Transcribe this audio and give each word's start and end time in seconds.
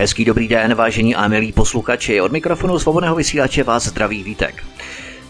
Hezký 0.00 0.24
dobrý 0.24 0.48
den, 0.48 0.74
vážení 0.74 1.14
a 1.14 1.28
milí 1.28 1.52
posluchači. 1.52 2.20
Od 2.20 2.32
mikrofonu 2.32 2.78
svobodného 2.78 3.16
vysílače 3.16 3.62
vás 3.62 3.86
zdraví 3.86 4.22
Vítek. 4.22 4.64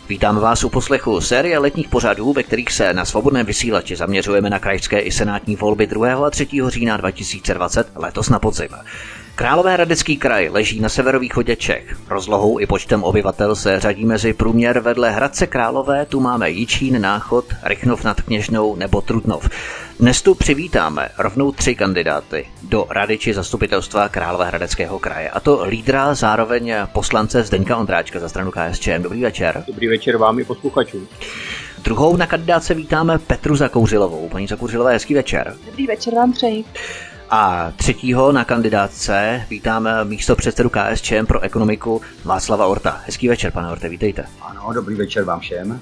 Vítám 0.08 0.36
vás 0.36 0.64
u 0.64 0.68
poslechu 0.68 1.20
série 1.20 1.58
letních 1.58 1.88
pořadů, 1.88 2.32
ve 2.32 2.42
kterých 2.42 2.72
se 2.72 2.94
na 2.94 3.04
svobodném 3.04 3.46
vysílači 3.46 3.96
zaměřujeme 3.96 4.50
na 4.50 4.58
krajské 4.58 4.98
i 4.98 5.12
senátní 5.12 5.56
volby 5.56 5.86
2. 5.86 6.26
a 6.26 6.30
3. 6.30 6.48
října 6.66 6.96
2020 6.96 7.88
letos 7.96 8.28
na 8.28 8.38
podzim. 8.38 8.68
Královéhradecký 9.34 10.16
kraj 10.16 10.48
leží 10.48 10.80
na 10.80 10.88
severovýchodě 10.88 11.56
Čech. 11.56 11.96
Rozlohou 12.08 12.60
i 12.60 12.66
počtem 12.66 13.04
obyvatel 13.04 13.56
se 13.56 13.80
řadí 13.80 14.04
mezi 14.04 14.32
průměr 14.32 14.80
vedle 14.80 15.10
Hradce 15.10 15.46
Králové, 15.46 16.06
tu 16.06 16.20
máme 16.20 16.50
Jičín, 16.50 17.00
Náchod, 17.00 17.44
Rychnov 17.62 18.04
nad 18.04 18.20
Kněžnou 18.20 18.76
nebo 18.76 19.00
Trutnov. 19.00 19.48
Dnes 20.00 20.22
tu 20.22 20.34
přivítáme 20.34 21.08
rovnou 21.18 21.52
tři 21.52 21.74
kandidáty 21.74 22.46
do 22.62 22.86
rady 22.90 23.18
či 23.18 23.34
zastupitelstva 23.34 24.08
Královéhradeckého 24.08 24.98
kraje. 24.98 25.30
A 25.30 25.40
to 25.40 25.64
lídra, 25.64 26.14
zároveň 26.14 26.74
poslance 26.92 27.42
Zdeňka 27.42 27.76
Ondráčka 27.76 28.20
za 28.20 28.28
stranu 28.28 28.50
KSČM. 28.50 29.02
Dobrý 29.02 29.22
večer. 29.22 29.64
Dobrý 29.66 29.88
večer 29.88 30.16
vám 30.16 30.38
i 30.38 30.44
posluchačům. 30.44 31.08
Druhou 31.84 32.16
na 32.16 32.26
kandidáce 32.26 32.74
vítáme 32.74 33.18
Petru 33.18 33.56
Zakouřilovou. 33.56 34.28
Paní 34.28 34.46
Zakouřilová, 34.46 34.90
hezký 34.90 35.14
večer. 35.14 35.56
Dobrý 35.66 35.86
večer 35.86 36.14
vám 36.14 36.32
přeji. 36.32 36.64
A 37.30 37.72
třetího 37.76 38.32
na 38.32 38.44
kandidátce 38.44 39.46
vítáme 39.50 40.04
místo 40.04 40.36
předsedu 40.36 40.70
KSČM 40.70 41.26
pro 41.26 41.40
ekonomiku 41.40 42.00
Václava 42.24 42.66
Orta. 42.66 43.00
Hezký 43.06 43.28
večer, 43.28 43.52
pane 43.52 43.72
Orte, 43.72 43.88
vítejte. 43.88 44.26
Ano, 44.40 44.72
dobrý 44.74 44.94
večer 44.94 45.24
vám 45.24 45.40
všem. 45.40 45.80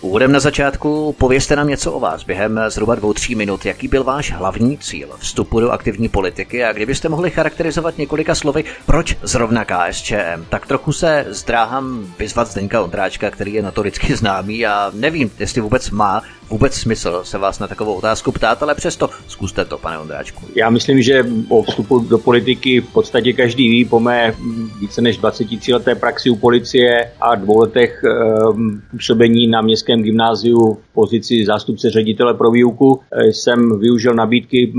Úvodem 0.00 0.32
na 0.32 0.40
začátku 0.40 1.14
povězte 1.18 1.56
nám 1.56 1.68
něco 1.68 1.92
o 1.92 2.00
vás 2.00 2.24
během 2.24 2.60
zhruba 2.68 2.94
dvou, 2.94 3.12
tří 3.12 3.34
minut. 3.34 3.66
Jaký 3.66 3.88
byl 3.88 4.04
váš 4.04 4.32
hlavní 4.32 4.78
cíl 4.78 5.08
vstupu 5.18 5.60
do 5.60 5.70
aktivní 5.70 6.08
politiky 6.08 6.64
a 6.64 6.72
kdybyste 6.72 7.08
mohli 7.08 7.30
charakterizovat 7.30 7.98
několika 7.98 8.34
slovy, 8.34 8.64
proč 8.86 9.16
zrovna 9.22 9.64
KSČM? 9.64 10.44
Tak 10.48 10.66
trochu 10.66 10.92
se 10.92 11.26
zdráhám 11.28 12.14
vyzvat 12.18 12.48
Zdeňka 12.48 12.82
Ondráčka, 12.82 13.30
který 13.30 13.54
je 13.54 13.62
notoricky 13.62 14.16
známý 14.16 14.66
a 14.66 14.90
nevím, 14.94 15.30
jestli 15.38 15.60
vůbec 15.60 15.90
má 15.90 16.22
vůbec 16.50 16.74
smysl 16.74 17.20
se 17.22 17.38
vás 17.38 17.58
na 17.58 17.66
takovou 17.66 17.94
otázku 17.94 18.32
ptát, 18.32 18.62
ale 18.62 18.74
přesto 18.74 19.10
zkuste 19.26 19.64
to, 19.64 19.78
pane 19.78 19.98
Ondráčku. 19.98 20.44
Já 20.54 20.70
myslím, 20.70 21.02
že 21.02 21.24
o 21.48 21.62
vstupu 21.62 21.98
do 21.98 22.18
politiky 22.18 22.80
v 22.80 22.92
podstatě 22.92 23.32
každý 23.32 23.68
ví 23.68 23.84
po 23.84 24.00
mé 24.00 24.34
více 24.80 25.02
než 25.02 25.16
23 25.16 25.72
leté 25.72 25.94
praxi 25.94 26.30
u 26.30 26.36
policie 26.36 27.10
a 27.20 27.34
dvou 27.34 27.58
letech 27.58 28.02
ehm, 28.04 28.82
působení 28.90 29.46
na 29.46 29.60
městském 29.60 30.02
gymnáziu 30.02 30.74
v 30.74 30.94
pozici 30.94 31.44
zástupce 31.46 31.90
ředitele 31.90 32.34
pro 32.34 32.50
výuku. 32.50 33.00
Eh, 33.12 33.32
jsem 33.32 33.78
využil 33.78 34.14
nabídky 34.14 34.72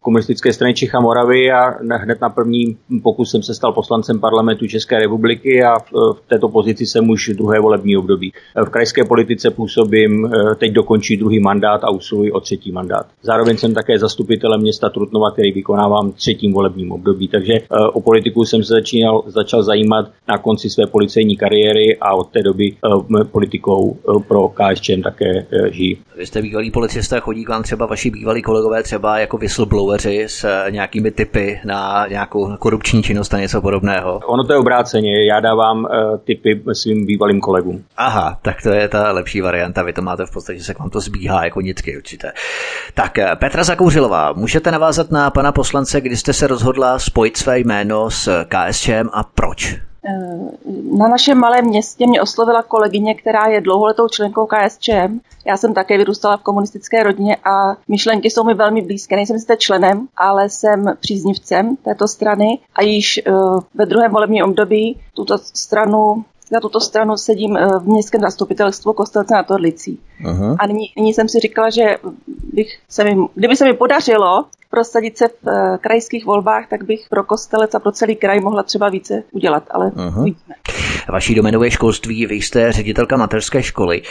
komunistické 0.00 0.52
strany 0.52 0.74
Čech 0.74 0.94
a 0.94 1.00
Moravy 1.00 1.50
a 1.52 1.70
hned 1.96 2.20
na 2.20 2.28
první 2.28 2.76
pokus 3.02 3.30
jsem 3.30 3.42
se 3.42 3.54
stal 3.54 3.72
poslancem 3.72 4.20
parlamentu 4.20 4.66
České 4.66 4.98
republiky 4.98 5.62
a 5.62 5.78
v 5.92 6.20
této 6.28 6.48
pozici 6.48 6.86
jsem 6.86 7.10
už 7.10 7.30
druhé 7.34 7.60
volební 7.60 7.96
období. 7.96 8.32
V 8.64 8.70
krajské 8.70 9.04
politice 9.04 9.50
působím 9.50 10.26
eh, 10.26 10.54
teď 10.54 10.72
dokonce 10.72 10.95
končí 10.96 11.16
druhý 11.16 11.40
mandát 11.40 11.84
a 11.84 11.90
usiluji 11.90 12.32
o 12.32 12.40
třetí 12.40 12.72
mandát. 12.72 13.06
Zároveň 13.22 13.56
jsem 13.56 13.74
také 13.74 13.98
zastupitelem 13.98 14.60
města 14.60 14.88
Trutnova, 14.88 15.30
který 15.30 15.52
vykonávám 15.52 16.12
třetím 16.12 16.52
volebním 16.52 16.92
období, 16.92 17.28
takže 17.28 17.52
eh, 17.52 17.66
o 17.92 18.00
politiku 18.00 18.44
jsem 18.44 18.64
se 18.64 18.72
začínal, 18.74 19.22
začal 19.26 19.62
zajímat 19.62 20.10
na 20.28 20.38
konci 20.38 20.70
své 20.70 20.86
policejní 20.86 21.36
kariéry 21.36 21.96
a 22.00 22.14
od 22.14 22.28
té 22.28 22.42
doby 22.42 22.72
eh, 22.72 23.24
politikou 23.24 23.96
eh, 23.96 24.22
pro 24.28 24.48
KSČM 24.48 25.02
také 25.02 25.46
žijí. 25.70 25.98
Vy 26.16 26.26
jste 26.26 26.42
bývalý 26.42 26.70
policista, 26.70 27.20
chodí 27.20 27.44
k 27.44 27.48
vám 27.48 27.62
třeba 27.62 27.86
vaši 27.86 28.10
bývalí 28.10 28.42
kolegové 28.42 28.82
třeba 28.82 29.18
jako 29.18 29.38
whistlebloweri 29.38 30.24
s 30.28 30.46
nějakými 30.70 31.10
typy 31.10 31.60
na 31.64 32.06
nějakou 32.06 32.56
korupční 32.58 33.02
činnost 33.02 33.34
a 33.34 33.40
něco 33.40 33.60
podobného? 33.62 34.20
Ono 34.26 34.44
to 34.44 34.52
je 34.52 34.58
obráceně, 34.58 35.26
já 35.26 35.40
dávám 35.40 35.86
typy 36.24 36.62
svým 36.72 37.06
bývalým 37.06 37.40
kolegům. 37.40 37.84
Aha, 37.96 38.38
tak 38.42 38.62
to 38.62 38.70
je 38.70 38.88
ta 38.88 39.12
lepší 39.12 39.40
varianta, 39.40 39.82
vy 39.82 39.92
to 39.92 40.02
máte 40.02 40.26
v 40.26 40.32
podstatě 40.32 40.60
se 40.60 40.74
k 40.74 40.78
vám 40.78 40.85
to 40.90 41.00
zbíhá 41.00 41.44
jako 41.44 41.60
nitky 41.60 41.96
určitě. 41.96 42.32
Tak 42.94 43.18
eh, 43.18 43.36
Petra 43.36 43.64
Zakouřilová, 43.64 44.32
můžete 44.32 44.70
navázat 44.70 45.10
na 45.10 45.30
pana 45.30 45.52
poslance, 45.52 46.00
kdy 46.00 46.16
jste 46.16 46.32
se 46.32 46.46
rozhodla 46.46 46.98
spojit 46.98 47.36
své 47.36 47.58
jméno 47.58 48.10
s 48.10 48.44
KSČM 48.44 49.08
a 49.12 49.22
proč? 49.22 49.76
Eh, 50.08 50.50
na 50.98 51.08
našem 51.08 51.38
malém 51.38 51.64
městě 51.64 52.06
mě 52.06 52.22
oslovila 52.22 52.62
kolegyně, 52.62 53.14
která 53.14 53.46
je 53.46 53.60
dlouholetou 53.60 54.08
členkou 54.08 54.46
KSČM. 54.46 55.20
Já 55.44 55.56
jsem 55.56 55.74
také 55.74 55.98
vyrůstala 55.98 56.36
v 56.36 56.42
komunistické 56.42 57.02
rodině 57.02 57.36
a 57.36 57.76
myšlenky 57.88 58.30
jsou 58.30 58.44
mi 58.44 58.54
velmi 58.54 58.82
blízké. 58.82 59.16
Nejsem 59.16 59.38
sice 59.38 59.56
členem, 59.58 60.08
ale 60.16 60.48
jsem 60.48 60.84
příznivcem 61.00 61.76
této 61.76 62.08
strany 62.08 62.58
a 62.74 62.82
již 62.82 63.18
eh, 63.18 63.32
ve 63.74 63.86
druhém 63.86 64.12
volebním 64.12 64.44
období 64.44 65.00
tuto 65.14 65.38
stranu 65.38 66.24
na 66.52 66.60
tuto 66.60 66.80
stranu 66.80 67.16
sedím 67.16 67.56
eh, 67.56 67.78
v 67.78 67.86
městském 67.86 68.20
zastupitelstvu 68.20 68.92
Kostelce 68.92 69.34
na 69.34 69.42
Torlicí. 69.42 70.00
Uh-huh. 70.24 70.56
A 70.58 70.66
nyní, 70.66 70.86
nyní 70.96 71.14
jsem 71.14 71.28
si 71.28 71.40
říkala, 71.40 71.70
že 71.70 71.96
bych 72.52 72.78
se 72.88 73.04
mi, 73.04 73.16
kdyby 73.34 73.56
se 73.56 73.64
mi 73.64 73.74
podařilo 73.74 74.44
prosadit 74.70 75.18
se 75.18 75.28
v 75.28 75.32
uh, 75.42 75.76
krajských 75.76 76.26
volbách, 76.26 76.68
tak 76.68 76.84
bych 76.84 77.06
pro 77.10 77.24
Kostelec 77.24 77.74
a 77.74 77.78
pro 77.78 77.92
celý 77.92 78.16
kraj 78.16 78.40
mohla 78.40 78.62
třeba 78.62 78.88
více 78.88 79.22
udělat, 79.32 79.62
ale 79.70 79.86
uh-huh. 79.86 80.20
uvidíme. 80.20 80.54
Vaší 81.12 81.34
domenou 81.34 81.62
je 81.62 81.70
školství, 81.70 82.26
vy 82.26 82.34
jste 82.34 82.72
ředitelka 82.72 83.16
mateřské 83.16 83.62
školy. 83.62 84.02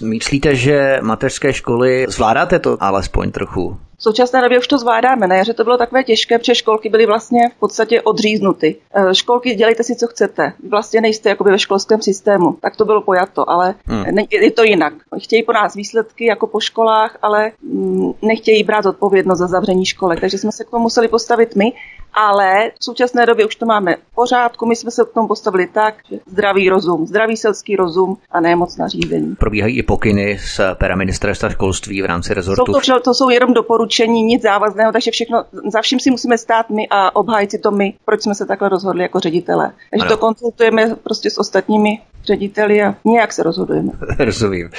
Uh, 0.00 0.08
myslíte, 0.08 0.54
že 0.54 0.98
mateřské 1.02 1.52
školy 1.52 2.06
zvládáte 2.08 2.58
to 2.58 2.76
alespoň 2.80 3.30
trochu? 3.30 3.76
V 4.00 4.02
současné 4.02 4.42
době 4.42 4.58
už 4.58 4.68
to 4.68 4.78
zvládáme. 4.78 5.26
Na 5.26 5.36
jaře 5.36 5.54
to 5.54 5.64
bylo 5.64 5.78
takové 5.78 6.04
těžké, 6.04 6.38
protože 6.38 6.54
školky 6.54 6.88
byly 6.88 7.06
vlastně 7.06 7.40
v 7.56 7.60
podstatě 7.60 8.02
odříznuty. 8.02 8.76
E, 8.94 9.14
školky 9.14 9.54
dělejte 9.54 9.82
si, 9.82 9.96
co 9.96 10.06
chcete. 10.06 10.52
Vlastně 10.70 11.00
nejste 11.00 11.28
jakoby 11.28 11.50
ve 11.50 11.58
školském 11.58 12.02
systému. 12.02 12.56
Tak 12.60 12.76
to 12.76 12.84
bylo 12.84 13.02
pojato, 13.02 13.50
ale 13.50 13.74
hmm. 13.86 14.04
je 14.30 14.50
to 14.50 14.62
jinak. 14.62 14.92
Chtějí 15.22 15.42
po 15.42 15.52
nás 15.52 15.74
výsledky 15.74 16.26
jako 16.26 16.46
po 16.46 16.60
školách, 16.60 17.18
ale 17.22 17.52
mm, 17.62 18.12
nechtějí 18.22 18.64
brát 18.64 18.86
odpovědnost 18.86 19.38
za 19.38 19.46
zavření 19.46 19.86
školek. 19.86 20.20
Takže 20.20 20.38
jsme 20.38 20.52
se 20.52 20.64
k 20.64 20.70
tomu 20.70 20.82
museli 20.82 21.08
postavit 21.08 21.56
my 21.56 21.72
ale 22.14 22.70
v 22.80 22.84
současné 22.84 23.26
době 23.26 23.46
už 23.46 23.56
to 23.56 23.66
máme 23.66 23.94
v 23.94 24.14
pořádku. 24.14 24.66
My 24.66 24.76
jsme 24.76 24.90
se 24.90 25.04
k 25.04 25.14
tomu 25.14 25.28
postavili 25.28 25.66
tak, 25.66 25.94
že 26.10 26.18
zdravý 26.26 26.68
rozum, 26.68 27.06
zdravý 27.06 27.36
selský 27.36 27.76
rozum 27.76 28.16
a 28.30 28.40
ne 28.40 28.56
moc 28.56 28.76
nařízení. 28.76 29.36
Probíhají 29.36 29.78
i 29.78 29.82
pokyny 29.82 30.38
z 30.38 30.60
pera 30.74 30.96
ministerstva 30.96 31.48
školství 31.48 32.02
v 32.02 32.04
rámci 32.04 32.34
rezortu. 32.34 32.72
Jsou 32.74 32.94
to, 32.94 33.00
to 33.00 33.14
jsou 33.14 33.30
jenom 33.30 33.54
doporučení, 33.54 34.22
nic 34.22 34.42
závazného, 34.42 34.92
takže 34.92 35.10
všechno, 35.10 35.44
za 35.72 35.80
vším 35.82 36.00
si 36.00 36.10
musíme 36.10 36.38
stát 36.38 36.70
my 36.70 36.88
a 36.90 37.16
obhájit 37.16 37.50
si 37.50 37.58
to 37.58 37.70
my, 37.70 37.94
proč 38.04 38.22
jsme 38.22 38.34
se 38.34 38.46
takhle 38.46 38.68
rozhodli 38.68 39.02
jako 39.02 39.20
ředitele. 39.20 39.72
Takže 39.90 40.06
ano. 40.06 40.16
to 40.16 40.18
konzultujeme 40.18 40.96
prostě 41.02 41.30
s 41.30 41.38
ostatními 41.38 41.98
řediteli 42.24 42.82
a 42.82 42.94
nějak 43.04 43.32
se 43.32 43.42
rozhodujeme. 43.42 43.92
Rozumím. 44.18 44.70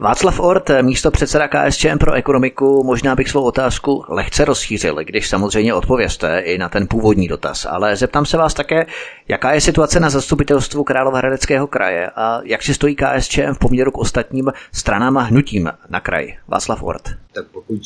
Václav 0.00 0.40
Ort, 0.40 0.70
místo 0.82 1.10
předseda 1.10 1.48
KSČM 1.48 1.98
pro 1.98 2.12
ekonomiku, 2.12 2.84
možná 2.84 3.14
bych 3.14 3.28
svou 3.28 3.42
otázku 3.42 4.04
lehce 4.08 4.44
rozšířil, 4.44 4.96
když 5.04 5.28
samozřejmě 5.28 5.74
odpověste 5.74 6.38
i 6.38 6.58
na 6.58 6.68
ten 6.68 6.86
původní 6.86 7.28
dotaz, 7.28 7.66
ale 7.70 7.96
zeptám 7.96 8.26
se 8.26 8.36
vás 8.36 8.54
také, 8.54 8.86
jaká 9.28 9.52
je 9.52 9.60
situace 9.60 10.00
na 10.00 10.10
zastupitelstvu 10.10 10.84
Královarhadeckého 10.84 11.66
kraje 11.66 12.10
a 12.16 12.40
jak 12.44 12.62
si 12.62 12.74
stojí 12.74 12.96
KSČM 12.96 13.52
v 13.52 13.58
poměru 13.58 13.90
k 13.90 13.98
ostatním 13.98 14.52
stranám 14.72 15.18
a 15.18 15.22
hnutím 15.22 15.70
na 15.88 16.00
kraji. 16.00 16.36
Václav 16.48 16.82
Ort. 16.82 17.02
Tak 17.34 17.44
pokud 17.52 17.80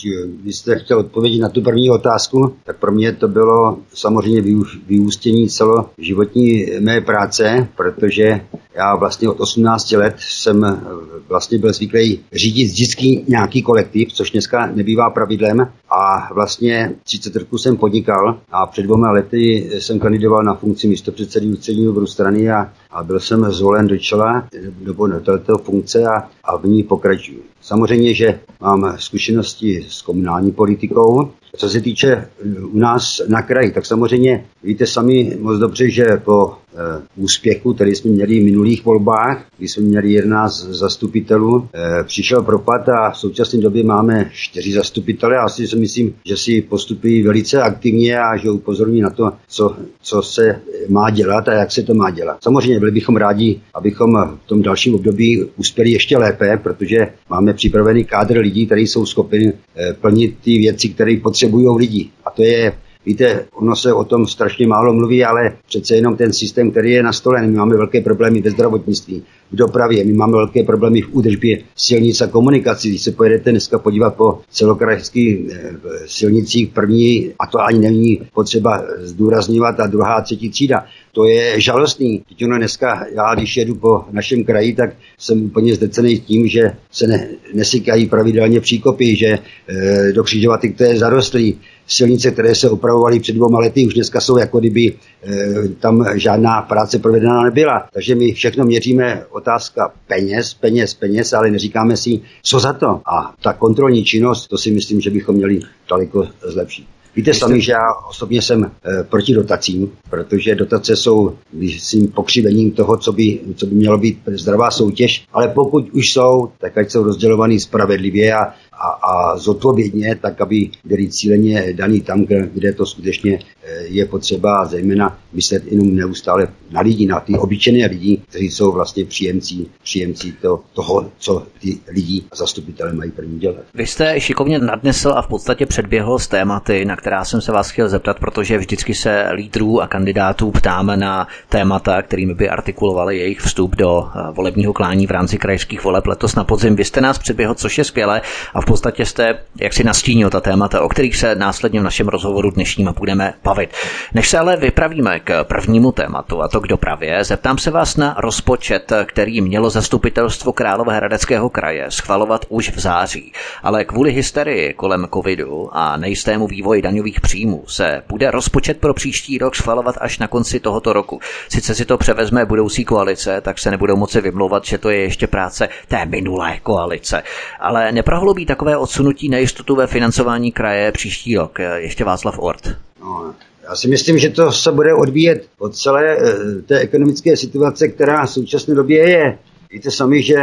byste 0.44 0.78
chtěl 0.78 0.98
odpovědět 0.98 1.40
na 1.40 1.48
tu 1.48 1.62
první 1.62 1.90
otázku, 1.90 2.56
tak 2.64 2.76
pro 2.76 2.92
mě 2.92 3.12
to 3.12 3.28
bylo 3.28 3.78
samozřejmě 3.94 4.42
vyústění 4.86 5.48
celoživotní 5.48 6.66
mé 6.80 7.00
práce, 7.00 7.68
protože 7.76 8.40
já 8.74 8.96
vlastně 8.96 9.28
od 9.28 9.40
18 9.40 9.92
let 9.92 10.14
jsem 10.18 10.82
vlastně 11.28 11.58
byl 11.58 11.72
zvyklý 11.72 12.20
řídit 12.32 12.64
vždycky 12.64 13.24
nějaký 13.28 13.62
kolektiv, 13.62 14.12
což 14.12 14.30
dneska 14.30 14.66
nebývá 14.66 15.10
pravidlem 15.10 15.72
a 15.90 16.34
vlastně 16.34 16.94
30 17.04 17.36
roků 17.36 17.58
jsem 17.58 17.76
podnikal 17.76 18.40
a 18.52 18.66
před 18.66 18.82
dvěma 18.82 19.10
lety 19.10 19.70
jsem 19.78 20.00
kandidoval 20.00 20.42
na 20.42 20.54
funkci 20.54 20.88
místopředsedy 20.88 21.46
ústředního 21.46 21.92
výboru 21.92 22.06
strany 22.06 22.50
a, 22.50 22.72
a 22.90 23.02
byl 23.02 23.20
jsem 23.20 23.52
zvolen 23.52 23.86
do 23.86 23.98
čela 23.98 24.48
nebo 24.78 25.06
do 25.06 25.20
této 25.20 25.58
funkce 25.58 26.04
a, 26.04 26.28
a 26.44 26.56
v 26.56 26.64
ní 26.64 26.82
pokračuju. 26.82 27.40
Samozřejmě, 27.60 28.14
že 28.14 28.40
mám 28.60 28.94
zkušenosti 28.98 29.86
s 29.88 30.02
komunální 30.02 30.52
politikou, 30.52 31.30
Co 31.56 31.68
se 31.68 31.80
týče 31.80 32.28
u 32.72 32.78
nás 32.78 33.20
na 33.28 33.42
kraji, 33.42 33.70
tak 33.70 33.86
samozřejmě 33.86 34.44
víte 34.64 34.86
sami 34.86 35.36
moc 35.40 35.58
dobře, 35.58 35.90
že 35.90 36.04
po 36.24 36.54
Eh, 36.78 37.02
úspěchu, 37.16 37.74
který 37.74 37.94
jsme 37.94 38.10
měli 38.10 38.40
v 38.40 38.44
minulých 38.44 38.84
volbách, 38.84 39.44
kdy 39.58 39.68
jsme 39.68 39.82
měli 39.82 40.12
11 40.12 40.52
zastupitelů, 40.56 41.68
eh, 41.74 42.04
přišel 42.04 42.42
propad 42.42 42.88
a 42.88 43.10
v 43.10 43.18
současné 43.18 43.60
době 43.60 43.84
máme 43.84 44.30
čtyři 44.32 44.72
zastupitele. 44.72 45.36
Asi 45.36 45.66
si 45.66 45.76
myslím, 45.76 46.14
že 46.24 46.36
si 46.36 46.62
postupují 46.62 47.22
velice 47.22 47.62
aktivně 47.62 48.18
a 48.18 48.36
že 48.36 48.50
upozorní 48.50 49.00
na 49.00 49.10
to, 49.10 49.32
co, 49.48 49.76
co 50.02 50.22
se 50.22 50.60
má 50.88 51.10
dělat 51.10 51.48
a 51.48 51.52
jak 51.52 51.72
se 51.72 51.82
to 51.82 51.94
má 51.94 52.10
dělat. 52.10 52.38
Samozřejmě 52.42 52.78
byli 52.78 52.90
bychom 52.90 53.16
rádi, 53.16 53.60
abychom 53.74 54.12
v 54.44 54.48
tom 54.48 54.62
dalším 54.62 54.94
období 54.94 55.44
uspěli 55.56 55.90
ještě 55.90 56.18
lépe, 56.18 56.60
protože 56.62 57.08
máme 57.30 57.54
připravený 57.54 58.04
kádr 58.04 58.38
lidí, 58.38 58.66
kteří 58.66 58.86
jsou 58.86 59.06
schopni 59.06 59.52
eh, 59.76 59.92
plnit 60.00 60.36
ty 60.44 60.58
věci, 60.58 60.88
které 60.88 61.16
potřebují 61.22 61.45
lidi. 61.76 62.10
A 62.24 62.30
to 62.30 62.42
je 62.42 62.72
Víte, 63.06 63.44
ono 63.54 63.76
se 63.76 63.92
o 63.92 64.04
tom 64.04 64.26
strašně 64.26 64.66
málo 64.66 64.92
mluví, 64.94 65.24
ale 65.24 65.56
přece 65.68 65.94
jenom 65.94 66.16
ten 66.16 66.32
systém, 66.32 66.70
který 66.70 66.90
je 66.90 67.02
nastolen, 67.02 67.50
my 67.50 67.56
máme 67.56 67.76
velké 67.76 68.00
problémy 68.00 68.40
ve 68.40 68.50
zdravotnictví, 68.50 69.22
v 69.52 69.56
dopravě, 69.56 70.04
my 70.04 70.12
máme 70.12 70.32
velké 70.32 70.62
problémy 70.62 71.00
v 71.00 71.08
údržbě 71.12 71.58
silnic 71.76 72.20
a 72.20 72.26
komunikací. 72.26 72.88
Když 72.88 73.02
se 73.02 73.12
pojedete 73.12 73.50
dneska 73.50 73.78
podívat 73.78 74.14
po 74.14 74.40
celokrajských 74.50 75.38
eh, 75.50 75.74
silnicích 76.06 76.68
první, 76.68 77.32
a 77.38 77.46
to 77.46 77.60
ani 77.60 77.78
není 77.78 78.20
potřeba 78.34 78.82
zdůrazňovat, 78.98 79.80
a 79.80 79.86
druhá, 79.86 80.20
třetí 80.20 80.50
třída, 80.50 80.84
to 81.12 81.24
je 81.24 81.60
žalostný. 81.60 82.22
Teď 82.28 82.44
ono 82.44 82.58
dneska, 82.58 83.06
já 83.14 83.34
když 83.34 83.56
jedu 83.56 83.74
po 83.74 84.04
našem 84.10 84.44
kraji, 84.44 84.74
tak 84.74 84.90
jsem 85.18 85.44
úplně 85.44 85.74
zdecený 85.74 86.18
tím, 86.18 86.48
že 86.48 86.72
se 86.90 87.06
ne, 87.06 87.28
nesykají 87.54 88.06
pravidelně 88.06 88.60
příkopy, 88.60 89.16
že 89.16 89.26
e, 89.26 90.12
do 90.12 90.24
křižovatek 90.24 90.76
to 90.76 90.84
je 90.84 90.98
zarostlý. 90.98 91.58
Silnice, 91.86 92.30
které 92.30 92.54
se 92.54 92.70
opravovaly 92.70 93.20
před 93.20 93.32
dvěma 93.32 93.58
lety, 93.58 93.86
už 93.86 93.94
dneska 93.94 94.20
jsou 94.20 94.38
jako 94.38 94.60
kdyby 94.60 94.94
e, 95.22 95.68
tam 95.68 96.06
žádná 96.14 96.62
práce 96.62 96.98
provedena 96.98 97.42
nebyla. 97.42 97.88
Takže 97.92 98.14
my 98.14 98.32
všechno 98.32 98.64
měříme 98.64 99.24
otázka 99.30 99.92
peněz, 100.06 100.54
peněz, 100.54 100.94
peněz, 100.94 101.32
ale 101.32 101.50
neříkáme 101.50 101.96
si, 101.96 102.20
co 102.42 102.60
za 102.60 102.72
to. 102.72 102.86
A 102.86 103.34
ta 103.42 103.52
kontrolní 103.52 104.04
činnost, 104.04 104.46
to 104.46 104.58
si 104.58 104.70
myslím, 104.70 105.00
že 105.00 105.10
bychom 105.10 105.34
měli 105.34 105.60
daleko 105.90 106.28
zlepšit. 106.42 106.86
Víte 107.16 107.34
Jste... 107.34 107.40
sami, 107.40 107.60
že 107.60 107.72
já 107.72 107.94
osobně 108.08 108.42
jsem 108.42 108.64
e, 108.64 108.70
proti 109.04 109.34
dotacím, 109.34 109.92
protože 110.10 110.54
dotace 110.54 110.96
jsou 110.96 111.32
myslím, 111.52 112.08
pokřivením 112.08 112.70
toho, 112.70 112.96
co 112.96 113.12
by, 113.12 113.40
co 113.56 113.66
by 113.66 113.74
mělo 113.74 113.98
být 113.98 114.18
zdravá 114.26 114.70
soutěž, 114.70 115.24
ale 115.32 115.48
pokud 115.48 115.90
už 115.92 116.12
jsou, 116.12 116.48
tak 116.58 116.78
ať 116.78 116.90
jsou 116.90 117.02
rozdělovaný 117.02 117.60
spravedlivě 117.60 118.34
a 118.34 118.54
a, 118.86 119.12
a 119.12 119.36
zodpovědně, 119.38 120.18
tak 120.22 120.40
aby 120.40 120.70
byli 120.84 121.08
cíleně 121.08 121.72
daný 121.72 122.00
tam, 122.00 122.24
kde, 122.52 122.72
to 122.72 122.86
skutečně 122.86 123.38
eh, 123.62 123.84
je 123.84 124.06
potřeba, 124.06 124.64
zejména 124.64 125.18
myslet 125.32 125.62
jenom 125.66 125.96
neustále 125.96 126.48
na 126.70 126.80
lidi, 126.80 127.06
na 127.06 127.20
ty 127.20 127.38
obyčejné 127.38 127.86
lidi, 127.86 128.20
kteří 128.28 128.50
jsou 128.50 128.72
vlastně 128.72 129.04
příjemci, 129.04 129.66
příjemci 129.82 130.32
to, 130.32 130.60
toho, 130.72 131.10
co 131.18 131.46
ty 131.60 131.78
lidi 131.88 132.22
a 132.32 132.36
zastupitelé 132.36 132.92
mají 132.92 133.10
první 133.10 133.38
dělat. 133.38 133.56
Vy 133.74 133.86
jste 133.86 134.20
šikovně 134.20 134.58
nadnesl 134.58 135.12
a 135.16 135.22
v 135.22 135.28
podstatě 135.28 135.66
předběhl 135.66 136.18
z 136.18 136.28
tématy, 136.28 136.84
na 136.84 136.96
která 136.96 137.24
jsem 137.24 137.40
se 137.40 137.52
vás 137.52 137.70
chtěl 137.70 137.88
zeptat, 137.88 138.18
protože 138.18 138.58
vždycky 138.58 138.94
se 138.94 139.28
lídrů 139.32 139.82
a 139.82 139.86
kandidátů 139.86 140.50
ptáme 140.50 140.96
na 140.96 141.28
témata, 141.48 142.02
kterými 142.02 142.34
by 142.34 142.48
artikulovali 142.48 143.18
jejich 143.18 143.40
vstup 143.40 143.76
do 143.76 144.08
eh, 144.08 144.32
volebního 144.32 144.72
klání 144.72 145.06
v 145.06 145.10
rámci 145.10 145.38
krajských 145.38 145.84
voleb 145.84 146.06
letos 146.06 146.34
na 146.34 146.44
podzim. 146.44 146.76
Vy 146.76 146.84
jste 146.84 147.00
nás 147.00 147.18
předběhl, 147.18 147.54
což 147.54 147.78
je 147.78 147.84
skvělé 147.84 148.22
a 148.54 148.60
v 148.60 148.64
podstatě 148.76 149.06
jste 149.06 149.38
jak 149.60 149.72
si 149.72 149.84
nastínil 149.84 150.30
ta 150.30 150.40
témata, 150.40 150.80
o 150.80 150.88
kterých 150.88 151.16
se 151.16 151.34
následně 151.34 151.80
v 151.80 151.82
našem 151.82 152.08
rozhovoru 152.08 152.50
dnešním 152.50 152.94
budeme 152.98 153.34
bavit. 153.44 153.70
Než 154.14 154.28
se 154.28 154.38
ale 154.38 154.56
vypravíme 154.56 155.20
k 155.20 155.44
prvnímu 155.44 155.92
tématu, 155.92 156.42
a 156.42 156.48
to 156.48 156.60
k 156.60 156.66
dopravě, 156.66 157.24
zeptám 157.24 157.58
se 157.58 157.70
vás 157.70 157.96
na 157.96 158.16
rozpočet, 158.18 158.92
který 159.04 159.40
mělo 159.40 159.70
zastupitelstvo 159.70 160.52
Královéhradeckého 160.52 161.48
kraje 161.48 161.86
schvalovat 161.88 162.44
už 162.48 162.70
v 162.70 162.78
září. 162.78 163.32
Ale 163.62 163.84
kvůli 163.84 164.12
hysterii 164.12 164.72
kolem 164.72 165.08
covidu 165.14 165.68
a 165.72 165.96
nejistému 165.96 166.46
vývoji 166.46 166.82
daňových 166.82 167.20
příjmů 167.20 167.64
se 167.66 168.02
bude 168.08 168.30
rozpočet 168.30 168.78
pro 168.80 168.94
příští 168.94 169.38
rok 169.38 169.56
schvalovat 169.56 169.94
až 170.00 170.18
na 170.18 170.26
konci 170.28 170.60
tohoto 170.60 170.92
roku. 170.92 171.20
Sice 171.48 171.74
si 171.74 171.84
to 171.84 171.98
převezme 171.98 172.44
budoucí 172.44 172.84
koalice, 172.84 173.40
tak 173.40 173.58
se 173.58 173.70
nebudou 173.70 173.96
moci 173.96 174.20
vymlouvat, 174.20 174.64
že 174.64 174.78
to 174.78 174.90
je 174.90 175.00
ještě 175.00 175.26
práce 175.26 175.68
té 175.88 176.06
minulé 176.06 176.58
koalice. 176.62 177.22
Ale 177.60 177.92
neprohlubí 177.92 178.46
takové 178.56 178.76
odsunutí 178.76 179.28
nejistotu 179.28 179.76
ve 179.76 179.86
financování 179.86 180.52
kraje 180.52 180.92
příští 180.92 181.36
rok? 181.36 181.58
Ještě 181.76 182.04
Václav 182.04 182.38
Ort. 182.38 182.68
No, 183.00 183.34
já 183.68 183.76
si 183.76 183.88
myslím, 183.88 184.18
že 184.18 184.30
to 184.30 184.52
se 184.52 184.72
bude 184.72 184.94
odvíjet 184.94 185.46
od 185.58 185.76
celé 185.76 186.16
eh, 186.16 186.62
té 186.66 186.78
ekonomické 186.78 187.36
situace, 187.36 187.88
která 187.88 188.26
v 188.26 188.30
současné 188.30 188.74
době 188.74 189.10
je. 189.10 189.38
Víte 189.70 189.90
sami, 189.90 190.22
že 190.22 190.36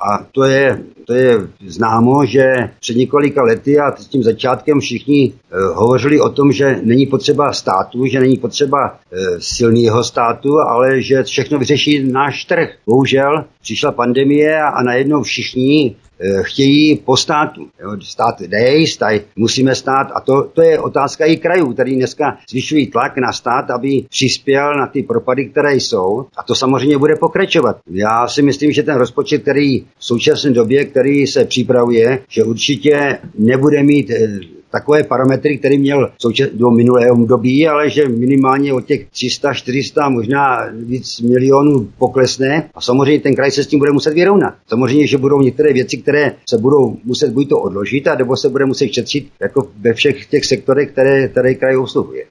a 0.00 0.26
to 0.32 0.44
je, 0.44 0.78
to 1.06 1.14
je 1.14 1.38
známo, 1.66 2.26
že 2.26 2.52
před 2.80 2.96
několika 2.96 3.42
lety 3.42 3.78
a 3.78 3.96
s 3.96 4.06
tím 4.06 4.22
začátkem 4.22 4.80
všichni 4.80 5.32
e, 5.32 5.32
hovořili 5.74 6.20
o 6.20 6.28
tom, 6.28 6.52
že 6.52 6.80
není 6.82 7.06
potřeba 7.06 7.52
státu, 7.52 8.06
že 8.06 8.20
není 8.20 8.36
potřeba 8.36 8.78
e, 8.88 9.18
silného 9.38 10.04
státu, 10.04 10.58
ale 10.58 11.02
že 11.02 11.22
všechno 11.22 11.58
vyřeší 11.58 12.12
náš 12.12 12.44
trh. 12.44 12.68
Bohužel 12.86 13.44
přišla 13.62 13.92
pandemie 13.92 14.62
a, 14.62 14.68
a 14.68 14.82
najednou 14.82 15.22
všichni 15.22 15.96
Eh, 16.06 16.07
chtějí 16.42 16.96
po 16.96 17.16
státu. 17.16 17.68
Jo, 17.82 17.96
stát 18.02 18.42
dej, 18.42 18.86
staj, 18.86 19.20
musíme 19.36 19.74
stát 19.74 20.08
a 20.14 20.20
to, 20.20 20.42
to 20.42 20.62
je 20.62 20.80
otázka 20.80 21.24
i 21.24 21.36
krajů, 21.36 21.72
který 21.72 21.96
dneska 21.96 22.38
zvyšují 22.50 22.86
tlak 22.86 23.16
na 23.16 23.32
stát, 23.32 23.70
aby 23.70 24.04
přispěl 24.10 24.74
na 24.76 24.86
ty 24.86 25.02
propady, 25.02 25.48
které 25.48 25.74
jsou 25.74 26.26
a 26.36 26.42
to 26.42 26.54
samozřejmě 26.54 26.98
bude 26.98 27.16
pokračovat. 27.16 27.76
Já 27.90 28.28
si 28.28 28.42
myslím, 28.42 28.72
že 28.72 28.82
ten 28.82 28.96
rozpočet, 28.96 29.42
který 29.42 29.80
v 29.80 29.84
současné 29.98 30.50
době, 30.50 30.84
který 30.84 31.26
se 31.26 31.44
připravuje, 31.44 32.18
že 32.28 32.44
určitě 32.44 33.18
nebude 33.38 33.82
mít 33.82 34.10
eh, 34.10 34.57
takové 34.70 35.04
parametry, 35.04 35.58
které 35.58 35.78
měl 35.78 36.10
do 36.52 36.70
minulého 36.70 37.14
období, 37.14 37.68
ale 37.68 37.90
že 37.90 38.08
minimálně 38.08 38.72
od 38.72 38.84
těch 38.86 39.06
300, 39.10 39.54
400, 39.54 40.08
možná 40.08 40.66
víc 40.72 41.20
milionů 41.20 41.88
poklesne 41.98 42.70
a 42.74 42.80
samozřejmě 42.80 43.20
ten 43.20 43.34
kraj 43.34 43.50
se 43.50 43.64
s 43.64 43.66
tím 43.66 43.78
bude 43.78 43.92
muset 43.92 44.14
vyrovnat. 44.14 44.54
Samozřejmě, 44.68 45.06
že 45.06 45.18
budou 45.18 45.40
některé 45.40 45.72
věci, 45.72 45.96
které 45.96 46.32
se 46.50 46.58
budou 46.58 46.96
muset 47.04 47.32
buď 47.32 47.48
to 47.48 47.58
odložit, 47.58 48.08
a 48.08 48.14
nebo 48.14 48.36
se 48.36 48.48
bude 48.48 48.66
muset 48.66 48.88
šetřit 48.88 49.28
jako 49.40 49.68
ve 49.80 49.94
všech 49.94 50.26
těch 50.26 50.44
sektorech, 50.44 50.90
které, 50.90 51.28
které 51.28 51.54
kraj 51.54 51.76
obsluhuje. 51.76 52.24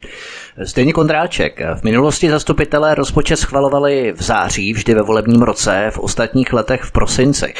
Stejně 0.63 0.93
Kondráček. 0.93 1.59
V 1.75 1.83
minulosti 1.83 2.29
zastupitelé 2.29 2.95
rozpočet 2.95 3.37
schvalovali 3.37 4.13
v 4.17 4.23
září, 4.23 4.73
vždy 4.73 4.93
ve 4.93 5.01
volebním 5.01 5.41
roce, 5.41 5.91
v 5.93 5.99
ostatních 5.99 6.53
letech 6.53 6.81
v 6.81 6.91
prosinci. 6.91 7.53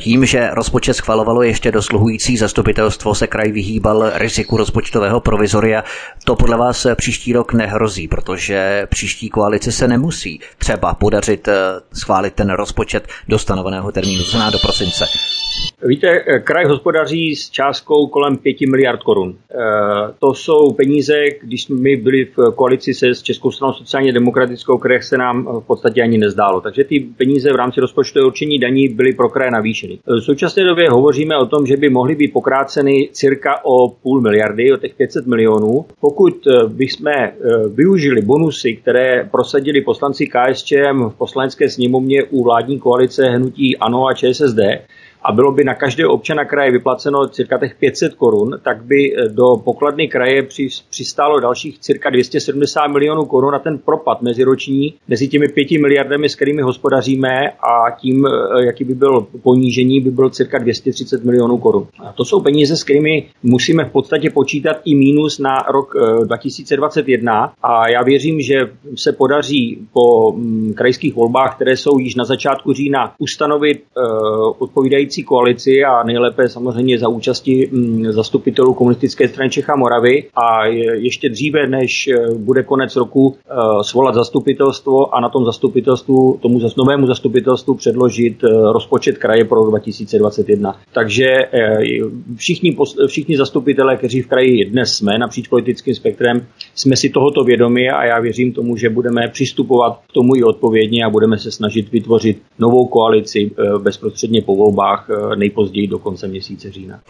Tím, 0.00 0.26
že 0.26 0.50
rozpočet 0.52 0.94
schvalovalo 0.94 1.42
ještě 1.42 1.72
dosluhující 1.72 2.36
zastupitelstvo, 2.36 3.14
se 3.14 3.26
kraj 3.26 3.52
vyhýbal 3.52 4.10
riziku 4.14 4.56
rozpočtového 4.56 5.20
provizoria. 5.20 5.84
To 6.24 6.36
podle 6.36 6.56
vás 6.56 6.86
příští 6.94 7.32
rok 7.32 7.52
nehrozí, 7.52 8.08
protože 8.08 8.86
příští 8.90 9.28
koalici 9.28 9.72
se 9.72 9.88
nemusí 9.88 10.40
třeba 10.58 10.94
podařit 10.94 11.48
eh, 11.48 11.54
schválit 11.92 12.34
ten 12.34 12.50
rozpočet 12.50 13.08
do 13.28 13.38
stanoveného 13.38 13.92
termínu, 13.92 14.24
to 14.24 14.50
do 14.50 14.58
prosince. 14.58 15.04
Víte, 15.84 16.08
eh, 16.26 16.38
kraj 16.38 16.64
hospodaří 16.64 17.36
s 17.36 17.50
částkou 17.50 18.06
kolem 18.06 18.36
5 18.36 18.66
miliard 18.66 19.02
korun. 19.02 19.34
Eh, 19.50 19.54
to 20.18 20.34
jsou 20.34 20.72
peníze, 20.72 21.14
když 21.42 21.62
jsme 21.62 21.96
byli 21.96 22.24
v 22.24 22.54
koalici 22.54 22.94
se 22.94 23.14
s 23.14 23.22
Českou 23.22 23.50
stranou 23.50 23.72
sociálně 23.72 24.12
demokratickou, 24.12 24.78
které 24.78 25.02
se 25.02 25.18
nám 25.18 25.44
v 25.44 25.66
podstatě 25.66 26.02
ani 26.02 26.18
nezdálo. 26.18 26.60
Takže 26.60 26.84
ty 26.84 27.00
peníze 27.00 27.52
v 27.52 27.56
rámci 27.56 27.80
rozpočtového 27.80 28.26
určení 28.26 28.58
daní 28.58 28.88
byly 28.88 29.12
pro 29.12 29.28
kraje 29.28 29.50
navýšeny. 29.50 29.98
V 30.06 30.20
současné 30.20 30.64
době 30.64 30.90
hovoříme 30.90 31.36
o 31.36 31.46
tom, 31.46 31.66
že 31.66 31.76
by 31.76 31.88
mohly 31.90 32.14
být 32.14 32.32
pokráceny 32.32 33.08
cirka 33.12 33.64
o 33.64 33.88
půl 33.88 34.20
miliardy, 34.20 34.72
o 34.72 34.76
těch 34.76 34.94
500 34.94 35.26
milionů. 35.26 35.84
Pokud 36.00 36.46
eh, 36.46 36.68
bychom 36.68 37.12
využili 37.74 38.22
bonusy, 38.22 38.76
které 38.76 39.28
prosadili 39.30 39.80
poslanci 39.80 40.26
KSČM 40.26 41.08
v 41.08 41.14
poslanecké 41.18 41.70
sněmovně 41.70 42.24
u 42.24 42.44
vládní 42.44 42.78
koalice 42.78 43.24
hnutí 43.26 43.76
ANO 43.76 44.06
a 44.06 44.14
ČSSD, 44.14 44.60
a 45.24 45.32
bylo 45.32 45.52
by 45.52 45.64
na 45.64 45.74
každého 45.74 46.12
občana 46.12 46.44
kraje 46.44 46.72
vyplaceno 46.72 47.28
cirka 47.28 47.58
těch 47.58 47.78
500 47.78 48.14
korun, 48.14 48.58
tak 48.62 48.84
by 48.84 49.14
eh, 49.16 49.28
do 49.28 49.56
pokladny 49.64 50.08
kraje 50.08 50.42
přistálo 50.90 51.40
dalších 51.40 51.78
cirka 51.78 52.10
270 52.10 52.86
milionů 52.86 53.24
korun 53.24 53.52
na 53.52 53.58
ten 53.58 53.78
propad 53.78 54.22
meziroční 54.22 54.94
mezi 55.08 55.28
těmi 55.28 55.48
5 55.48 55.70
miliardami, 55.70 56.28
s 56.28 56.34
kterými 56.34 56.62
hospodaříme 56.62 57.48
a 57.50 57.90
tím, 58.00 58.26
eh, 58.26 58.66
jaký 58.66 58.84
by 58.84 58.94
byl 58.94 59.26
ponížení, 59.42 60.00
by 60.00 60.10
byl 60.10 60.30
cirka 60.30 60.58
230 60.58 61.24
milionů 61.24 61.58
korun. 61.58 61.86
A 61.98 62.12
to 62.12 62.24
jsou 62.24 62.40
peníze, 62.40 62.76
s 62.76 62.84
kterými 62.84 63.26
musíme 63.42 63.84
v 63.84 63.92
podstatě 63.92 64.30
počítat 64.30 64.76
i 64.84 64.94
mínus 64.94 65.38
na 65.38 65.56
rok 65.70 65.94
2021 66.24 67.44
eh, 67.44 67.56
a 67.62 67.90
já 67.90 68.02
věřím, 68.02 68.40
že 68.40 68.60
se 68.96 69.12
podaří 69.12 69.88
po 69.92 70.32
mm, 70.32 70.74
krajských 70.74 71.14
volbách, 71.14 71.54
které 71.54 71.76
jsou 71.76 71.98
již 71.98 72.14
na 72.14 72.24
začátku 72.24 72.72
října, 72.72 73.14
ustanovit 73.18 73.82
odpovídající 74.58 75.11
stávající 75.12 75.22
koalici 75.22 75.84
a 75.84 76.02
nejlépe 76.02 76.48
samozřejmě 76.48 76.98
za 76.98 77.08
účasti 77.08 77.68
mm, 77.72 78.12
zastupitelů 78.12 78.74
komunistické 78.74 79.28
strany 79.28 79.50
Čecha 79.50 79.76
Moravy 79.76 80.24
a 80.34 80.66
ještě 80.92 81.28
dříve, 81.28 81.66
než 81.66 82.08
eh, 82.08 82.34
bude 82.34 82.62
konec 82.62 82.96
roku, 82.96 83.36
eh, 83.36 83.84
svolat 83.84 84.14
zastupitelstvo 84.14 85.14
a 85.14 85.20
na 85.20 85.28
tom 85.28 85.44
zastupitelstvu, 85.44 86.38
tomu 86.42 86.60
novému 86.76 87.06
zastupitelstvu 87.06 87.74
předložit 87.74 88.44
rozpočet 88.72 89.18
kraje 89.18 89.44
pro 89.44 89.58
rok 89.58 89.70
2021. 89.70 90.76
Takže 90.94 91.26
všichni, 92.36 92.76
všichni 93.06 93.36
zastupitelé, 93.36 93.96
kteří 93.96 94.22
v 94.22 94.26
kraji 94.26 94.64
dnes 94.64 94.92
jsme 94.94 95.18
napříč 95.18 95.48
politickým 95.48 95.94
spektrem, 95.94 96.46
jsme 96.74 96.96
si 96.96 97.10
tohoto 97.10 97.44
vědomi 97.44 97.90
a 97.90 98.04
já 98.04 98.20
věřím 98.20 98.52
tomu, 98.52 98.76
že 98.76 98.90
budeme 98.90 99.28
přistupovat 99.28 100.00
k 100.08 100.12
tomu 100.12 100.36
i 100.36 100.42
odpovědně 100.42 101.04
a 101.04 101.10
budeme 101.10 101.38
se 101.38 101.50
snažit 101.50 101.92
vytvořit 101.92 102.42
novou 102.58 102.86
koalici 102.86 103.50
bezprostředně 103.82 104.42
po 104.42 104.54
volbách 104.54 105.01
nejpozději 105.36 105.86
do 105.86 105.98
konce 105.98 106.28
měsíce 106.28 106.70
října. 106.70 107.00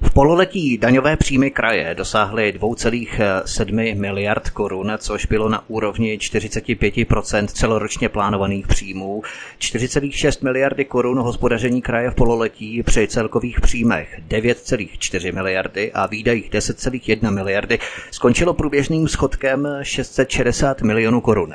V 0.00 0.10
pololetí 0.14 0.78
daňové 0.78 1.16
příjmy 1.16 1.50
kraje 1.50 1.94
dosáhly 1.94 2.54
2,7 2.60 3.98
miliard 3.98 4.50
korun, 4.50 4.92
což 4.98 5.26
bylo 5.26 5.48
na 5.48 5.70
úrovni 5.70 6.18
45% 6.18 7.46
celoročně 7.46 8.08
plánovaných 8.08 8.66
příjmů. 8.66 9.22
4,6 9.58 10.44
miliardy 10.44 10.84
korun 10.84 11.18
hospodaření 11.18 11.82
kraje 11.82 12.10
v 12.10 12.14
pololetí 12.14 12.82
při 12.82 13.08
celkových 13.08 13.60
příjmech 13.60 14.20
9,4 14.28 15.34
miliardy 15.34 15.92
a 15.92 16.06
výdajích 16.06 16.50
10,1 16.50 17.34
miliardy 17.34 17.78
skončilo 18.10 18.54
průběžným 18.54 19.08
schodkem 19.08 19.68
660 19.82 20.82
milionů 20.82 21.20
korun. 21.20 21.54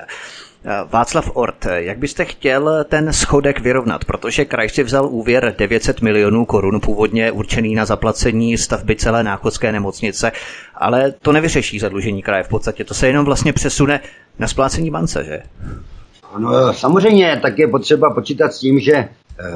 Václav 0.89 1.32
Ort, 1.34 1.65
jak 1.75 1.98
byste 1.98 2.25
chtěl 2.25 2.84
ten 2.84 3.13
schodek 3.13 3.60
vyrovnat? 3.60 4.05
Protože 4.05 4.46
kraj 4.46 4.70
si 4.70 4.84
vzal 4.84 5.05
úvěr 5.05 5.55
900 5.58 6.01
milionů 6.01 6.46
korun, 6.46 6.79
původně 6.79 7.32
určený 7.32 7.75
na 7.75 7.86
zaplacení 7.86 8.58
stavby 8.58 8.96
celé 8.96 9.24
náchodské 9.24 9.72
nemocnice, 9.72 10.32
ale 10.75 11.12
to 11.12 11.32
nevyřeší 11.32 11.79
zadlužení 11.79 12.22
kraje 12.22 12.43
v 12.43 12.48
podstatě, 12.48 12.84
to 12.84 12.93
se 12.93 13.08
jenom 13.08 13.25
vlastně 13.25 13.53
přesune 13.53 14.00
na 14.39 14.48
splácení 14.48 14.91
bance, 14.91 15.24
že? 15.24 15.41
No, 16.38 16.74
samozřejmě, 16.74 17.39
tak 17.41 17.60
je 17.60 17.67
potřeba 17.67 18.13
počítat 18.13 18.53
s 18.53 18.60
tím, 18.60 18.79
že 18.79 18.93
Eh, 18.93 19.10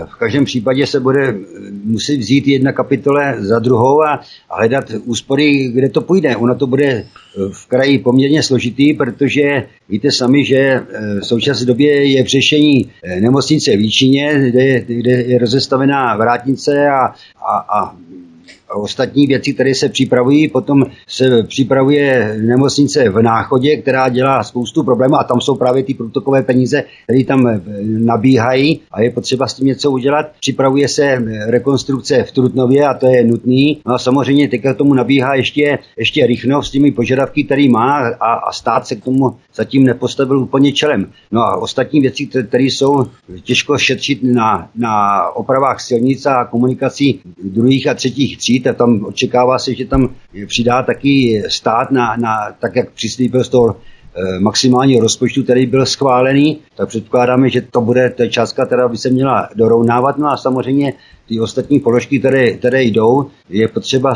v 0.06 0.16
každém 0.16 0.46
případě 0.46 0.88
se 0.88 1.00
bude 1.00 1.36
muset 1.84 2.18
vzít 2.18 2.48
jedna 2.48 2.72
kapitole 2.72 3.36
za 3.40 3.60
druhou 3.60 4.04
a 4.04 4.22
hledat 4.50 4.92
úspory, 5.06 5.68
kde 5.68 5.90
to 5.90 6.02
půjde. 6.02 6.36
Ono 6.36 6.56
to 6.56 6.68
bude 6.68 6.86
eh, 6.88 7.06
v 7.52 7.68
kraji 7.68 8.00
poměrně 8.00 8.44
složitý, 8.44 8.94
protože 8.94 9.44
víte 9.90 10.12
sami, 10.12 10.46
že 10.46 10.58
eh, 10.58 10.84
v 11.20 11.26
současné 11.26 11.66
době 11.66 12.12
je 12.12 12.24
v 12.24 12.28
řešení 12.28 12.92
nemocnice 13.20 13.72
v 13.72 13.80
Líčině, 13.80 14.50
kde, 14.50 14.82
kde 14.82 15.12
je 15.12 15.38
rozestavená 15.38 16.18
vrátnice 16.18 16.88
a, 16.88 17.06
a, 17.50 17.58
a 17.80 17.96
ostatní 18.76 19.28
věci, 19.28 19.54
které 19.54 19.76
se 19.76 19.90
připravují. 19.90 20.48
Potom 20.48 20.84
se 21.08 21.44
připravuje 21.44 22.38
nemocnice 22.42 23.10
v 23.10 23.22
Náchodě, 23.22 23.78
která 23.78 24.10
dělá 24.10 24.44
spoustu 24.44 24.84
problémů 24.84 25.16
a 25.16 25.24
tam 25.24 25.42
jsou 25.42 25.56
právě 25.56 25.84
ty 25.84 25.94
průtokové 25.94 26.44
peníze, 26.44 26.84
které 27.04 27.24
tam 27.24 27.48
eh, 27.48 27.62
nabíhají 27.84 28.80
a 28.92 29.02
je 29.02 29.12
potřeba 29.12 29.48
s 29.48 29.54
tím 29.54 29.68
něco 29.68 29.92
udělat. 29.92 30.26
Připravuje 30.40 30.88
se 30.88 31.24
rekonstrukce 31.46 32.24
v 32.24 32.32
Trutnově 32.32 32.88
a 32.88 32.94
to 32.94 33.08
je 33.08 33.24
nutný. 33.24 33.82
No 33.86 33.94
a 33.94 33.98
samozřejmě 33.98 34.48
teď 34.48 34.62
k 34.62 34.78
tomu 34.78 34.94
nabíhá 34.94 35.36
ještě, 35.36 35.80
ještě 35.98 36.28
Rychnov 36.28 36.68
s 36.68 36.72
těmi 36.72 36.92
požadavky, 36.92 37.44
který 37.44 37.70
má 37.70 37.98
a, 38.20 38.34
a 38.34 38.52
stát 38.52 38.88
se 38.88 38.96
k 38.96 39.04
tomu 39.04 39.36
zatím 39.56 39.84
nepostavil 39.84 40.40
úplně 40.40 40.72
čelem. 40.72 41.12
No 41.32 41.42
a 41.42 41.58
ostatní 41.58 42.02
věci, 42.02 42.26
které 42.48 42.64
jsou 42.64 43.06
těžko 43.44 43.78
šetřit 43.78 44.20
na, 44.24 44.70
na 44.76 45.24
opravách 45.30 45.82
silnic 45.82 46.26
a 46.26 46.46
komunikací 46.46 47.20
druhých 47.44 47.88
a 47.88 47.94
třetích 47.94 48.38
tříd, 48.38 48.57
a 48.66 48.74
tam 48.74 49.06
očekává 49.06 49.60
se, 49.60 49.74
že 49.74 49.86
tam 49.86 50.10
přidá 50.48 50.84
taky 50.84 51.44
stát 51.48 51.92
na, 51.92 52.16
na 52.16 52.52
tak, 52.60 52.76
jak 52.76 52.92
přislíbil 52.92 53.44
z 53.44 53.50
toho 53.50 53.76
eh, 53.76 54.40
maximálního 54.40 55.02
rozpočtu, 55.02 55.44
který 55.44 55.66
byl 55.66 55.86
schválený, 55.86 56.60
tak 56.76 56.90
předpokládáme, 56.90 57.50
že 57.50 57.62
to 57.62 57.82
bude 57.82 58.10
ta 58.10 58.28
částka, 58.28 58.66
která 58.66 58.88
by 58.88 58.98
se 58.98 59.10
měla 59.10 59.50
dorovnávat. 59.56 60.18
No 60.18 60.28
a 60.28 60.38
samozřejmě 60.38 60.94
ty 61.28 61.40
ostatní 61.40 61.80
položky, 61.80 62.20
které, 62.20 62.52
které 62.52 62.84
jdou, 62.84 63.26
je 63.50 63.68
potřeba 63.68 64.16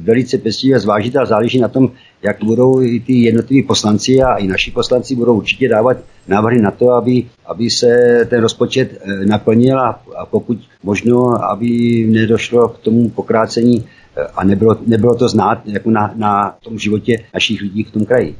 velice 0.00 0.38
pečlivě 0.38 0.80
zvážit 0.80 1.16
a 1.16 1.26
záleží 1.26 1.58
na 1.58 1.68
tom, 1.68 1.90
jak 2.22 2.44
budou 2.44 2.82
i 2.82 3.00
ty 3.00 3.12
jednotliví 3.12 3.62
poslanci 3.62 4.22
a 4.22 4.36
i 4.36 4.46
naši 4.46 4.70
poslanci 4.70 5.14
budou 5.14 5.36
určitě 5.36 5.68
dávat 5.68 5.96
návrhy 6.28 6.60
na 6.60 6.70
to, 6.70 6.90
aby, 6.90 7.24
aby 7.46 7.70
se 7.70 7.86
ten 8.30 8.40
rozpočet 8.40 9.00
eh, 9.00 9.26
naplnil 9.26 9.80
a, 9.80 10.02
a 10.16 10.26
pokud 10.26 10.58
možno, 10.82 11.44
aby 11.44 11.68
nedošlo 12.10 12.68
k 12.68 12.78
tomu 12.78 13.10
pokrácení 13.10 13.84
eh, 13.84 14.26
a 14.34 14.44
nebylo, 14.44 14.76
nebylo 14.86 15.14
to 15.14 15.28
znát 15.28 15.62
jako 15.66 15.90
na, 15.90 16.12
na 16.16 16.56
tom 16.64 16.78
životě 16.78 17.16
našich 17.34 17.60
lidí 17.60 17.84
v 17.84 17.90
tom 17.90 18.04
kraji. 18.04 18.36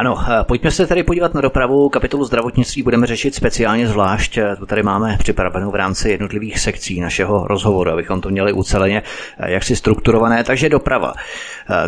Ano, 0.00 0.18
eh, 0.28 0.44
pojďme 0.44 0.70
se 0.70 0.86
tady 0.86 1.02
podívat 1.02 1.34
na 1.34 1.40
dopravu. 1.40 1.88
Kapitolu 1.88 2.24
zdravotnictví 2.24 2.82
budeme 2.82 3.06
řešit 3.06 3.34
speciálně 3.34 3.86
zvlášť. 3.86 4.38
Eh, 4.38 4.56
to 4.56 4.66
tady 4.66 4.82
máme 4.82 5.16
připravenou 5.18 5.70
v 5.70 5.74
rámci 5.74 6.10
jednotlivých 6.10 6.58
sekcí 6.60 7.00
našeho 7.00 7.46
rozhovoru, 7.46 7.90
abychom 7.90 8.20
to 8.20 8.28
měli 8.30 8.52
uceleně 8.52 9.02
eh, 9.38 9.50
jaksi 9.52 9.76
strukturované. 9.76 10.44
Takže 10.44 10.68
doprava. 10.68 11.14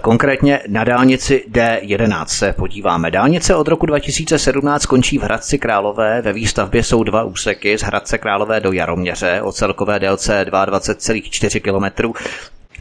Konkrétně 0.03 0.61
na 0.69 0.85
dálnici 0.85 1.45
D11 1.53 2.25
se 2.27 2.53
podíváme. 2.53 3.11
Dálnice 3.11 3.55
od 3.55 3.69
roku 3.69 3.87
2017 3.87 4.87
končí 4.87 5.19
v 5.19 5.23
Hradci 5.23 5.59
Králové. 5.59 6.23
Ve 6.23 6.33
výstavbě 6.33 6.83
jsou 6.83 7.03
dva 7.05 7.25
úseky 7.25 7.79
z 7.79 7.83
Hradce 7.83 8.19
Králové 8.19 8.61
do 8.61 8.73
Jaroměře 8.73 9.43
o 9.43 9.53
celkové 9.53 9.99
délce 9.99 10.45
22,4 10.49 11.61
km. 11.61 12.13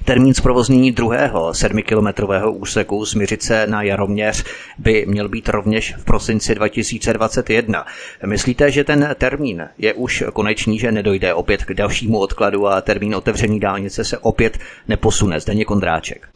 Termín 0.06 0.34
zprovoznění 0.34 0.92
druhého 0.92 1.54
sedmikilometrového 1.54 2.54
úseku 2.54 3.06
z 3.06 3.16
Miřice 3.16 3.68
na 3.68 3.84
Jaroměř 3.84 4.44
by 4.78 5.06
měl 5.08 5.30
být 5.30 5.50
rovněž 5.50 5.96
v 5.98 6.06
prosinci 6.06 6.56
2021. 6.56 7.86
Myslíte, 8.26 8.72
že 8.72 8.84
ten 8.84 9.16
termín 9.18 9.68
je 9.78 9.94
už 9.94 10.24
konečný, 10.34 10.80
že 10.80 10.92
nedojde 10.92 11.34
opět 11.34 11.66
k 11.66 11.74
dalšímu 11.74 12.20
odkladu 12.20 12.68
a 12.68 12.82
termín 12.82 13.16
otevření 13.16 13.60
dálnice 13.60 14.04
se 14.04 14.18
opět 14.18 14.58
neposune? 14.88 15.40
Zdeně 15.40 15.66
Kondráček. 15.66 16.28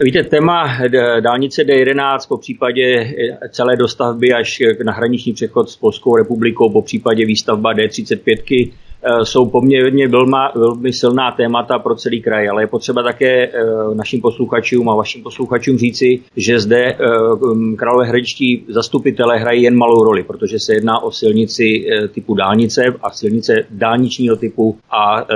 Víte, 0.00 0.22
téma 0.24 0.78
dálnice 1.20 1.62
D11, 1.62 2.18
po 2.28 2.38
případě 2.38 3.14
celé 3.50 3.76
dostavby 3.76 4.32
až 4.32 4.62
na 4.84 4.92
hraniční 4.92 5.32
přechod 5.32 5.70
s 5.70 5.76
Polskou 5.76 6.16
republikou, 6.16 6.70
po 6.70 6.82
případě 6.82 7.26
výstavba 7.26 7.74
D35 7.74 8.72
Eh, 8.72 8.91
jsou 9.22 9.50
poměrně 9.50 10.08
velmi, 10.08 10.36
velmi 10.54 10.92
silná 10.92 11.32
témata 11.32 11.78
pro 11.78 11.94
celý 11.94 12.22
kraj, 12.22 12.48
ale 12.48 12.62
je 12.62 12.66
potřeba 12.66 13.02
také 13.02 13.46
eh, 13.46 13.50
našim 13.94 14.20
posluchačům 14.20 14.88
a 14.88 14.94
vašim 14.94 15.22
posluchačům 15.22 15.78
říci, 15.78 16.20
že 16.36 16.60
zde 16.60 16.84
eh, 16.84 16.96
králové 17.76 18.06
hradičtí 18.06 18.64
zastupitelé 18.68 19.38
hrají 19.38 19.62
jen 19.62 19.76
malou 19.76 20.04
roli, 20.04 20.22
protože 20.22 20.58
se 20.58 20.74
jedná 20.74 21.02
o 21.02 21.10
silnici 21.10 21.86
typu 22.14 22.34
dálnice 22.34 22.82
a 23.02 23.10
silnice 23.10 23.54
dálničního 23.70 24.36
typu 24.36 24.78
a 24.90 25.26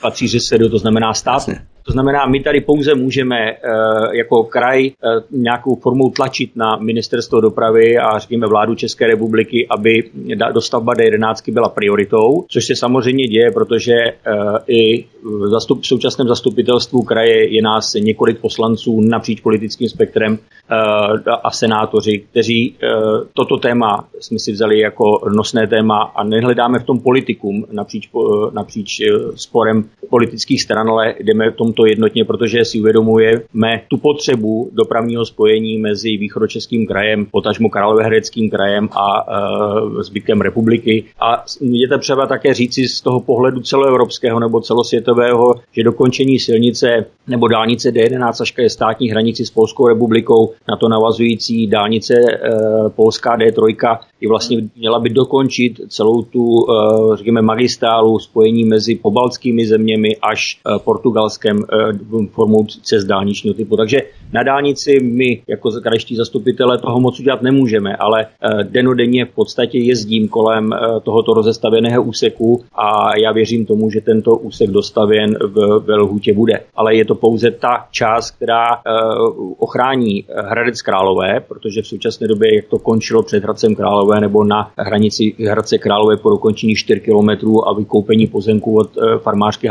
patří 0.00 0.28
ŘSD, 0.28 0.70
to 0.70 0.78
znamená 0.78 1.14
stát. 1.14 1.34
Jasně. 1.34 1.60
To 1.86 1.92
znamená, 1.92 2.26
my 2.26 2.40
tady 2.40 2.60
pouze 2.60 2.94
můžeme 2.94 3.36
eh, 3.50 3.56
jako 4.12 4.44
kraj 4.44 4.86
eh, 4.86 4.92
nějakou 5.30 5.76
formou 5.76 6.10
tlačit 6.10 6.56
na 6.56 6.76
ministerstvo 6.76 7.40
dopravy 7.40 7.98
a 7.98 8.18
řekněme 8.18 8.46
vládu 8.46 8.74
České 8.74 9.06
republiky, 9.06 9.66
aby 9.70 10.10
dostavba 10.54 10.94
D11 10.94 11.52
byla 11.52 11.68
prioritou, 11.68 12.44
což 12.48 12.66
se 12.66 12.76
samozřejmě 12.76 13.24
děje, 13.24 13.50
protože 13.50 13.92
eh, 13.92 14.14
i 14.66 15.04
v, 15.22 15.48
zastup, 15.50 15.82
v 15.82 15.86
současném 15.86 16.28
zastupitelstvu 16.28 17.02
kraje 17.02 17.54
je 17.54 17.62
nás 17.62 17.94
několik 17.94 18.40
poslanců 18.40 19.00
napříč 19.00 19.40
politickým 19.40 19.88
spektrem 19.88 20.38
a 21.42 21.50
senátoři, 21.50 22.24
kteří 22.30 22.76
toto 23.34 23.56
téma 23.56 24.08
jsme 24.20 24.38
si 24.38 24.52
vzali 24.52 24.80
jako 24.80 25.04
nosné 25.36 25.66
téma 25.66 26.12
a 26.16 26.24
nehledáme 26.24 26.78
v 26.78 26.84
tom 26.84 27.00
politikum 27.00 27.64
napříč, 27.72 28.10
napříč 28.52 28.88
sporem 29.34 29.84
politických 30.10 30.62
stran, 30.62 30.88
ale 30.88 31.14
jdeme 31.20 31.50
v 31.50 31.56
tom 31.56 31.71
tomto 31.72 31.86
jednotně, 31.86 32.24
protože 32.24 32.64
si 32.64 32.80
uvědomujeme 32.80 33.82
tu 33.88 33.96
potřebu 33.96 34.70
dopravního 34.72 35.24
spojení 35.24 35.78
mezi 35.78 36.16
východočeským 36.16 36.86
krajem, 36.86 37.26
potažmo 37.30 37.68
Královéhradeckým 37.68 38.50
krajem 38.50 38.88
a 38.92 39.06
e, 39.98 40.02
zbytkem 40.02 40.40
republiky. 40.40 41.04
A 41.20 41.44
je 41.60 41.88
to 41.88 41.98
třeba 41.98 42.26
také 42.26 42.54
říci 42.54 42.88
z 42.88 43.00
toho 43.00 43.20
pohledu 43.20 43.60
celoevropského 43.60 44.40
nebo 44.40 44.60
celosvětového, 44.60 45.54
že 45.72 45.82
dokončení 45.82 46.38
silnice 46.38 47.04
nebo 47.26 47.48
dálnice 47.48 47.90
D11 47.90 48.42
až 48.42 48.54
je 48.58 48.70
státní 48.70 49.10
hranici 49.10 49.46
s 49.46 49.50
Polskou 49.50 49.88
republikou, 49.88 50.52
na 50.68 50.76
to 50.76 50.88
navazující 50.88 51.66
dálnice 51.66 52.14
e, 52.14 52.38
Polská 52.88 53.36
D3 53.36 53.98
je 54.20 54.28
vlastně 54.28 54.62
měla 54.76 55.00
by 55.00 55.10
dokončit 55.10 55.80
celou 55.88 56.22
tu, 56.22 56.42
e, 56.42 57.16
řekněme, 57.16 57.42
magistrálu 57.42 58.18
spojení 58.18 58.64
mezi 58.64 58.94
pobaltskými 58.94 59.66
zeměmi 59.66 60.16
až 60.22 60.60
Portugalskem 60.84 61.61
formou 62.30 62.66
cest 62.82 63.04
dálničního 63.04 63.54
typu. 63.54 63.76
Takže 63.76 63.98
na 64.32 64.42
dálnici 64.42 65.00
my 65.00 65.42
jako 65.48 65.70
krajští 65.82 66.16
zastupitelé 66.16 66.78
toho 66.78 67.00
moc 67.00 67.20
udělat 67.20 67.42
nemůžeme, 67.42 67.96
ale 67.96 68.26
denodenně 68.62 69.24
v 69.24 69.30
podstatě 69.30 69.78
jezdím 69.78 70.28
kolem 70.28 70.70
tohoto 71.02 71.34
rozestavěného 71.34 72.02
úseku 72.02 72.64
a 72.74 73.18
já 73.18 73.32
věřím 73.32 73.66
tomu, 73.66 73.90
že 73.90 74.00
tento 74.00 74.36
úsek 74.36 74.70
dostavěn 74.70 75.34
v, 75.40 75.78
ve 75.86 75.96
lhůtě 75.96 76.34
bude. 76.34 76.60
Ale 76.74 76.94
je 76.94 77.04
to 77.04 77.14
pouze 77.14 77.50
ta 77.50 77.86
část, 77.90 78.30
která 78.30 78.66
ochrání 79.58 80.24
Hradec 80.36 80.82
Králové, 80.82 81.40
protože 81.40 81.82
v 81.82 81.86
současné 81.86 82.28
době, 82.28 82.56
jak 82.56 82.64
to 82.64 82.78
končilo 82.78 83.22
před 83.22 83.42
Hradcem 83.42 83.74
Králové 83.74 84.20
nebo 84.20 84.44
na 84.44 84.70
hranici 84.78 85.34
Hradce 85.48 85.78
Králové 85.78 86.16
po 86.16 86.30
dokončení 86.30 86.74
4 86.74 87.00
km 87.00 87.56
a 87.66 87.74
vykoupení 87.74 88.26
pozemku 88.26 88.78
od 88.78 88.90
farmářky 89.18 89.68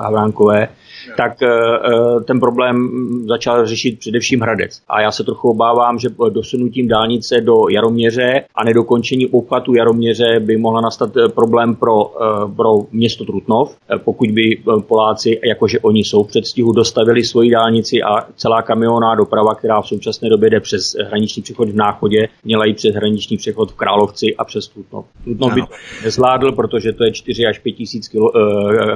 Havránkové, 0.00 0.68
tak 1.16 1.42
eh, 1.42 1.48
eh, 1.48 2.20
ten 2.24 2.40
problém 2.40 2.88
začal 3.28 3.66
řešit 3.66 3.98
především 3.98 4.40
Hradec. 4.40 4.82
A 4.88 5.00
já 5.00 5.10
se 5.10 5.24
trochu 5.24 5.50
obávám, 5.50 5.98
že 5.98 6.08
dosunutím 6.28 6.88
dálnice 6.88 7.40
do 7.40 7.68
Jaroměře 7.70 8.44
a 8.54 8.64
nedokončení 8.64 9.26
obchvatu 9.26 9.74
Jaroměře 9.74 10.40
by 10.40 10.56
mohla 10.56 10.80
nastat 10.80 11.16
eh, 11.16 11.28
problém 11.28 11.74
pro, 11.74 12.12
pro 12.56 12.70
město 12.92 13.24
Trutnov, 13.24 13.76
pokud 14.04 14.30
by 14.30 14.62
Poláci, 14.86 15.40
jakože 15.44 15.78
oni 15.80 16.00
jsou 16.00 16.24
v 16.24 16.28
předstihu, 16.28 16.72
dostavili 16.72 17.24
svoji 17.24 17.50
dálnici 17.50 18.02
a 18.02 18.26
celá 18.36 18.62
kamioná 18.62 19.14
doprava, 19.14 19.54
která 19.54 19.80
v 19.80 19.88
současné 19.88 20.28
době 20.28 20.50
jde 20.50 20.60
přes 20.60 20.96
hraniční 21.06 21.42
přechod 21.42 21.68
v 21.68 21.76
Náchodě, 21.76 22.28
měla 22.44 22.64
i 22.64 22.74
přes 22.74 22.94
hraniční 22.94 23.36
přechod 23.36 23.72
v 23.72 23.74
Královci 23.74 24.26
a 24.38 24.44
přes 24.44 24.68
Trutnov. 24.68 25.04
Trutnov 25.24 25.54
by 25.54 25.60
to 25.60 25.66
nezvládl, 26.04 26.52
protože 26.52 26.92
to 26.92 27.04
je 27.04 27.12
4 27.12 27.46
až 27.46 27.58
5 27.58 27.72
tisíc 27.72 28.08
kilo, 28.08 28.30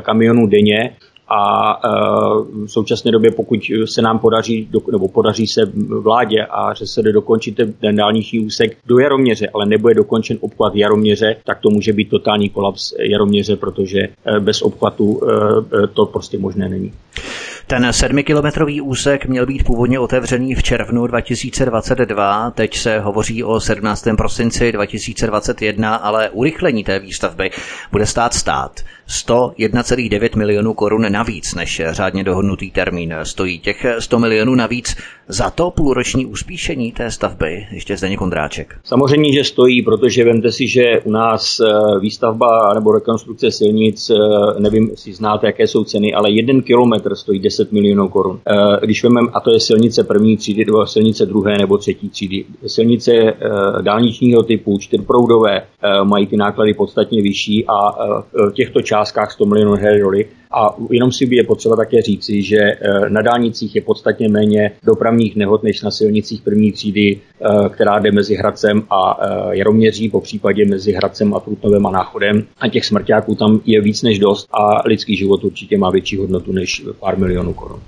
kamionů 0.03 0.47
denně 0.47 0.97
a 1.29 1.73
e, 1.73 1.89
v 2.67 2.69
současné 2.69 3.11
době, 3.11 3.31
pokud 3.31 3.61
se 3.85 4.03
nám 4.03 4.19
podaří, 4.19 4.69
nebo 4.93 5.09
podaří 5.09 5.47
se 5.47 5.61
vládě 6.01 6.47
a 6.51 6.75
že 6.75 6.87
se 6.87 7.03
jde 7.03 7.13
dokončit 7.13 7.61
ten 7.81 7.97
dálniční 7.97 8.41
úsek 8.41 8.77
do 8.87 8.99
Jaroměře, 8.99 9.49
ale 9.55 9.67
nebude 9.67 9.95
dokončen 9.95 10.39
obchvat 10.41 10.75
Jaroměře, 10.75 11.37
tak 11.45 11.61
to 11.61 11.71
může 11.71 11.93
být 11.93 12.11
totální 12.11 12.51
kolaps 12.51 12.95
Jaroměře, 12.99 13.57
protože 13.57 13.99
e, 13.99 14.41
bez 14.41 14.63
obchvatu 14.63 15.21
e, 15.25 15.87
to 15.87 16.07
prostě 16.07 16.39
možné 16.39 16.69
není. 16.69 16.93
Ten 17.67 17.93
sedmikilometrový 17.93 18.81
úsek 18.81 19.27
měl 19.27 19.47
být 19.47 19.65
původně 19.65 19.99
otevřený 19.99 20.55
v 20.55 20.63
červnu 20.63 21.07
2022, 21.07 22.51
teď 22.51 22.77
se 22.77 22.99
hovoří 23.01 23.45
o 23.45 23.61
17. 23.61 24.09
prosinci 24.17 24.73
2021, 24.73 25.95
ale 25.95 26.31
urychlení 26.31 26.85
té 26.85 26.99
výstavby 26.99 27.51
bude 27.93 28.07
stát 28.07 28.35
stát. 28.35 28.81
101,9 29.09 30.39
milionů 30.39 30.75
korun 30.75 31.13
navíc 31.13 31.55
než 31.55 31.83
řádně 31.91 32.25
dohodnutý 32.25 32.71
termín. 32.71 33.15
Stojí 33.23 33.59
těch 33.59 33.87
100 33.99 34.19
milionů 34.19 34.55
navíc 34.55 34.97
za 35.29 35.51
to 35.51 35.71
půlroční 35.71 36.27
uspíšení 36.27 36.93
té 36.93 37.11
stavby. 37.11 37.67
Ještě 37.73 37.97
zde 37.97 38.17
Kondráček. 38.17 38.75
Samozřejmě, 38.85 39.33
že 39.33 39.45
stojí, 39.45 39.83
protože 39.83 40.25
vemte 40.25 40.53
si, 40.53 40.69
že 40.69 41.01
u 41.05 41.11
nás 41.11 41.61
eh, 41.61 41.99
výstavba 41.99 42.75
nebo 42.75 42.93
rekonstrukce 42.93 43.51
silnic, 43.51 44.11
eh, 44.11 44.61
nevím, 44.61 44.91
jestli 44.91 45.13
znáte, 45.13 45.47
jaké 45.47 45.67
jsou 45.67 45.85
ceny, 45.85 46.15
ale 46.15 46.31
jeden 46.31 46.63
kilometr 46.63 47.15
stojí 47.15 47.39
10 47.39 47.73
milionů 47.73 48.09
korun. 48.09 48.41
Eh, 48.47 48.87
když 48.87 49.03
vememe, 49.03 49.29
a 49.35 49.41
to 49.41 49.53
je 49.53 49.61
silnice 49.61 50.05
první 50.05 50.37
třídy, 50.37 50.65
nebo 50.65 50.87
silnice 50.87 51.27
druhé 51.27 51.59
nebo 51.59 51.79
třetí 51.79 52.09
třídy, 52.09 52.45
silnice 52.67 53.13
dálničního 53.81 54.43
typu, 54.43 54.79
čtyřproudové, 54.79 55.63
mají 56.05 56.27
ty 56.27 56.37
náklady 56.37 56.75
podstatně 56.75 57.23
vyšší 57.23 57.65
a 57.67 57.75
těchto 58.53 58.83
částí 58.83 58.94
částkách 58.95 59.33
100 59.33 59.47
milionů 59.47 59.73
hry 59.73 60.29
A 60.51 60.77
jenom 60.91 61.13
si 61.13 61.29
je 61.31 61.45
potřeba 61.45 61.77
také 61.77 62.03
říci, 62.03 62.43
že 62.43 62.59
eh, 62.59 62.79
na 63.09 63.23
dálnicích 63.23 63.77
je 63.77 63.83
podstatně 63.83 64.29
méně 64.29 64.71
dopravních 64.85 65.37
nehod 65.37 65.63
než 65.63 65.83
na 65.83 65.91
silnicích 65.91 66.43
první 66.43 66.73
třídy, 66.73 67.19
eh, 67.19 67.69
která 67.69 67.99
jde 67.99 68.13
mezi 68.13 68.35
Hradcem 68.35 68.83
a 68.91 69.19
eh, 69.21 69.57
Jaroměří, 69.57 70.09
po 70.09 70.21
případě 70.21 70.67
mezi 70.67 70.93
Hradcem 70.93 71.35
a 71.35 71.41
Trutnovem 71.41 71.87
a 71.87 71.91
Náchodem. 71.91 72.45
A 72.61 72.69
těch 72.69 72.85
smrťáků 72.85 73.35
tam 73.35 73.61
je 73.65 73.81
víc 73.81 74.03
než 74.03 74.19
dost 74.19 74.49
a 74.53 74.89
lidský 74.89 75.17
život 75.17 75.45
určitě 75.45 75.79
má 75.79 75.91
větší 75.91 76.17
hodnotu 76.17 76.53
než 76.53 76.85
pár 77.01 77.19
milionů 77.19 77.53
korun. 77.53 77.81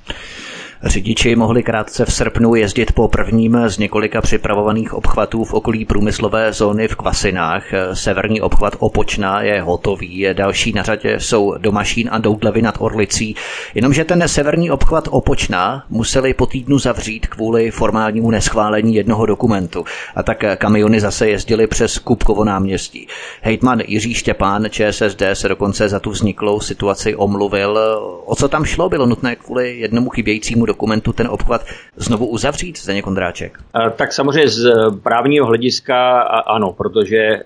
Řidiči 0.87 1.37
mohli 1.37 1.63
krátce 1.63 2.05
v 2.05 2.13
srpnu 2.13 2.55
jezdit 2.55 2.93
po 2.93 3.09
prvním 3.09 3.59
z 3.67 3.79
několika 3.79 4.21
připravovaných 4.21 4.95
obchvatů 4.95 5.45
v 5.45 5.55
okolí 5.55 5.85
průmyslové 5.85 6.53
zóny 6.53 6.89
v 6.89 6.97
Kvasinách. 6.97 7.65
Severní 7.93 8.41
obchvat 8.41 8.77
Opočná 8.79 9.43
je 9.43 9.63
hotový, 9.63 10.27
další 10.33 10.73
na 10.73 10.83
řadě 10.83 11.21
jsou 11.21 11.55
Domašín 11.59 12.09
a 12.13 12.19
Doudlevy 12.19 12.63
nad 12.63 12.75
Orlicí. 12.79 13.37
Jenomže 13.75 14.05
ten 14.05 14.29
severní 14.29 14.71
obchvat 14.71 15.09
Opočná 15.11 15.85
museli 15.91 16.35
po 16.35 16.47
týdnu 16.47 16.79
zavřít 16.79 17.27
kvůli 17.27 17.71
formálnímu 17.71 18.31
neschválení 18.31 18.95
jednoho 18.95 19.27
dokumentu. 19.27 19.85
A 20.15 20.23
tak 20.23 20.45
kamiony 20.59 21.01
zase 21.01 21.29
jezdily 21.29 21.67
přes 21.67 21.99
Kupkovo 21.99 22.45
náměstí. 22.45 23.07
Hejtman 23.43 23.81
Jiří 23.87 24.15
Štěpán 24.15 24.65
ČSSD 24.71 25.23
se 25.33 25.49
dokonce 25.49 25.89
za 25.89 26.01
tu 26.01 26.11
vzniklou 26.11 26.61
situaci 26.61 27.17
omluvil. 27.17 27.79
O 28.25 28.37
co 28.37 28.49
tam 28.49 28.65
šlo? 28.65 28.89
Bylo 28.89 29.07
nutné 29.07 29.37
kvůli 29.37 29.79
jednomu 29.79 30.11
chybějícímu 30.11 30.67
dokumentu 30.67 30.76
ten 31.13 31.29
obchvat 31.31 31.65
znovu 31.97 32.27
uzavřít, 32.27 32.79
Zdeněk 32.79 33.05
Kondráček? 33.05 33.59
Tak 33.97 34.13
samozřejmě 34.13 34.49
z 34.49 34.73
právního 35.03 35.47
hlediska 35.47 36.21
ano, 36.47 36.73
protože 36.73 37.17
e, 37.17 37.43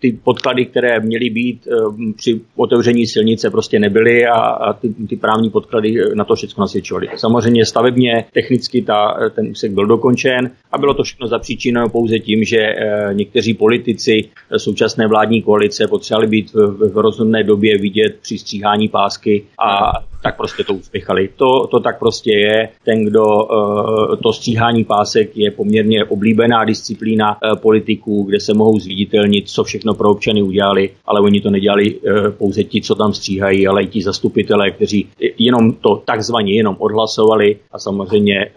ty 0.00 0.18
podklady, 0.24 0.66
které 0.66 1.00
měly 1.00 1.30
být 1.30 1.68
při 2.16 2.40
otevření 2.56 3.06
silnice, 3.06 3.50
prostě 3.50 3.78
nebyly 3.78 4.26
a, 4.26 4.72
ty, 4.72 4.94
ty 5.08 5.16
právní 5.16 5.50
podklady 5.50 5.94
na 6.14 6.24
to 6.24 6.34
všechno 6.34 6.62
nasvědčovaly. 6.62 7.08
Samozřejmě 7.16 7.66
stavebně, 7.66 8.24
technicky 8.32 8.82
ta, 8.82 9.30
ten 9.34 9.50
úsek 9.50 9.72
byl 9.72 9.86
dokončen 9.86 10.50
a 10.72 10.78
bylo 10.78 10.94
to 10.94 11.02
všechno 11.02 11.28
zapříčiněno 11.28 11.88
pouze 11.88 12.18
tím, 12.18 12.44
že 12.44 12.74
někteří 13.12 13.54
politici 13.54 14.28
současné 14.56 15.08
vládní 15.08 15.42
koalice 15.42 15.86
potřebovali 15.88 16.26
být 16.26 16.52
v, 16.54 16.92
v 16.92 16.98
rozhodné 16.98 17.42
době 17.42 17.78
vidět 17.78 18.16
při 18.22 18.38
stříhání 18.38 18.88
pásky 18.88 19.44
a 19.58 19.92
tak 20.22 20.36
prostě 20.36 20.64
to 20.64 20.74
uspěchali. 20.74 21.28
To, 21.36 21.66
to 21.66 21.80
tak 21.80 21.98
prostě 21.98 22.32
je. 22.32 22.68
Ten, 22.84 23.04
kdo 23.04 23.24
uh, 23.24 24.16
to 24.22 24.32
stříhání 24.32 24.84
pásek 24.84 25.36
je 25.36 25.50
poměrně 25.50 26.04
oblíbená 26.04 26.64
disciplína 26.64 27.36
uh, 27.42 27.58
politiků, 27.58 28.22
kde 28.22 28.40
se 28.40 28.54
mohou 28.54 28.78
zviditelnit, 28.78 29.48
co 29.48 29.64
všechno 29.64 29.94
pro 29.94 30.10
občany 30.10 30.42
udělali, 30.42 30.90
ale 31.06 31.20
oni 31.20 31.40
to 31.40 31.50
nedělali 31.50 31.94
uh, 31.94 32.30
pouze 32.30 32.64
ti, 32.64 32.82
co 32.82 32.94
tam 32.94 33.12
stříhají, 33.12 33.66
ale 33.66 33.82
i 33.82 33.86
ti 33.86 34.02
zastupitelé, 34.02 34.70
kteří 34.70 35.08
jenom 35.38 35.72
to 35.72 36.02
takzvaně 36.04 36.54
jenom 36.54 36.76
odhlasovali 36.78 37.56
a 37.72 37.78
samozřejmě 37.78 38.50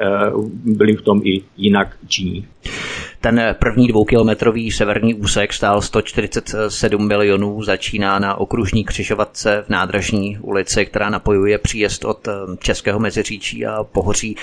byli 0.65 0.93
v 0.93 1.01
tom 1.01 1.21
i 1.23 1.41
jinak 1.57 1.97
činí. 2.07 2.45
Ten 3.23 3.55
první 3.59 3.87
dvoukilometrový 3.87 4.71
severní 4.71 5.13
úsek 5.13 5.53
stál 5.53 5.81
147 5.81 7.07
milionů, 7.07 7.63
začíná 7.63 8.19
na 8.19 8.35
okružní 8.35 8.83
křižovatce 8.83 9.63
v 9.65 9.69
nádražní 9.69 10.37
ulici, 10.41 10.85
která 10.85 11.09
napojuje 11.09 11.57
příjezd 11.57 12.05
od 12.05 12.27
eh, 12.27 12.31
Českého 12.59 12.99
Meziříčí 12.99 13.65
a 13.65 13.83
Pohoří 13.83 14.35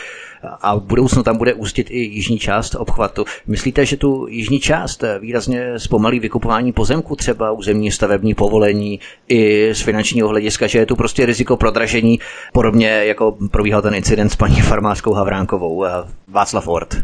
a 0.61 0.75
v 0.77 0.81
budoucnu 0.81 1.23
tam 1.23 1.37
bude 1.38 1.55
ústit 1.55 1.87
i 1.90 1.99
jižní 1.99 2.38
část 2.38 2.75
obchvatu. 2.75 3.25
Myslíte, 3.47 3.87
že 3.87 3.97
tu 3.97 4.27
jižní 4.29 4.61
část 4.61 5.05
výrazně 5.21 5.79
zpomalí 5.79 6.21
vykupování 6.21 6.73
pozemku, 6.73 7.16
třeba 7.16 7.53
územní 7.53 7.90
stavební 7.90 8.35
povolení 8.35 9.01
i 9.29 9.71
z 9.75 9.81
finančního 9.81 10.29
hlediska, 10.29 10.66
že 10.66 10.79
je 10.79 10.87
tu 10.87 10.97
prostě 10.97 11.27
riziko 11.27 11.57
prodražení, 11.57 12.21
podobně 12.53 12.88
jako 12.88 13.37
probíhal 13.51 13.83
ten 13.83 13.95
incident 13.95 14.33
s 14.33 14.37
paní 14.37 14.61
farmářskou 14.61 15.12
Havránkovou. 15.12 15.85
Václav 16.29 16.69
Ort. 16.69 16.97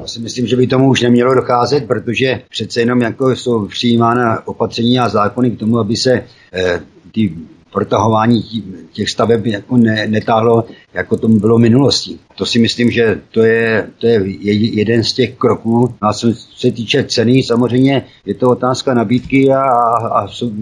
Já 0.00 0.06
si 0.06 0.20
myslím, 0.20 0.46
že 0.46 0.56
by 0.56 0.66
tomu 0.66 0.90
už 0.90 1.02
nemělo 1.02 1.34
docházet, 1.34 1.86
protože 1.86 2.40
přece 2.50 2.80
jenom 2.80 3.00
jako 3.00 3.36
jsou 3.36 3.66
přijímána 3.66 4.46
opatření 4.46 4.98
a 4.98 5.08
zákony 5.08 5.50
k 5.50 5.58
tomu, 5.58 5.78
aby 5.78 5.96
se 5.96 6.24
eh, 6.52 6.80
ty 7.12 7.34
protahování 7.72 8.42
těch 8.92 9.10
staveb 9.10 9.46
jako 9.46 9.76
ne, 9.76 10.06
netáhlo, 10.06 10.64
jako 10.94 11.16
tomu 11.16 11.40
bylo 11.40 11.58
v 11.58 11.60
minulosti. 11.60 12.18
To 12.38 12.46
si 12.46 12.58
myslím, 12.58 12.90
že 12.90 13.20
to 13.30 13.42
je, 13.42 13.90
to 13.98 14.06
je 14.06 14.22
jeden 14.80 15.04
z 15.04 15.12
těch 15.12 15.34
kroků. 15.34 15.94
A 16.00 16.12
co 16.12 16.34
se 16.34 16.70
týče 16.70 17.04
ceny, 17.04 17.42
samozřejmě 17.42 18.02
je 18.26 18.34
to 18.34 18.50
otázka 18.50 18.94
nabídky 18.94 19.52
a, 19.52 19.62
a 20.08 20.28
sou, 20.28 20.52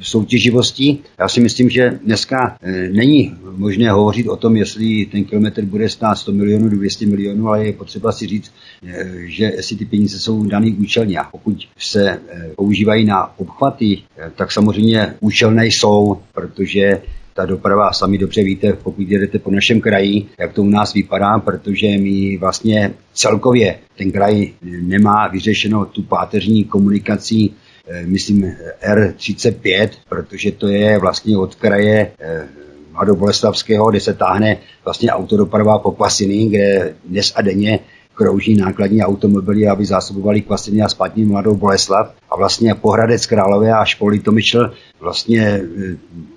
soutěživosti. 0.00 0.98
Já 1.18 1.28
si 1.28 1.40
myslím, 1.40 1.70
že 1.70 1.98
dneska 2.04 2.56
e, 2.62 2.88
není 2.88 3.34
možné 3.56 3.90
hovořit 3.90 4.28
o 4.28 4.36
tom, 4.36 4.56
jestli 4.56 5.06
ten 5.06 5.24
kilometr 5.24 5.64
bude 5.64 5.88
stát 5.88 6.14
100 6.14 6.32
milionů, 6.32 6.68
200 6.68 7.06
milionů, 7.06 7.48
ale 7.48 7.66
je 7.66 7.72
potřeba 7.72 8.12
si 8.12 8.26
říct, 8.26 8.52
e, 8.86 9.08
že 9.24 9.44
jestli 9.44 9.76
ty 9.76 9.84
peníze 9.84 10.18
jsou 10.18 10.44
daný 10.44 10.72
účelně. 10.72 11.18
A 11.18 11.24
pokud 11.24 11.68
se 11.78 12.10
e, 12.10 12.20
používají 12.56 13.04
na 13.04 13.38
obchvaty, 13.38 13.98
tak 14.36 14.52
samozřejmě 14.52 15.14
účelné 15.20 15.66
jsou, 15.66 16.20
protože 16.40 17.02
ta 17.34 17.46
doprava, 17.46 17.92
sami 17.92 18.18
dobře 18.18 18.42
víte, 18.42 18.72
pokud 18.72 19.08
jedete 19.08 19.38
po 19.38 19.50
našem 19.50 19.80
kraji, 19.80 20.26
jak 20.38 20.52
to 20.52 20.62
u 20.62 20.68
nás 20.68 20.94
vypadá, 20.94 21.38
protože 21.38 21.88
my 21.88 22.36
vlastně 22.36 22.94
celkově 23.14 23.78
ten 23.98 24.12
kraj 24.12 24.52
nemá 24.62 25.28
vyřešeno 25.28 25.84
tu 25.84 26.02
páteřní 26.02 26.64
komunikaci 26.64 27.50
eh, 27.88 28.06
myslím 28.06 28.52
R35, 28.94 29.88
protože 30.08 30.52
to 30.52 30.68
je 30.68 30.98
vlastně 30.98 31.36
od 31.36 31.54
kraje 31.54 32.12
eh, 32.18 32.48
Mladoboleslavského, 32.92 33.90
kde 33.90 34.00
se 34.00 34.14
táhne 34.14 34.56
vlastně 34.84 35.10
autodoprava 35.10 35.78
po 35.78 35.92
Pasiny, 35.92 36.46
kde 36.46 36.94
dnes 37.04 37.32
a 37.36 37.42
denně 37.42 37.78
krouží 38.20 38.54
nákladní 38.54 39.02
automobily, 39.02 39.68
aby 39.68 39.84
zásobovali 39.84 40.40
kvasiny 40.40 40.82
a 40.82 40.88
spátní 40.88 41.24
mladou 41.24 41.56
Boleslav. 41.56 42.12
A 42.30 42.36
vlastně 42.36 42.74
po 42.74 42.90
Hradec 42.90 43.26
Králové 43.26 43.72
a 43.72 43.84
školy 43.84 44.20
to 44.20 44.32
myšl, 44.32 44.72
vlastně 45.00 45.40
e, 45.40 45.62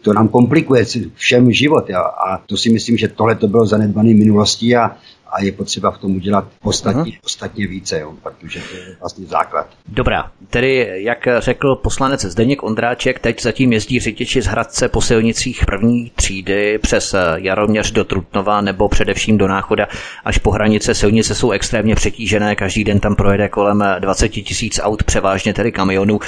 to 0.02 0.14
nám 0.14 0.28
komplikuje 0.28 0.86
všem 1.14 1.52
život. 1.52 1.92
A 1.92 2.42
to 2.46 2.58
si 2.58 2.70
myslím, 2.70 2.98
že 2.98 3.08
tohle 3.08 3.36
to 3.36 3.48
bylo 3.48 3.66
zanedbané 3.66 4.14
minulostí 4.14 4.76
a 4.76 4.96
a 5.34 5.42
je 5.42 5.52
potřeba 5.52 5.92
v 5.92 5.98
tom 5.98 6.16
udělat 6.16 6.46
ostatně, 6.64 7.12
uh-huh. 7.12 7.20
ostatně 7.26 7.68
více, 7.68 8.00
jo, 8.00 8.14
protože 8.24 8.60
to 8.60 8.76
je 8.76 8.96
vlastně 9.00 9.26
základ. 9.26 9.68
Dobrá, 9.88 10.32
tedy 10.50 10.92
jak 10.96 11.28
řekl 11.38 11.76
poslanec 11.76 12.22
Zdeněk 12.26 12.64
Ondráček, 12.64 13.20
teď 13.20 13.42
zatím 13.42 13.74
jezdí 13.74 14.00
řidiči 14.00 14.42
z 14.42 14.46
Hradce 14.46 14.90
po 14.90 15.02
silnicích 15.02 15.66
první 15.66 16.12
třídy 16.16 16.78
přes 16.78 17.16
Jaroměř 17.36 17.92
do 17.92 18.04
Trutnova 18.04 18.62
nebo 18.62 18.90
především 18.90 19.38
do 19.38 19.48
Náchoda 19.48 19.88
až 20.26 20.38
po 20.38 20.52
hranice. 20.52 20.96
Silnice 20.96 21.36
jsou 21.36 21.52
extrémně 21.52 21.96
přetížené, 21.96 22.56
každý 22.56 22.84
den 22.84 23.00
tam 23.00 23.16
projede 23.16 23.50
kolem 23.50 23.84
20 24.00 24.30
tisíc 24.30 24.80
aut, 24.84 25.04
převážně 25.04 25.54
tedy 25.54 25.72
kamionů. 25.72 26.20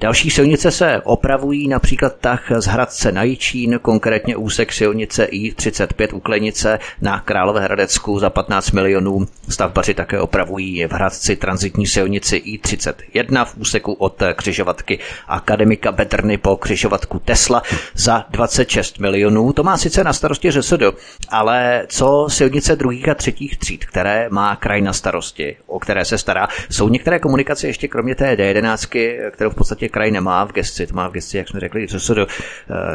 Další 0.00 0.30
silnice 0.30 0.70
se 0.70 1.00
opravují, 1.04 1.68
například 1.68 2.14
tak 2.20 2.52
z 2.56 2.66
Hradce 2.66 3.12
na 3.12 3.22
Jičín, 3.22 3.78
konkrétně 3.82 4.36
úsek 4.36 4.72
silnice 4.72 5.24
I-35 5.24 6.16
u 6.16 6.20
Klenice 6.20 6.78
na 7.00 7.20
Královéhradecku 7.20 8.18
za 8.18 8.30
15 8.30 8.53
15 8.54 8.70
milionů. 8.70 9.26
Stavbaři 9.48 9.94
také 9.94 10.20
opravují 10.20 10.84
v 10.86 10.92
Hradci 10.92 11.36
transitní 11.36 11.86
silnici 11.86 12.36
I-31 12.36 13.44
v 13.44 13.56
úseku 13.56 13.92
od 13.92 14.22
křižovatky 14.36 14.98
Akademika 15.28 15.92
Bedrny 15.92 16.38
po 16.38 16.56
křižovatku 16.56 17.18
Tesla 17.18 17.62
za 17.94 18.24
26 18.30 18.98
milionů. 18.98 19.52
To 19.52 19.62
má 19.62 19.76
sice 19.76 20.04
na 20.04 20.12
starosti 20.12 20.50
ŘSD, 20.50 20.82
ale 21.28 21.86
co 21.88 22.26
silnice 22.30 22.76
druhých 22.76 23.08
a 23.08 23.14
třetích 23.14 23.58
tříd, 23.58 23.84
které 23.84 24.28
má 24.30 24.56
kraj 24.56 24.82
na 24.82 24.92
starosti, 24.92 25.56
o 25.66 25.78
které 25.80 26.04
se 26.04 26.18
stará, 26.18 26.48
jsou 26.70 26.88
některé 26.88 27.18
komunikace 27.18 27.66
ještě 27.66 27.88
kromě 27.88 28.14
té 28.14 28.34
D11, 28.34 29.30
kterou 29.30 29.50
v 29.50 29.54
podstatě 29.54 29.88
kraj 29.88 30.10
nemá 30.10 30.44
v 30.44 30.52
gesci, 30.52 30.86
to 30.86 30.94
má 30.94 31.08
v 31.08 31.12
gesci, 31.12 31.36
jak 31.38 31.48
jsme 31.48 31.60
řekli, 31.60 31.86
ŘSD, 31.86 32.10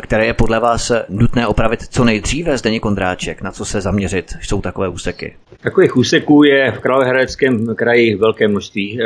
které 0.02 0.26
je 0.26 0.34
podle 0.34 0.60
vás 0.60 0.91
nutné 1.10 1.48
opravit 1.48 1.84
co 1.89 2.04
nejdříve, 2.04 2.58
zde 2.58 2.80
Kondráček, 2.80 3.41
na 3.41 3.52
co 3.52 3.65
se 3.65 3.82
zaměřit, 3.82 4.34
jsou 4.41 4.62
takové 4.62 4.88
úseky. 4.88 5.36
Takových 5.62 5.97
úseků 5.97 6.43
je 6.43 6.71
v 6.71 6.79
Královéhradeckém 6.79 7.75
kraji 7.75 8.15
velké 8.15 8.47
množství. 8.47 9.01
Eh, 9.01 9.05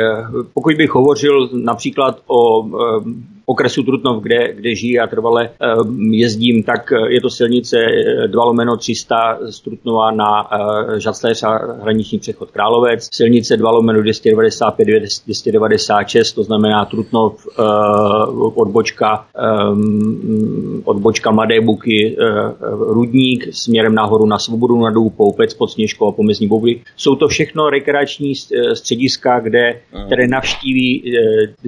pokud 0.54 0.74
bych 0.74 0.90
hovořil 0.90 1.48
například 1.52 2.20
o 2.26 2.66
eh, 2.66 3.33
okresu 3.46 3.82
Trutnov, 3.82 4.22
kde, 4.22 4.54
kde 4.54 4.74
žijí 4.74 5.00
a 5.00 5.06
trvale 5.06 5.50
ehm, 5.60 6.12
jezdím, 6.12 6.62
tak 6.62 6.92
eh, 6.92 7.14
je 7.14 7.20
to 7.20 7.30
silnice 7.30 7.76
2 8.26 8.42
eh, 8.42 8.46
lomeno 8.46 8.76
300 8.76 9.38
z 9.50 9.60
Trutnova 9.60 10.10
na 10.10 10.48
eh, 10.52 11.00
Žacléř 11.00 11.42
a 11.42 11.50
hraniční 11.82 12.18
přechod 12.18 12.50
Královec, 12.50 13.08
silnice 13.12 13.56
2 13.56 13.70
lomeno 13.70 14.02
295 14.02 14.84
296, 15.24 16.32
to 16.32 16.42
znamená 16.42 16.84
Trutnov 16.84 17.46
odbočka, 18.54 19.26
odbočka 20.84 21.30
Mladé 21.30 21.60
Buky, 21.60 22.16
Rudník 22.70 23.48
směrem 23.50 23.94
nahoru 23.94 24.26
na 24.26 24.38
Svobodu 24.38 24.76
na 24.80 24.92
Poupec 25.16 25.54
pod 25.54 25.70
Sněžkou 25.70 26.06
a 26.06 26.12
pomezní 26.12 26.48
Bouby. 26.48 26.80
Jsou 26.96 27.14
to 27.14 27.28
všechno 27.28 27.70
rekreační 27.70 28.34
střediska, 28.74 29.40
kde, 29.40 29.80
které, 30.06 30.28
navštíví, 30.28 31.14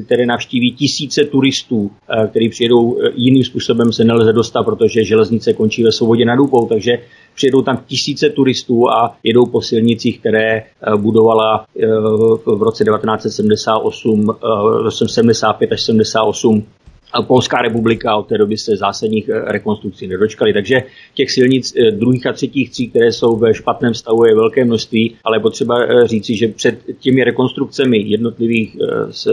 které 0.06 0.26
navštíví 0.26 0.72
tisíce 0.72 1.24
turistů 1.24 1.65
turistů, 1.68 1.90
eh, 2.10 2.28
který 2.28 2.48
přijedou 2.48 2.98
eh, 2.98 3.10
jiným 3.14 3.44
způsobem, 3.44 3.92
se 3.92 4.04
nelze 4.04 4.32
dostat, 4.32 4.62
protože 4.62 5.04
železnice 5.04 5.52
končí 5.52 5.82
ve 5.82 5.92
svobodě 5.92 6.24
nad 6.24 6.36
Dupou, 6.36 6.66
takže 6.66 6.92
přijedou 7.34 7.62
tam 7.62 7.82
tisíce 7.86 8.30
turistů 8.30 8.88
a 8.88 9.16
jedou 9.22 9.46
po 9.46 9.62
silnicích, 9.62 10.20
které 10.20 10.56
eh, 10.56 10.64
budovala 10.96 11.66
v 12.46 12.62
roce 12.62 12.84
1978, 12.84 14.36
75 14.98 15.72
až 15.72 15.82
78 15.82 16.66
Polská 17.22 17.62
republika 17.62 18.16
od 18.16 18.22
té 18.22 18.38
doby 18.38 18.56
se 18.56 18.76
zásadních 18.76 19.28
eh, 19.28 19.52
rekonstrukcí 19.52 20.06
nedočkali. 20.06 20.52
Takže 20.52 20.82
těch 21.14 21.30
silnic 21.30 21.74
eh, 21.76 21.90
druhých 21.90 22.26
a 22.26 22.32
třetích 22.32 22.70
tří, 22.70 22.88
které 22.88 23.12
jsou 23.12 23.36
ve 23.36 23.54
špatném 23.54 23.94
stavu, 23.94 24.24
je 24.24 24.34
velké 24.34 24.64
množství, 24.64 25.16
ale 25.24 25.40
potřeba 25.40 25.74
eh, 25.82 26.08
říci, 26.08 26.36
že 26.36 26.48
před 26.48 26.78
těmi 26.98 27.24
rekonstrukcemi 27.24 27.98
jednotlivých 27.98 28.76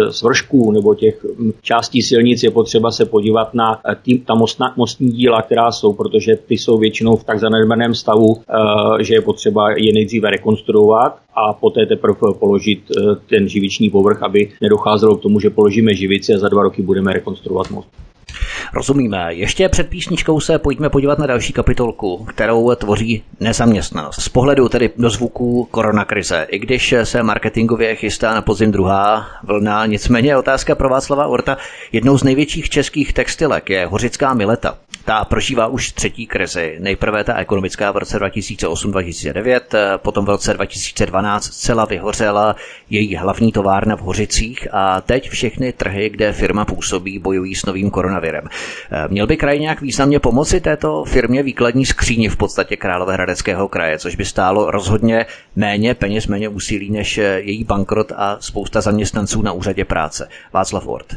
svršků 0.10 0.72
nebo 0.72 0.96
těch 0.96 1.26
hm, 1.38 1.52
částí 1.62 2.02
silnic 2.02 2.43
je 2.43 2.52
potřeba 2.52 2.91
se 2.91 3.06
podívat 3.06 3.54
na 3.54 3.82
tý, 4.02 4.19
ta 4.19 4.36
mostna, 4.36 4.74
mostní 4.78 5.12
díla, 5.12 5.41
která 5.41 5.72
jsou, 5.72 5.93
protože 5.93 6.36
ty 6.36 6.58
jsou 6.58 6.78
většinou 6.78 7.15
v 7.15 7.24
tak 7.24 7.39
zanedbaném 7.39 7.96
stavu, 7.96 8.41
že 9.02 9.13
je 9.15 9.22
potřeba 9.22 9.72
je 9.72 9.93
nejdříve 9.93 10.30
rekonstruovat 10.30 11.22
a 11.36 11.54
poté 11.54 11.86
teprve 11.86 12.15
položit 12.39 12.91
ten 13.30 13.48
živiční 13.48 13.89
povrch, 13.89 14.24
aby 14.24 14.52
nedocházelo 14.62 15.17
k 15.17 15.22
tomu, 15.22 15.39
že 15.39 15.50
položíme 15.50 15.93
živici 15.93 16.34
a 16.34 16.39
za 16.39 16.50
dva 16.50 16.63
roky 16.63 16.82
budeme 16.82 17.13
rekonstruovat 17.13 17.72
most. 17.72 17.89
Rozumíme. 18.73 19.33
Ještě 19.33 19.69
před 19.69 19.89
písničkou 19.89 20.39
se 20.39 20.59
pojďme 20.59 20.89
podívat 20.89 21.19
na 21.19 21.27
další 21.27 21.53
kapitolku, 21.53 22.25
kterou 22.25 22.75
tvoří 22.75 23.23
nezaměstnanost. 23.39 24.21
Z 24.21 24.29
pohledu 24.29 24.69
tedy 24.69 24.89
do 24.97 25.09
zvuků 25.09 25.67
koronakrize. 25.71 26.47
I 26.49 26.59
když 26.59 26.95
se 27.03 27.23
marketingově 27.23 27.95
chystá 27.95 28.33
na 28.33 28.41
podzim 28.41 28.71
druhá 28.71 29.27
vlna, 29.43 29.86
nicméně 29.86 30.38
otázka 30.38 30.75
pro 30.75 30.89
Václava 30.89 31.27
Orta. 31.27 31.57
Jednou 31.91 32.17
z 32.17 32.23
největších 32.23 32.69
českých 32.69 33.13
textilek 33.13 33.69
je 33.69 33.86
Hořická 33.86 34.33
Mileta. 34.33 34.77
Ta 35.05 35.25
prožívá 35.25 35.67
už 35.67 35.91
třetí 35.91 36.27
krizi. 36.27 36.75
Nejprve 36.79 37.23
ta 37.23 37.36
ekonomická 37.38 37.91
v 37.91 37.97
roce 37.97 38.19
2008-2009, 38.19 39.59
potom 39.97 40.25
v 40.25 40.29
roce 40.29 40.53
2012 40.53 41.43
zcela 41.43 41.86
vyhořela 41.86 42.55
její 42.89 43.15
hlavní 43.15 43.51
továrna 43.51 43.95
v 43.95 43.99
Hořicích 43.99 44.67
a 44.71 45.01
teď 45.01 45.29
všechny 45.29 45.73
trhy, 45.73 46.09
kde 46.09 46.33
firma 46.33 46.65
působí, 46.65 47.19
bojují 47.19 47.55
s 47.55 47.65
novým 47.65 47.89
koronavirem. 47.89 48.43
Měl 49.08 49.28
by 49.28 49.38
kraj 49.38 49.60
nějak 49.60 49.82
významně 49.82 50.19
pomoci 50.19 50.62
této 50.62 51.04
firmě 51.04 51.43
výkladní 51.43 51.86
skříni 51.86 52.30
v 52.30 52.38
podstatě 52.38 52.78
Královéhradeckého 52.78 53.67
kraje, 53.67 53.99
což 53.99 54.15
by 54.15 54.26
stálo 54.26 54.71
rozhodně 54.71 55.26
méně 55.56 55.93
peněz, 55.95 56.28
méně 56.28 56.49
úsilí 56.49 56.91
než 56.91 57.17
její 57.17 57.63
bankrot 57.63 58.12
a 58.15 58.38
spousta 58.39 58.82
zaměstnanců 58.82 59.41
na 59.41 59.52
úřadě 59.52 59.86
práce. 59.86 60.30
Václav 60.54 60.86
Ward. 60.86 61.15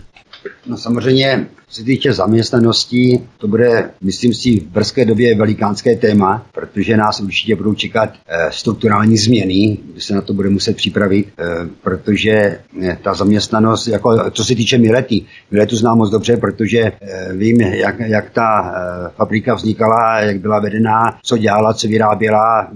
No 0.66 0.76
samozřejmě 0.76 1.46
se 1.68 1.85
týče 1.85 2.12
zaměstnanosti, 2.12 3.20
to 3.38 3.48
bude, 3.48 3.90
myslím 4.00 4.35
si, 4.35 4.61
v 4.61 4.66
brzké 4.66 5.04
době 5.04 5.37
velikánské 5.37 5.96
téma, 5.96 6.46
protože 6.52 6.96
nás 6.96 7.20
určitě 7.20 7.56
budou 7.56 7.74
čekat 7.74 8.11
e, 8.11 8.52
strukturální 8.52 9.16
změny, 9.16 9.78
kdy 9.92 10.00
se 10.00 10.14
na 10.14 10.20
to 10.20 10.32
bude 10.32 10.50
muset 10.50 10.76
připravit, 10.76 11.28
e, 11.28 11.42
protože 11.82 12.30
e, 12.30 12.98
ta 13.02 13.14
zaměstnanost, 13.14 13.88
jako 13.88 14.30
co 14.30 14.44
se 14.44 14.54
týče 14.54 14.78
Milety, 14.78 15.24
Miletu 15.50 15.76
znám 15.76 15.98
moc 15.98 16.11
dobře, 16.11 16.37
protože 16.37 16.92
vím, 17.32 17.61
jak, 17.61 18.00
jak 18.00 18.30
ta 18.30 18.74
fabrika 19.16 19.54
vznikala, 19.54 20.20
jak 20.20 20.40
byla 20.40 20.61
vedená, 20.61 21.18
co 21.22 21.38
dělala, 21.38 21.74
co 21.74 21.88
vyráběla, 21.88 22.70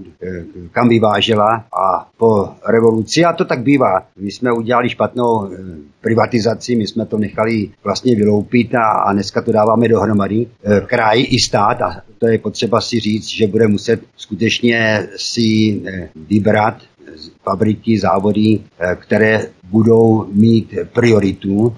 kam 0.72 0.88
vyvážela 0.88 1.64
a 1.83 2.09
po 2.18 2.48
revoluci, 2.68 3.24
a 3.24 3.33
to 3.33 3.44
tak 3.44 3.62
bývá, 3.62 4.02
my 4.16 4.30
jsme 4.30 4.52
udělali 4.52 4.88
špatnou 4.88 5.50
e, 6.00 6.10
privatizaci, 6.10 6.76
my 6.76 6.86
jsme 6.86 7.06
to 7.06 7.18
nechali 7.18 7.70
vlastně 7.84 8.16
vyloupit 8.16 8.74
a, 8.74 8.84
a 8.84 9.12
dneska 9.12 9.42
to 9.42 9.52
dáváme 9.52 9.88
dohromady. 9.88 10.46
E, 10.64 10.80
kraj 10.80 11.24
i 11.28 11.38
stát, 11.38 11.82
a 11.82 12.02
to 12.18 12.26
je 12.26 12.38
potřeba 12.38 12.80
si 12.80 13.00
říct, 13.00 13.28
že 13.28 13.46
bude 13.46 13.68
muset 13.68 14.00
skutečně 14.16 15.08
si 15.16 15.82
e, 15.86 16.08
vybrat 16.28 16.74
fabriky, 17.42 17.98
závody, 17.98 18.40
e, 18.40 18.60
které 18.96 19.46
budou 19.70 20.26
mít 20.32 20.74
prioritu, 20.92 21.76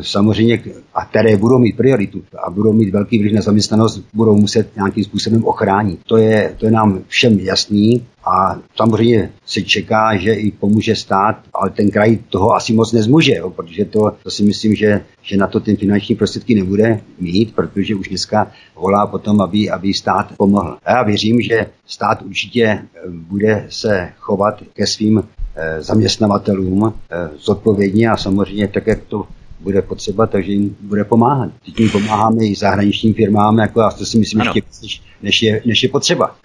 samozřejmě, 0.00 0.62
a 0.94 1.04
které 1.04 1.36
budou 1.36 1.58
mít 1.58 1.76
prioritu 1.76 2.22
a 2.46 2.50
budou 2.50 2.72
mít 2.72 2.90
velký 2.90 3.18
vliv 3.18 3.32
na 3.32 3.40
zaměstnanost, 3.40 4.04
budou 4.14 4.36
muset 4.36 4.76
nějakým 4.76 5.04
způsobem 5.04 5.44
ochránit. 5.44 6.00
To 6.06 6.16
je, 6.16 6.54
to 6.58 6.66
je 6.66 6.72
nám 6.72 7.02
všem 7.08 7.40
jasný 7.40 8.06
a 8.26 8.58
samozřejmě 8.76 9.32
se 9.46 9.62
čeká, 9.62 10.16
že 10.16 10.32
i 10.32 10.50
pomůže 10.50 10.96
stát, 10.96 11.36
ale 11.54 11.70
ten 11.70 11.90
kraj 11.90 12.16
toho 12.28 12.54
asi 12.54 12.72
moc 12.72 12.92
nezmůže, 12.92 13.34
jo, 13.34 13.50
protože 13.50 13.84
to, 13.84 14.12
to 14.22 14.30
si 14.30 14.42
myslím, 14.42 14.74
že, 14.74 15.00
že 15.22 15.36
na 15.36 15.46
to 15.46 15.60
ten 15.60 15.76
finanční 15.76 16.14
prostředky 16.14 16.54
nebude 16.54 17.00
mít, 17.20 17.54
protože 17.54 17.94
už 17.94 18.08
dneska 18.08 18.52
volá 18.76 19.06
potom, 19.06 19.40
aby, 19.40 19.70
aby 19.70 19.94
stát 19.94 20.32
pomohl. 20.36 20.76
A 20.84 20.90
já 20.96 21.02
věřím, 21.02 21.40
že 21.40 21.66
stát 21.86 22.22
určitě 22.22 22.64
eh, 22.64 22.86
bude 23.08 23.66
se 23.68 24.08
chovat 24.18 24.62
ke 24.72 24.86
svým 24.86 25.22
eh, 25.56 25.82
zaměstnavatelům 25.82 26.94
eh, 27.10 27.30
zodpovědně 27.38 28.08
a 28.08 28.16
samozřejmě 28.16 28.68
tak, 28.68 28.86
jak 28.86 29.02
to 29.02 29.26
bude 29.60 29.82
potřeba, 29.82 30.26
takže 30.26 30.52
jim 30.52 30.76
bude 30.80 31.04
pomáhat. 31.04 31.50
Teď 31.76 31.92
pomáháme 31.92 32.44
i 32.44 32.54
zahraničním 32.54 33.14
firmám, 33.14 33.58
jako 33.58 33.80
a 33.80 33.90
to 33.90 34.06
si 34.06 34.18
myslím 34.18 34.40
ano. 34.40 34.52
ještě 34.54 35.02
než 35.22 35.42
je, 35.42 35.62
než 35.66 35.82
je 35.82 35.88
potřeba. 35.88 36.36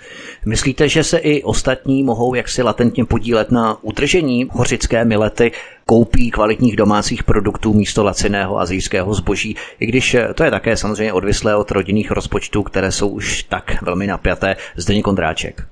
Myslíte, 0.45 0.89
že 0.89 1.03
se 1.03 1.17
i 1.17 1.43
ostatní 1.43 2.03
mohou 2.03 2.33
jaksi 2.33 2.63
latentně 2.63 3.05
podílet 3.05 3.51
na 3.51 3.83
udržení 3.83 4.47
hořické 4.51 5.05
milety, 5.05 5.51
koupí 5.85 6.31
kvalitních 6.31 6.75
domácích 6.75 7.23
produktů 7.23 7.73
místo 7.73 8.03
laciného 8.03 8.59
azijského 8.59 9.13
zboží, 9.13 9.55
i 9.79 9.85
když 9.85 10.15
to 10.35 10.43
je 10.43 10.51
také 10.51 10.77
samozřejmě 10.77 11.13
odvislé 11.13 11.55
od 11.55 11.71
rodinných 11.71 12.11
rozpočtů, 12.11 12.63
které 12.63 12.91
jsou 12.91 13.07
už 13.07 13.43
tak 13.43 13.81
velmi 13.81 14.07
napjaté. 14.07 14.55
Zdeněk 14.75 15.05
Kondráček. 15.05 15.63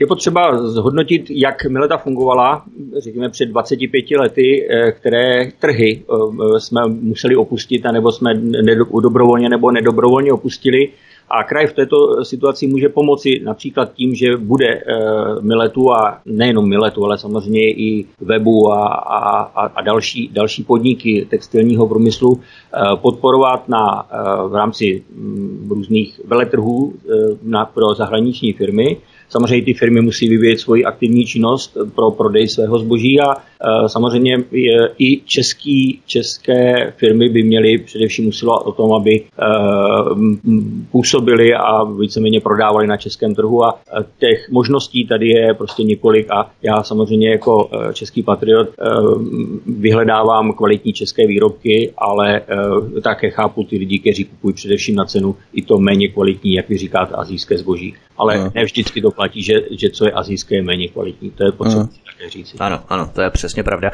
Je 0.00 0.06
potřeba 0.06 0.66
zhodnotit, 0.68 1.26
jak 1.30 1.64
Mileta 1.64 1.96
fungovala, 1.96 2.64
řekněme 2.98 3.28
před 3.28 3.46
25 3.46 4.16
lety, 4.16 4.68
eh, 4.70 4.92
které 4.92 5.50
trhy 5.60 6.02
eh, 6.02 6.60
jsme 6.60 6.80
museli 6.86 7.36
opustit, 7.36 7.84
nebo 7.92 8.12
jsme 8.12 8.34
dobrovolně 9.02 9.48
nebo 9.48 9.70
nedobrovolně 9.70 10.32
opustili. 10.32 10.88
A 11.30 11.44
kraj 11.44 11.66
v 11.66 11.72
této 11.72 12.24
situaci 12.24 12.66
může 12.66 12.88
pomoci 12.88 13.40
například 13.44 13.92
tím, 13.92 14.14
že 14.14 14.36
bude 14.36 14.66
e, 14.66 14.82
Miletu 15.40 15.92
a 15.92 16.20
nejenom 16.26 16.68
Miletu, 16.68 17.04
ale 17.04 17.18
samozřejmě 17.18 17.60
i 17.60 18.06
webu 18.20 18.72
a, 18.72 18.86
a, 18.86 19.66
a 19.66 19.82
další, 19.82 20.28
další 20.32 20.64
podniky 20.64 21.26
textilního 21.30 21.88
průmyslu 21.88 22.40
e, 22.40 22.96
podporovat 22.96 23.68
na, 23.68 24.06
v 24.48 24.54
rámci 24.54 25.02
mm, 25.14 25.66
různých 25.70 26.20
veletrhů 26.24 26.94
na, 27.42 27.64
pro 27.64 27.94
zahraniční 27.94 28.52
firmy 28.52 28.96
Samozřejmě 29.28 29.64
ty 29.64 29.74
firmy 29.74 30.00
musí 30.00 30.28
vyvíjet 30.28 30.60
svoji 30.60 30.84
aktivní 30.84 31.24
činnost 31.24 31.76
pro 31.94 32.10
prodej 32.10 32.48
svého 32.48 32.78
zboží 32.78 33.20
a 33.20 33.34
e, 33.34 33.88
samozřejmě 33.88 34.44
i 34.98 35.20
český, 35.24 36.00
české 36.06 36.92
firmy 36.96 37.28
by 37.28 37.42
měly 37.42 37.78
především 37.78 38.28
usilovat 38.28 38.62
o 38.66 38.72
tom, 38.72 38.92
aby 38.92 39.20
e, 39.20 39.22
působili 40.90 41.54
a 41.54 41.84
víceméně 41.84 42.40
prodávali 42.40 42.86
na 42.86 42.96
českém 42.96 43.34
trhu 43.34 43.64
a 43.64 43.80
e, 44.00 44.04
těch 44.18 44.50
možností 44.50 45.06
tady 45.06 45.28
je 45.28 45.54
prostě 45.54 45.82
několik 45.82 46.30
a 46.30 46.50
já 46.62 46.82
samozřejmě 46.82 47.30
jako 47.30 47.70
český 47.92 48.22
patriot 48.22 48.68
vyhledávám 49.66 50.52
kvalitní 50.52 50.92
české 50.92 51.26
výrobky, 51.26 51.92
ale 51.98 52.40
také 53.02 53.30
chápu 53.30 53.64
ty 53.64 53.78
lidi, 53.78 53.98
kteří 53.98 54.24
kupují 54.24 54.54
především 54.54 54.94
na 54.96 55.04
cenu 55.04 55.36
i 55.52 55.62
to 55.62 55.78
méně 55.78 56.08
kvalitní, 56.08 56.54
jak 56.54 56.68
vy 56.68 56.78
říkáte, 56.78 57.14
azijské 57.14 57.58
zboží. 57.58 57.94
Ale 58.18 58.38
no. 58.38 58.50
ne 58.54 58.64
vždycky 58.64 59.00
to 59.00 59.10
platí, 59.18 59.42
že, 59.42 59.54
že 59.70 59.90
co 59.90 60.06
je 60.06 60.12
azijské 60.12 60.54
je 60.54 60.62
méně 60.62 60.88
kvalitní. 60.88 61.30
To 61.30 61.44
je 61.44 61.52
potřeba 61.52 61.82
mm. 61.82 61.88
také 61.88 62.30
říct. 62.30 62.54
Ano, 62.58 62.80
ano, 62.88 63.10
to 63.14 63.20
je 63.22 63.30
přesně 63.30 63.62
pravda. 63.62 63.90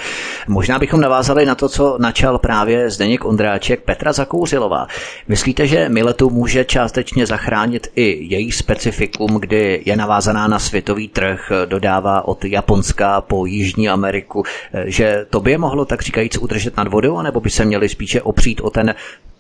Možná 0.49 0.79
bychom 0.79 1.01
navázali 1.01 1.47
na 1.47 1.55
to, 1.55 1.69
co 1.69 1.97
načal 1.99 2.39
právě 2.39 2.91
Zdeněk 2.91 3.25
Ondráček 3.25 3.81
Petra 3.81 4.13
Zakouřilová. 4.13 4.87
Myslíte, 5.29 5.67
že 5.67 5.89
Miletu 5.89 6.31
může 6.31 6.65
částečně 6.65 7.27
zachránit 7.27 7.89
i 7.97 8.35
její 8.35 8.53
specifikum, 8.53 9.41
kdy 9.41 9.83
je 9.87 9.97
navázaná 9.97 10.49
na 10.49 10.59
světový 10.59 11.09
trh, 11.09 11.53
dodává 11.65 12.29
od 12.29 12.45
Japonska 12.45 13.21
po 13.21 13.47
Jižní 13.47 13.89
Ameriku, 13.89 14.43
že 14.85 15.27
to 15.31 15.41
by 15.41 15.51
je 15.51 15.59
mohlo 15.59 15.85
tak 15.85 16.03
říkajíc 16.03 16.39
udržet 16.39 16.77
nad 16.77 16.89
vodou, 16.89 17.17
anebo 17.17 17.41
by 17.41 17.51
se 17.51 17.65
měli 17.65 17.89
spíše 17.89 18.23
opřít 18.23 18.61
o 18.61 18.71
ten 18.71 18.95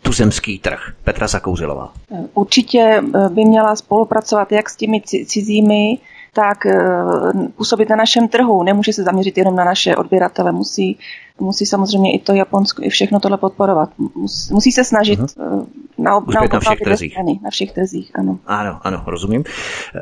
tuzemský 0.04 0.58
trh. 0.58 0.80
Petra 1.04 1.26
Zakouřilová. 1.26 1.92
Určitě 2.34 2.78
eh, 2.78 3.28
by 3.28 3.44
měla 3.44 3.76
spolupracovat 3.76 4.52
jak 4.52 4.70
s 4.70 4.76
těmi 4.76 5.00
cizími, 5.26 5.98
tak 6.32 6.66
eh, 6.66 6.78
působit 7.56 7.88
na 7.88 7.96
našem 7.96 8.28
trhu. 8.28 8.62
Nemůže 8.62 8.92
se 8.92 9.02
zaměřit 9.02 9.38
jenom 9.38 9.56
na 9.56 9.64
naše 9.64 9.96
odběratele, 9.96 10.52
musí 10.52 10.98
musí 11.40 11.66
samozřejmě 11.66 12.14
i 12.14 12.18
to 12.18 12.32
Japonsko, 12.32 12.82
i 12.84 12.88
všechno 12.88 13.20
tohle 13.20 13.38
podporovat. 13.38 13.88
Musí 14.50 14.72
se 14.72 14.84
snažit 14.84 15.20
uh-huh. 15.20 15.66
na, 15.98 16.16
ob, 16.16 16.24
na, 16.34 16.40
na 16.52 16.60
všech 16.60 16.78
trzích. 16.80 17.12
Strany, 17.12 17.40
na 17.42 17.50
všech 17.50 17.72
trzích, 17.72 18.10
ano. 18.14 18.38
Ano, 18.46 18.80
ano, 18.82 19.02
rozumím. 19.06 19.44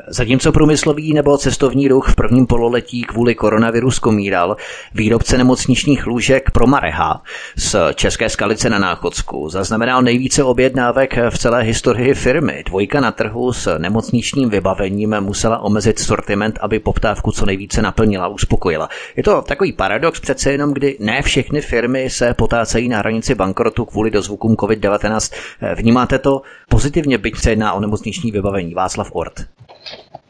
Zatímco 0.09 0.53
průmyslový 0.53 1.15
nebo 1.15 1.39
cestovní 1.39 1.89
ruch 1.89 2.09
v 2.09 2.15
prvním 2.15 2.47
pololetí 2.47 3.03
kvůli 3.03 3.35
koronaviru 3.35 3.91
zkomíral, 3.91 4.57
výrobce 4.95 5.39
nemocničních 5.39 6.07
lůžek 6.07 6.51
pro 6.51 6.67
Mareha 6.67 7.23
z 7.57 7.77
České 7.95 8.29
skalice 8.29 8.71
na 8.71 8.79
Náchodsku 8.79 9.49
zaznamenal 9.49 10.03
nejvíce 10.03 10.45
objednávek 10.45 11.17
v 11.31 11.39
celé 11.39 11.63
historii 11.63 12.15
firmy. 12.15 12.63
Dvojka 12.67 13.01
na 13.01 13.13
trhu 13.13 13.53
s 13.53 13.79
nemocničním 13.79 14.51
vybavením 14.51 15.21
musela 15.21 15.59
omezit 15.59 15.99
sortiment, 15.99 16.59
aby 16.61 16.79
poptávku 16.79 17.33
co 17.33 17.47
nejvíce 17.47 17.83
naplnila, 17.83 18.29
uspokojila. 18.29 18.89
Je 19.17 19.23
to 19.23 19.43
takový 19.43 19.73
paradox 19.73 20.21
přece 20.21 20.53
jenom, 20.53 20.73
kdy 20.73 20.97
ne 21.01 21.22
všechny 21.23 21.61
firmy 21.61 22.11
se 22.11 22.35
potácejí 22.35 22.89
na 22.89 22.99
hranici 22.99 23.35
bankrotu 23.35 23.85
kvůli 23.85 24.11
dozvukům 24.11 24.55
COVID-19. 24.55 25.35
Vnímáte 25.75 26.19
to 26.19 26.43
pozitivně, 26.69 27.19
byť 27.19 27.37
se 27.37 27.51
jedná 27.51 27.73
o 27.73 27.81
nemocniční 27.81 28.33
vybavení? 28.33 28.75
Václav 28.75 29.11
Ort. 29.13 29.35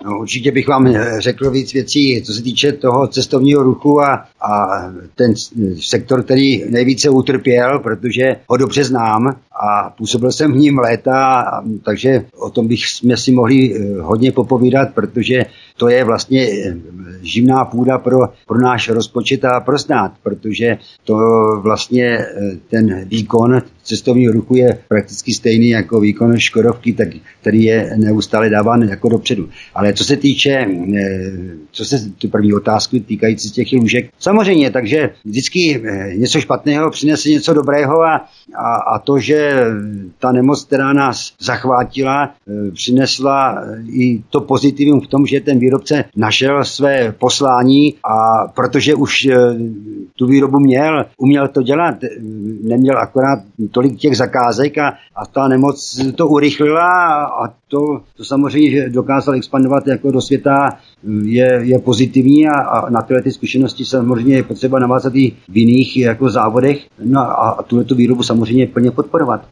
No, 0.04 0.18
určitě 0.18 0.52
bych 0.52 0.68
vám 0.68 0.94
řekl 1.18 1.50
víc 1.50 1.72
věcí, 1.72 2.22
co 2.22 2.32
se 2.32 2.42
týče 2.42 2.72
toho 2.72 3.06
cestovního 3.06 3.62
ruchu 3.62 4.00
a, 4.00 4.14
a 4.40 4.82
ten 5.14 5.34
sektor, 5.80 6.22
který 6.22 6.70
nejvíce 6.70 7.10
utrpěl, 7.10 7.78
protože 7.78 8.36
ho 8.48 8.56
dobře 8.56 8.84
znám 8.84 9.36
a 9.52 9.90
působil 9.90 10.32
jsem 10.32 10.52
v 10.52 10.56
ním 10.56 10.78
léta, 10.78 11.44
takže 11.84 12.24
o 12.38 12.50
tom 12.50 12.68
bych 12.68 12.80
si 13.14 13.32
mohli 13.32 13.74
eh, 13.74 14.00
hodně 14.00 14.32
popovídat, 14.32 14.88
protože 14.94 15.44
to 15.82 15.88
je 15.88 16.04
vlastně 16.04 16.40
eh, 16.42 16.74
živná 17.22 17.64
půda 17.64 17.98
pro, 17.98 18.18
pro 18.46 18.60
náš 18.60 18.88
rozpočet 18.88 19.44
a 19.44 19.60
pro 19.60 19.78
stát, 19.78 20.12
protože 20.22 20.78
to 21.04 21.16
vlastně 21.62 22.18
eh, 22.18 22.26
ten 22.70 23.04
výkon 23.04 23.62
cestovního 23.82 24.32
ruchu 24.32 24.56
je 24.56 24.78
prakticky 24.88 25.32
stejný 25.32 25.68
jako 25.68 26.00
výkon 26.00 26.38
Škodovky, 26.38 26.92
tak, 26.92 27.08
který 27.40 27.62
je 27.62 27.90
neustále 27.96 28.50
dáván 28.50 28.82
jako 28.82 29.08
dopředu. 29.08 29.48
Ale 29.74 29.92
co 29.92 30.04
se 30.04 30.16
týče, 30.16 30.66
co 31.70 31.84
se 31.84 32.10
tu 32.18 32.28
první 32.28 32.54
otázky 32.54 33.00
týkající 33.00 33.50
těch 33.50 33.72
lůžek, 33.72 34.10
samozřejmě, 34.18 34.70
takže 34.70 35.10
vždycky 35.24 35.82
něco 36.14 36.40
špatného 36.40 36.90
přinese 36.90 37.28
něco 37.28 37.54
dobrého 37.54 38.02
a, 38.02 38.28
a, 38.56 38.74
a 38.94 38.98
to, 38.98 39.18
že 39.18 39.64
ta 40.18 40.32
nemoc, 40.32 40.64
která 40.64 40.92
nás 40.92 41.32
zachvátila, 41.40 42.34
eh, 42.48 42.70
přinesla 42.70 43.62
eh, 43.62 43.82
i 43.88 44.22
to 44.30 44.40
pozitivum 44.40 45.00
v 45.00 45.06
tom, 45.06 45.26
že 45.26 45.40
ten 45.40 45.58
výrobce 45.58 46.04
našel 46.16 46.64
své 46.64 47.12
poslání 47.12 47.94
a 48.04 48.48
protože 48.54 48.94
už 48.94 49.26
eh, 49.26 49.36
tu 50.16 50.26
výrobu 50.26 50.58
měl, 50.58 51.04
uměl 51.16 51.48
to 51.48 51.62
dělat, 51.62 51.94
neměl 52.62 52.98
akorát 52.98 53.38
tolik 53.72 53.98
těch 53.98 54.16
zakázek 54.16 54.78
a, 54.78 54.88
a 55.16 55.26
ta 55.26 55.48
nemoc 55.48 56.00
to 56.16 56.28
urychlila 56.28 57.24
a 57.24 57.48
to, 57.68 58.00
to 58.16 58.24
samozřejmě, 58.24 58.70
že 58.70 58.88
dokázal 58.88 59.34
expandovat 59.34 59.86
jako 59.86 60.10
do 60.10 60.20
světa, 60.20 60.70
je, 61.24 61.60
je 61.62 61.78
pozitivní 61.78 62.48
a, 62.48 62.52
a 62.52 62.90
na 62.90 63.02
tyhle 63.02 63.22
ty 63.22 63.30
zkušenosti 63.32 63.84
samozřejmě 63.84 64.36
je 64.36 64.42
potřeba 64.42 64.78
navázat 64.78 65.14
i 65.14 65.32
v 65.48 65.56
jiných 65.56 65.96
jako 65.96 66.30
závodech 66.30 66.86
no 67.04 67.20
a, 67.20 67.50
a 67.58 67.62
tuhle 67.62 67.84
tu 67.84 67.94
výrobu 67.94 68.22
samozřejmě 68.22 68.66
plně 68.66 68.90
podporovat. 68.90 69.46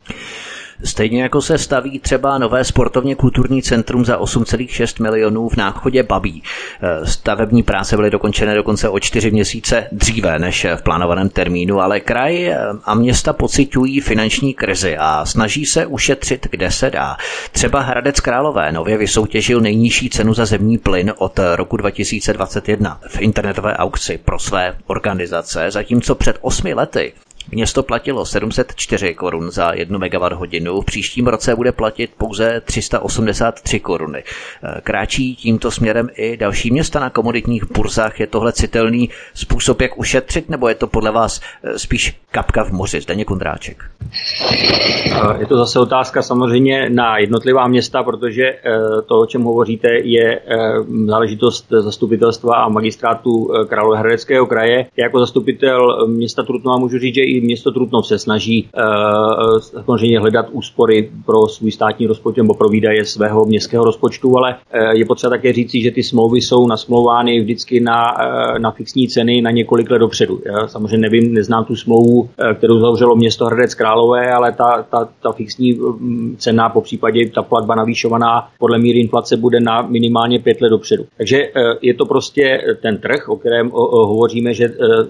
Stejně 0.84 1.22
jako 1.22 1.42
se 1.42 1.58
staví 1.58 1.98
třeba 1.98 2.38
nové 2.38 2.64
sportovně 2.64 3.14
kulturní 3.14 3.62
centrum 3.62 4.04
za 4.04 4.18
8,6 4.18 5.02
milionů 5.02 5.48
v 5.48 5.56
náchodě 5.56 6.02
Babí. 6.02 6.42
E, 6.82 7.06
stavební 7.06 7.62
práce 7.62 7.96
byly 7.96 8.10
dokončené 8.10 8.54
dokonce 8.54 8.88
o 8.88 9.00
čtyři 9.00 9.30
měsíce 9.30 9.86
dříve 9.92 10.38
než 10.38 10.66
v 10.76 10.82
plánovaném 10.82 11.28
termínu, 11.28 11.80
ale 11.80 12.00
kraj 12.00 12.54
a 12.84 12.94
města 12.94 13.32
pocitují 13.32 14.00
finanční 14.00 14.54
krizi 14.54 14.96
a 14.96 15.26
snaží 15.26 15.66
se 15.66 15.86
ušetřit, 15.86 16.46
kde 16.50 16.70
se 16.70 16.90
dá. 16.90 17.16
Třeba 17.52 17.80
Hradec 17.80 18.20
Králové 18.20 18.72
nově 18.72 18.98
vysoutěžil 18.98 19.60
nejnižší 19.60 20.10
cenu 20.10 20.34
za 20.34 20.46
zemní 20.46 20.78
plyn 20.78 21.12
od 21.18 21.40
roku 21.54 21.76
2021 21.76 23.00
v 23.08 23.20
internetové 23.20 23.76
aukci 23.76 24.18
pro 24.24 24.38
své 24.38 24.76
organizace, 24.86 25.70
zatímco 25.70 26.14
před 26.14 26.38
osmi 26.40 26.74
lety 26.74 27.12
Město 27.52 27.82
platilo 27.82 28.26
704 28.26 29.14
korun 29.14 29.50
za 29.50 29.72
1 29.74 29.98
MWh, 29.98 30.80
v 30.82 30.84
příštím 30.84 31.26
roce 31.26 31.56
bude 31.56 31.72
platit 31.72 32.10
pouze 32.18 32.60
383 32.64 33.80
koruny. 33.80 34.22
Eh, 34.24 34.80
kráčí 34.80 35.36
tímto 35.36 35.70
směrem 35.70 36.08
i 36.14 36.36
další 36.36 36.70
města 36.70 37.00
na 37.00 37.10
komoditních 37.10 37.72
burzách. 37.72 38.20
Je 38.20 38.26
tohle 38.26 38.52
citelný 38.52 39.10
způsob, 39.34 39.80
jak 39.80 39.98
ušetřit, 39.98 40.48
nebo 40.48 40.68
je 40.68 40.74
to 40.74 40.86
podle 40.86 41.10
vás 41.10 41.40
eh, 41.62 41.78
spíš 41.78 42.20
kapka 42.30 42.64
v 42.64 42.70
moři? 42.70 43.00
Zdeně 43.00 43.24
Kundráček. 43.24 43.84
Je 45.38 45.46
to 45.46 45.56
zase 45.56 45.80
otázka 45.80 46.22
samozřejmě 46.22 46.90
na 46.90 47.18
jednotlivá 47.18 47.68
města, 47.68 48.02
protože 48.02 48.42
to, 49.06 49.20
o 49.20 49.26
čem 49.26 49.42
hovoříte, 49.42 49.88
je 50.02 50.40
záležitost 51.06 51.66
zastupitelstva 51.70 52.54
a 52.54 52.68
magistrátu 52.68 53.50
Královéhradeckého 53.68 54.46
kraje. 54.46 54.86
Jako 54.96 55.20
zastupitel 55.20 56.06
města 56.06 56.42
Trutnova 56.42 56.78
můžu 56.78 56.98
říct, 56.98 57.14
že 57.14 57.20
i 57.20 57.39
město 57.40 57.70
Trutnov 57.70 58.06
se 58.06 58.18
snaží 58.18 58.68
uh, 58.76 59.58
samozřejmě 59.58 60.20
hledat 60.20 60.46
úspory 60.52 61.10
pro 61.26 61.48
svůj 61.48 61.72
státní 61.72 62.06
rozpočet 62.06 62.42
nebo 62.42 62.54
pro 62.54 62.68
výdaje 62.68 63.04
svého 63.04 63.44
městského 63.44 63.84
rozpočtu, 63.84 64.36
ale 64.36 64.54
uh, 64.54 64.90
je 64.90 65.04
potřeba 65.04 65.30
také 65.30 65.52
říci, 65.52 65.80
že 65.80 65.90
ty 65.90 66.02
smlouvy 66.02 66.40
jsou 66.40 66.66
nasmlouvány 66.66 67.40
vždycky 67.40 67.80
na, 67.80 68.02
uh, 68.02 68.58
na 68.58 68.70
fixní 68.70 69.08
ceny 69.08 69.42
na 69.42 69.50
několik 69.50 69.90
let 69.90 69.98
dopředu. 69.98 70.40
Já 70.46 70.68
samozřejmě 70.68 70.98
nevím, 70.98 71.34
neznám 71.34 71.64
tu 71.64 71.76
smlouvu, 71.76 72.28
kterou 72.54 72.78
zavřelo 72.78 73.16
město 73.16 73.46
Hradec 73.46 73.74
Králové, 73.74 74.32
ale 74.32 74.52
ta, 74.52 74.86
ta, 74.90 75.08
ta 75.22 75.32
fixní 75.32 75.72
mm, 75.72 76.36
cena, 76.38 76.68
po 76.68 76.80
případě 76.80 77.30
ta 77.30 77.42
platba 77.42 77.74
navýšovaná 77.74 78.48
podle 78.58 78.78
míry 78.78 78.98
inflace 78.98 79.36
bude 79.36 79.60
na 79.60 79.82
minimálně 79.82 80.38
pět 80.38 80.60
let 80.60 80.68
dopředu. 80.68 81.04
Takže 81.16 81.38
je 81.82 81.94
to 81.94 82.06
prostě 82.06 82.58
ten 82.82 82.98
trh, 82.98 83.28
o 83.28 83.36
kterém 83.36 83.70
hovoříme, 83.70 84.54
že 84.54 84.68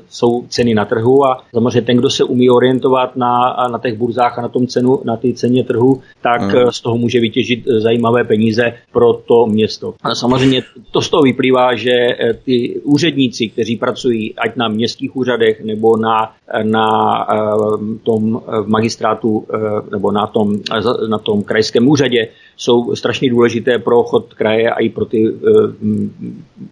jsou 0.08 0.44
ceny 0.48 0.74
na 0.74 0.84
trhu 0.84 1.24
a 1.24 1.42
samozřejmě 1.54 1.82
ten, 1.82 1.96
kdo 1.96 2.10
se 2.10 2.19
umí 2.24 2.50
orientovat 2.50 3.16
na, 3.16 3.56
na 3.72 3.78
těch 3.78 3.98
burzách 3.98 4.38
a 4.38 4.42
na 4.42 4.48
tom 4.48 4.66
cenu, 4.66 4.98
na 5.04 5.16
té 5.16 5.32
ceně 5.32 5.64
trhu, 5.64 6.00
tak 6.22 6.42
hmm. 6.42 6.72
z 6.72 6.80
toho 6.80 6.98
může 6.98 7.20
vytěžit 7.20 7.64
zajímavé 7.66 8.24
peníze 8.24 8.72
pro 8.92 9.12
to 9.12 9.46
město. 9.46 9.94
A 10.02 10.14
samozřejmě 10.14 10.62
to 10.90 11.02
z 11.02 11.10
toho 11.10 11.22
vyplývá, 11.22 11.74
že 11.76 11.90
eh, 11.90 12.34
ty 12.34 12.80
úředníci, 12.84 13.48
kteří 13.48 13.76
pracují 13.76 14.34
ať 14.38 14.56
na 14.56 14.68
městských 14.68 15.16
úřadech 15.16 15.64
nebo 15.64 15.96
na, 15.96 16.32
na 16.62 16.86
eh, 17.32 17.98
tom 18.02 18.42
magistrátu 18.66 19.46
nebo 19.90 20.12
na 20.12 20.26
tom, 20.26 20.52
na 21.10 21.18
tom 21.18 21.42
krajském 21.42 21.88
úřadě, 21.88 22.28
jsou 22.56 22.94
strašně 22.94 23.30
důležité 23.30 23.78
pro 23.78 24.02
chod 24.02 24.34
kraje 24.34 24.70
a 24.70 24.80
i 24.80 24.88
pro 24.88 25.04
ty 25.04 25.34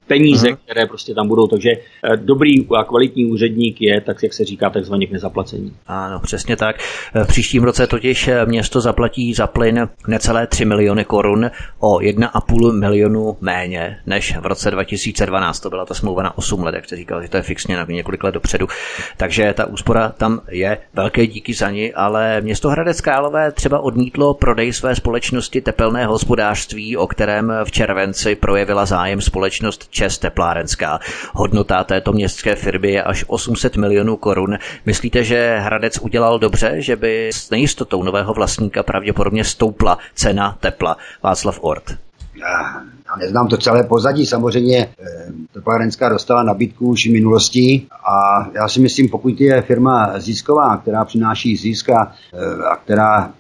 peníze, 0.06 0.48
hmm. 0.48 0.56
které 0.64 0.86
prostě 0.86 1.14
tam 1.14 1.28
budou. 1.28 1.46
Takže 1.46 1.70
dobrý 2.16 2.66
a 2.78 2.84
kvalitní 2.84 3.26
úředník 3.26 3.80
je, 3.80 4.00
tak 4.00 4.22
jak 4.22 4.32
se 4.32 4.44
říká, 4.44 4.70
takzvaně 4.70 5.06
k 5.06 5.10
nezaplacení. 5.10 5.72
Ano, 5.86 6.20
přesně 6.20 6.56
tak. 6.56 6.76
V 7.24 7.26
příštím 7.26 7.64
roce 7.64 7.86
totiž 7.86 8.30
město 8.44 8.80
zaplatí 8.80 9.34
za 9.34 9.46
plyn 9.46 9.88
necelé 10.08 10.46
3 10.46 10.64
miliony 10.64 11.04
korun 11.04 11.50
o 11.78 11.98
1,5 11.98 12.78
milionu 12.78 13.36
méně 13.40 13.98
než 14.06 14.38
v 14.38 14.46
roce 14.46 14.70
2012. 14.70 15.60
To 15.60 15.70
byla 15.70 15.84
ta 15.84 15.94
smlouva 15.94 16.22
na 16.22 16.38
8 16.38 16.62
let, 16.62 16.74
jak 16.74 16.84
jste 16.84 16.96
říkal, 16.96 17.22
že 17.22 17.28
to 17.28 17.36
je 17.36 17.42
fixně 17.42 17.76
na 17.76 17.86
několik 17.88 18.24
let 18.24 18.34
dopředu. 18.34 18.66
Takže 19.16 19.54
ta 19.56 19.67
úspora 19.68 20.08
tam 20.08 20.40
je. 20.48 20.78
Velké 20.94 21.26
díky 21.26 21.54
za 21.54 21.70
ní, 21.70 21.94
ale 21.94 22.40
město 22.40 22.68
Hradec 22.68 23.00
Králové 23.00 23.52
třeba 23.52 23.80
odmítlo 23.80 24.34
prodej 24.34 24.72
své 24.72 24.94
společnosti 24.94 25.60
tepelné 25.60 26.06
hospodářství, 26.06 26.96
o 26.96 27.06
kterém 27.06 27.52
v 27.64 27.70
červenci 27.70 28.34
projevila 28.34 28.86
zájem 28.86 29.20
společnost 29.20 29.88
Čes 29.90 30.18
Teplárenská. 30.18 31.00
Hodnota 31.34 31.84
této 31.84 32.12
městské 32.12 32.54
firmy 32.54 32.92
je 32.92 33.02
až 33.02 33.24
800 33.26 33.76
milionů 33.76 34.16
korun. 34.16 34.58
Myslíte, 34.86 35.24
že 35.24 35.58
Hradec 35.58 35.98
udělal 35.98 36.38
dobře, 36.38 36.74
že 36.78 36.96
by 36.96 37.28
s 37.28 37.50
nejistotou 37.50 38.02
nového 38.02 38.34
vlastníka 38.34 38.82
pravděpodobně 38.82 39.44
stoupla 39.44 39.98
cena 40.14 40.56
tepla? 40.60 40.96
Václav 41.22 41.58
Ort. 41.62 42.07
Já 42.38 43.16
neznám 43.18 43.48
to 43.48 43.56
celé 43.56 43.84
pozadí, 43.84 44.26
samozřejmě 44.26 44.78
eh, 44.78 45.32
teplárenská 45.52 46.08
dostala 46.08 46.42
nabídku 46.42 46.88
už 46.88 47.06
v 47.06 47.12
minulosti 47.12 47.86
a 48.10 48.48
já 48.54 48.68
si 48.68 48.80
myslím, 48.80 49.08
pokud 49.08 49.40
je 49.40 49.62
firma 49.62 50.20
zisková, 50.20 50.76
která 50.76 51.04
přináší 51.04 51.56
získa 51.56 52.12
eh, 52.34 52.64
a 52.64 52.76
která 52.76 53.32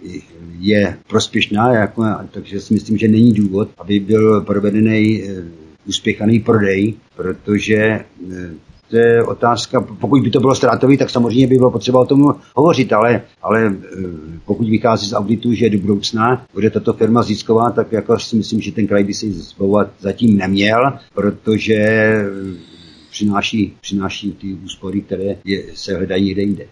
je 0.58 0.98
prospěšná, 1.08 1.72
jako, 1.72 2.04
takže 2.30 2.60
si 2.60 2.74
myslím, 2.74 2.98
že 2.98 3.08
není 3.08 3.32
důvod, 3.32 3.68
aby 3.78 4.00
byl 4.00 4.40
provedený 4.40 5.22
eh, 5.22 5.42
úspěchaný 5.86 6.40
prodej, 6.40 6.94
protože 7.16 8.04
to 8.90 8.96
je 8.96 9.24
otázka, 9.24 9.80
pokud 9.80 10.22
by 10.22 10.30
to 10.30 10.40
bylo 10.40 10.54
ztrátový, 10.54 10.98
tak 10.98 11.10
samozřejmě 11.10 11.46
by 11.46 11.54
bylo 11.56 11.70
potřeba 11.70 12.00
o 12.00 12.06
tom 12.06 12.34
hovořit, 12.56 12.92
ale, 12.92 13.22
ale 13.42 13.66
eh, 13.66 14.02
pokud 14.44 14.68
vychází 14.68 15.06
z 15.08 15.12
auditu, 15.12 15.52
že 15.54 15.70
do 15.70 15.78
budoucna 15.78 16.46
bude 16.54 16.70
tato 16.70 16.92
firma 16.92 17.22
zisková, 17.22 17.70
tak 17.70 17.92
jako 17.92 18.18
si 18.18 18.36
myslím, 18.36 18.60
že 18.60 18.72
ten 18.72 18.86
kraj 18.86 19.04
by 19.04 19.14
se 19.14 19.26
zbavovat 19.32 19.90
zatím 20.00 20.36
neměl, 20.36 20.92
protože 21.14 21.78
přináší, 23.10 23.76
přináší 23.80 24.32
ty 24.32 24.54
úspory, 24.64 25.00
které 25.00 25.36
je, 25.44 25.62
se 25.74 25.96
hledají 25.96 26.24
někde 26.24 26.42
jinde. 26.42 26.64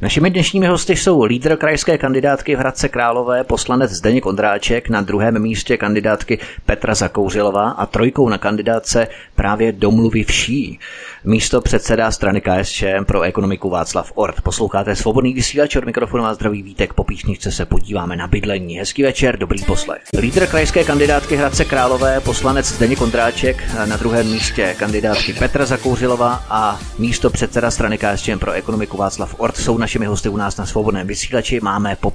Našimi 0.00 0.30
dnešními 0.30 0.66
hosty 0.66 0.96
jsou 0.96 1.22
lídr 1.22 1.56
krajské 1.56 1.98
kandidátky 1.98 2.56
v 2.56 2.58
Hradce 2.58 2.88
Králové, 2.88 3.44
poslanec 3.44 3.90
Zdeněk 3.90 4.26
Ondráček, 4.26 4.88
na 4.88 5.00
druhém 5.00 5.42
místě 5.42 5.76
kandidátky 5.76 6.38
Petra 6.66 6.94
Zakouřilová 6.94 7.70
a 7.70 7.86
trojkou 7.86 8.28
na 8.28 8.38
kandidátce 8.38 9.08
právě 9.34 9.72
domluvy 9.72 10.24
vší. 10.24 10.78
Místo 11.24 11.60
předseda 11.60 12.10
strany 12.10 12.40
KSČM 12.40 13.04
pro 13.06 13.22
ekonomiku 13.22 13.70
Václav 13.70 14.12
Ort. 14.14 14.40
Posloucháte 14.40 14.96
svobodný 14.96 15.34
vysílač 15.34 15.76
od 15.76 15.84
mikrofonu 15.84 16.24
a 16.24 16.34
zdraví 16.34 16.62
vítek. 16.62 16.94
Po 16.94 17.04
píšničce 17.04 17.52
se 17.52 17.66
podíváme 17.66 18.16
na 18.16 18.26
bydlení. 18.26 18.78
Hezký 18.78 19.02
večer, 19.02 19.38
dobrý 19.38 19.64
poslech. 19.64 20.02
Lídr 20.18 20.46
krajské 20.46 20.84
kandidátky 20.84 21.36
Hradce 21.36 21.64
Králové, 21.64 22.20
poslanec 22.20 22.66
Zdeněk 22.66 23.00
Ondráček, 23.00 23.64
na 23.88 23.96
druhém 23.96 24.30
místě 24.30 24.74
kandidátky 24.78 25.32
Petra 25.32 25.66
Zakouřilová 25.66 26.44
a 26.48 26.80
místo 26.98 27.30
předseda 27.30 27.70
strany 27.70 27.98
KSČM 27.98 28.38
pro 28.38 28.52
ekonomiku 28.52 28.96
Václav 28.96 29.34
Ort 29.38 29.56
jsou 29.56 29.78
našimi 29.78 30.06
hosty 30.06 30.28
u 30.28 30.36
nás 30.36 30.56
na 30.56 30.66
svobodném 30.66 31.06
vysílači. 31.06 31.60
Máme 31.60 31.96
po 31.96 32.12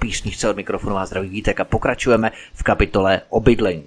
od 0.50 0.56
mikrofonu 0.56 0.98
a 0.98 1.06
zdraví 1.06 1.30
vítek 1.30 1.60
a 1.60 1.64
pokračujeme 1.64 2.32
v 2.54 2.64
kapitole 2.64 3.22
o 3.30 3.40
bydlení. 3.40 3.84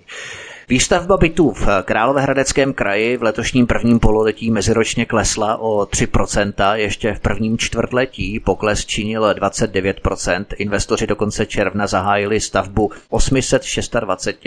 Výstavba 0.71 1.17
bytů 1.17 1.51
v 1.51 1.67
Královéhradeckém 1.85 2.73
kraji 2.73 3.17
v 3.17 3.23
letošním 3.23 3.67
prvním 3.67 3.99
pololetí 3.99 4.51
meziročně 4.51 5.07
klesla 5.07 5.57
o 5.57 5.85
3%, 5.85 6.75
ještě 6.75 7.15
v 7.15 7.21
prvním 7.21 7.59
čtvrtletí 7.59 8.41
pokles 8.41 8.87
činil 8.87 9.23
29%. 9.33 10.45
Investoři 10.57 11.07
do 11.07 11.17
konce 11.17 11.47
června 11.47 11.87
zahájili 11.87 12.41
stavbu 12.41 12.91
826 13.09 13.95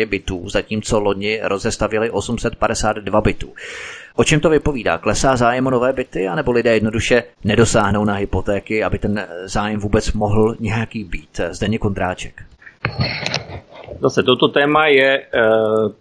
bytů, 0.05 0.49
zatímco 0.49 0.99
loni 0.99 1.39
rozestavili 1.43 2.09
852 2.09 3.21
bytů. 3.21 3.53
O 4.15 4.23
čem 4.23 4.39
to 4.39 4.49
vypovídá? 4.49 4.97
Klesá 4.97 5.35
zájem 5.35 5.67
o 5.67 5.69
nové 5.69 5.93
byty, 5.93 6.27
anebo 6.27 6.51
lidé 6.51 6.73
jednoduše 6.73 7.23
nedosáhnou 7.43 8.05
na 8.05 8.13
hypotéky, 8.13 8.83
aby 8.83 8.99
ten 8.99 9.27
zájem 9.45 9.79
vůbec 9.79 10.13
mohl 10.13 10.55
nějaký 10.59 11.03
být? 11.03 11.41
Zdeně 11.51 11.79
Kondráček. 11.79 12.41
Zase 14.01 14.23
toto 14.23 14.47
téma 14.47 14.87
je, 14.87 15.17
e, 15.17 15.23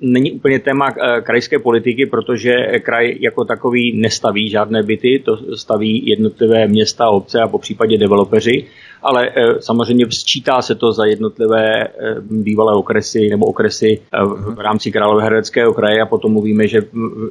není 0.00 0.32
úplně 0.32 0.58
téma 0.58 0.88
e, 0.88 1.20
krajské 1.20 1.58
politiky, 1.58 2.06
protože 2.06 2.52
kraj 2.82 3.16
jako 3.20 3.44
takový 3.44 4.00
nestaví 4.00 4.48
žádné 4.50 4.82
byty, 4.82 5.22
to 5.24 5.56
staví 5.56 6.06
jednotlivé 6.06 6.68
města, 6.68 7.10
obce 7.10 7.40
a 7.40 7.48
po 7.48 7.58
případě 7.58 7.98
developeři 7.98 8.66
ale 9.02 9.28
eh, 9.28 9.60
samozřejmě 9.60 10.06
sčítá 10.10 10.62
se 10.62 10.74
to 10.74 10.92
za 10.92 11.04
jednotlivé 11.04 11.84
eh, 11.84 11.90
bývalé 12.20 12.74
okresy 12.74 13.28
nebo 13.30 13.46
okresy 13.46 14.00
eh, 14.00 14.24
v 14.54 14.60
rámci 14.60 14.92
Královéhradeckého 14.92 15.72
kraje 15.72 16.02
a 16.02 16.06
potom 16.06 16.32
mluvíme, 16.32 16.66
že 16.66 16.78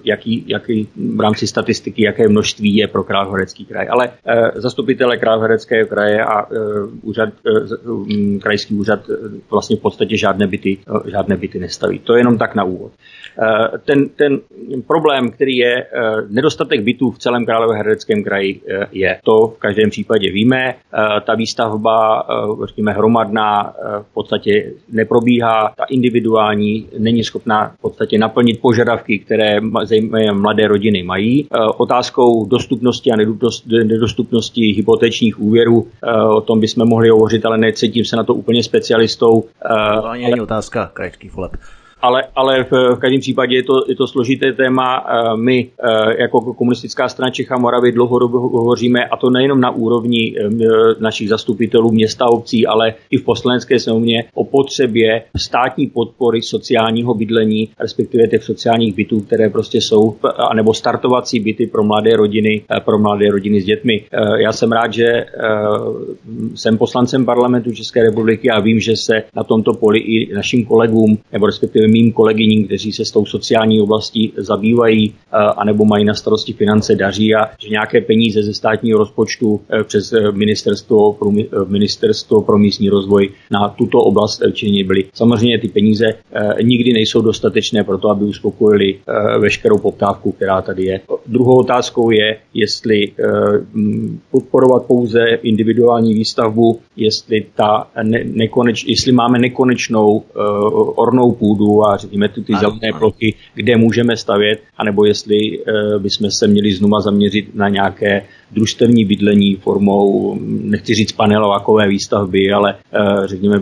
jaký, 0.04 0.44
jaký 0.48 0.88
v 1.16 1.20
rámci 1.20 1.48
statistiky, 1.48 2.04
jaké 2.04 2.28
množství 2.28 2.76
je 2.76 2.88
pro 2.88 3.04
Královéhradecký 3.04 3.66
kraj. 3.66 3.88
Ale 3.90 4.10
zastupitele 4.56 5.18
Královéhradeckého 5.18 5.88
kraje 5.88 6.24
a 6.24 6.48
úřad, 7.02 7.30
krajský 8.42 8.76
úřad 8.76 9.00
vlastně 9.52 9.78
v 9.78 9.80
podstatě 9.80 10.18
žádné 10.18 10.48
byty, 10.48 10.78
žádné 11.06 11.38
byty 11.38 11.60
nestaví. 11.60 12.00
To 12.00 12.14
je 12.14 12.20
jenom 12.20 12.38
tak 12.38 12.56
na 12.56 12.64
úvod. 12.64 12.92
Ten, 13.86 14.10
ten 14.10 14.40
problém, 14.88 15.32
který 15.32 15.58
je 15.58 15.86
nedostatek 16.30 16.82
bytů 16.82 17.12
v 17.12 17.20
celém 17.20 17.46
Královéhradeckém 17.46 18.24
kraji, 18.24 18.62
je 18.92 19.20
to 19.24 19.48
v 19.48 19.60
každém 19.60 19.90
případě 19.90 20.32
víme. 20.32 20.76
Ta 21.26 21.36
výstavba 21.36 21.59
výstavba, 21.60 22.24
eh, 22.30 22.66
řekněme, 22.66 22.92
hromadná 22.92 23.70
eh, 23.70 24.04
v 24.04 24.14
podstatě 24.14 24.74
neprobíhá, 24.92 25.74
ta 25.78 25.84
individuální 25.84 26.88
není 27.00 27.24
schopná 27.24 27.74
v 27.78 27.82
podstatě 27.82 28.18
naplnit 28.18 28.62
požadavky, 28.62 29.20
které 29.20 29.60
zejména 29.84 30.34
mladé 30.34 30.68
rodiny 30.68 31.04
mají. 31.04 31.48
Eh, 31.52 31.58
otázkou 31.78 32.46
dostupnosti 32.46 33.12
a 33.12 33.16
nedostupnosti 33.84 34.62
hypotečních 34.62 35.40
úvěrů, 35.40 35.88
o 36.36 36.42
tom 36.42 36.60
bychom 36.60 36.88
mohli 36.88 37.10
hovořit, 37.10 37.46
ale 37.46 37.58
necítím 37.58 38.06
se 38.06 38.16
na 38.16 38.24
to 38.24 38.34
úplně 38.34 38.64
specialistou. 38.64 39.44
To 40.02 40.06
ani 40.06 40.42
otázka 40.42 40.92
krajských 40.94 41.36
voleb 41.36 41.52
ale, 42.02 42.24
ale 42.36 42.64
v, 42.64 42.72
v 42.72 43.00
každém 43.00 43.20
případě 43.20 43.56
je 43.56 43.64
to, 43.64 43.74
je 43.90 43.96
to 43.96 44.08
složité 44.08 44.54
téma. 44.54 45.06
Eh, 45.10 45.38
my 45.38 45.70
eh, 45.84 46.22
jako 46.22 46.54
komunistická 46.54 47.10
strana 47.10 47.32
Čecha 47.32 47.58
Moravy 47.58 47.92
dlouhodobě 47.92 48.40
hovoříme, 48.40 49.06
a 49.06 49.18
to 49.18 49.30
nejenom 49.30 49.62
na 49.62 49.72
úrovni 49.72 50.36
eh, 50.38 50.50
našich 51.00 51.30
zastupitelů 51.30 51.92
města 51.92 52.26
a 52.26 52.32
obcí, 52.32 52.68
ale 52.68 52.94
i 53.12 53.18
v 53.18 53.24
poslanecké 53.24 53.80
sněmovně 53.80 54.24
o 54.34 54.44
potřebě 54.46 55.24
státní 55.38 55.88
podpory 55.88 56.42
sociálního 56.42 57.14
bydlení, 57.14 57.70
respektive 57.80 58.28
těch 58.28 58.44
sociálních 58.44 58.96
bytů, 58.96 59.22
které 59.22 59.50
prostě 59.50 59.78
jsou, 59.82 60.16
anebo 60.52 60.74
startovací 60.74 61.40
byty 61.40 61.68
pro 61.68 61.84
mladé 61.84 62.16
rodiny, 62.16 62.62
pro 62.86 63.00
mladé 63.00 63.32
rodiny 63.32 63.62
s 63.62 63.66
dětmi. 63.66 64.06
Já 64.38 64.52
jsem 64.52 64.72
rád, 64.72 64.94
že 64.94 65.26
jsem 66.56 66.78
poslancem 66.78 67.26
parlamentu 67.26 67.72
České 67.72 68.04
republiky 68.04 68.50
a 68.50 68.60
vím, 68.60 68.80
že 68.80 68.96
se 68.96 69.24
na 69.36 69.44
tomto 69.44 69.74
poli 69.74 70.00
i 70.00 70.34
našim 70.36 70.66
kolegům, 70.66 71.18
nebo 71.32 71.46
respektive 71.46 71.88
mým 71.90 72.12
kolegyním, 72.12 72.66
kteří 72.66 72.92
se 72.92 73.06
s 73.06 73.12
tou 73.12 73.26
sociální 73.26 73.82
oblastí 73.82 74.34
zabývají, 74.38 75.14
anebo 75.58 75.86
mají 75.86 76.06
na 76.06 76.14
starosti 76.14 76.54
finance, 76.54 76.96
daří 76.96 77.36
a 77.36 77.46
že 77.60 77.70
nějaké 77.70 78.02
peníze 78.02 78.44
ze 78.44 78.54
státního 78.54 79.00
rozpočtu 79.00 79.62
přes 79.84 80.14
ministerstvo 80.32 81.14
pro, 81.14 81.32
ministerstvo 81.68 82.42
pro 82.42 82.58
místní 82.58 82.90
rozvoj 82.90 83.30
na 83.52 83.70
tuto 83.70 83.98
oblast 84.00 84.42
činěny 84.54 84.84
byly. 84.84 85.06
Samozřejmě 85.14 85.60
ty 85.60 85.68
peníze 85.68 86.06
nikdy 86.64 86.94
nejsou 86.94 87.22
dostatečné 87.22 87.84
pro 87.84 87.98
to, 87.98 88.10
aby 88.10 88.26
uspokojili 88.26 89.00
veškerou 89.40 89.78
poptávku, 89.78 90.32
která 90.32 90.62
tady 90.62 90.86
je. 90.86 91.00
Druhou 91.28 91.60
otázkou 91.60 92.12
je, 92.12 92.38
jestli 92.54 93.12
podporovat 94.32 94.86
pouze 94.86 95.20
individuální 95.44 96.14
výstavbu, 96.14 96.80
jestli, 96.98 97.46
ta 97.56 97.88
ne, 98.04 98.24
nekoneč, 98.24 98.86
jestli 98.88 99.12
máme 99.12 99.40
nekonečnou 99.40 100.24
ornou 100.96 101.32
půdu 101.32 101.79
a 101.88 101.98
řekněme 101.98 102.30
tu 102.30 102.44
ty 102.44 102.54
zelené 102.60 103.00
plochy, 103.00 103.34
kde 103.54 103.78
můžeme 103.78 104.18
stavět, 104.18 104.64
anebo 104.78 105.06
jestli 105.06 105.38
uh, 105.60 106.02
bychom 106.02 106.32
se 106.32 106.48
měli 106.48 106.72
znova 106.74 107.02
zaměřit 107.02 107.56
na 107.56 107.70
nějaké 107.70 108.26
družstevní 108.52 109.06
bydlení 109.06 109.56
formou, 109.56 110.38
nechci 110.42 110.94
říct 110.94 111.12
panelovákové 111.12 111.88
výstavby, 111.88 112.52
ale 112.52 112.76
uh, 112.76 113.26
řekněme 113.26 113.62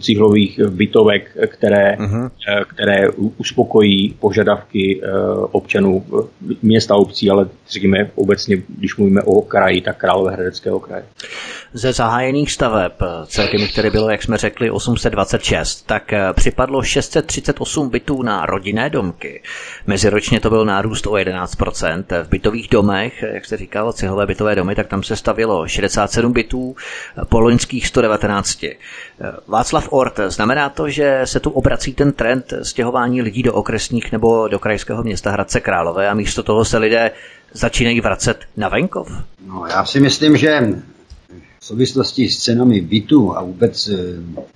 cíhlových 0.00 0.60
bytovek, 0.70 1.36
které, 1.46 1.96
uh-huh. 1.96 2.30
které 2.68 3.08
uspokojí 3.36 4.14
požadavky 4.20 5.00
uh, 5.00 5.46
občanů 5.52 6.04
města 6.62 6.94
obcí, 6.94 7.30
ale 7.30 7.48
řekněme 7.70 8.10
obecně, 8.14 8.62
když 8.78 8.96
mluvíme 8.96 9.22
o 9.22 9.42
kraji, 9.42 9.80
tak 9.80 9.96
Královéhradeckého 9.96 10.80
kraje. 10.80 11.04
Ze 11.72 11.92
zahájených 11.92 12.52
staveb, 12.52 12.92
celkem 13.26 13.68
které 13.72 13.90
bylo, 13.90 14.10
jak 14.10 14.22
jsme 14.22 14.36
řekli, 14.36 14.70
826, 14.70 15.86
tak 15.86 16.12
eh, 16.12 16.32
připadlo 16.32 16.82
638 16.82 17.90
bytů 17.90 18.22
na 18.22 18.46
rodinné 18.46 18.90
domky. 18.90 19.42
Meziročně 19.86 20.40
to 20.40 20.50
byl 20.50 20.64
nárůst 20.64 21.06
o 21.06 21.10
11%. 21.10 22.04
V 22.24 22.28
bytových 22.28 22.68
domech, 22.68 23.24
jak 23.34 23.44
se 23.44 23.56
říkalo, 23.56 23.92
cihové 23.92 24.26
bytové 24.28 24.54
domy, 24.54 24.74
tak 24.74 24.86
tam 24.86 25.02
se 25.02 25.16
stavilo 25.16 25.68
67 25.68 26.32
bytů, 26.32 26.76
po 27.28 27.40
loňských 27.40 27.86
119. 27.86 28.64
Václav 29.46 29.88
Ort, 29.90 30.20
znamená 30.28 30.68
to, 30.68 30.88
že 30.88 31.20
se 31.24 31.40
tu 31.40 31.50
obrací 31.50 31.94
ten 31.94 32.12
trend 32.12 32.52
stěhování 32.62 33.22
lidí 33.22 33.42
do 33.42 33.54
okresních 33.54 34.12
nebo 34.12 34.48
do 34.48 34.58
krajského 34.58 35.02
města 35.02 35.30
Hradce 35.30 35.60
Králové 35.60 36.08
a 36.08 36.14
místo 36.14 36.42
toho 36.42 36.64
se 36.64 36.78
lidé 36.78 37.10
začínají 37.52 38.00
vracet 38.00 38.38
na 38.56 38.68
venkov? 38.68 39.08
No, 39.46 39.66
já 39.66 39.84
si 39.84 40.00
myslím, 40.00 40.36
že 40.36 40.60
v 41.58 41.64
souvislosti 41.64 42.28
s 42.28 42.38
cenami 42.38 42.80
bytu 42.80 43.36
a 43.36 43.42
vůbec 43.42 43.88
eh, 43.88 43.96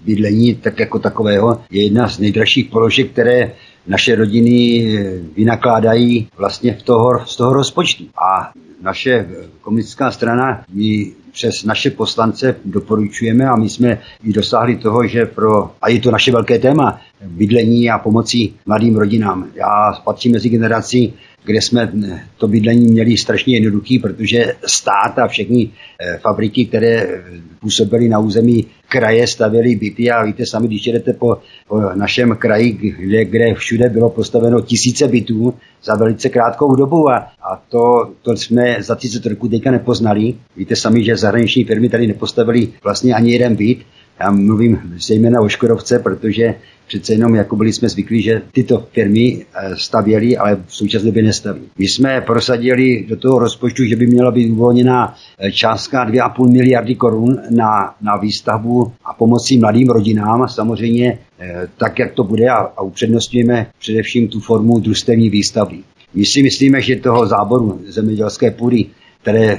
bydlení 0.01 0.55
tak 0.55 0.79
jako 0.79 0.99
takového 0.99 1.63
je 1.71 1.85
jedna 1.85 2.09
z 2.09 2.19
nejdražších 2.19 2.71
položek, 2.71 3.11
které 3.11 3.53
naše 3.87 4.15
rodiny 4.15 4.87
eh, 4.87 5.19
vynakládají 5.37 6.29
vlastně 6.37 6.75
v 6.75 6.83
toho, 6.83 7.27
z 7.27 7.37
toho 7.37 7.53
rozpočtu. 7.53 8.05
A 8.05 8.53
naše 8.83 9.29
komunistická 9.61 10.11
strana, 10.11 10.65
my 10.73 11.13
přes 11.33 11.65
naše 11.65 11.91
poslance 11.91 12.57
doporučujeme 12.65 13.45
a 13.45 13.57
my 13.57 13.69
jsme 13.69 13.99
i 14.25 14.33
dosáhli 14.33 14.77
toho, 14.77 15.07
že 15.07 15.27
pro, 15.27 15.71
a 15.83 15.89
je 15.89 16.01
to 16.01 16.11
naše 16.11 16.33
velké 16.33 16.59
téma, 16.59 17.01
bydlení 17.27 17.91
a 17.91 17.99
pomocí 17.99 18.55
mladým 18.67 18.97
rodinám. 18.97 19.47
Já 19.55 19.93
patřím 20.05 20.33
mezi 20.33 20.49
generací, 20.49 21.15
kde 21.45 21.61
jsme 21.61 21.93
to 22.37 22.49
bydlení 22.49 22.93
měli 22.93 23.17
strašně 23.17 23.57
jednoduchý, 23.57 23.99
protože 23.99 24.55
stát 24.67 25.19
a 25.19 25.29
všechny 25.29 25.71
eh, 26.01 26.19
fabriky, 26.19 26.67
které 26.67 27.23
působily 27.61 28.09
na 28.09 28.19
území 28.19 28.67
kraje, 28.89 29.27
stavěly 29.27 29.77
byty 29.77 30.11
a 30.11 30.25
víte 30.25 30.47
sami, 30.47 30.69
když 30.69 30.87
jedete 30.87 31.13
po, 31.13 31.39
po 31.69 31.81
našem 31.95 32.37
kraji, 32.37 32.73
kde, 32.73 33.25
kde 33.25 33.55
všude 33.55 33.89
bylo 33.89 34.11
postaveno 34.11 34.61
tisíce 34.61 35.09
bytů 35.09 35.55
za 35.85 35.95
velice 35.95 36.29
krátkou 36.29 36.75
dobu 36.75 37.11
a, 37.11 37.17
a 37.17 37.63
to, 37.69 38.13
to 38.23 38.37
jsme 38.37 38.77
za 38.81 38.95
30 38.95 39.27
roků 39.27 39.49
teďka 39.49 39.71
nepoznali. 39.71 40.35
Víte 40.57 40.77
sami, 40.77 41.05
že 41.05 41.17
zahraniční 41.17 41.65
firmy 41.65 41.89
tady 41.89 42.07
nepostavili 42.07 42.69
vlastně 42.85 43.15
ani 43.15 43.33
jeden 43.33 43.57
byt. 43.57 43.79
Já 44.21 44.31
mluvím 44.31 44.95
zejména 45.07 45.41
o 45.41 45.49
Škodovce, 45.49 45.99
protože 45.99 46.55
Přece 46.87 47.13
jenom 47.13 47.35
jako 47.35 47.57
byli 47.57 47.73
jsme 47.73 47.89
zvyklí, 47.89 48.23
že 48.23 48.43
tyto 48.53 48.87
firmy 48.93 49.47
eh, 49.55 49.77
stavěly, 49.77 50.37
ale 50.37 50.57
v 50.67 50.75
současné 50.75 51.07
době 51.07 51.23
nestaví. 51.23 51.61
My 51.79 51.89
jsme 51.89 52.21
prosadili 52.21 53.07
do 53.09 53.17
toho 53.17 53.39
rozpočtu, 53.39 53.85
že 53.85 53.97
by 53.97 54.07
měla 54.07 54.31
být 54.31 54.51
uvolněná 54.51 55.15
eh, 55.39 55.53
částka 55.53 56.11
2,5 56.11 56.53
miliardy 56.53 56.95
korun 56.95 57.41
na, 57.51 57.95
na 58.01 58.17
výstavbu 58.17 58.93
a 59.05 59.15
pomocí 59.15 59.59
mladým 59.59 59.89
rodinám. 59.89 60.49
Samozřejmě 60.49 61.19
eh, 61.39 61.69
tak, 61.77 61.99
jak 61.99 62.13
to 62.13 62.25
bude 62.25 62.49
a, 62.49 62.57
a 62.57 62.83
upřednostňujeme 62.83 63.67
především 63.79 64.29
tu 64.29 64.41
formu 64.41 64.79
družstevní 64.79 65.31
výstavby. 65.31 65.79
My 66.15 66.25
si 66.25 66.43
myslíme, 66.43 66.81
že 66.81 66.97
toho 66.97 67.27
záboru 67.27 67.81
zemědělské 67.89 68.51
půdy, 68.51 68.87
které 69.23 69.59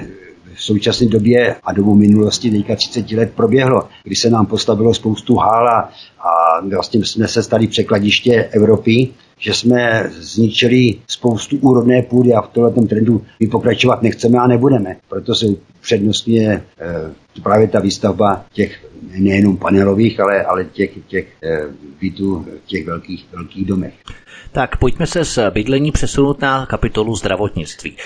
v 0.56 0.64
současné 0.64 1.08
době 1.08 1.56
a 1.64 1.74
dobu 1.74 1.96
minulosti, 1.96 2.52
teďka 2.52 2.76
30 2.76 3.12
let 3.12 3.32
proběhlo, 3.36 3.90
kdy 4.04 4.16
se 4.16 4.30
nám 4.30 4.46
postavilo 4.46 4.94
spoustu 4.94 5.36
hál 5.36 5.68
a, 5.68 5.90
vlastně 6.76 7.06
jsme 7.06 7.28
se 7.28 7.44
stali 7.44 7.68
překladiště 7.68 8.50
Evropy, 8.52 9.10
že 9.40 9.54
jsme 9.54 10.10
zničili 10.10 10.96
spoustu 11.08 11.58
úrodné 11.58 12.02
půdy 12.02 12.34
a 12.34 12.42
v 12.42 12.48
tomto 12.48 12.82
trendu 12.82 13.26
my 13.40 13.48
pokračovat 13.48 14.02
nechceme 14.02 14.40
a 14.40 14.48
nebudeme. 14.48 14.96
Proto 15.10 15.36
se 15.36 15.46
přednostně 15.82 16.48
e, 16.48 16.62
právě 17.44 17.68
ta 17.68 17.80
výstavba 17.80 18.46
těch 18.54 18.86
nejenom 19.18 19.58
panelových, 19.58 20.20
ale, 20.20 20.44
ale 20.44 20.66
těch, 20.66 20.92
těch 21.08 21.28
e, 21.44 21.62
bytů 22.02 22.46
těch 22.66 22.86
velkých, 22.86 23.26
velkých 23.32 23.66
domech. 23.66 23.94
Tak 24.52 24.78
pojďme 24.78 25.08
se 25.08 25.26
z 25.26 25.40
bydlení 25.50 25.92
přesunout 25.92 26.42
na 26.42 26.66
kapitolu 26.66 27.16
zdravotnictví. 27.16 27.98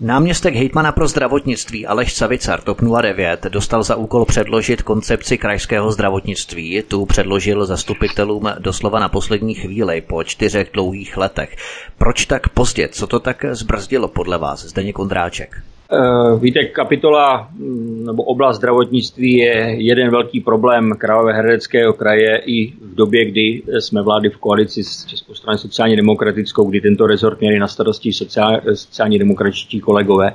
Náměstek 0.00 0.54
hejtmana 0.54 0.92
pro 0.92 1.08
zdravotnictví 1.08 1.86
Aleš 1.86 2.14
Savicar 2.14 2.60
TOP 2.60 2.80
09 3.02 3.42
dostal 3.44 3.82
za 3.82 3.96
úkol 3.96 4.24
předložit 4.24 4.82
koncepci 4.82 5.38
krajského 5.38 5.92
zdravotnictví. 5.92 6.82
Tu 6.88 7.06
předložil 7.06 7.66
zastupitelům 7.66 8.50
doslova 8.58 8.98
na 8.98 9.08
poslední 9.08 9.54
chvíli 9.54 10.00
po 10.00 10.24
čtyřech 10.24 10.70
dlouhých 10.72 11.16
letech. 11.16 11.56
Proč 11.98 12.26
tak 12.26 12.48
pozdě? 12.48 12.88
Co 12.88 13.06
to 13.06 13.20
tak 13.20 13.44
zbrzdilo 13.50 14.08
podle 14.08 14.38
vás, 14.38 14.64
Zdeněk 14.64 14.96
Kondráček? 14.96 15.62
Eh, 15.94 16.38
víte, 16.38 16.64
kapitola 16.64 17.48
mm, 17.52 18.04
nebo 18.06 18.22
oblast 18.22 18.56
zdravotnictví 18.56 19.36
je 19.36 19.74
jeden 19.78 20.10
velký 20.10 20.40
problém 20.40 20.92
Královéhradeckého 20.98 21.92
kraje 21.92 22.42
i 22.46 22.70
v 22.70 22.94
době, 22.94 23.24
kdy 23.24 23.62
jsme 23.80 24.02
vlády 24.02 24.30
v 24.30 24.36
koalici 24.36 24.84
s 24.84 25.04
Českou 25.04 25.34
stranou 25.34 25.58
sociálně 25.58 25.96
demokratickou, 25.96 26.70
kdy 26.70 26.80
tento 26.80 27.06
rezort 27.06 27.40
měli 27.40 27.58
na 27.58 27.68
starosti 27.68 28.12
sociálně, 28.12 28.60
sociálně 28.74 29.18
demokratičtí 29.18 29.80
kolegové. 29.80 30.32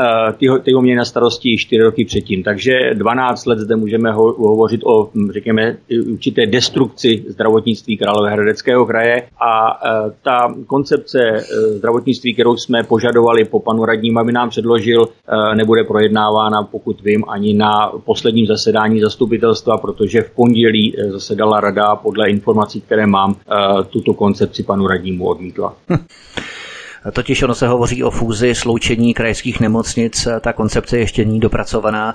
Eh, 0.00 0.32
ty 0.32 0.46
ho, 0.46 0.58
ty 0.58 0.72
ho 0.72 0.82
měli 0.82 0.96
na 0.96 1.04
starosti 1.04 1.56
4 1.58 1.82
roky 1.82 2.04
předtím. 2.04 2.42
Takže 2.42 2.72
12 2.94 3.46
let 3.46 3.58
zde 3.58 3.76
můžeme 3.76 4.12
ho, 4.12 4.32
hovořit 4.32 4.80
o, 4.84 5.10
hm, 5.14 5.30
řekněme, 5.32 5.76
určité 6.12 6.46
destrukci 6.46 7.24
zdravotnictví 7.28 7.96
Královéhradeckého 7.96 8.86
kraje 8.86 9.22
a 9.40 9.80
eh, 9.84 10.12
ta 10.22 10.54
koncepce 10.66 11.18
eh, 11.22 11.42
zdravotnictví, 11.52 12.34
kterou 12.34 12.56
jsme 12.56 12.82
požadovali 12.82 13.44
po 13.44 13.60
panu 13.60 13.84
radním, 13.84 14.18
aby 14.18 14.32
nám 14.32 14.48
předložil, 14.50 15.08
nebude 15.54 15.84
projednávána, 15.84 16.62
pokud 16.62 17.00
vím, 17.00 17.24
ani 17.28 17.54
na 17.54 17.92
posledním 18.04 18.46
zasedání 18.46 19.00
zastupitelstva, 19.00 19.78
protože 19.78 20.22
v 20.22 20.30
pondělí 20.30 20.94
zasedala 21.08 21.60
rada 21.60 21.96
podle 21.96 22.30
informací, 22.30 22.80
které 22.80 23.06
mám, 23.06 23.36
tuto 23.90 24.14
koncepci 24.14 24.62
panu 24.62 24.86
radnímu 24.86 25.26
odmítla. 25.26 25.74
Totiž 27.12 27.42
ono 27.42 27.54
se 27.54 27.68
hovoří 27.68 28.04
o 28.04 28.10
fúzi 28.10 28.54
sloučení 28.54 29.14
krajských 29.14 29.60
nemocnic, 29.60 30.28
ta 30.40 30.52
koncepce 30.52 30.98
ještě 30.98 31.24
není 31.24 31.40
dopracovaná. 31.40 32.14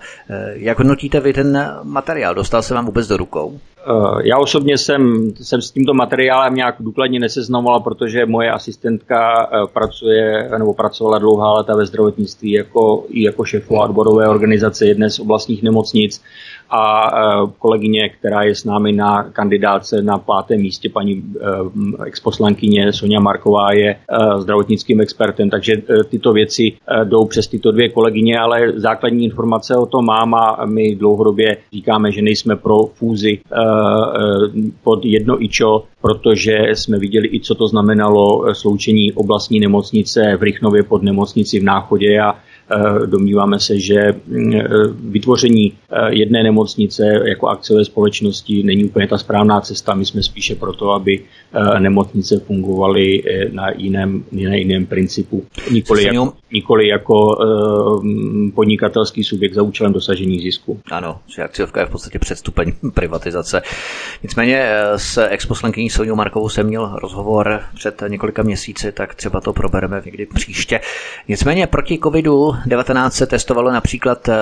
Jak 0.54 0.78
hodnotíte 0.78 1.20
vy 1.20 1.34
ten 1.34 1.76
materiál? 1.84 2.36
Dostal 2.36 2.62
se 2.62 2.74
vám 2.74 2.86
vůbec 2.86 3.08
do 3.08 3.18
rukou? 3.18 3.60
Eh, 3.88 4.22
já 4.24 4.38
osobně 4.38 4.78
jsem, 4.78 5.32
jsem 5.36 5.62
s 5.62 5.72
tímto 5.72 5.94
materiálem 5.94 6.56
nějak 6.56 6.76
důkladně 6.80 7.20
neseznamoval, 7.20 7.80
protože 7.80 8.26
moje 8.26 8.52
asistentka 8.52 9.50
eh, 9.54 9.68
pracuje 9.74 10.50
nebo 10.58 10.74
pracovala 10.74 11.20
dlouhá 11.20 11.54
léta 11.54 11.76
ve 11.76 11.86
zdravotnictví 11.86 12.52
jako, 12.52 13.06
jako 13.10 13.46
šéfová 13.46 13.84
odborové 13.84 14.28
organizace 14.28 14.86
jedné 14.86 15.10
z 15.10 15.20
oblastních 15.20 15.64
nemocnic 15.64 16.22
a 16.76 17.08
e, 17.08 17.48
kolegyně, 17.60 18.10
která 18.10 18.44
je 18.44 18.56
s 18.56 18.66
námi 18.66 18.92
na 18.92 19.24
kandidáce 19.24 20.02
na 20.02 20.18
pátém 20.18 20.62
místě, 20.62 20.90
paní 20.90 21.14
e, 21.14 22.06
exposlankyně 22.06 22.94
Sonja 22.94 23.20
Marková 23.20 23.74
je 23.74 23.90
e, 23.90 23.98
zdravotnickým 24.42 25.02
expertem, 25.02 25.50
takže 25.50 25.74
tyto 26.10 26.34
věci 26.34 26.72
jdou 27.04 27.26
přes 27.26 27.48
tyto 27.48 27.72
dvě 27.72 27.90
kolegyně, 27.90 28.40
ale 28.40 28.72
základní 28.76 29.26
informace 29.26 29.76
o 29.76 29.86
tom 29.86 30.06
mám 30.06 30.36
a 30.36 30.66
my 30.66 30.96
dlouhodobě 30.96 31.58
říkáme, 31.74 32.12
že 32.12 32.22
nejsme 32.22 32.56
pro 32.56 32.78
fúzi 32.86 33.40
pod 34.84 35.06
jedno 35.06 35.44
ičo, 35.44 35.84
protože 36.02 36.58
jsme 36.74 37.00
viděli 37.00 37.28
i, 37.28 37.40
co 37.40 37.56
to 37.56 37.68
znamenalo 37.68 38.54
sloučení 38.54 39.14
oblastní 39.14 39.60
nemocnice 39.60 40.38
v 40.38 40.44
Rychnově 40.44 40.84
pod 40.84 41.04
nemocnici 41.04 41.60
v 41.60 41.64
Náchodě 41.64 42.20
a 42.20 42.36
Domníváme 43.06 43.60
se, 43.60 43.80
že 43.80 44.14
mm, 44.28 44.54
vytvoření 45.00 45.74
jedné 46.10 46.44
nemocnice 46.44 47.04
jako 47.28 47.48
akciové 47.48 47.86
společnosti 47.86 48.64
není 48.64 48.86
úplně 48.86 49.08
ta 49.08 49.18
správná 49.18 49.62
cesta. 49.62 49.94
My 49.94 50.06
jsme 50.06 50.24
spíše 50.24 50.56
proto, 50.56 50.92
aby 50.92 51.20
nemocnice 51.80 52.40
fungovaly 52.40 53.24
na 53.52 53.70
jiném, 53.76 54.24
na 54.32 54.56
jiném 54.56 54.86
principu. 54.86 55.46
Nikoli 55.72 56.04
jako, 56.04 56.34
nikoli 56.52 56.88
jako 56.88 57.38
podnikatelský 58.56 59.24
subjekt 59.24 59.54
za 59.54 59.62
účelem 59.62 59.94
dosažení 59.94 60.42
zisku. 60.42 60.80
Ano, 60.92 61.20
že 61.36 61.44
akciovka 61.44 61.80
je 61.80 61.86
v 61.86 61.90
podstatě 61.90 62.20
předstupeň 62.20 62.74
privatizace. 62.94 63.62
Nicméně 64.24 64.70
s 64.96 65.28
exposlankyní 65.28 65.90
Soniou 65.90 66.16
Markovou 66.16 66.50
jsem 66.50 66.68
měl 66.68 66.96
rozhovor 67.02 67.62
před 67.76 68.04
několika 68.08 68.44
měsíci, 68.44 68.92
tak 68.92 69.16
třeba 69.16 69.42
to 69.42 69.54
probereme 69.54 70.02
někdy 70.06 70.26
příště. 70.26 70.80
Nicméně 71.28 71.68
proti 71.68 71.98
covidu-19 72.64 73.10
se 73.10 73.28
testovalo 73.28 73.72
například 73.72 74.30
eh, 74.30 74.34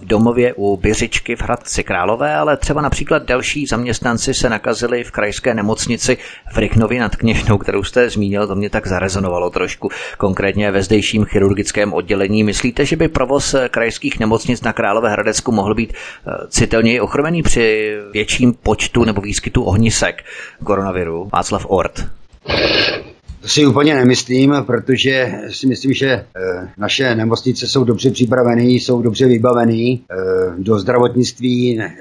v 0.00 0.04
domově 0.04 0.54
u 0.56 0.76
Běřičky 0.76 1.36
v 1.36 1.42
Hradci 1.42 1.84
Králové, 1.84 2.36
ale 2.36 2.56
třeba 2.56 2.80
například 2.80 3.22
další 3.22 3.66
zaměstnanci 3.66 4.34
se 4.34 4.50
nakazili 4.50 5.04
v 5.04 5.10
krajské 5.10 5.54
nemocnici 5.54 6.18
v 6.52 6.58
Ryknově 6.58 7.00
nad 7.00 7.16
Kněžnou, 7.16 7.58
kterou 7.58 7.82
jste 7.84 8.10
zmínil, 8.10 8.46
to 8.46 8.54
mě 8.54 8.70
tak 8.70 8.86
zarezonovalo 8.86 9.50
trošku, 9.50 9.88
konkrétně 10.18 10.70
ve 10.70 10.82
zdejším 10.82 11.24
chirurgickém 11.24 11.92
oddělení. 11.92 12.44
Myslíte, 12.44 12.84
že 12.84 12.96
by 12.96 13.08
provoz 13.08 13.54
krajských 13.70 14.20
nemocnic 14.20 14.62
na 14.62 14.72
Královéhradecku 14.72 15.52
mohl 15.52 15.74
být 15.74 15.92
eh, 15.92 16.32
citelněji 16.48 17.00
ochromený 17.00 17.42
při 17.42 17.96
větším 18.12 18.54
počtu 18.54 19.04
nebo 19.04 19.20
výskytu 19.20 19.62
ohnisek 19.62 20.24
koronaviru? 20.64 21.28
Václav 21.32 21.66
Ort. 21.68 22.06
To 23.40 23.48
si 23.48 23.66
úplně 23.66 23.94
nemyslím, 23.94 24.54
protože 24.66 25.32
si 25.50 25.66
myslím, 25.66 25.92
že 25.92 26.08
eh, 26.08 26.24
naše 26.78 27.14
nemocnice 27.14 27.66
jsou 27.66 27.84
dobře 27.84 28.10
připravené, 28.10 28.62
jsou 28.62 29.02
dobře 29.02 29.26
vybavené. 29.26 29.96
Eh, 29.96 29.96
do 30.58 30.78
zdravotnictví 30.78 31.80
eh, 31.80 31.92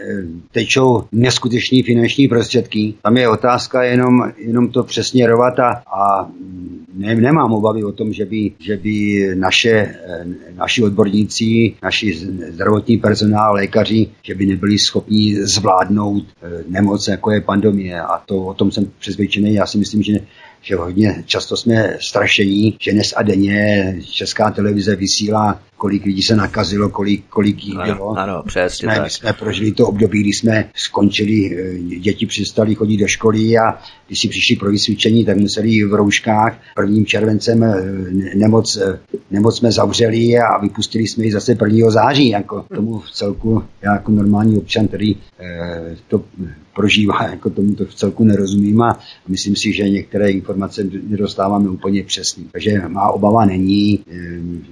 tečou 0.52 1.04
neskutečné 1.12 1.84
finanční 1.84 2.28
prostředky. 2.28 2.94
Tam 3.04 3.18
je 3.18 3.30
otázka 3.30 3.84
jenom, 3.84 4.32
jenom 4.38 4.68
to 4.68 4.84
přesměrovat 4.84 5.60
a, 5.60 5.70
a 5.72 6.30
ne, 6.94 7.16
nemám 7.16 7.54
obavy 7.54 7.84
o 7.84 7.92
tom, 7.92 8.14
že 8.14 8.26
by, 8.26 8.52
že 8.60 8.78
by 8.78 9.28
naše, 9.36 9.96
naši 10.58 10.84
odborníci, 10.84 11.74
naši 11.84 12.14
zdravotní 12.50 12.98
personál, 12.98 13.54
lékaři, 13.54 14.08
že 14.24 14.36
by 14.36 14.46
nebyli 14.46 14.80
schopni 14.80 15.36
zvládnout 15.46 16.24
nemoc, 16.68 17.08
jako 17.08 17.32
je 17.32 17.42
pandemie. 17.42 18.02
A 18.02 18.18
to 18.26 18.36
o 18.36 18.54
tom 18.54 18.72
jsem 18.72 18.86
přesvědčený. 19.00 19.54
Já 19.54 19.66
si 19.66 19.78
myslím, 19.78 20.04
že 20.04 20.14
že 20.62 20.76
hodně 20.76 21.24
často 21.26 21.58
jsme 21.58 21.98
strašení, 22.02 22.78
že 22.82 22.92
dnes 22.92 23.14
a 23.16 23.24
denně 23.24 23.96
česká 24.02 24.52
televize 24.52 24.96
vysílá 24.96 25.60
kolik 25.80 26.06
lidí 26.06 26.22
se 26.22 26.36
nakazilo, 26.36 26.90
kolik, 26.90 27.26
kolik 27.30 27.66
jich 27.66 27.78
bylo. 27.86 28.18
Ano, 28.18 28.44
přesně 28.46 28.88
jsme, 28.88 28.96
tak. 28.96 29.12
jsme 29.12 29.34
prožili 29.34 29.72
to 29.72 29.88
období, 29.88 30.22
kdy 30.22 30.30
jsme 30.30 30.70
skončili, 30.76 31.58
eh, 31.58 32.00
děti 32.00 32.26
přestali 32.26 32.76
chodit 32.76 32.98
do 32.98 33.08
školy 33.08 33.58
a 33.58 33.80
když 34.08 34.20
si 34.20 34.28
přišli 34.28 34.56
pro 34.56 34.72
vysvědčení, 34.72 35.26
tak 35.26 35.38
museli 35.38 35.84
v 35.84 35.94
rouškách. 35.94 36.60
Prvním 36.76 37.06
červencem 37.06 37.64
eh, 37.64 38.36
nemoc, 38.36 38.78
eh, 38.78 39.00
nemoc 39.32 39.58
jsme 39.58 39.72
zavřeli 39.72 40.38
a 40.38 40.58
vypustili 40.62 41.08
jsme 41.08 41.26
ji 41.26 41.32
zase 41.32 41.56
1. 41.56 41.92
září. 41.92 42.30
Jako 42.30 42.66
tomu 42.76 43.00
v 43.00 43.12
celku, 43.12 43.64
já 43.82 43.94
jako 43.94 44.12
normální 44.12 44.58
občan, 44.58 44.88
který 44.88 45.16
to 46.08 46.24
prožívá, 46.76 47.24
jako 47.24 47.50
tomu 47.50 47.76
to 47.76 47.86
v 47.86 47.96
celku 47.96 48.24
nerozumím 48.24 48.82
a 48.82 49.00
myslím 49.28 49.56
si, 49.56 49.74
že 49.74 49.90
některé 49.90 50.32
informace 50.32 50.84
nedostáváme 51.04 51.70
úplně 51.70 52.04
přesně. 52.04 52.44
Takže 52.52 52.82
má 52.88 53.10
obava 53.10 53.46
není. 53.46 54.00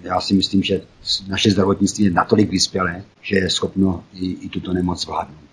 Já 0.03 0.21
si 0.21 0.33
myslím, 0.33 0.63
že 0.63 0.81
naše 1.27 1.51
zdravotnictví 1.51 2.05
je 2.05 2.11
natolik 2.11 2.49
vyspělé, 2.49 3.03
že 3.21 3.35
je 3.35 3.49
schopno 3.49 4.03
i, 4.13 4.31
i 4.31 4.49
tuto 4.49 4.73
nemoc 4.73 5.01
zvládnout. 5.01 5.46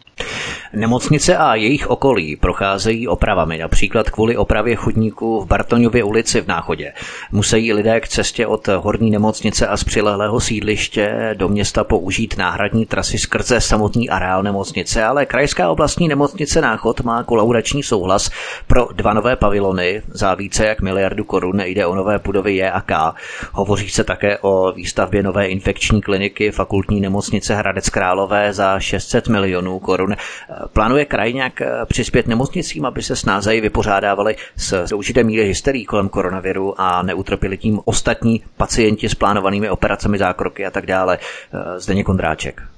Nemocnice 0.74 1.36
a 1.36 1.54
jejich 1.54 1.86
okolí 1.86 2.36
procházejí 2.36 3.08
opravami, 3.08 3.58
například 3.58 4.10
kvůli 4.10 4.36
opravě 4.36 4.76
chodníků 4.76 5.40
v 5.40 5.46
Bartoňově 5.46 6.04
ulici 6.04 6.40
v 6.40 6.46
Náchodě. 6.46 6.92
Musí 7.32 7.72
lidé 7.72 8.00
k 8.00 8.08
cestě 8.08 8.46
od 8.46 8.68
horní 8.68 9.10
nemocnice 9.10 9.66
a 9.66 9.76
z 9.76 9.84
přilehlého 9.84 10.40
sídliště 10.40 11.34
do 11.34 11.48
města 11.48 11.84
použít 11.84 12.34
náhradní 12.38 12.86
trasy 12.86 13.18
skrze 13.18 13.60
samotný 13.60 14.10
areál 14.10 14.42
nemocnice, 14.42 15.04
ale 15.04 15.26
Krajská 15.26 15.70
oblastní 15.70 16.08
nemocnice 16.08 16.60
Náchod 16.60 17.00
má 17.00 17.22
kolaurační 17.22 17.82
souhlas 17.82 18.30
pro 18.66 18.88
dva 18.92 19.12
nové 19.12 19.36
pavilony 19.36 20.02
za 20.08 20.34
více 20.34 20.66
jak 20.66 20.80
miliardu 20.80 21.24
korun. 21.24 21.60
Jde 21.60 21.86
o 21.86 21.94
nové 21.94 22.18
budovy 22.18 22.56
J 22.56 22.70
a 22.70 22.80
K. 22.80 23.14
Hovoří 23.52 23.90
se 23.90 24.04
také 24.04 24.38
o 24.38 24.72
výstavbě 24.72 25.22
nové 25.22 25.46
infekční 25.46 26.02
kliniky 26.02 26.50
fakultní 26.50 27.00
nemocnice 27.00 27.54
Hradec 27.54 27.88
Králové 27.88 28.52
za 28.52 28.80
600 28.80 29.28
milionů 29.28 29.78
korun. 29.78 30.14
Plánuje 30.72 31.04
kraj 31.04 31.32
nějak 31.32 31.60
eh, 31.60 31.70
přispět 31.86 32.26
nemocnicím, 32.26 32.84
aby 32.84 33.02
se 33.02 33.16
snázeji 33.16 33.60
vypořádávali 33.60 34.36
s 34.56 34.92
určité 34.94 35.24
míry 35.24 35.44
hysterii 35.44 35.84
kolem 35.84 36.08
koronaviru 36.08 36.80
a 36.80 37.02
neutrpěli 37.02 37.58
tím 37.58 37.80
ostatní 37.84 38.42
pacienti 38.56 39.08
s 39.08 39.14
plánovanými 39.14 39.70
operacemi, 39.70 40.18
zákroky 40.18 40.66
a 40.66 40.70
tak 40.70 40.86
dále. 40.86 41.18
Eh, 41.52 41.80
Zdeněk 41.80 42.06
Kondráček. 42.06 42.73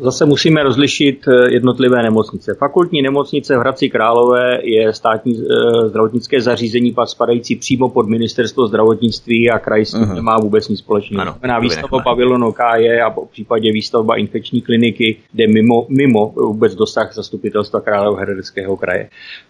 Zase 0.00 0.26
musíme 0.26 0.62
rozlišit 0.62 1.28
eh, 1.28 1.54
jednotlivé 1.54 2.02
nemocnice. 2.02 2.54
Fakultní 2.58 3.02
nemocnice 3.02 3.56
v 3.56 3.58
Hradci 3.58 3.88
Králové 3.88 4.58
je 4.62 4.92
státní 4.92 5.32
eh, 5.38 5.88
zdravotnické 5.88 6.40
zařízení 6.40 6.94
spadající 7.04 7.56
přímo 7.56 7.88
pod 7.88 8.08
ministerstvo 8.08 8.66
zdravotnictví 8.66 9.50
a 9.50 9.58
kraj 9.58 9.84
s 9.84 9.90
tím 9.90 10.00
uh-huh. 10.00 10.14
nemá 10.14 10.38
vůbec 10.38 10.68
nic 10.68 10.78
společného. 10.78 11.34
Na 11.46 11.58
výstavba 11.58 12.02
pavilonu 12.04 12.52
K 12.52 12.76
je 12.76 13.02
a 13.02 13.10
po 13.10 13.26
případě 13.26 13.72
výstavba 13.72 14.16
infekční 14.16 14.60
kliniky 14.62 15.16
jde 15.34 15.46
mimo, 15.46 15.86
mimo 15.88 16.32
vůbec 16.36 16.74
dosah 16.74 17.14
zastupitelstva 17.14 17.80
Královéhradeckého 17.80 18.76
kraje. 18.76 19.08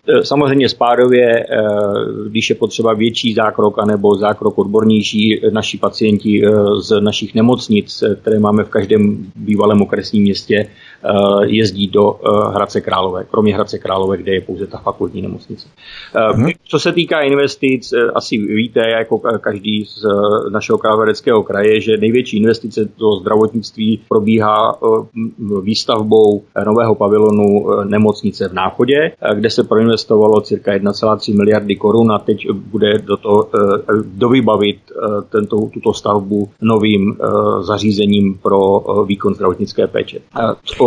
Eh, 0.09 0.25
samozřejmě 0.25 0.69
spádově, 0.69 1.47
když 2.29 2.51
je 2.51 2.57
potřeba 2.57 2.95
větší 2.95 3.35
zákrok 3.35 3.79
anebo 3.79 4.15
zákrok 4.15 4.59
odbornější, 4.59 5.41
naši 5.51 5.79
pacienti 5.79 6.43
z 6.81 7.01
našich 7.01 7.35
nemocnic, 7.35 8.05
které 8.23 8.39
máme 8.39 8.65
v 8.65 8.69
každém 8.69 9.12
bývalém 9.37 9.83
okresním 9.83 10.23
městě 10.23 10.69
jezdí 11.43 11.89
do 11.89 12.15
eh, 12.15 12.55
Hradce 12.55 12.81
Králové, 12.81 13.25
kromě 13.31 13.55
Hradce 13.55 13.79
Králové, 13.79 14.17
kde 14.17 14.35
je 14.35 14.41
pouze 14.41 14.67
ta 14.67 14.79
fakultní 14.79 15.23
nemocnice. 15.23 15.69
Hmm. 16.35 16.51
Co 16.65 16.79
se 16.79 16.93
týká 16.93 17.21
investic, 17.21 17.95
asi 18.15 18.39
víte, 18.39 18.81
jako 18.81 19.19
každý 19.19 19.85
z 19.85 20.05
našeho 20.53 20.79
královéreckého 20.79 21.43
kraje, 21.43 21.81
že 21.81 21.97
největší 21.97 22.37
investice 22.37 22.89
do 22.99 23.13
zdravotnictví 23.13 24.01
probíhá 24.09 24.79
výstavbou 25.63 26.43
nového 26.67 26.95
pavilonu 26.95 27.67
nemocnice 27.85 28.49
v 28.49 28.53
Náchodě, 28.53 29.13
kde 29.35 29.51
se 29.51 29.65
proinvestovalo 29.65 30.41
cirka 30.41 30.73
1,3 30.73 31.37
miliardy 31.37 31.77
korun 31.77 32.13
a 32.13 32.19
teď 32.19 32.51
bude 32.51 32.99
do 32.99 33.17
toho 33.17 33.49
dovybavit 34.05 34.79
tento, 35.31 35.57
tuto 35.75 35.93
stavbu 35.93 36.49
novým 36.61 37.17
zařízením 37.61 38.39
pro 38.43 38.85
výkon 39.07 39.35
zdravotnické 39.35 39.87
péče. 39.87 40.19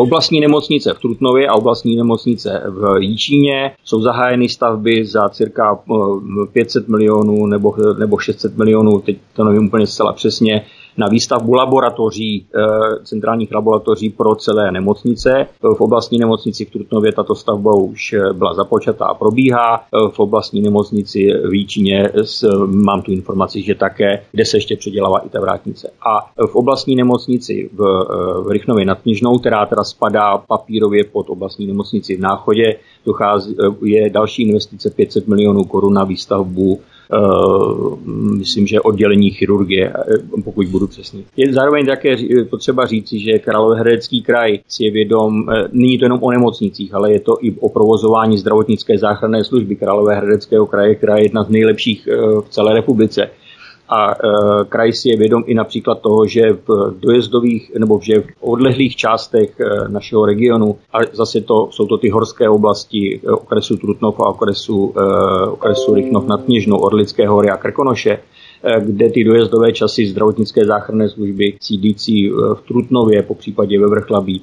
Oblastní 0.05 0.39
nemocnice 0.39 0.93
v 0.93 0.99
Trutnově 0.99 1.47
a 1.47 1.53
oblastní 1.53 1.95
nemocnice 1.95 2.63
v 2.67 2.97
Jíčíně 2.99 3.71
jsou 3.83 4.01
zahájeny 4.01 4.49
stavby 4.49 5.05
za 5.05 5.29
cirka 5.29 5.79
500 6.51 6.83
eh, 6.83 6.91
milionů 6.91 7.45
nebo, 7.45 7.75
nebo 7.99 8.17
600 8.17 8.57
milionů, 8.57 8.99
teď 8.99 9.17
to 9.33 9.43
nevím 9.43 9.67
úplně 9.67 9.87
zcela 9.87 10.13
přesně, 10.13 10.65
na 10.97 11.07
výstavbu 11.07 11.53
laboratoří, 11.53 12.45
eh, 12.55 12.59
centrálních 13.03 13.53
laboratoří 13.53 14.09
pro 14.09 14.35
celé 14.35 14.71
nemocnice. 14.71 15.47
V 15.77 15.81
oblastní 15.81 16.17
nemocnici 16.17 16.65
v 16.65 16.71
Trutnově 16.71 17.11
tato 17.11 17.35
stavba 17.35 17.75
už 17.75 18.13
eh, 18.13 18.33
byla 18.33 18.53
započatá 18.53 19.05
a 19.05 19.13
probíhá. 19.13 19.75
Eh, 19.75 20.09
v 20.11 20.19
oblastní 20.19 20.61
nemocnici 20.61 21.33
v 21.49 21.53
Jíčině 21.53 22.09
mám 22.65 23.01
tu 23.01 23.11
informaci, 23.11 23.61
že 23.61 23.75
také, 23.75 24.23
kde 24.31 24.45
se 24.45 24.57
ještě 24.57 24.77
předělává 24.77 25.19
i 25.19 25.29
ta 25.29 25.41
vrátnice. 25.41 25.91
A 26.01 26.45
v 26.47 26.55
oblastní 26.55 26.95
nemocnici 26.95 27.69
v, 27.73 27.77
v 28.45 28.51
Rychnově 28.51 28.85
nad 28.85 29.01
Knižnou, 29.01 29.37
která 29.39 29.65
teda 29.65 29.83
spadá 29.83 30.37
papírově 30.37 31.03
pod 31.03 31.29
oblastní 31.29 31.67
nemocnici 31.67 32.17
v 32.17 32.19
Náchodě, 32.19 32.75
dochází, 33.05 33.55
je 33.83 34.09
další 34.09 34.43
investice 34.43 34.89
500 34.89 35.27
milionů 35.27 35.63
korun 35.63 35.93
na 35.93 36.03
výstavbu 36.03 36.79
myslím, 38.37 38.67
že 38.67 38.81
oddělení 38.81 39.29
chirurgie, 39.29 39.93
eh, 39.95 40.41
pokud 40.43 40.67
budu 40.67 40.87
přesný. 40.87 41.25
Je 41.37 41.53
zároveň 41.53 41.85
také 41.85 42.15
potřeba 42.49 42.85
říci, 42.85 43.19
že 43.19 43.39
Královéhradecký 43.39 44.21
kraj 44.21 44.59
si 44.67 44.83
je 44.83 44.91
vědom, 44.91 45.49
eh, 45.49 45.67
není 45.71 45.97
to 45.97 46.05
jenom 46.05 46.19
o 46.23 46.31
nemocnicích, 46.31 46.93
ale 46.93 47.11
je 47.11 47.19
to 47.19 47.37
i 47.41 47.51
o 47.59 47.69
provozování 47.69 48.37
zdravotnické 48.37 48.97
záchranné 48.97 49.43
služby 49.43 49.75
Královéhradeckého 49.75 50.65
kraje, 50.65 50.95
která 50.95 51.17
je 51.17 51.23
jedna 51.23 51.43
z 51.43 51.49
nejlepších 51.49 52.07
v 52.41 52.49
celé 52.49 52.73
republice 52.73 53.29
a 53.89 54.11
e, 54.11 54.15
kraj 54.65 54.93
si 54.93 55.09
je 55.09 55.17
vědom 55.17 55.43
i 55.45 55.53
například 55.53 55.99
toho, 55.99 56.25
že 56.25 56.41
v 56.67 56.95
dojezdových 56.99 57.71
nebo 57.79 57.99
že 58.01 58.21
v 58.21 58.27
odlehlých 58.41 58.95
částech 58.95 59.59
e, 59.59 59.89
našeho 59.89 60.25
regionu, 60.25 60.77
a 60.93 60.97
zase 61.13 61.41
to, 61.41 61.69
jsou 61.71 61.85
to 61.85 61.97
ty 61.97 62.09
horské 62.09 62.49
oblasti 62.49 63.19
e, 63.23 63.31
okresu 63.31 63.77
Trutnov 63.77 64.19
a 64.19 64.29
okresu, 64.29 64.93
e, 64.97 65.45
okresu 65.45 65.93
Rychnov 65.93 66.27
nad 66.27 66.43
Kněžnou, 66.43 66.77
Orlické 66.77 67.27
hory 67.27 67.49
a 67.49 67.57
Krkonoše, 67.57 68.19
kde 68.79 69.09
ty 69.09 69.23
dojezdové 69.23 69.71
časy 69.71 70.07
zdravotnické 70.07 70.65
záchranné 70.65 71.09
služby 71.09 71.57
sídlící 71.61 72.29
v 72.29 72.61
Trutnově, 72.67 73.23
po 73.23 73.35
případě 73.35 73.79
ve 73.79 73.87
Vrchlabí 73.87 74.41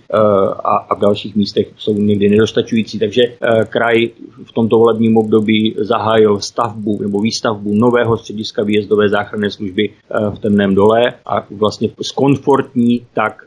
a, 0.65 0.77
a 0.77 0.95
v 0.95 1.01
dalších 1.01 1.37
místech 1.37 1.67
jsou 1.77 1.95
někdy 1.95 2.29
nedostačující. 2.29 2.99
Takže 2.99 3.23
kraj 3.69 4.11
v 4.45 4.53
tomto 4.53 4.79
volebním 4.79 5.17
období 5.17 5.75
zahájil 5.79 6.41
stavbu 6.41 6.99
nebo 7.03 7.21
výstavbu 7.21 7.75
nového 7.75 8.17
střediska 8.17 8.63
výjezdové 8.63 9.09
záchranné 9.09 9.51
služby 9.51 9.91
v 10.35 10.39
Temném 10.39 10.75
dole 10.75 11.13
a 11.27 11.47
vlastně 11.51 11.91
skomfortní 12.03 13.07
tak 13.15 13.45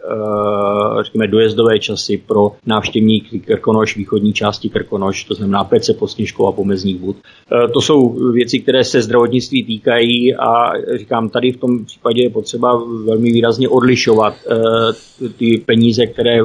řekněme 1.01 1.27
dojezdové 1.27 1.79
časy 1.79 2.17
pro 2.27 2.51
návštěvníky 2.65 3.39
Krkonoš, 3.39 3.97
východní 3.97 4.33
části 4.33 4.69
Krkonoš, 4.69 5.23
to 5.23 5.33
znamená 5.33 5.63
Pece, 5.63 5.93
Posněžkov 5.93 6.47
a 6.47 6.51
Pomezních. 6.51 7.01
E, 7.01 7.67
to 7.67 7.81
jsou 7.81 8.31
věci, 8.31 8.59
které 8.59 8.83
se 8.83 9.01
zdravotnictví 9.01 9.63
týkají 9.63 10.35
a 10.35 10.64
říkám, 10.95 11.29
tady 11.29 11.51
v 11.51 11.57
tom 11.57 11.85
případě 11.85 12.23
je 12.23 12.29
potřeba 12.29 12.83
velmi 13.05 13.31
výrazně 13.31 13.69
odlišovat 13.69 14.33
e, 14.33 15.29
ty 15.29 15.63
peníze 15.65 16.05
které, 16.05 16.39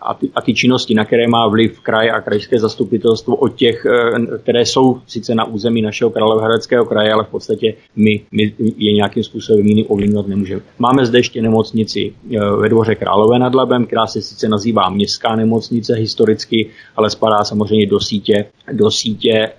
a, 0.00 0.14
ty, 0.14 0.30
a 0.34 0.40
ty 0.40 0.54
činnosti, 0.54 0.94
na 0.94 1.04
které 1.04 1.28
má 1.28 1.48
vliv 1.48 1.80
kraj 1.80 2.10
a 2.10 2.20
krajské 2.20 2.58
zastupitelstvo 2.58 3.36
od 3.36 3.54
těch, 3.54 3.86
e, 3.86 4.36
které 4.38 4.66
jsou 4.66 5.00
sice 5.06 5.34
na 5.34 5.44
území 5.44 5.82
našeho 5.82 6.10
Královéhradeckého 6.10 6.84
kraje, 6.84 7.12
ale 7.12 7.24
v 7.24 7.28
podstatě 7.28 7.74
my, 7.96 8.20
my 8.32 8.54
je 8.58 8.92
nějakým 8.92 9.22
způsobem 9.22 9.66
jiný 9.66 9.84
ovlivňovat 9.84 10.26
nemůžeme. 10.26 10.62
Máme 10.78 11.06
zde 11.06 11.18
ještě 11.18 11.42
nemocnici 11.42 12.14
ve 12.60 12.68
dvoře 12.68 12.94
Králové 12.94 13.38
nad 13.38 13.54
Labem, 13.54 13.86
která 13.86 14.06
se 14.06 14.22
sice 14.22 14.48
nazývá 14.48 14.90
městská 14.90 15.36
nemocnice 15.36 15.94
historicky, 15.94 16.70
ale 16.96 17.10
spadá 17.10 17.44
samozřejmě 17.44 17.86
do 17.86 18.00
sítě, 18.00 18.46
do 18.72 18.90
sítě 18.90 19.52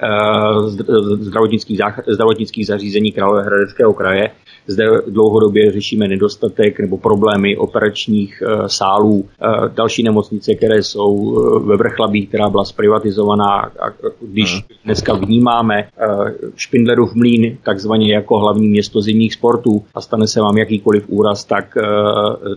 zdravotnických, 1.19 1.79
zdravotnických 2.07 2.67
zařízení 2.67 3.11
Královéhradeckého 3.11 3.93
kraje. 3.93 4.04
É. 4.13 4.31
Zde 4.67 4.85
dlouhodobě 5.07 5.71
řešíme 5.71 6.07
nedostatek 6.07 6.79
nebo 6.79 6.97
problémy 6.97 7.57
operačních 7.57 8.43
uh, 8.45 8.65
sálů. 8.65 9.13
Uh, 9.13 9.25
další 9.67 10.03
nemocnice, 10.03 10.55
které 10.55 10.83
jsou 10.83 11.13
uh, 11.13 11.67
ve 11.67 11.77
Vrchlabí, 11.77 12.27
která 12.27 12.49
byla 12.49 12.65
zprivatizovaná, 12.65 13.59
a 13.59 13.89
když 14.21 14.53
hmm. 14.53 14.61
dneska 14.85 15.13
vnímáme 15.13 15.87
Špindlerův 16.55 17.15
mlín 17.15 17.57
takzvaně 17.63 18.13
jako 18.13 18.39
hlavní 18.39 18.67
město 18.67 19.01
zimních 19.01 19.33
sportů 19.33 19.83
a 19.95 20.01
stane 20.01 20.27
se 20.27 20.41
vám 20.41 20.57
jakýkoliv 20.57 21.03
úraz, 21.07 21.43
tak 21.43 21.77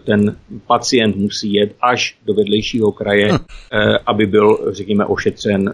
ten 0.05 0.37
pacient 0.67 1.17
musí 1.17 1.55
jet 1.55 1.73
až 1.81 2.17
do 2.27 2.35
vedlejšího 2.35 2.93
kraje, 2.93 3.33
hm. 3.33 3.39
Eh, 3.73 3.99
aby 4.07 4.27
byl, 4.27 4.59
řekněme, 4.73 5.07
ošetřen 5.07 5.69
eh, 5.69 5.73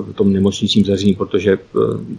v 0.00 0.12
tom 0.14 0.32
nemocničním 0.32 0.84
zařízení, 0.84 1.14
protože 1.14 1.52
eh, 1.52 1.58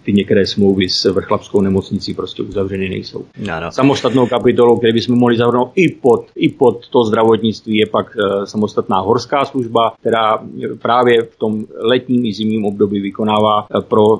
ty 0.04 0.14
některé 0.14 0.46
smlouvy 0.46 0.90
s 0.90 1.06
vrchlapskou 1.06 1.62
nemocnicí 1.62 2.14
prostě 2.14 2.44
uzavřeny 2.44 2.90
nejsou. 2.90 3.26
No, 3.38 3.60
no. 3.60 3.72
Samostatnou 3.72 4.28
kapitolou, 4.28 4.78
které 4.78 4.94
bychom 4.94 5.20
mohli 5.20 5.38
zahrnout 5.38 5.72
i 5.76 5.90
pod, 5.90 6.26
i 6.36 6.50
pod 6.50 6.88
to 6.90 7.04
zdravotnictví, 7.04 7.78
je 7.78 7.86
pak 7.86 8.18
samostatná 8.46 9.00
horská 9.00 9.46
služba, 9.46 9.94
která 10.00 10.40
právě 10.82 11.24
v 11.24 11.36
tom 11.36 11.66
letním 11.78 12.26
i 12.26 12.34
zimním 12.34 12.66
období 12.66 13.00
vykonává 13.00 13.68
pro 13.88 14.20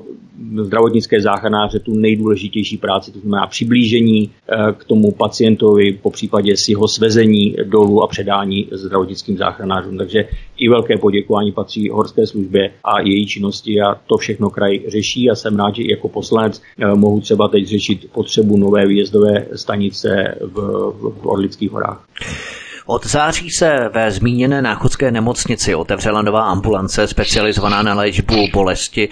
zdravotnické 0.64 1.22
záchranáře 1.22 1.80
tu 1.80 1.96
nejdůležitější 1.96 2.78
práci, 2.78 3.12
to 3.12 3.20
znamená 3.20 3.48
přiblížení 3.48 4.30
eh, 4.30 4.74
k 4.74 4.84
tomu 4.84 5.12
pacientovi, 5.12 6.00
po 6.02 6.12
případě 6.12 6.58
s 6.58 6.70
jeho 6.70 6.88
svezení 6.88 7.56
dolů 7.64 8.04
a 8.04 8.08
předání 8.08 8.68
zdravotnickým 8.72 9.38
záchranářům. 9.38 9.98
Takže 9.98 10.20
i 10.58 10.70
velké 10.70 10.98
poděkování 10.98 11.52
patří 11.52 11.90
horské 11.90 12.28
službě 12.28 12.72
a 12.84 13.02
její 13.02 13.26
činnosti 13.26 13.82
a 13.82 13.96
to 14.08 14.18
všechno 14.18 14.50
kraj 14.50 14.80
řeší 14.88 15.30
a 15.30 15.36
jsem 15.36 15.56
rád, 15.56 15.76
že 15.76 15.84
jako 15.90 16.10
poslanec 16.10 16.62
eh, 16.62 16.96
mohu 16.96 17.22
třeba 17.22 17.48
teď 17.48 17.68
řešit 17.68 18.12
potřebu 18.12 18.58
nové 18.58 18.88
výjezdové 18.88 19.46
stanice 19.56 20.36
v, 20.42 20.56
v 21.22 21.28
Orlických 21.28 21.72
horách. 21.72 22.06
Od 22.92 23.06
září 23.06 23.50
se 23.50 23.90
ve 23.94 24.12
zmíněné 24.12 24.62
náchodské 24.62 25.12
nemocnici 25.12 25.76
otevřela 25.76 26.22
nová 26.22 26.42
ambulance 26.42 27.08
specializovaná 27.08 27.84
na 27.84 27.94
léčbu 27.94 28.36
bolesti 28.54 29.10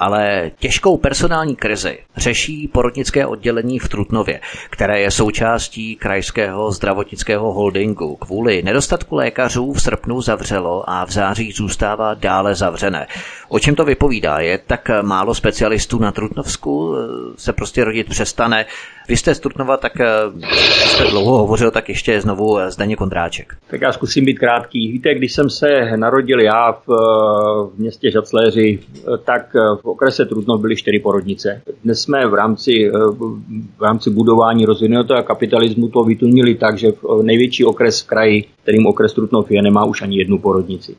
ale 0.00 0.50
těžkou 0.58 0.96
personální 0.96 1.56
krizi 1.56 1.98
řeší 2.16 2.68
porodnické 2.68 3.26
oddělení 3.26 3.78
v 3.78 3.88
Trutnově, 3.88 4.40
které 4.70 5.00
je 5.00 5.10
součástí 5.10 5.96
krajského 5.96 6.70
zdravotnického 6.70 7.52
holdingu. 7.52 8.16
Kvůli 8.16 8.62
nedostatku 8.62 9.14
lékařů 9.14 9.72
v 9.72 9.82
srpnu 9.82 10.20
zavřelo 10.20 10.90
a 10.90 11.04
v 11.04 11.10
září 11.10 11.52
zůstává 11.52 12.14
dále 12.14 12.54
zavřené. 12.54 13.06
O 13.48 13.58
čem 13.58 13.74
to 13.74 13.84
vypovídá? 13.84 14.38
Je 14.38 14.58
tak 14.58 14.90
málo 15.02 15.34
specialistů 15.34 15.98
na 15.98 16.12
Trutnovsku? 16.12 16.96
Se 17.36 17.52
prostě 17.52 17.84
rodit 17.84 18.08
přestane? 18.08 18.66
Vy 19.10 19.16
jste 19.16 19.34
z 19.34 19.40
Trutnova, 19.40 19.76
tak 19.76 20.00
eh, 20.00 20.06
jste 20.86 21.04
dlouho 21.10 21.38
hovořil, 21.38 21.70
tak 21.70 21.88
ještě 21.88 22.20
znovu 22.20 22.58
eh, 22.58 22.70
Zdeně 22.70 22.96
Kondráček. 22.96 23.56
Tak 23.66 23.80
já 23.80 23.92
zkusím 23.92 24.24
být 24.24 24.38
krátký. 24.38 24.92
Víte, 24.92 25.14
když 25.14 25.32
jsem 25.32 25.50
se 25.50 25.66
narodil 25.96 26.40
já 26.40 26.72
v, 26.72 26.84
eh, 26.90 27.76
v 27.76 27.78
městě 27.78 28.10
Žacléři, 28.10 28.78
tak 29.24 29.54
v 29.82 29.88
okrese 29.90 30.24
Trutnov 30.24 30.60
byly 30.60 30.76
čtyři 30.76 30.98
porodnice. 30.98 31.62
Dnes 31.84 32.00
jsme 32.00 32.26
v 32.26 32.34
rámci, 32.34 32.90
v 33.78 33.82
rámci 33.82 34.10
budování 34.10 34.64
rozvinutého 34.64 35.22
kapitalismu 35.22 35.88
to 35.88 36.04
vytunili 36.04 36.54
tak, 36.54 36.78
že 36.78 36.88
největší 37.22 37.64
okres 37.64 38.02
v 38.02 38.06
kraji, 38.06 38.44
kterým 38.62 38.86
okres 38.86 39.12
Trutnov 39.12 39.50
je, 39.50 39.62
nemá 39.62 39.84
už 39.84 40.02
ani 40.02 40.18
jednu 40.18 40.38
porodnici. 40.38 40.96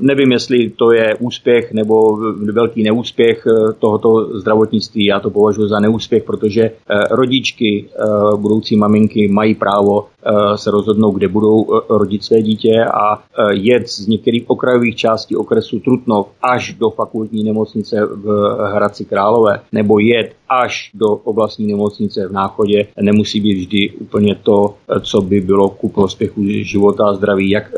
Nevím, 0.00 0.32
jestli 0.32 0.70
to 0.70 0.92
je 0.92 1.14
úspěch 1.20 1.72
nebo 1.72 2.16
velký 2.52 2.82
neúspěch 2.82 3.46
tohoto 3.78 4.38
zdravotnictví. 4.38 5.06
Já 5.06 5.20
to 5.20 5.30
považuji 5.30 5.68
za 5.68 5.80
neúspěch, 5.80 6.24
protože 6.24 6.70
rodičky, 7.10 7.84
eh, 7.88 8.36
budoucí 8.36 8.76
maminky 8.76 9.28
mají 9.28 9.54
právo 9.54 10.06
eh, 10.06 10.11
se 10.56 10.70
rozhodnout, 10.70 11.10
kde 11.10 11.28
budou 11.28 11.64
eh, 11.64 11.80
rodit 11.88 12.24
své 12.24 12.42
dítě 12.42 12.84
a 12.84 13.22
jet 13.52 13.88
z 13.88 14.06
některých 14.06 14.50
okrajových 14.50 14.96
částí 14.96 15.36
okresu 15.36 15.80
Trutnov 15.80 16.26
až 16.42 16.72
do 16.72 16.90
fakultní 16.90 17.44
nemocnice 17.44 18.06
v 18.06 18.56
Hradci 18.72 19.04
Králové 19.04 19.60
nebo 19.72 19.98
jet 19.98 20.32
až 20.48 20.90
do 20.94 21.06
oblastní 21.06 21.66
nemocnice 21.66 22.28
v 22.28 22.32
Náchodě 22.32 22.86
nemusí 23.00 23.40
být 23.40 23.54
vždy 23.54 23.90
úplně 24.00 24.34
to, 24.34 24.74
co 25.00 25.20
by 25.20 25.40
bylo 25.40 25.68
ku 25.68 25.88
prospěchu 25.88 26.42
života 26.44 27.04
a 27.04 27.14
zdraví 27.14 27.50
jak 27.50 27.72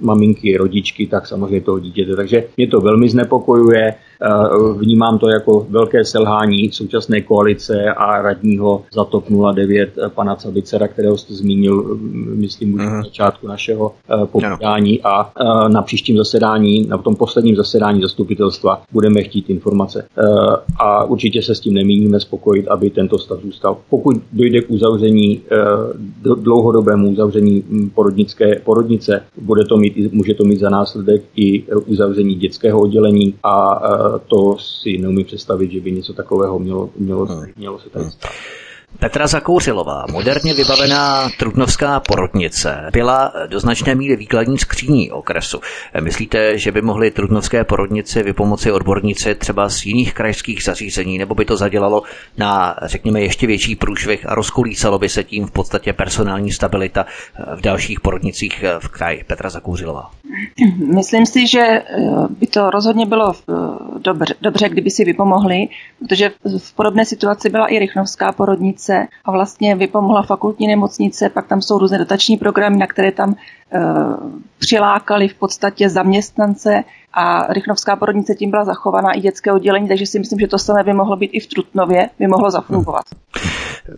maminky, 0.00 0.56
rodičky, 0.56 1.06
tak 1.06 1.26
samozřejmě 1.26 1.60
toho 1.60 1.78
dítěte. 1.78 2.16
Takže 2.16 2.44
mě 2.56 2.66
to 2.66 2.80
velmi 2.80 3.08
znepokojuje. 3.08 3.94
Vnímám 4.76 5.18
to 5.18 5.28
jako 5.28 5.66
velké 5.70 6.04
selhání 6.04 6.70
současné 6.72 7.20
koalice 7.20 7.84
a 7.84 8.22
radního 8.22 8.82
za 8.94 9.04
TOP 9.04 9.24
09 9.54 9.90
pana 10.14 10.36
Cabicera, 10.36 10.88
kterého 10.88 11.18
jste 11.18 11.34
zmínil, 11.34 11.98
myslím, 12.34 12.74
už 12.74 12.82
na 12.82 13.02
začátku 13.02 13.46
našeho 13.46 13.92
eh, 13.92 14.26
povídání 14.26 15.00
a 15.02 15.32
eh, 15.40 15.68
na 15.68 15.82
příštím 15.82 16.16
zasedání, 16.16 16.86
na 16.86 16.98
tom 16.98 17.16
posledním 17.16 17.56
zasedání 17.56 18.00
zastupitelstva 18.00 18.82
budeme 18.92 19.22
chtít 19.22 19.50
informace. 19.50 20.06
Eh, 20.18 20.22
a 20.80 21.04
určitě 21.04 21.42
se 21.42 21.54
s 21.54 21.60
tím 21.60 21.74
nemíníme 21.74 22.20
spokojit, 22.20 22.68
aby 22.68 22.90
tento 22.90 23.18
stav 23.18 23.40
zůstal. 23.42 23.76
Pokud 23.90 24.16
dojde 24.32 24.60
k 24.60 24.70
uzavření, 24.70 25.40
dlouhodobému 26.34 27.10
uzavření 27.10 27.64
hm, 27.68 27.90
porodnické 27.94 28.60
porodnice, 28.64 29.22
bude 29.40 29.64
to 29.64 29.76
mít, 29.76 30.12
může 30.12 30.34
to 30.34 30.44
mít 30.44 30.60
za 30.60 30.70
následek 30.70 31.22
i 31.36 31.62
uzavření 31.86 32.34
dětského 32.34 32.80
oddělení 32.80 33.34
a 33.42 33.80
to 34.18 34.58
si 34.58 34.98
neumím 34.98 35.24
představit, 35.24 35.70
že 35.70 35.80
by 35.80 35.92
něco 35.92 36.12
takového 36.12 36.58
mělo, 36.58 36.90
mělo, 36.96 37.28
mělo 37.56 37.78
se 37.78 37.90
tady 37.90 38.10
stát. 38.10 38.30
Petra 38.98 39.26
Zakouřilová, 39.26 40.04
moderně 40.12 40.54
vybavená 40.54 41.30
trutnovská 41.38 42.00
porodnice, 42.00 42.90
byla 42.92 43.32
do 43.46 43.60
značné 43.60 43.94
míry 43.94 44.16
výkladní 44.16 44.58
skříní 44.58 45.10
okresu. 45.10 45.60
Myslíte, 46.00 46.58
že 46.58 46.72
by 46.72 46.82
mohli 46.82 47.10
trutnovské 47.10 47.64
porodnici 47.64 48.22
vypomoci 48.22 48.72
odborníci 48.72 49.34
třeba 49.34 49.68
z 49.68 49.86
jiných 49.86 50.14
krajských 50.14 50.62
zařízení, 50.62 51.18
nebo 51.18 51.34
by 51.34 51.44
to 51.44 51.56
zadělalo 51.56 52.02
na, 52.38 52.76
řekněme, 52.82 53.20
ještě 53.20 53.46
větší 53.46 53.76
průšvih 53.76 54.28
a 54.28 54.34
rozkolísalo 54.34 54.98
by 54.98 55.08
se 55.08 55.24
tím 55.24 55.46
v 55.46 55.50
podstatě 55.50 55.92
personální 55.92 56.52
stabilita 56.52 57.06
v 57.56 57.60
dalších 57.60 58.00
porodnicích 58.00 58.64
v 58.78 58.88
kraji? 58.88 59.24
Petra 59.26 59.50
Zakouřilová. 59.50 60.10
Myslím 60.94 61.26
si, 61.26 61.46
že 61.46 61.60
eh, 61.60 61.84
by 62.40 62.46
to 62.46 62.70
rozhodně 62.70 63.06
bylo 63.06 63.32
eh, 63.32 63.52
dobře, 64.02 64.34
dobře, 64.40 64.68
kdyby 64.68 64.90
si 64.90 65.04
vypomohli, 65.04 65.68
protože 65.98 66.30
v 66.58 66.74
podobné 66.74 67.04
situaci 67.04 67.50
byla 67.50 67.66
i 67.66 67.78
Rychnovská 67.78 68.32
porodnice 68.32 69.06
a 69.24 69.30
vlastně 69.30 69.76
vypomohla 69.76 70.22
fakultní 70.22 70.66
nemocnice, 70.66 71.28
pak 71.28 71.46
tam 71.46 71.62
jsou 71.62 71.78
různé 71.78 71.98
dotační 71.98 72.36
programy, 72.36 72.76
na 72.76 72.86
které 72.86 73.12
tam 73.12 73.34
e, 73.72 73.80
přilákali 74.58 75.28
v 75.28 75.34
podstatě 75.34 75.88
zaměstnance 75.88 76.84
a 77.12 77.52
Rychnovská 77.52 77.96
porodnice 77.96 78.34
tím 78.34 78.50
byla 78.50 78.64
zachovaná 78.64 79.12
i 79.12 79.20
dětské 79.20 79.52
oddělení, 79.52 79.88
takže 79.88 80.06
si 80.06 80.18
myslím, 80.18 80.38
že 80.38 80.46
to 80.46 80.58
samé 80.58 80.84
by 80.84 80.92
mohlo 80.92 81.16
být 81.16 81.30
i 81.32 81.40
v 81.40 81.46
Trutnově, 81.46 82.08
by 82.18 82.26
mohlo 82.26 82.50
zafungovat. 82.50 83.02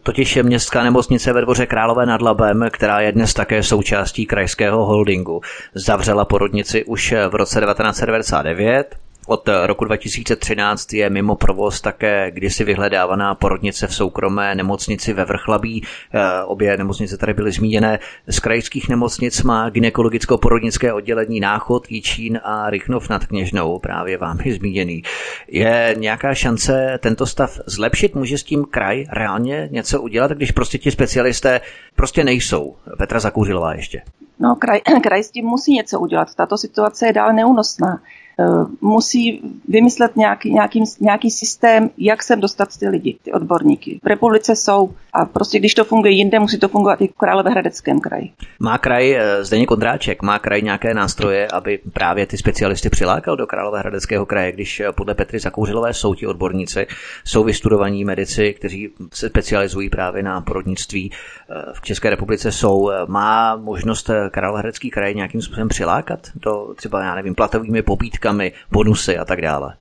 Totiž 0.02 0.36
je 0.36 0.42
městská 0.42 0.82
nemocnice 0.82 1.32
ve 1.32 1.40
dvoře 1.40 1.66
Králové 1.66 2.06
nad 2.06 2.22
Labem, 2.22 2.64
která 2.70 3.00
je 3.00 3.12
dnes 3.12 3.34
také 3.34 3.62
součástí 3.62 4.26
krajského 4.26 4.84
holdingu. 4.84 5.40
Zavřela 5.74 6.24
porodnici 6.24 6.84
už 6.84 7.14
v 7.28 7.34
roce 7.34 7.60
1999 7.60 8.96
Od 9.26 9.48
roku 9.66 9.84
2013 9.84 10.92
je 10.92 11.10
mimo 11.10 11.34
provoz 11.34 11.80
také 11.80 12.30
kdysi 12.30 12.64
vyhledávaná 12.64 13.34
porodnice 13.34 13.86
v 13.86 13.94
soukromé 13.94 14.54
nemocnici 14.54 15.12
ve 15.12 15.24
Vrchlabí. 15.24 15.82
Eh, 16.14 16.42
obě 16.44 16.76
nemocnice 16.76 17.16
tady 17.16 17.34
byly 17.34 17.52
zmíněné. 17.52 17.98
Z 18.28 18.40
krajských 18.40 18.88
nemocnic 18.88 19.42
má 19.42 19.70
gynekologicko-porodnické 19.70 20.92
oddělení 20.92 21.40
Náchod, 21.40 21.90
Jičín 21.90 22.40
a 22.44 22.70
Rychnov 22.70 23.08
nad 23.08 23.26
Kněžnou, 23.26 23.78
právě 23.78 24.18
vámi 24.18 24.52
zmíněný. 24.52 25.02
Je 25.48 25.94
nějaká 25.98 26.34
šance 26.34 26.98
tento 27.02 27.26
stav 27.26 27.58
zlepšit? 27.66 28.14
Může 28.14 28.38
s 28.38 28.42
tím 28.42 28.64
kraj 28.64 29.06
reálně 29.12 29.68
něco 29.72 30.02
udělat, 30.02 30.30
když 30.30 30.50
prostě 30.50 30.78
ti 30.78 30.90
specialisté 30.90 31.60
prostě 31.96 32.24
nejsou? 32.24 32.76
Petra 32.98 33.20
Zakouřilová 33.20 33.74
ještě. 33.74 34.02
No, 34.38 34.54
kraj, 34.54 34.80
kraj 35.02 35.22
s 35.22 35.30
tím 35.30 35.46
musí 35.46 35.72
něco 35.72 36.00
udělat. 36.00 36.34
Tato 36.34 36.58
situace 36.58 37.06
je 37.06 37.12
dál 37.12 37.32
neúnosná. 37.32 38.00
Eh, 38.40 38.64
musí 38.80 39.42
vymyslet 39.68 40.16
nějaký, 40.16 40.52
nějaký, 40.52 40.84
nějaký 41.00 41.30
systém, 41.30 41.90
jak 41.98 42.22
sem 42.22 42.40
dostat 42.40 42.78
ty 42.78 42.88
lidi, 42.88 43.16
ty 43.22 43.32
odborníky. 43.32 44.00
V 44.02 44.06
republice 44.06 44.56
jsou 44.56 44.94
a 45.14 45.24
prostě 45.24 45.58
když 45.58 45.74
to 45.74 45.84
funguje 45.84 46.12
jinde, 46.12 46.38
musí 46.38 46.58
to 46.58 46.68
fungovat 46.68 47.00
i 47.00 47.08
v 47.08 47.12
Královéhradeckém 47.12 48.00
kraji. 48.00 48.30
Má 48.58 48.78
kraj, 48.78 49.16
eh, 49.16 49.44
Zdeněk 49.44 49.68
Kondráček, 49.68 50.22
má 50.22 50.38
kraj 50.38 50.62
nějaké 50.62 50.94
nástroje, 50.94 51.48
aby 51.48 51.78
právě 51.92 52.26
ty 52.26 52.38
specialisty 52.38 52.90
přilákal 52.90 53.36
do 53.36 53.46
Královéhradeckého 53.46 54.26
kraje, 54.26 54.52
když 54.52 54.80
eh, 54.80 54.92
podle 54.92 55.14
Petry 55.14 55.38
Zakouřilové 55.38 55.94
jsou 55.94 56.14
ti 56.14 56.26
odborníci, 56.26 56.86
jsou 57.24 57.44
vystudovaní 57.44 58.04
medici, 58.04 58.54
kteří 58.54 58.90
se 59.12 59.28
specializují 59.28 59.90
právě 59.90 60.22
na 60.22 60.40
porodnictví 60.40 61.10
v 61.72 61.80
České 61.80 62.10
republice 62.10 62.52
jsou. 62.52 62.90
Má 63.06 63.56
možnost 63.56 64.10
Královéhradecký 64.30 64.90
kraj 64.90 65.14
nějakým 65.14 65.42
způsobem 65.42 65.68
přilákat 65.68 66.20
do 66.34 66.74
třeba, 66.76 67.02
já 67.02 67.14
nevím, 67.14 67.34
platovými 67.34 67.82
pobídkami 67.82 68.21
pobídkami, 68.22 68.52
bonusy 68.72 69.18
a 69.18 69.24
tak 69.24 69.40
dále? 69.40 69.74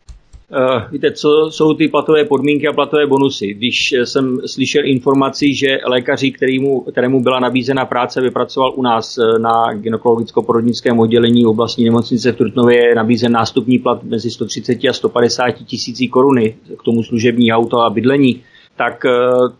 Uh, 0.51 0.91
víte, 0.91 1.11
co 1.11 1.49
jsou 1.51 1.73
ty 1.73 1.87
platové 1.87 2.25
podmínky 2.25 2.67
a 2.67 2.73
platové 2.73 3.07
bonusy? 3.07 3.53
Když 3.53 3.93
jsem 4.03 4.39
slyšel 4.45 4.85
informaci, 4.85 5.55
že 5.55 5.77
lékaři, 5.87 6.31
kterému, 6.31 6.81
kterému 6.81 7.23
byla 7.23 7.39
nabízena 7.39 7.85
práce, 7.85 8.21
vypracoval 8.21 8.73
u 8.75 8.81
nás 8.81 9.17
eh, 9.17 9.39
na 9.39 9.73
gynekologicko-porodnickém 9.73 10.99
oddělení 10.99 11.45
oblastní 11.45 11.85
nemocnice 11.85 12.31
v 12.31 12.37
Trutnově, 12.37 12.87
je 12.87 12.95
nabízen 12.95 13.31
nástupní 13.31 13.79
plat 13.79 14.03
mezi 14.03 14.31
130 14.31 14.77
a 14.89 14.93
150 14.93 15.51
tisící 15.51 16.07
koruny 16.07 16.55
k 16.79 16.83
tomu 16.83 17.03
služební 17.03 17.51
auto 17.51 17.79
a 17.79 17.89
bydlení, 17.89 18.43
tak 18.77 19.05
eh, 19.05 19.11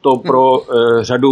to 0.01 0.15
pro 0.17 0.61
eh, 0.61 1.03
řadu, 1.03 1.29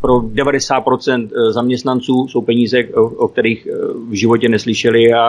pro 0.00 0.14
90% 0.14 1.28
eh, 1.32 1.52
zaměstnanců 1.52 2.28
jsou 2.28 2.40
peníze, 2.40 2.78
o 2.94 3.28
kterých 3.28 3.68
v 4.08 4.14
životě 4.14 4.48
neslyšeli 4.48 5.12
a, 5.12 5.20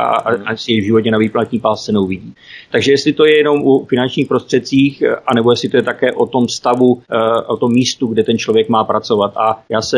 a 0.46 0.56
si 0.56 0.74
je 0.74 0.82
v 0.82 0.86
životě 0.86 1.12
na 1.12 1.18
výplatní 1.18 1.60
pásce 1.60 1.92
neuvidí. 1.92 2.34
Takže 2.72 2.92
jestli 2.92 3.14
to 3.14 3.26
je 3.26 3.38
jenom 3.38 3.62
u 3.64 3.86
finančních 3.86 4.28
prostředcích, 4.28 5.04
anebo 5.28 5.52
jestli 5.52 5.70
to 5.70 5.78
je 5.78 5.84
také 5.84 6.12
o 6.12 6.26
tom 6.26 6.48
stavu, 6.48 7.02
o 7.48 7.58
tom 7.58 7.72
místu, 7.72 8.08
kde 8.08 8.24
ten 8.24 8.38
člověk 8.38 8.70
má 8.70 8.84
pracovat. 8.84 9.34
A 9.38 9.64
já 9.70 9.82
se 9.82 9.98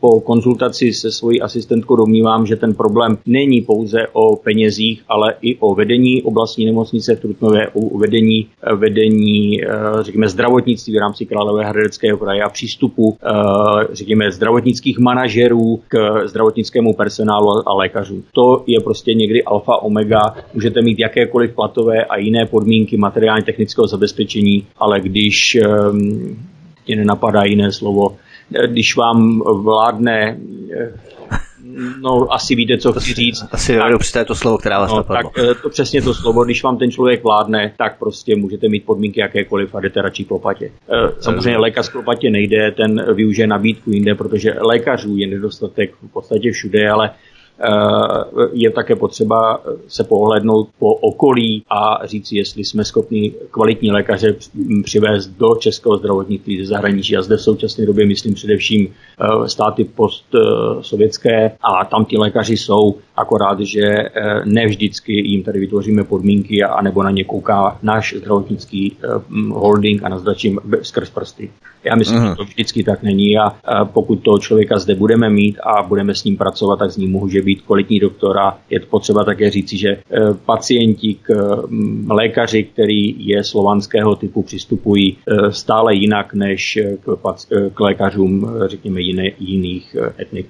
po 0.00 0.20
konzultaci 0.20 0.92
se 0.92 1.12
svojí 1.12 1.40
asistentkou 1.42 1.96
domnívám, 1.96 2.46
že 2.46 2.56
ten 2.56 2.74
problém 2.74 3.18
není 3.26 3.60
pouze 3.60 3.98
o 4.12 4.36
penězích, 4.36 5.02
ale 5.08 5.34
i 5.42 5.56
o 5.56 5.74
vedení 5.74 6.22
oblastní 6.22 6.66
nemocnice 6.66 7.16
v 7.16 7.20
Trutnově, 7.20 7.68
o 7.68 7.98
vedení, 7.98 8.46
vedení 8.76 9.60
řekněme, 10.00 10.28
zdravotnictví 10.28 10.94
v 10.94 11.00
rámci 11.00 11.15
Královéhradeckého 11.24 12.18
kraje 12.18 12.42
a 12.42 12.48
přístupu, 12.48 13.16
eh, 13.22 13.30
řekněme, 13.92 14.30
zdravotnických 14.30 14.98
manažerů 14.98 15.80
k 15.88 16.26
zdravotnickému 16.26 16.94
personálu 16.94 17.68
a 17.68 17.74
lékařů. 17.74 18.24
To 18.32 18.64
je 18.66 18.80
prostě 18.80 19.14
někdy 19.14 19.44
alfa 19.44 19.82
omega. 19.82 20.20
Můžete 20.54 20.82
mít 20.82 20.98
jakékoliv 20.98 21.54
platové 21.54 22.04
a 22.04 22.16
jiné 22.16 22.46
podmínky 22.46 22.96
materiálně 22.96 23.44
technického 23.44 23.86
zabezpečení, 23.86 24.66
ale 24.78 25.00
když 25.00 25.54
ehm, 25.54 26.36
tě 26.84 26.96
nenapadá 26.96 27.44
jiné 27.44 27.72
slovo, 27.72 28.16
eh, 28.54 28.68
když 28.68 28.96
vám 28.96 29.38
vládne 29.62 30.38
eh, 30.76 30.92
no 32.00 32.32
asi 32.32 32.54
víte, 32.54 32.78
co 32.78 32.92
chci 32.92 33.14
říct. 33.14 33.44
Asi 33.52 33.76
tak, 33.76 33.92
dobře, 33.92 34.24
to 34.24 34.34
slovo, 34.34 34.58
která 34.58 34.78
vás 34.78 34.90
no, 34.90 34.96
napadlo. 34.96 35.30
Tak 35.30 35.44
eh, 35.44 35.54
to 35.54 35.68
přesně 35.68 36.02
to 36.02 36.14
slovo, 36.14 36.44
když 36.44 36.62
vám 36.62 36.78
ten 36.78 36.90
člověk 36.90 37.22
vládne, 37.22 37.72
tak 37.78 37.98
prostě 37.98 38.36
můžete 38.36 38.68
mít 38.68 38.86
podmínky 38.86 39.20
jakékoliv 39.20 39.74
a 39.74 39.80
jdete 39.80 40.02
radši 40.02 40.24
k 40.24 40.30
lopatě. 40.30 40.70
Eh, 40.88 41.12
samozřejmě 41.20 41.58
lékař 41.58 41.88
k 41.88 41.94
lopatě 41.94 42.30
nejde, 42.30 42.72
ten 42.72 43.14
využije 43.14 43.46
nabídku 43.46 43.90
jinde, 43.90 44.14
protože 44.14 44.54
lékařů 44.60 45.16
je 45.16 45.26
nedostatek 45.26 45.94
v 46.02 46.12
podstatě 46.12 46.52
všude, 46.52 46.90
ale 46.90 47.10
je 48.52 48.70
také 48.70 48.96
potřeba 48.96 49.60
se 49.88 50.04
pohlednout 50.04 50.68
po 50.78 50.94
okolí 50.94 51.64
a 51.70 52.06
říct, 52.06 52.32
jestli 52.32 52.64
jsme 52.64 52.84
schopni 52.84 53.32
kvalitní 53.50 53.90
lékaře 53.90 54.36
přivést 54.84 55.26
do 55.26 55.54
českého 55.54 55.96
zdravotnictví 55.96 56.58
ze 56.58 56.66
zahraničí. 56.66 57.16
A 57.16 57.22
zde 57.22 57.36
v 57.36 57.42
současné 57.42 57.86
době 57.86 58.06
myslím 58.06 58.34
především 58.34 58.88
eh, 58.88 59.48
státy 59.48 59.84
postsovětské 59.84 61.52
a 61.62 61.84
tam 61.84 62.04
ti 62.04 62.18
lékaři 62.18 62.56
jsou, 62.56 62.94
akorát, 63.16 63.60
že 63.60 63.82
eh, 63.82 64.10
ne 64.44 64.66
vždycky 64.66 65.12
jim 65.12 65.42
tady 65.42 65.60
vytvoříme 65.60 66.04
podmínky 66.04 66.62
a 66.62 66.82
nebo 66.82 67.02
na 67.02 67.10
ně 67.10 67.24
kouká 67.24 67.78
náš 67.82 68.14
zdravotnický 68.18 68.96
holding 69.50 70.04
a 70.04 70.08
nazdačím 70.08 70.60
skrz 70.82 71.10
prsty. 71.10 71.50
Já 71.84 71.96
myslím, 71.96 72.20
uh-huh. 72.20 72.30
že 72.30 72.36
to 72.36 72.44
vždycky 72.44 72.84
tak 72.84 73.02
není 73.02 73.38
a 73.38 73.84
pokud 73.84 74.16
toho 74.16 74.38
člověka 74.38 74.78
zde 74.78 74.94
budeme 74.94 75.30
mít 75.30 75.58
a 75.58 75.82
budeme 75.82 76.14
s 76.14 76.24
ním 76.24 76.36
pracovat, 76.36 76.78
tak 76.78 76.90
z 76.90 76.96
ní 76.96 77.06
může 77.06 77.42
být 77.42 77.62
kvalitní 77.62 78.00
doktor 78.00 78.38
a 78.38 78.58
je 78.70 78.80
potřeba 78.80 79.24
také 79.24 79.50
říci, 79.50 79.78
že 79.78 79.88
eh, 79.88 80.00
pacienti 80.46 81.14
k 81.22 81.34
lékaři, 82.10 82.62
který 82.64 83.28
je 83.28 83.44
slovanského 83.44 84.16
typu, 84.16 84.42
přistupují 84.42 85.16
eh, 85.16 85.52
stále 85.52 85.94
jinak 85.94 86.34
než 86.34 86.78
k, 87.00 87.18
k 87.74 87.80
lékařům, 87.80 88.50
řekněme, 88.66 89.00
jiné, 89.00 89.30
jiných 89.38 89.96
etnik. 90.18 90.46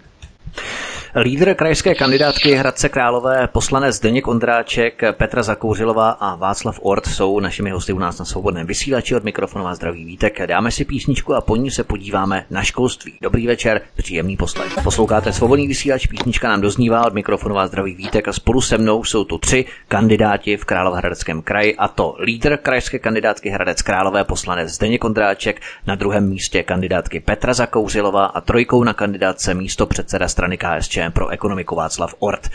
Lídr 1.20 1.54
krajské 1.54 1.94
kandidátky 1.94 2.54
Hradce 2.54 2.88
Králové, 2.88 3.48
poslanec 3.48 3.96
Zdeněk 3.96 4.28
Ondráček, 4.28 5.02
Petra 5.12 5.42
Zakouřilová 5.42 6.10
a 6.10 6.34
Václav 6.34 6.78
Ort 6.82 7.06
jsou 7.06 7.40
našimi 7.40 7.70
hosty 7.70 7.92
u 7.92 7.98
nás 7.98 8.18
na 8.18 8.24
svobodném 8.24 8.66
vysílači 8.66 9.16
od 9.16 9.24
mikrofonu 9.24 9.66
a 9.66 9.74
zdraví 9.74 10.04
vítek. 10.04 10.46
Dáme 10.46 10.70
si 10.70 10.84
písničku 10.84 11.34
a 11.34 11.40
po 11.40 11.56
ní 11.56 11.70
se 11.70 11.84
podíváme 11.84 12.44
na 12.50 12.62
školství. 12.62 13.12
Dobrý 13.22 13.46
večer, 13.46 13.80
příjemný 13.96 14.36
poslech. 14.36 14.72
Posloucháte 14.84 15.32
svobodný 15.32 15.68
vysílač, 15.68 16.06
písnička 16.06 16.48
nám 16.48 16.60
doznívá 16.60 17.06
od 17.06 17.14
mikrofonu 17.14 17.58
a 17.58 17.66
zdraví 17.66 17.94
vítek 17.94 18.28
a 18.28 18.32
spolu 18.32 18.60
se 18.60 18.78
mnou 18.78 19.04
jsou 19.04 19.24
tu 19.24 19.38
tři 19.38 19.64
kandidáti 19.88 20.56
v 20.56 20.64
Královéhradeckém 20.64 21.42
kraji 21.42 21.76
a 21.76 21.88
to 21.88 22.16
lídr 22.20 22.56
krajské 22.56 22.98
kandidátky 22.98 23.50
Hradec 23.50 23.82
Králové, 23.82 24.24
poslanec 24.24 24.70
Zdeněk 24.70 25.04
Ondráček, 25.04 25.60
na 25.86 25.94
druhém 25.94 26.28
místě 26.28 26.62
kandidátky 26.62 27.20
Petra 27.20 27.54
Zakouřilová 27.54 28.26
a 28.26 28.40
trojkou 28.40 28.84
na 28.84 28.94
kandidátce 28.94 29.54
místo 29.54 29.86
předseda 29.86 30.28
strany 30.28 30.58
KSČ 30.58 31.05
pro 31.10 31.28
ekonomiku 31.28 31.76
Václav 31.76 32.14
Ort. 32.20 32.50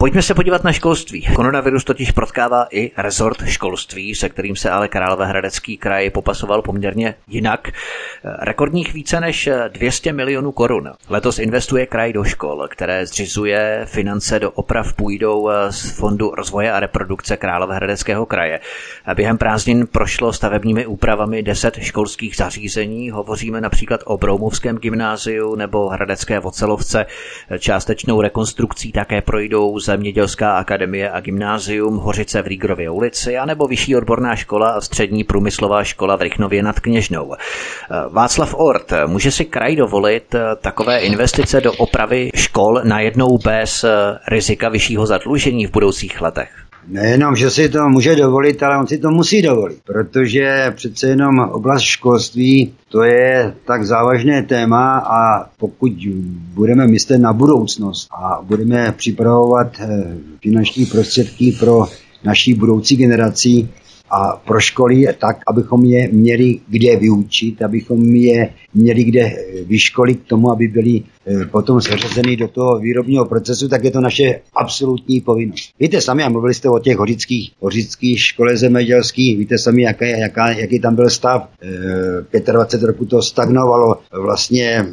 Pojďme 0.00 0.22
se 0.22 0.34
podívat 0.34 0.64
na 0.64 0.72
školství. 0.72 1.26
Koronavirus 1.34 1.84
totiž 1.84 2.10
protkává 2.10 2.66
i 2.70 2.90
rezort 2.96 3.46
školství, 3.46 4.14
se 4.14 4.28
kterým 4.28 4.56
se 4.56 4.70
ale 4.70 4.88
Královéhradecký 4.88 5.76
kraj 5.76 6.10
popasoval 6.10 6.62
poměrně 6.62 7.14
jinak. 7.28 7.68
Rekordních 8.24 8.94
více 8.94 9.20
než 9.20 9.48
200 9.68 10.12
milionů 10.12 10.52
korun. 10.52 10.90
Letos 11.08 11.38
investuje 11.38 11.86
kraj 11.86 12.12
do 12.12 12.24
škol, 12.24 12.68
které 12.70 13.06
zřizuje 13.06 13.82
finance 13.84 14.38
do 14.38 14.50
oprav 14.50 14.92
půjdou 14.92 15.50
z 15.70 15.90
Fondu 15.90 16.30
rozvoje 16.34 16.72
a 16.72 16.80
reprodukce 16.80 17.36
Královéhradeckého 17.36 18.26
kraje. 18.26 18.60
Během 19.14 19.38
prázdnin 19.38 19.86
prošlo 19.86 20.32
stavebními 20.32 20.86
úpravami 20.86 21.42
10 21.42 21.78
školských 21.80 22.36
zařízení. 22.36 23.10
Hovoříme 23.10 23.60
například 23.60 24.00
o 24.04 24.18
Broumovském 24.18 24.76
gymnáziu 24.76 25.54
nebo 25.54 25.88
Hradecké 25.88 26.38
Vocelovce. 26.38 27.06
Částečnou 27.58 28.20
rekonstrukcí 28.20 28.92
také 28.92 29.22
projdou 29.22 29.78
Zemědělská 29.90 30.52
akademie 30.52 31.10
a 31.10 31.20
gymnázium 31.20 31.96
Hořice 31.96 32.42
v 32.42 32.46
Rígrově 32.46 32.90
ulici, 32.90 33.38
anebo 33.38 33.66
Vyšší 33.66 33.96
odborná 33.96 34.36
škola 34.36 34.70
a 34.70 34.80
střední 34.80 35.24
průmyslová 35.24 35.84
škola 35.84 36.16
v 36.16 36.22
Rychnově 36.22 36.62
nad 36.62 36.80
Kněžnou. 36.80 37.34
Václav 38.10 38.54
Ort, 38.54 38.92
může 39.06 39.30
si 39.30 39.44
kraj 39.44 39.76
dovolit 39.76 40.34
takové 40.60 40.98
investice 40.98 41.60
do 41.60 41.72
opravy 41.72 42.30
škol 42.34 42.80
najednou 42.84 43.38
bez 43.44 43.84
rizika 44.28 44.68
vyššího 44.68 45.06
zadlužení 45.06 45.66
v 45.66 45.70
budoucích 45.70 46.20
letech? 46.20 46.69
Nejenom, 46.90 47.36
že 47.36 47.50
si 47.50 47.68
to 47.68 47.88
může 47.88 48.16
dovolit, 48.16 48.62
ale 48.62 48.78
on 48.78 48.86
si 48.86 48.98
to 48.98 49.10
musí 49.10 49.42
dovolit, 49.42 49.78
protože 49.84 50.72
přece 50.76 51.08
jenom 51.08 51.38
oblast 51.38 51.82
školství 51.82 52.74
to 52.88 53.02
je 53.02 53.54
tak 53.64 53.84
závažné 53.84 54.42
téma 54.42 54.98
a 54.98 55.50
pokud 55.58 55.92
budeme 56.54 56.86
myslet 56.86 57.18
na 57.18 57.32
budoucnost 57.32 58.08
a 58.10 58.40
budeme 58.42 58.92
připravovat 58.92 59.72
eh, 59.80 60.14
finanční 60.42 60.86
prostředky 60.86 61.56
pro 61.60 61.86
naší 62.24 62.54
budoucí 62.54 62.96
generaci, 62.96 63.68
a 64.10 64.36
pro 64.36 64.60
školy 64.60 65.06
tak, 65.18 65.36
abychom 65.46 65.84
je 65.84 66.08
měli 66.12 66.60
kde 66.68 66.96
vyučit, 66.96 67.62
abychom 67.62 68.04
je 68.04 68.48
měli 68.74 69.04
kde 69.04 69.36
vyškolit 69.66 70.20
k 70.20 70.28
tomu, 70.28 70.52
aby 70.52 70.68
byli 70.68 71.02
eh, 71.26 71.46
potom 71.46 71.80
zařazeny 71.80 72.36
do 72.36 72.48
toho 72.48 72.78
výrobního 72.78 73.24
procesu, 73.24 73.68
tak 73.68 73.84
je 73.84 73.90
to 73.90 74.00
naše 74.00 74.40
absolutní 74.56 75.20
povinnost. 75.20 75.70
Víte 75.80 76.00
sami, 76.00 76.22
a 76.22 76.28
mluvili 76.28 76.54
jste 76.54 76.68
o 76.68 76.78
těch 76.78 76.96
hořických, 76.96 77.52
hořických 77.60 78.20
škole 78.20 78.56
zemědělských, 78.56 79.38
víte 79.38 79.58
sami, 79.58 79.82
jaká, 79.82 80.06
jaká, 80.06 80.50
jaký 80.50 80.80
tam 80.80 80.94
byl 80.94 81.10
stav. 81.10 81.48
E, 82.32 82.52
25 82.52 82.86
roku 82.86 83.04
to 83.04 83.22
stagnovalo. 83.22 83.96
Vlastně 84.22 84.86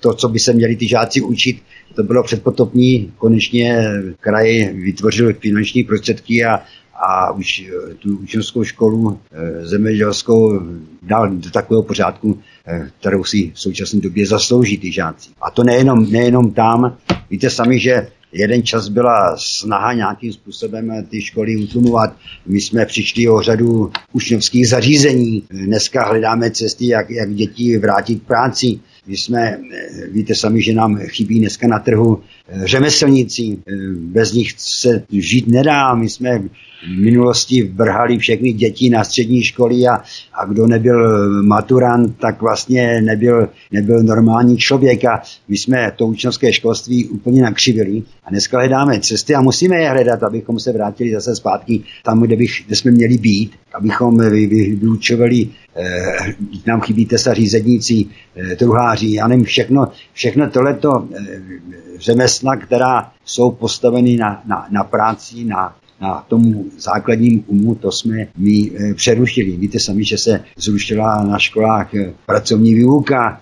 to, 0.00 0.14
co 0.14 0.28
by 0.28 0.38
se 0.38 0.52
měli 0.52 0.76
ty 0.76 0.88
žáci 0.88 1.20
učit, 1.20 1.56
to 1.94 2.02
bylo 2.02 2.22
předpotopní. 2.22 3.12
Konečně 3.18 3.86
kraj 4.20 4.72
vytvořil 4.74 5.34
finanční 5.34 5.84
prostředky 5.84 6.44
a 6.44 6.60
a 6.96 7.32
už 7.32 7.64
eh, 7.68 7.94
tu 7.94 8.16
učenskou 8.16 8.64
školu 8.64 9.18
e, 9.32 9.66
zemědělskou 9.66 10.60
dal 11.02 11.30
do 11.30 11.50
takového 11.50 11.82
pořádku, 11.82 12.38
e, 12.66 12.90
kterou 13.00 13.24
si 13.24 13.52
v 13.54 13.60
současné 13.60 14.00
době 14.00 14.26
zaslouží 14.26 14.78
ty 14.78 14.92
žáci. 14.92 15.30
A 15.42 15.50
to 15.50 15.64
nejenom, 15.64 16.12
nejenom 16.12 16.50
tam. 16.50 16.96
Víte 17.30 17.50
sami, 17.50 17.78
že 17.78 18.08
jeden 18.32 18.62
čas 18.62 18.88
byla 18.88 19.36
snaha 19.38 19.92
nějakým 19.92 20.32
způsobem 20.32 21.06
ty 21.10 21.22
školy 21.22 21.56
utlumovat. 21.56 22.16
My 22.46 22.60
jsme 22.60 22.86
přišli 22.86 23.28
o 23.28 23.42
řadu 23.42 23.90
učňovských 24.12 24.68
zařízení. 24.68 25.42
Dneska 25.50 26.08
hledáme 26.08 26.50
cesty, 26.50 26.86
jak, 26.86 27.10
jak 27.10 27.34
děti 27.34 27.78
vrátit 27.78 28.22
k 28.22 28.26
práci. 28.26 28.80
My 29.06 29.16
jsme, 29.16 29.58
víte 30.10 30.34
sami, 30.34 30.62
že 30.62 30.72
nám 30.72 30.96
chybí 30.96 31.38
dneska 31.38 31.68
na 31.68 31.78
trhu 31.78 32.22
řemeslníci. 32.64 33.58
Bez 33.96 34.32
nich 34.32 34.54
se 34.56 35.02
žít 35.10 35.48
nedá. 35.48 35.94
My 35.94 36.08
jsme 36.08 36.42
v 36.86 37.00
minulosti 37.00 37.62
vrhali 37.62 38.18
všechny 38.18 38.52
děti 38.52 38.90
na 38.90 39.04
střední 39.04 39.42
školy 39.42 39.86
a, 39.86 40.02
a 40.34 40.44
kdo 40.44 40.66
nebyl 40.66 41.28
maturant, 41.42 42.18
tak 42.18 42.42
vlastně 42.42 43.00
nebyl, 43.02 43.48
nebyl 43.72 44.02
normální 44.02 44.56
člověk. 44.56 45.04
A 45.04 45.22
my 45.48 45.56
jsme 45.58 45.92
to 45.96 46.06
učňovské 46.06 46.52
školství 46.52 47.08
úplně 47.08 47.42
nakřivili 47.42 48.02
a 48.24 48.30
dneska 48.30 48.58
hledáme 48.58 49.00
cesty 49.00 49.34
a 49.34 49.40
musíme 49.40 49.76
je 49.76 49.90
hledat, 49.90 50.22
abychom 50.22 50.58
se 50.58 50.72
vrátili 50.72 51.12
zase 51.12 51.36
zpátky 51.36 51.82
tam, 52.04 52.20
kde, 52.20 52.36
bych, 52.36 52.62
kde 52.66 52.76
jsme 52.76 52.90
měli 52.90 53.18
být, 53.18 53.52
abychom 53.74 54.18
vy, 54.18 54.46
vy, 54.46 55.48
eh, 55.76 56.34
nám 56.66 56.80
chybí 56.80 57.06
tesa 57.06 57.34
řízedníci, 57.34 58.06
eh, 58.36 58.56
truháři, 58.56 59.14
já 59.14 59.28
nevím, 59.28 59.44
všechno, 59.44 59.88
všechno 60.12 60.50
tohleto 60.50 61.08
eh, 61.16 61.40
řemesla, 61.98 62.56
která 62.56 63.12
jsou 63.24 63.50
postaveny 63.50 64.16
na, 64.16 64.42
na, 64.46 64.66
na 64.70 64.84
práci, 64.84 65.44
na, 65.44 65.76
na 66.04 66.24
tomu 66.28 66.64
základním 66.78 67.44
umu, 67.46 67.74
to 67.74 67.92
jsme 67.92 68.26
my 68.36 68.70
eh, 68.70 68.94
přerušili. 68.94 69.56
Víte 69.56 69.80
sami, 69.80 70.04
že 70.04 70.18
se 70.18 70.40
zrušila 70.56 71.24
na 71.24 71.38
školách 71.38 71.94
eh, 71.94 72.12
pracovní 72.26 72.74
výuka, 72.74 73.40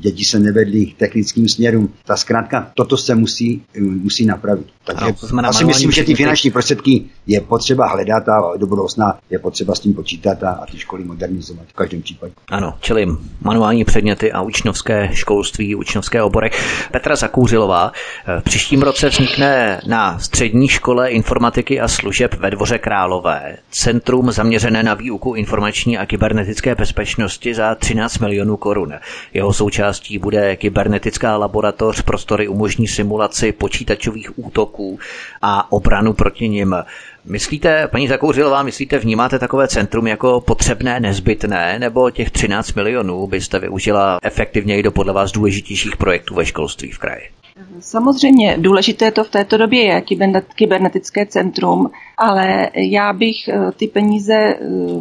děti 0.00 0.24
se 0.24 0.38
nevedly 0.38 0.86
k 0.86 0.98
technickým 0.98 1.48
směrům. 1.48 1.92
Ta 2.04 2.16
zkrátka, 2.16 2.70
toto 2.74 2.96
se 2.96 3.14
musí, 3.14 3.62
eh, 3.76 3.80
musí 3.80 4.26
napravit. 4.26 4.66
Takže 4.84 5.04
ano, 5.38 5.48
asi 5.48 5.64
myslím, 5.64 5.90
že 5.90 6.04
ty 6.04 6.14
finanční 6.14 6.50
prostředky 6.50 7.04
je 7.26 7.40
potřeba 7.40 7.88
hledat 7.88 8.28
a 8.28 8.56
do 8.56 8.66
budoucna 8.66 9.18
je 9.30 9.38
potřeba 9.38 9.74
s 9.74 9.80
tím 9.80 9.94
počítat 9.94 10.42
a, 10.42 10.50
a 10.50 10.66
ty 10.66 10.78
školy 10.78 11.04
modernizovat 11.04 11.66
v 11.68 11.72
každém 11.72 12.02
případě. 12.02 12.32
Ano, 12.48 12.74
čili 12.80 13.06
manuální 13.40 13.84
předměty 13.84 14.32
a 14.32 14.42
učňovské 14.42 15.08
školství, 15.12 15.74
učňovské 15.74 16.22
obory. 16.22 16.50
Petra 16.92 17.16
Zakouřilová, 17.16 17.92
eh, 18.26 18.40
v 18.40 18.44
příštím 18.44 18.82
roce 18.82 19.08
vznikne 19.08 19.80
na 19.86 20.18
střední 20.18 20.68
škole 20.68 21.10
informatiky 21.10 21.80
a 21.80 21.88
služeb 21.88 22.34
ve 22.34 22.50
Dvoře 22.50 22.78
Králové 22.78 23.56
centrum 23.70 24.32
zaměřené 24.32 24.82
na 24.82 24.94
výuku 24.94 25.34
informační 25.34 25.98
a 25.98 26.06
kybernetické 26.06 26.74
bezpečnosti 26.74 27.54
za 27.54 27.74
13 27.74 28.18
milionů 28.18 28.56
korun. 28.56 28.94
Jeho 29.34 29.52
součástí 29.52 30.18
bude 30.18 30.56
kybernetická 30.56 31.36
laboratoř, 31.36 32.02
prostory 32.02 32.48
umožní 32.48 32.88
simulaci 32.88 33.52
počítačových 33.52 34.38
útoků 34.38 34.98
a 35.42 35.72
obranu 35.72 36.12
proti 36.12 36.48
nim. 36.48 36.76
Myslíte, 37.24 37.88
paní 37.88 38.08
Zakouřilová, 38.08 38.62
myslíte, 38.62 38.98
vnímáte 38.98 39.38
takové 39.38 39.68
centrum 39.68 40.06
jako 40.06 40.40
potřebné, 40.40 41.00
nezbytné, 41.00 41.78
nebo 41.78 42.10
těch 42.10 42.30
13 42.30 42.72
milionů 42.72 43.26
byste 43.26 43.58
využila 43.58 44.18
efektivněji 44.22 44.82
do 44.82 44.92
podle 44.92 45.12
vás 45.12 45.32
důležitějších 45.32 45.96
projektů 45.96 46.34
ve 46.34 46.46
školství 46.46 46.90
v 46.90 46.98
kraji? 46.98 47.22
Samozřejmě 47.80 48.56
důležité 48.58 49.10
to 49.10 49.24
v 49.24 49.30
této 49.30 49.56
době 49.56 49.82
je 49.82 50.02
kybernetické 50.54 51.26
centrum, 51.26 51.90
ale 52.18 52.70
já 52.74 53.12
bych 53.12 53.48
eh, 53.48 53.72
ty 53.76 53.86
peníze 53.86 54.34
eh, 54.34 54.58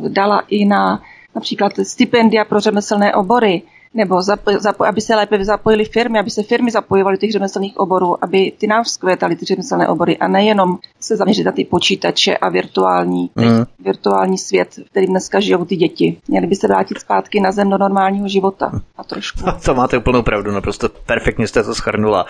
dala 0.09 0.43
i 0.49 0.65
na 0.65 1.01
například 1.35 1.71
stipendia 1.83 2.45
pro 2.45 2.59
řemeslné 2.59 3.15
obory, 3.15 3.61
nebo 3.95 4.21
zapoj, 4.21 4.55
zapoj, 4.59 4.87
aby 4.87 5.01
se 5.01 5.15
lépe 5.15 5.45
zapojily 5.45 5.85
firmy, 5.85 6.19
aby 6.19 6.29
se 6.29 6.43
firmy 6.43 6.71
zapojovaly 6.71 7.17
těch 7.17 7.31
řemeslných 7.31 7.77
oborů, 7.77 8.23
aby 8.23 8.51
ty 8.57 8.67
nám 8.67 8.83
vzkvétaly 8.83 9.35
ty 9.35 9.45
řemeslné 9.45 9.87
obory 9.87 10.17
a 10.17 10.27
nejenom 10.27 10.77
se 10.99 11.17
zaměřit 11.17 11.43
na 11.43 11.51
ty 11.51 11.65
počítače 11.65 12.37
a 12.37 12.49
virtuální, 12.49 13.29
mm. 13.35 13.63
virtuální 13.79 14.37
svět, 14.37 14.69
v 14.85 14.89
kterým 14.89 15.09
dneska 15.09 15.39
žijou 15.39 15.65
ty 15.65 15.75
děti. 15.75 16.17
Měli 16.27 16.47
by 16.47 16.55
se 16.55 16.67
vrátit 16.67 16.99
zpátky 16.99 17.39
na 17.39 17.51
zem 17.51 17.69
do 17.69 17.77
normálního 17.77 18.27
života 18.27 18.71
a 18.97 19.03
trošku. 19.03 19.39
To 19.65 19.75
máte 19.75 19.97
úplnou 19.97 20.21
pravdu, 20.21 20.51
naprosto 20.51 20.89
perfektně 20.89 21.47
jste 21.47 21.63
to 21.63 21.75
schrnula. 21.75 22.25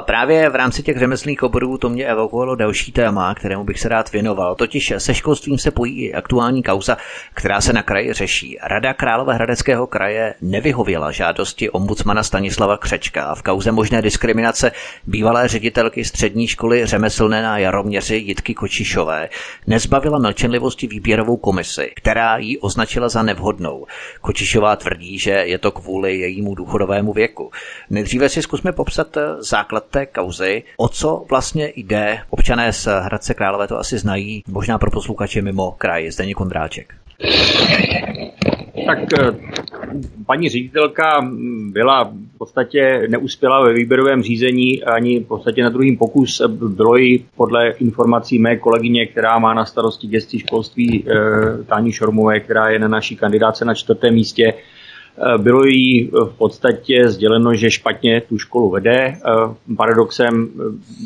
Právě 0.00 0.50
v 0.50 0.54
rámci 0.54 0.82
těch 0.82 0.98
řemeslných 0.98 1.42
oborů 1.42 1.78
to 1.78 1.88
mě 1.88 2.06
evokovalo 2.06 2.54
další 2.54 2.92
téma, 2.92 3.34
kterému 3.34 3.64
bych 3.64 3.80
se 3.80 3.88
rád 3.88 4.12
věnoval. 4.12 4.54
Totiž 4.54 4.92
se 4.98 5.14
školstvím 5.14 5.58
se 5.58 5.70
pojí 5.70 6.04
i 6.04 6.14
aktuální 6.14 6.62
kauza, 6.62 6.96
která 7.34 7.60
se 7.60 7.72
na 7.72 7.82
kraji 7.82 8.12
řeší. 8.12 8.58
Rada 8.62 8.94
Královéhradeckého 8.94 9.86
kraje 9.86 10.34
nevy 10.40 10.65
nevyhověla 10.66 11.10
žádosti 11.10 11.70
ombudsmana 11.70 12.22
Stanislava 12.22 12.76
Křečka 12.76 13.34
v 13.34 13.42
kauze 13.42 13.72
možné 13.72 14.02
diskriminace 14.02 14.72
bývalé 15.06 15.48
ředitelky 15.48 16.04
střední 16.04 16.46
školy 16.46 16.86
řemeslné 16.86 17.42
na 17.42 17.58
Jaroměři 17.58 18.16
Jitky 18.16 18.54
Kočišové 18.54 19.28
nezbavila 19.66 20.18
mlčenlivosti 20.18 20.86
výběrovou 20.86 21.36
komisi, 21.36 21.92
která 21.96 22.36
ji 22.36 22.58
označila 22.58 23.08
za 23.08 23.22
nevhodnou. 23.22 23.86
Kočišová 24.20 24.76
tvrdí, 24.76 25.18
že 25.18 25.30
je 25.30 25.58
to 25.58 25.70
kvůli 25.70 26.18
jejímu 26.18 26.54
důchodovému 26.54 27.12
věku. 27.12 27.50
Nejdříve 27.90 28.28
si 28.28 28.42
zkusme 28.42 28.72
popsat 28.72 29.18
základ 29.38 29.84
té 29.90 30.06
kauzy, 30.06 30.62
o 30.76 30.88
co 30.88 31.24
vlastně 31.30 31.72
jde. 31.76 32.18
Občané 32.30 32.72
z 32.72 32.88
Hradce 33.00 33.34
Králové 33.34 33.68
to 33.68 33.78
asi 33.78 33.98
znají, 33.98 34.42
možná 34.48 34.78
pro 34.78 34.90
posluchače 34.90 35.42
mimo 35.42 35.70
kraj. 35.70 36.10
Zdeněk 36.10 36.36
Kondráček. 36.36 36.94
Tak 38.86 38.98
eh, 39.12 39.32
paní 40.26 40.48
ředitelka 40.48 41.20
byla 41.72 42.04
v 42.04 42.38
podstatě 42.38 43.06
neuspěla 43.08 43.64
ve 43.64 43.72
výběrovém 43.72 44.22
řízení 44.22 44.84
ani 44.84 45.20
v 45.20 45.26
podstatě 45.26 45.62
na 45.62 45.68
druhým 45.68 45.96
pokus 45.96 46.42
bylo 46.48 46.96
jí 46.96 47.24
podle 47.36 47.70
informací 47.70 48.38
mé 48.38 48.56
kolegyně, 48.56 49.06
která 49.06 49.38
má 49.38 49.54
na 49.54 49.64
starosti 49.64 50.06
gesti 50.06 50.38
školství 50.38 51.04
eh, 51.08 51.64
Tání 51.64 51.92
Šormové, 51.92 52.40
která 52.40 52.68
je 52.68 52.78
na 52.78 52.88
naší 52.88 53.16
kandidáce 53.16 53.64
na 53.64 53.74
čtvrtém 53.74 54.14
místě, 54.14 54.54
Eh, 54.54 54.62
bylo 55.38 55.64
jí 55.64 56.04
v 56.04 56.34
podstatě 56.38 57.08
sděleno, 57.08 57.54
že 57.54 57.70
špatně 57.70 58.22
tu 58.28 58.38
školu 58.38 58.70
vede. 58.70 58.96
Eh, 58.96 59.74
paradoxem, 59.76 60.48
eh, 60.48 60.62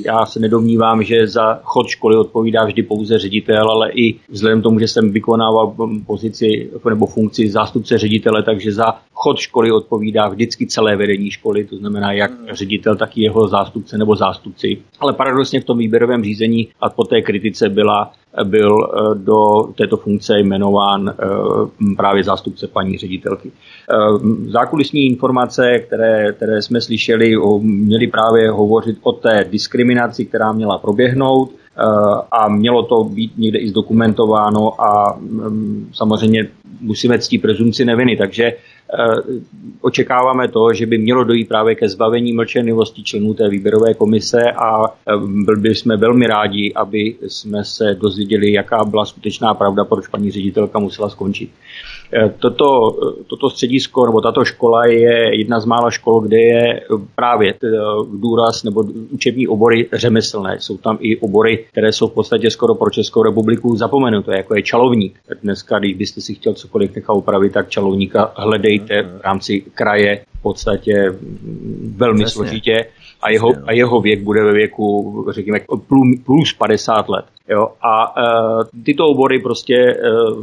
já 0.06 0.26
se 0.26 0.40
nedomnívám, 0.40 1.02
že 1.02 1.26
za 1.26 1.60
chod 1.62 1.88
školy 1.88 2.16
odpovídá 2.16 2.64
vždy 2.64 2.82
pouze 2.82 3.18
ředitel, 3.18 3.70
ale 3.70 3.90
i 3.92 4.14
vzhledem 4.28 4.60
k 4.60 4.62
tomu, 4.62 4.78
že 4.78 4.88
jsem 4.88 5.12
vykonával 5.12 5.74
pozici 6.06 6.70
nebo 6.88 7.06
funkci 7.06 7.50
zástupce 7.50 7.98
ředitele, 7.98 8.42
takže 8.42 8.72
za 8.72 8.84
chod 9.12 9.38
školy 9.38 9.72
odpovídá 9.72 10.28
vždycky 10.28 10.66
celé 10.66 10.96
vedení 10.96 11.30
školy, 11.30 11.64
to 11.64 11.76
znamená 11.76 12.12
jak 12.12 12.30
ředitel, 12.52 12.96
tak 12.96 13.16
i 13.16 13.22
jeho 13.22 13.48
zástupce 13.48 13.98
nebo 13.98 14.16
zástupci. 14.16 14.78
Ale 15.00 15.12
paradoxně 15.12 15.60
v 15.60 15.64
tom 15.64 15.78
výběrovém 15.78 16.24
řízení 16.24 16.68
a 16.80 16.90
po 16.90 17.04
té 17.04 17.22
kritice 17.22 17.68
byla 17.68 18.12
byl 18.44 18.76
eh, 18.84 19.14
do 19.14 19.62
této 19.76 19.96
funkce 19.96 20.38
jmenován 20.38 21.08
eh, 21.08 21.14
právě 21.96 22.24
zástupce 22.24 22.66
paní 22.66 22.98
ředitelky. 22.98 23.52
Eh, 23.90 23.94
zákulisní 24.50 25.06
informace, 25.06 25.78
které, 25.78 26.32
které 26.32 26.62
jsme 26.62 26.80
slyšeli, 26.80 27.36
měly 27.60 28.06
právě 28.06 28.50
hovořit 28.50 28.98
o 29.02 29.12
té 29.12 29.44
diskriminaci, 29.50 30.24
která 30.24 30.52
měla 30.52 30.78
proběhnout 30.78 31.59
a 32.32 32.48
mělo 32.48 32.82
to 32.82 33.04
být 33.04 33.32
někde 33.38 33.58
i 33.58 33.68
zdokumentováno 33.68 34.82
a 34.82 35.16
mm, 35.18 35.90
samozřejmě 35.94 36.48
musíme 36.80 37.18
ctít 37.18 37.42
prezumci 37.42 37.84
neviny, 37.84 38.16
takže 38.16 38.52
Eh, 38.98 39.40
očekáváme 39.80 40.48
to, 40.48 40.72
že 40.72 40.86
by 40.86 40.98
mělo 40.98 41.24
dojít 41.24 41.48
právě 41.48 41.74
ke 41.74 41.88
zbavení 41.88 42.32
mlčenlivosti 42.32 43.02
členů 43.02 43.34
té 43.34 43.48
výběrové 43.48 43.94
komise 43.94 44.42
a 44.42 44.84
eh, 44.84 44.92
byl 45.44 45.56
by 45.56 45.74
jsme 45.74 45.96
velmi 45.96 46.26
rádi, 46.26 46.72
aby 46.74 47.16
jsme 47.28 47.64
se 47.64 47.94
dozvěděli, 47.94 48.52
jaká 48.52 48.84
byla 48.84 49.04
skutečná 49.04 49.54
pravda, 49.54 49.84
proč 49.84 50.08
paní 50.08 50.30
ředitelka 50.30 50.78
musela 50.78 51.08
skončit. 51.08 51.50
Toto, 52.38 52.66
toto 53.26 53.50
středisko 53.50 54.06
nebo 54.06 54.20
tato 54.20 54.44
škola 54.44 54.86
je 54.86 55.38
jedna 55.38 55.60
z 55.60 55.64
mála 55.64 55.90
škol, 55.90 56.20
kde 56.20 56.40
je 56.40 56.80
právě 57.14 57.54
důraz 58.14 58.64
nebo 58.64 58.84
učební 59.10 59.48
obory 59.48 59.88
řemeslné. 59.92 60.56
Jsou 60.60 60.76
tam 60.76 60.98
i 61.00 61.16
obory, 61.16 61.64
které 61.72 61.92
jsou 61.92 62.08
v 62.08 62.14
podstatě 62.14 62.50
skoro 62.50 62.74
pro 62.74 62.90
Českou 62.90 63.22
republiku 63.22 63.76
zapomenuté, 63.76 64.36
jako 64.36 64.56
je 64.56 64.62
čalovník. 64.62 65.18
Dneska, 65.42 65.78
když 65.78 65.94
byste 65.94 66.20
si 66.20 66.34
chtěl 66.34 66.54
cokoliv 66.54 66.94
nechat 66.94 67.14
upravit, 67.14 67.52
tak 67.52 67.68
čalovníka 67.68 68.32
hledejte 68.36 69.02
v 69.02 69.20
rámci 69.24 69.60
kraje 69.74 70.24
v 70.38 70.42
podstatě 70.42 71.14
velmi 71.96 72.24
Přesně. 72.24 72.34
složitě 72.34 72.86
a 73.22 73.30
jeho, 73.30 73.48
a 73.66 73.72
jeho 73.72 74.00
věk 74.00 74.22
bude 74.22 74.44
ve 74.44 74.52
věku, 74.52 75.26
řekněme, 75.30 75.58
plus 76.24 76.52
50 76.52 77.08
let. 77.08 77.24
Jo? 77.50 77.68
A 77.82 78.14
e, 78.16 78.82
tyto 78.84 79.06
obory 79.06 79.38
prostě 79.38 79.76
e, 79.76 79.96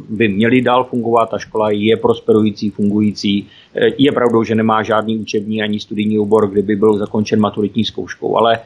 by 0.09 0.27
měly 0.27 0.61
dál 0.61 0.83
fungovat, 0.83 1.29
ta 1.29 1.37
škola 1.37 1.69
je 1.71 1.97
prosperující, 1.97 2.69
fungující. 2.69 3.47
E, 3.75 3.89
je 3.97 4.11
pravdou, 4.11 4.43
že 4.43 4.55
nemá 4.55 4.83
žádný 4.83 5.17
učební 5.17 5.61
ani 5.61 5.79
studijní 5.79 6.19
obor, 6.19 6.49
kdyby 6.49 6.75
byl 6.75 6.97
zakončen 6.97 7.39
maturitní 7.39 7.85
zkouškou, 7.85 8.37
ale 8.37 8.55
e, 8.55 8.59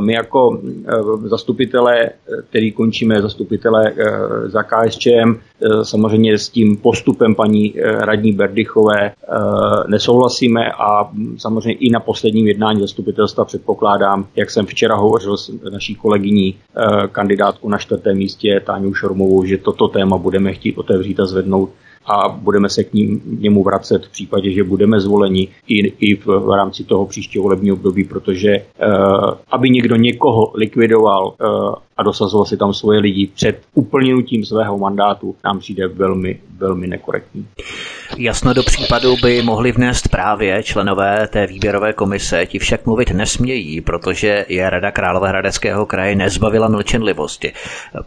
my 0.00 0.12
jako 0.12 0.60
e, 0.64 1.28
zastupitelé, 1.28 2.10
který 2.50 2.72
končíme 2.72 3.22
zastupitelé 3.22 3.90
e, 3.90 3.94
za 4.48 4.62
KSČM, 4.62 5.10
e, 5.10 5.84
samozřejmě 5.84 6.38
s 6.38 6.48
tím 6.48 6.76
postupem 6.76 7.34
paní 7.34 7.78
e, 7.78 7.82
radní 8.04 8.32
Berdychové 8.32 9.06
e, 9.06 9.12
nesouhlasíme 9.88 10.72
a 10.72 11.10
samozřejmě 11.36 11.72
i 11.72 11.90
na 11.90 12.00
posledním 12.00 12.46
jednání 12.46 12.80
zastupitelstva 12.80 13.44
předpokládám, 13.44 14.26
jak 14.36 14.50
jsem 14.50 14.66
včera 14.66 14.96
hovořil 14.96 15.36
s 15.36 15.50
naší 15.72 15.94
kolegyní 15.94 16.48
e, 16.48 16.54
kandidát 17.08 17.57
začátku 17.58 17.68
na 17.68 17.78
čtvrtém 17.78 18.16
místě 18.16 18.60
Táňu 18.66 18.94
Šormovou, 18.94 19.44
že 19.44 19.58
toto 19.58 19.88
téma 19.88 20.18
budeme 20.18 20.52
chtít 20.52 20.78
otevřít 20.78 21.20
a 21.20 21.26
zvednout 21.26 21.70
a 22.06 22.28
budeme 22.28 22.68
se 22.68 22.84
k 22.84 22.92
ním, 22.92 23.20
němu 23.40 23.64
vracet 23.64 24.06
v 24.06 24.10
případě, 24.10 24.50
že 24.50 24.64
budeme 24.64 25.00
zvoleni 25.00 25.48
i, 25.68 25.92
i 25.98 26.16
v, 26.16 26.26
v 26.26 26.56
rámci 26.56 26.84
toho 26.84 27.06
příštího 27.06 27.42
volebního 27.42 27.76
období, 27.76 28.04
protože 28.04 28.56
uh, 28.56 29.34
aby 29.50 29.70
někdo 29.70 29.96
někoho 29.96 30.52
likvidoval 30.54 31.26
uh, 31.26 31.74
a 31.98 32.02
dosazoval 32.02 32.46
si 32.46 32.56
tam 32.56 32.74
svoje 32.74 33.00
lidi 33.00 33.26
před 33.34 33.60
uplněnutím 33.74 34.44
svého 34.44 34.78
mandátu, 34.78 35.36
nám 35.44 35.58
přijde 35.58 35.88
velmi, 35.88 36.40
velmi 36.56 36.86
nekorektní. 36.86 37.46
Jasno 38.16 38.54
do 38.54 38.62
případu 38.62 39.16
by 39.22 39.42
mohli 39.42 39.72
vnést 39.72 40.08
právě 40.08 40.62
členové 40.62 41.28
té 41.28 41.46
výběrové 41.46 41.92
komise, 41.92 42.46
ti 42.46 42.58
však 42.58 42.86
mluvit 42.86 43.10
nesmějí, 43.10 43.80
protože 43.80 44.46
je 44.48 44.70
Rada 44.70 44.90
Královéhradeckého 44.90 45.86
kraje 45.86 46.16
nezbavila 46.16 46.68
mlčenlivosti. 46.68 47.52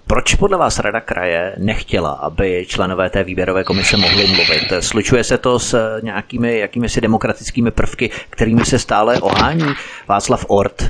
Proč 0.07 0.35
podle 0.35 0.57
vás 0.57 0.79
Rada 0.79 0.99
kraje 1.01 1.55
nechtěla, 1.57 2.11
aby 2.11 2.65
členové 2.67 3.09
té 3.09 3.23
výběrové 3.23 3.63
komise 3.63 3.97
mohli 3.97 4.27
mluvit? 4.27 4.73
Slučuje 4.79 5.23
se 5.23 5.37
to 5.37 5.59
s 5.59 5.99
nějakými 6.03 6.59
jakými 6.59 6.89
si 6.89 7.01
demokratickými 7.01 7.71
prvky, 7.71 8.09
kterými 8.29 8.65
se 8.65 8.79
stále 8.79 9.21
ohání 9.21 9.65
Václav 10.07 10.45
Ort? 10.47 10.83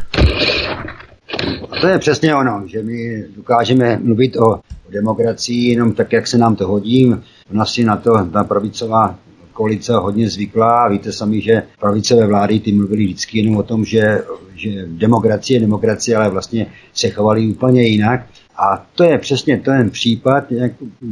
To 1.82 1.88
je 1.88 2.00
přesně 2.00 2.36
ono, 2.36 2.64
že 2.66 2.84
my 2.84 3.24
dokážeme 3.36 4.00
mluvit 4.04 4.38
o, 4.38 4.60
demokracii 4.92 5.70
jenom 5.70 5.94
tak, 5.94 6.14
jak 6.14 6.28
se 6.28 6.38
nám 6.38 6.56
to 6.56 6.68
hodí. 6.68 7.16
Ona 7.52 7.66
si 7.66 7.84
na 7.84 7.98
to 7.98 8.26
ta 8.34 8.44
pravicová 8.44 9.16
koalice 9.54 9.94
hodně 9.94 10.30
zvyklá. 10.30 10.90
Víte 10.90 11.12
sami, 11.12 11.42
že 11.42 11.64
pravicové 11.80 12.28
vlády 12.28 12.60
ty 12.60 12.72
mluvili 12.72 13.04
vždycky 13.04 13.40
jenom 13.40 13.58
o 13.58 13.64
tom, 13.64 13.86
že, 13.86 14.24
že 14.56 14.70
demokracie 14.88 15.56
je 15.56 15.62
demokracie, 15.62 16.18
ale 16.18 16.30
vlastně 16.30 16.66
se 16.94 17.10
chovali 17.10 17.48
úplně 17.48 17.84
jinak. 17.84 18.26
A 18.58 18.86
to 18.96 19.04
je 19.04 19.18
přesně 19.18 19.58
ten 19.58 19.90
případ, 19.90 20.44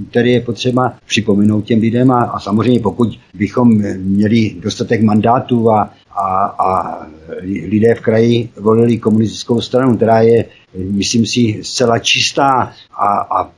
který 0.10 0.32
je 0.32 0.42
potřeba 0.42 0.94
připomenout 1.08 1.62
těm 1.66 1.80
lidem 1.80 2.12
a, 2.12 2.24
a 2.24 2.40
samozřejmě 2.40 2.80
pokud 2.80 3.20
bychom 3.34 3.82
měli 3.98 4.56
dostatek 4.60 5.02
mandátů 5.02 5.72
a, 5.72 5.94
a, 6.20 6.46
a 6.46 7.00
lidé 7.44 7.96
v 7.96 8.02
kraji 8.02 8.50
volili 8.60 8.98
komunistickou 8.98 9.62
stranu, 9.62 9.96
která 9.96 10.22
je, 10.22 10.46
myslím 10.74 11.26
si, 11.26 11.60
zcela 11.62 12.00
čistá 12.00 12.74
a, 12.92 13.08
a 13.42 13.52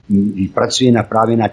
pracuje 0.53 0.91
na 0.91 1.03
právě 1.03 1.37
na, 1.37 1.47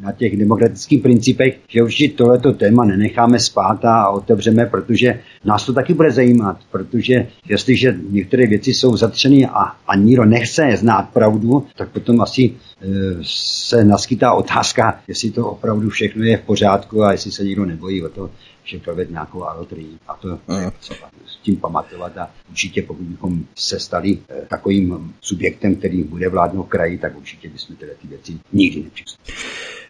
na 0.00 0.12
těch 0.12 0.36
demokratických 0.36 1.02
principech, 1.02 1.58
že 1.68 1.82
určitě 1.82 2.16
tohleto 2.16 2.52
téma 2.52 2.84
nenecháme 2.84 3.40
spát 3.40 3.84
a 3.84 4.08
otevřeme, 4.10 4.66
protože 4.66 5.20
nás 5.44 5.66
to 5.66 5.72
taky 5.72 5.94
bude 5.94 6.10
zajímat, 6.10 6.58
protože 6.70 7.26
jestliže 7.48 7.96
některé 8.10 8.46
věci 8.46 8.74
jsou 8.74 8.96
zatřeny 8.96 9.46
a, 9.46 9.62
a 9.88 9.96
nikdo 9.96 10.24
nechce 10.24 10.76
znát 10.76 11.08
pravdu, 11.12 11.66
tak 11.76 11.88
potom 11.88 12.20
asi 12.20 12.42
e, 12.42 12.54
se 13.22 13.84
naskytá 13.84 14.32
otázka, 14.32 15.00
jestli 15.08 15.30
to 15.30 15.48
opravdu 15.48 15.90
všechno 15.90 16.24
je 16.24 16.36
v 16.36 16.42
pořádku 16.42 17.02
a 17.02 17.12
jestli 17.12 17.32
se 17.32 17.44
nikdo 17.44 17.64
nebojí 17.64 18.04
o 18.04 18.08
to, 18.08 18.30
že 18.64 18.78
provede 18.78 19.10
nějakou 19.10 19.44
alotrii. 19.44 19.98
A 20.08 20.16
to 20.16 20.28
je 20.28 20.70
třeba 20.70 21.10
s 21.26 21.36
tím 21.36 21.56
pamatovat 21.56 22.18
a 22.18 22.30
určitě 22.50 22.82
pokud 22.82 23.02
bychom 23.02 23.44
se 23.54 23.80
stali 23.80 24.18
e, 24.28 24.46
takovým 24.46 25.14
subjektem, 25.20 25.76
který 25.76 26.02
bude 26.02 26.28
vládnout 26.28 26.64
kraji, 26.64 26.98
tak 26.98 27.16
určitě 27.16 27.48
bychom 27.48 27.76
tyhle 27.76 27.94
ty 27.94 28.08
věci 28.08 28.38
nikdy 28.52 28.82
nepřistupovali. 28.82 29.34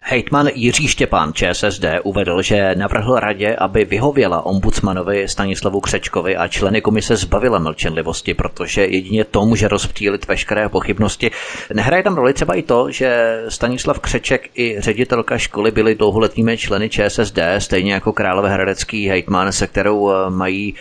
Hejtman 0.07 0.47
Jiří 0.53 0.87
Štěpán 0.87 1.33
ČSSD 1.33 1.85
uvedl, 2.03 2.41
že 2.41 2.75
navrhl 2.75 3.15
radě, 3.15 3.55
aby 3.55 3.85
vyhověla 3.85 4.45
ombudsmanovi 4.45 5.27
Stanislavu 5.27 5.79
Křečkovi 5.81 6.37
a 6.37 6.47
členy 6.47 6.81
komise 6.81 7.15
zbavila 7.15 7.59
mlčenlivosti, 7.59 8.33
protože 8.33 8.85
jedině 8.85 9.25
to 9.25 9.45
může 9.45 9.67
rozptýlit 9.67 10.27
veškeré 10.27 10.69
pochybnosti. 10.69 11.31
Nehraje 11.73 12.03
tam 12.03 12.15
roli 12.15 12.33
třeba 12.33 12.53
i 12.53 12.61
to, 12.61 12.91
že 12.91 13.41
Stanislav 13.49 13.99
Křeček 13.99 14.49
i 14.55 14.75
ředitelka 14.81 15.37
školy 15.37 15.71
byli 15.71 15.95
dlouholetými 15.95 16.57
členy 16.57 16.89
ČSSD, 16.89 17.39
stejně 17.57 17.93
jako 17.93 18.13
Královéhradecký 18.13 19.07
hejtman, 19.07 19.51
se 19.51 19.67
kterou 19.67 20.11
eh, 20.11 20.29
mají 20.29 20.75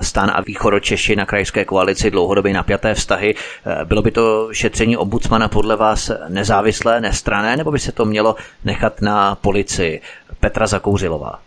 stan 0.00 0.30
a 0.34 0.40
východočeši 0.40 1.16
na 1.16 1.26
krajské 1.26 1.64
koalici 1.64 2.10
dlouhodobě 2.10 2.52
napjaté 2.52 2.94
vztahy. 2.94 3.34
Eh, 3.34 3.84
bylo 3.84 4.02
by 4.02 4.10
to 4.10 4.48
šetření 4.52 4.96
ombudsmana 4.96 5.48
podle 5.48 5.76
vás 5.76 6.10
nezávislé, 6.28 7.00
nestrané, 7.00 7.56
nebo 7.56 7.70
by 7.70 7.78
se 7.78 7.92
to 7.92 8.04
mělo 8.04 8.36
nechat 8.64 9.00
na 9.00 9.34
policii? 9.34 10.00
Petra 10.40 10.66
Zakouřilová. 10.66 11.38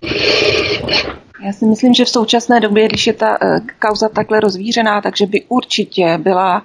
Já 1.46 1.54
si 1.54 1.66
myslím, 1.66 1.94
že 1.94 2.06
v 2.06 2.10
současné 2.10 2.60
době, 2.60 2.88
když 2.88 3.08
je 3.08 3.14
ta 3.14 3.42
uh, 3.42 3.60
kauza 3.80 4.10
takhle 4.10 4.40
rozvířená, 4.40 5.02
takže 5.02 5.26
by 5.26 5.44
určitě 5.50 6.18
byla 6.18 6.64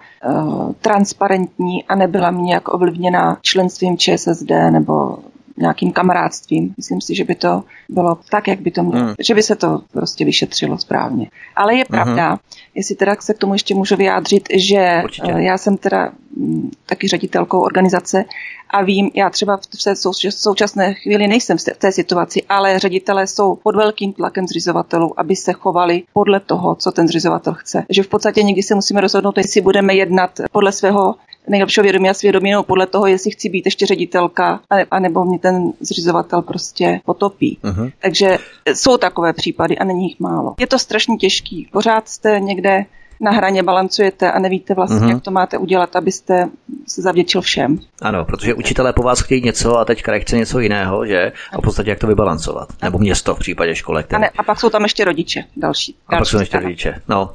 transparentní 0.81 1.85
a 1.85 1.95
nebyla 1.95 2.31
nějak 2.31 2.75
ovlivněna 2.75 3.39
členstvím 3.43 3.99
ČSSD 3.99 4.51
nebo 4.71 5.19
nějakým 5.61 5.93
kamarádstvím. 5.93 6.75
Myslím 6.77 7.01
si, 7.01 7.15
že 7.15 7.25
by 7.25 7.35
to 7.35 7.65
bylo 7.89 8.19
tak, 8.31 8.49
jak 8.49 8.61
by 8.61 8.71
to 8.71 8.83
mělo, 8.83 9.05
hmm. 9.05 9.15
že 9.19 9.35
by 9.35 9.43
se 9.43 9.57
to 9.57 9.81
prostě 9.93 10.25
vyšetřilo 10.25 10.79
správně. 10.79 11.31
Ale 11.57 11.75
je 11.75 11.85
pravda, 11.85 12.35
uh-huh. 12.35 12.39
jestli 12.75 12.95
teda 12.95 13.17
se 13.21 13.35
k 13.35 13.39
tomu 13.39 13.53
ještě 13.53 13.75
můžu 13.75 13.97
vyjádřit, 13.97 14.49
že 14.55 15.01
Určitě. 15.05 15.33
Eh, 15.33 15.43
já 15.43 15.59
jsem 15.59 15.77
teda 15.77 16.13
mm, 16.37 16.71
taky 16.87 17.09
ředitelkou 17.09 17.61
organizace 17.61 18.25
a 18.71 18.83
vím, 18.83 19.11
já 19.15 19.31
třeba 19.31 19.57
v 19.57 19.85
té 19.85 19.95
současné 20.31 20.95
chvíli 20.95 21.29
nejsem 21.29 21.59
v 21.59 21.65
té 21.79 21.93
situaci, 21.93 22.43
ale 22.49 22.79
ředitelé 22.79 23.27
jsou 23.27 23.57
pod 23.57 23.77
velkým 23.77 24.13
tlakem 24.13 24.47
zřizovatelů, 24.47 25.21
aby 25.21 25.37
se 25.37 25.53
chovali 25.53 26.03
podle 26.13 26.41
toho, 26.41 26.75
co 26.75 26.93
ten 26.93 27.09
zřizovatel 27.09 27.55
chce. 27.55 27.85
Že 27.89 28.03
v 28.03 28.09
podstatě 28.09 28.43
někdy 28.43 28.63
se 28.63 28.75
musíme 28.75 29.01
rozhodnout, 29.01 29.39
jestli 29.39 29.61
budeme 29.61 29.95
jednat 29.95 30.41
podle 30.53 30.73
svého 30.73 31.15
nejlepšího 31.49 31.83
vědomí 31.83 32.11
a 32.11 32.15
svědomí, 32.15 32.53
no 32.53 32.63
podle 32.63 32.87
toho, 32.87 33.07
jestli 33.07 33.31
chci 33.31 33.49
být 33.49 33.67
ještě 33.67 33.87
ředitelka, 33.87 34.61
anebo 34.91 35.25
mě 35.25 35.39
ten 35.39 35.73
zřizovatel 35.81 36.43
prostě 36.43 37.01
potopí. 37.05 37.59
Uh-huh. 37.63 37.93
Takže 38.03 38.39
jsou 38.75 38.97
takové 38.97 39.33
případy 39.33 39.79
a 39.79 39.85
není 39.85 40.05
jich 40.05 40.21
málo. 40.21 40.55
Je 40.61 40.67
to 40.67 40.79
strašně 40.79 41.17
těžký. 41.17 41.69
Pořád 41.73 42.09
jste 42.09 42.41
někde 42.41 42.85
na 43.21 43.31
hraně 43.31 43.63
balancujete 43.63 44.33
a 44.33 44.39
nevíte 44.39 44.75
vlastně, 44.75 44.99
uh-huh. 44.99 45.09
jak 45.09 45.23
to 45.23 45.31
máte 45.31 45.59
udělat, 45.59 45.97
abyste 45.97 46.49
se 46.89 47.03
zavděčil 47.03 47.41
všem. 47.41 47.79
Ano, 48.03 48.25
protože 48.25 48.55
učitelé 48.55 48.93
po 48.93 49.03
vás 49.03 49.21
chtějí 49.21 49.43
něco 49.43 49.79
a 49.79 49.85
teď 49.85 50.03
kraj 50.03 50.21
chce 50.21 50.37
něco 50.37 50.61
jiného, 50.61 51.07
že? 51.07 51.33
A 51.53 51.59
v 51.59 51.63
podstatě 51.63 51.91
jak 51.91 51.99
to 51.99 52.07
vybalancovat. 52.07 52.69
Nebo 52.83 52.99
město 52.99 53.35
v 53.35 53.39
případě 53.39 53.75
škole. 53.75 54.03
Které... 54.03 54.19
A, 54.19 54.21
ne, 54.21 54.31
a 54.39 54.43
pak 54.43 54.61
jsou 54.61 54.71
tam 54.71 54.83
ještě 54.83 55.05
rodiče 55.05 55.45
další. 55.57 55.97
A 56.09 56.13
další 56.13 56.21
pak 56.21 56.29
jsou 56.29 56.39
ještě 56.39 56.51
strana. 56.51 56.65
rodiče. 56.65 56.95
No. 57.09 57.31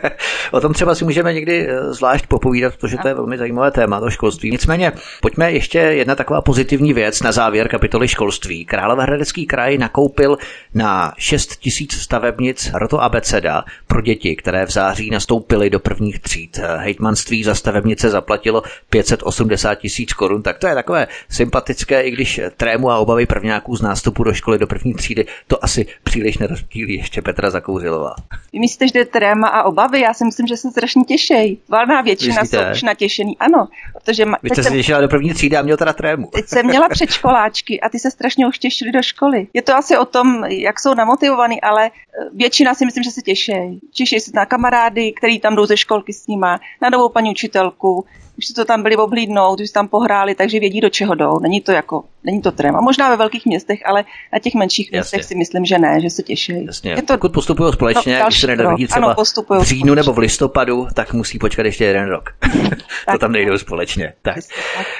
o 0.50 0.60
tom 0.60 0.72
třeba 0.72 0.94
si 0.94 1.04
můžeme 1.04 1.32
někdy 1.34 1.68
eh, 1.68 1.92
zvlášť 1.92 2.26
popovídat, 2.26 2.76
protože 2.76 2.96
to 3.02 3.08
je 3.08 3.14
velmi 3.14 3.38
zajímavé 3.38 3.70
téma, 3.70 4.00
to 4.00 4.10
školství. 4.10 4.50
Nicméně, 4.50 4.92
pojďme 5.20 5.52
ještě 5.52 5.78
jedna 5.78 6.14
taková 6.14 6.40
pozitivní 6.40 6.92
věc 6.92 7.22
na 7.22 7.32
závěr 7.32 7.68
kapitoly 7.68 8.08
školství. 8.08 8.64
Královéhradecký 8.64 9.46
kraj 9.46 9.78
nakoupil 9.78 10.38
na 10.74 11.12
6 11.18 11.56
tisíc 11.56 11.92
stavebnic 11.92 12.70
Roto 12.74 13.02
Abeceda 13.02 13.64
pro 13.86 14.00
děti, 14.00 14.36
které 14.36 14.66
v 14.66 14.70
září 14.70 15.10
na 15.10 15.20
nastoupili 15.22 15.70
do 15.70 15.80
prvních 15.80 16.18
tříd. 16.18 16.58
Hejtmanství 16.76 17.44
za 17.44 17.54
stavebnice 17.54 18.10
zaplatilo 18.10 18.62
580 18.90 19.74
tisíc 19.74 20.12
korun, 20.12 20.42
tak 20.42 20.58
to 20.58 20.66
je 20.66 20.74
takové 20.74 21.06
sympatické, 21.30 22.02
i 22.02 22.10
když 22.10 22.40
trému 22.56 22.90
a 22.90 22.98
obavy 22.98 23.26
prvňáků 23.26 23.76
z 23.76 23.82
nástupu 23.82 24.24
do 24.24 24.34
školy 24.34 24.58
do 24.58 24.66
první 24.66 24.94
třídy 24.94 25.26
to 25.46 25.64
asi 25.64 25.86
příliš 26.02 26.38
nerozptýlí 26.38 26.94
ještě 26.94 27.22
Petra 27.22 27.50
Zakouřilová. 27.50 28.14
Vy 28.52 28.58
myslíte, 28.58 28.98
že 28.98 29.04
tréma 29.04 29.48
a 29.48 29.62
obavy? 29.62 30.00
Já 30.00 30.14
si 30.14 30.24
myslím, 30.24 30.46
že 30.46 30.56
se 30.56 30.70
strašně 30.70 31.02
těšejí. 31.04 31.58
Valná 31.68 32.00
většina 32.00 32.42
Myslíte? 32.42 32.64
jsou 32.64 32.72
už 32.72 32.82
natěšený. 32.82 33.38
Ano, 33.38 33.68
protože... 33.92 34.24
Ma- 34.24 34.36
Vy 34.42 34.50
jste 34.50 34.62
se 34.62 34.70
těšila 34.70 35.00
do 35.00 35.08
první 35.08 35.34
třídy 35.34 35.56
a 35.56 35.62
měl 35.62 35.76
teda 35.76 35.92
trému. 35.92 36.26
Teď 36.32 36.46
jsem 36.46 36.66
měla 36.66 36.88
předškoláčky 36.88 37.80
a 37.80 37.88
ty 37.88 37.98
se 37.98 38.10
strašně 38.10 38.46
už 38.46 38.58
těšili 38.58 38.92
do 38.92 39.02
školy. 39.02 39.46
Je 39.54 39.62
to 39.62 39.74
asi 39.74 39.96
o 39.96 40.04
tom, 40.04 40.44
jak 40.44 40.80
jsou 40.80 40.94
namotivovaný, 40.94 41.60
ale 41.60 41.86
eh, 41.86 41.90
většina 42.34 42.74
si 42.74 42.84
myslím, 42.84 43.04
že 43.04 43.10
se 43.10 43.22
těší. 43.22 43.52
Těší 43.92 44.20
se 44.20 44.30
na 44.34 44.46
kamarády, 44.46 45.11
který 45.12 45.40
tam 45.40 45.56
jdou 45.56 45.66
ze 45.66 45.76
školky 45.76 46.12
s 46.12 46.26
nima, 46.26 46.60
na 46.82 46.90
novou 46.90 47.08
paní 47.08 47.30
učitelku, 47.30 48.04
už 48.42 48.46
si 48.46 48.54
to 48.54 48.64
tam 48.64 48.82
byli 48.82 48.96
oblídnout, 48.96 49.60
už 49.60 49.66
si 49.66 49.72
tam 49.72 49.88
pohráli, 49.88 50.34
takže 50.34 50.60
vědí, 50.60 50.80
do 50.80 50.90
čeho 50.90 51.14
jdou. 51.14 51.38
Není 51.38 51.60
to 51.60 51.72
jako, 51.72 52.04
není 52.24 52.42
to 52.42 52.52
tréma. 52.52 52.80
Možná 52.80 53.10
ve 53.10 53.16
velkých 53.16 53.46
městech, 53.46 53.78
ale 53.86 54.04
na 54.32 54.38
těch 54.38 54.54
menších 54.54 54.86
Jasně. 54.92 54.96
městech 54.98 55.24
si 55.24 55.34
myslím, 55.34 55.64
že 55.64 55.78
ne, 55.78 56.00
že 56.00 56.10
se 56.10 56.22
těší. 56.22 56.66
Jasně. 56.66 56.90
Je 56.90 57.02
to, 57.02 57.14
Pokud 57.14 57.32
postupují 57.32 57.72
společně, 57.72 58.18
no, 58.18 58.26
když 58.26 58.40
se 58.40 58.46
nedorodí 58.46 58.86
třeba 58.86 59.06
ano, 59.06 59.14
v 59.60 59.62
říjnu 59.62 59.94
nebo 59.94 60.12
v 60.12 60.18
listopadu, 60.18 60.86
tak 60.94 61.12
musí 61.12 61.38
počkat 61.38 61.66
ještě 61.66 61.84
jeden 61.84 62.08
rok. 62.08 62.30
to 63.12 63.18
tam 63.18 63.32
nejdou 63.32 63.58
společně. 63.58 64.12
Tak. 64.22 64.36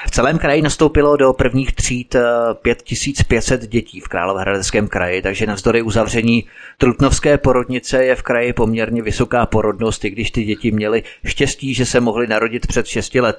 V 0.07 0.11
celém 0.11 0.37
kraji 0.37 0.61
nastoupilo 0.61 1.17
do 1.17 1.33
prvních 1.33 1.73
tříd 1.73 2.15
5500 2.61 3.63
eh, 3.63 3.67
dětí 3.67 3.99
v 3.99 4.07
Královéhradeckém 4.07 4.87
kraji, 4.87 5.21
takže 5.21 5.45
navzdory 5.45 5.81
uzavření 5.81 6.43
Trutnovské 6.77 7.37
porodnice 7.37 8.03
je 8.03 8.15
v 8.15 8.21
kraji 8.21 8.53
poměrně 8.53 9.01
vysoká 9.01 9.45
porodnost, 9.45 10.05
i 10.05 10.09
když 10.09 10.31
ty 10.31 10.43
děti 10.43 10.71
měly 10.71 11.03
štěstí, 11.25 11.73
že 11.73 11.85
se 11.85 11.99
mohly 11.99 12.27
narodit 12.27 12.67
před 12.67 12.87
6 12.87 13.15
lety. 13.15 13.32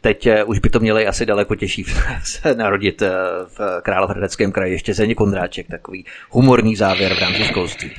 Teď 0.00 0.26
eh, 0.26 0.44
už 0.44 0.58
by 0.58 0.70
to 0.70 0.80
měli 0.80 1.06
asi 1.06 1.26
daleko 1.26 1.54
těžší 1.54 1.84
se 2.24 2.54
narodit 2.54 3.02
eh, 3.02 3.10
v 3.46 3.80
Královéhradeckém 3.82 4.52
kraji. 4.52 4.72
Ještě 4.72 4.94
Zeně 4.94 5.14
Kondráček, 5.14 5.66
takový 5.66 6.04
humorný 6.30 6.76
závěr 6.76 7.14
v 7.14 7.18
rámci 7.18 7.42
školství. 7.42 7.90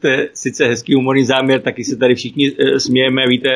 To 0.00 0.08
je 0.08 0.28
sice 0.34 0.66
hezký 0.66 0.94
humorný 0.94 1.24
záměr, 1.24 1.60
taky 1.60 1.84
se 1.84 1.96
tady 1.96 2.14
všichni 2.14 2.52
eh, 2.58 2.80
smějeme. 2.80 3.26
Víte, 3.28 3.48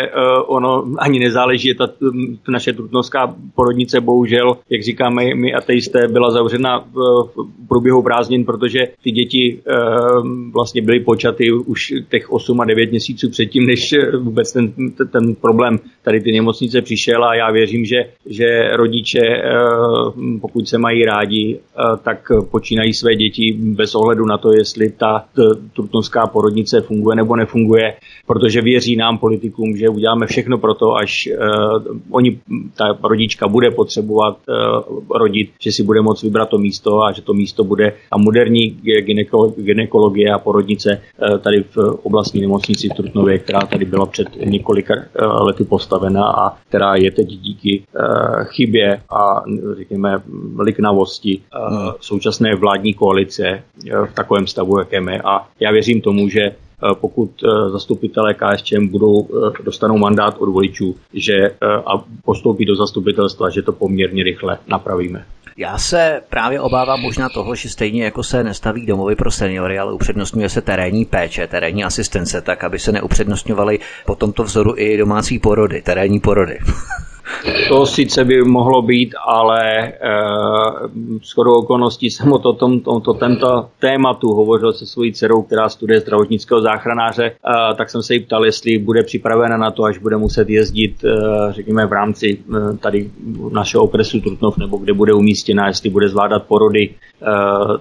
ono 0.47 0.85
ani 0.99 1.19
nezáleží, 1.19 1.75
ta, 1.75 1.87
ta 1.87 2.53
naše 2.53 2.73
trutnovská 2.73 3.35
porodnice 3.55 4.01
bohužel, 4.01 4.57
jak 4.71 4.83
říkáme 4.83 5.35
my 5.35 5.55
ateisté, 5.55 6.09
byla 6.09 6.31
zavřena 6.31 6.85
v 6.93 7.25
průběhu 7.69 8.03
prázdnin, 8.03 8.45
protože 8.45 8.79
ty 9.03 9.11
děti 9.11 9.61
vlastně 10.53 10.83
byly 10.83 11.01
počaty 11.01 11.53
už 11.53 11.93
těch 12.09 12.33
8 12.33 12.61
a 12.61 12.65
9 12.65 12.91
měsíců 12.91 13.31
předtím, 13.31 13.67
než 13.67 13.95
vůbec 14.19 14.53
ten, 14.53 14.73
ten 15.13 15.35
problém 15.35 15.79
tady 16.03 16.21
ty 16.21 16.33
nemocnice 16.33 16.83
přišel 16.83 17.18
chtěl 17.19 17.25
a 17.25 17.35
já 17.35 17.51
věřím, 17.51 17.85
že, 17.85 17.97
že 18.27 18.77
rodiče, 18.77 19.21
eh, 19.21 19.51
pokud 20.41 20.69
se 20.69 20.79
mají 20.79 21.05
rádi, 21.05 21.59
eh, 21.59 21.83
tak 22.03 22.33
počínají 22.51 22.95
své 22.95 23.15
děti 23.15 23.57
bez 23.59 23.95
ohledu 23.95 24.27
na 24.27 24.39
to, 24.39 24.53
jestli 24.53 24.91
ta 24.91 25.25
trutnovská 25.75 26.27
porodnice 26.27 26.81
funguje 26.81 27.17
nebo 27.17 27.37
nefunguje, 27.37 27.95
protože 28.27 28.61
věří 28.61 28.97
nám 28.97 29.19
politikům, 29.19 29.77
že 29.77 29.89
uděláme 29.89 30.27
všechno 30.27 30.59
pro 30.59 30.75
to, 30.75 30.97
až 30.97 31.27
eh, 31.27 31.37
oni, 32.11 32.41
ta 32.77 32.99
rodička 33.03 33.49
bude 33.49 33.71
potřebovat 33.71 34.37
rodit, 35.15 35.51
že 35.61 35.73
si 35.73 35.83
bude 35.83 36.01
moct 36.03 36.23
vybrat 36.23 36.49
to 36.49 36.59
místo 36.59 37.03
a 37.03 37.13
že 37.13 37.23
to 37.23 37.35
místo 37.35 37.65
bude. 37.65 37.93
A 38.11 38.19
moderní 38.19 38.71
ginekologie 39.57 40.31
a 40.31 40.39
porodnice 40.39 41.01
tady 41.41 41.65
v 41.71 41.77
oblastní 42.03 42.41
nemocnici 42.41 42.89
v 42.89 42.95
Trutnově, 42.95 43.39
která 43.39 43.61
tady 43.61 43.85
byla 43.85 44.07
před 44.07 44.29
několika 44.45 44.95
lety 45.41 45.65
postavena 45.65 46.25
a 46.25 46.57
která 46.69 46.97
je 46.97 47.08
teď 47.11 47.27
díky 47.27 47.83
uh, 47.95 48.45
chybě 48.45 49.03
a 49.11 49.43
řekněme 49.77 50.23
liknavosti 50.59 51.41
uh, 51.41 51.93
současné 52.01 52.55
vládní 52.55 52.95
koalice 52.95 53.63
uh, 53.85 54.07
v 54.07 54.15
takovém 54.15 54.47
stavu, 54.47 54.79
jakém 54.79 55.09
je. 55.09 55.23
A 55.25 55.49
já 55.61 55.73
věřím 55.73 56.01
tomu, 56.01 56.29
že 56.29 56.55
pokud 57.01 57.31
zastupitelé 57.69 58.35
KSČM 58.35 58.89
budou, 58.89 59.29
dostanou 59.65 59.99
mandát 59.99 60.35
od 60.39 60.49
voličů 60.49 60.97
že, 61.15 61.51
a 61.87 62.05
postoupí 62.25 62.65
do 62.65 62.77
zastupitelstva, 62.77 63.51
že 63.51 63.63
to 63.63 63.73
poměrně 63.73 64.23
rychle 64.25 64.59
napravíme. 64.69 65.25
Já 65.61 65.79
se 65.79 66.21
právě 66.29 66.61
obávám 66.61 67.01
možná 67.01 67.29
toho, 67.29 67.55
že 67.55 67.69
stejně 67.69 68.05
jako 68.05 68.23
se 68.23 68.45
nestaví 68.45 68.87
domovy 68.87 69.17
pro 69.17 69.31
seniory, 69.31 69.79
ale 69.79 69.93
upřednostňuje 69.93 70.49
se 70.49 70.63
terénní 70.63 71.05
péče, 71.05 71.47
terénní 71.47 71.85
asistence, 71.85 72.41
tak 72.41 72.65
aby 72.65 72.79
se 72.79 72.93
neupřednostňovaly 72.93 73.79
po 74.07 74.15
tomto 74.15 74.45
vzoru 74.45 74.75
i 74.77 74.97
domácí 74.97 75.39
porody, 75.39 75.83
terénní 75.83 76.21
porody. 76.21 76.59
To 77.69 77.87
sice 77.87 78.25
by 78.25 78.43
mohlo 78.43 78.83
být, 78.83 79.15
ale 79.27 79.89
e, 79.89 79.93
shodou 81.23 81.53
okolností 81.53 82.11
jsem 82.11 82.33
o 82.33 82.39
to, 82.39 82.53
tom, 82.53 82.81
tomto 82.81 83.15
tento 83.15 83.69
tématu 83.79 84.29
hovořil 84.29 84.73
se 84.73 84.87
svojí 84.87 85.13
dcerou, 85.13 85.43
která 85.43 85.69
studuje 85.69 86.01
zdravotnického 86.01 86.61
záchranáře, 86.61 87.25
e, 87.25 87.35
tak 87.75 87.91
jsem 87.91 88.03
se 88.03 88.15
jí 88.15 88.21
ptal, 88.21 88.47
jestli 88.47 88.79
bude 88.79 89.03
připravena 89.03 89.57
na 89.57 89.71
to, 89.71 89.85
až 89.85 89.99
bude 89.99 90.17
muset 90.17 90.49
jezdit, 90.49 91.05
e, 91.05 91.13
řekněme, 91.53 91.87
v 91.87 91.93
rámci 91.93 92.39
e, 92.39 92.77
tady 92.77 93.11
našeho 93.53 93.85
okresu 93.85 94.21
Trutnov, 94.21 94.59
nebo 94.59 94.77
kde 94.77 94.93
bude 94.93 95.13
umístěna, 95.13 95.67
jestli 95.67 95.91
bude 95.91 96.09
zvládat 96.09 96.43
porody, 96.43 96.83
e, 96.83 96.95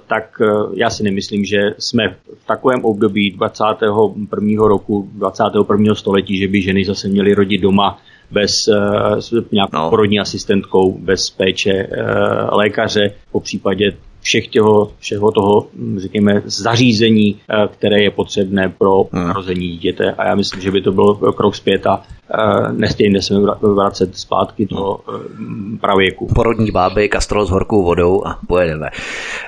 tak 0.07 0.41
e, 0.41 0.45
já 0.73 0.89
si 0.89 1.03
nemyslím, 1.03 1.45
že 1.45 1.57
jsme 1.77 2.15
v 2.43 2.47
takovém 2.47 2.85
období 2.85 3.31
21. 3.31 4.67
roku, 4.67 5.09
21. 5.13 5.95
století, 5.95 6.37
že 6.37 6.47
by 6.47 6.61
ženy 6.61 6.85
zase 6.85 7.07
měly 7.07 7.33
rodit 7.33 7.61
doma 7.61 7.97
bez 8.31 8.67
uh, 8.67 9.41
nějakou 9.51 9.77
no. 9.77 9.89
porodní 9.89 10.19
asistentkou, 10.19 10.97
bez 10.97 11.29
péče 11.29 11.87
uh, 11.87 12.57
lékaře, 12.57 13.13
po 13.31 13.39
případě 13.39 13.91
všech 14.21 14.47
těho, 14.47 14.91
všeho 14.99 15.31
toho, 15.31 15.67
hm, 15.73 15.99
řekněme, 15.99 16.41
zařízení, 16.45 17.35
eh, 17.35 17.67
které 17.67 18.03
je 18.03 18.11
potřebné 18.11 18.69
pro 18.77 19.03
hmm. 19.13 19.27
narození 19.27 19.67
dítěte. 19.67 20.11
A 20.11 20.27
já 20.27 20.35
myslím, 20.35 20.61
že 20.61 20.71
by 20.71 20.81
to 20.81 20.91
byl 20.91 21.13
krok 21.13 21.55
zpět 21.55 21.87
a 21.87 22.03
Eh, 22.03 22.16
nestejně 22.71 23.21
se 23.21 23.33
vracet 23.61 24.17
zpátky 24.17 24.65
do 24.65 24.97
eh, 24.97 25.77
pravěku. 25.81 26.27
Porodní 26.35 26.71
báby, 26.71 27.09
kastrol 27.09 27.45
s 27.45 27.49
horkou 27.49 27.83
vodou 27.83 28.27
a 28.27 28.39
pojedeme. 28.47 28.89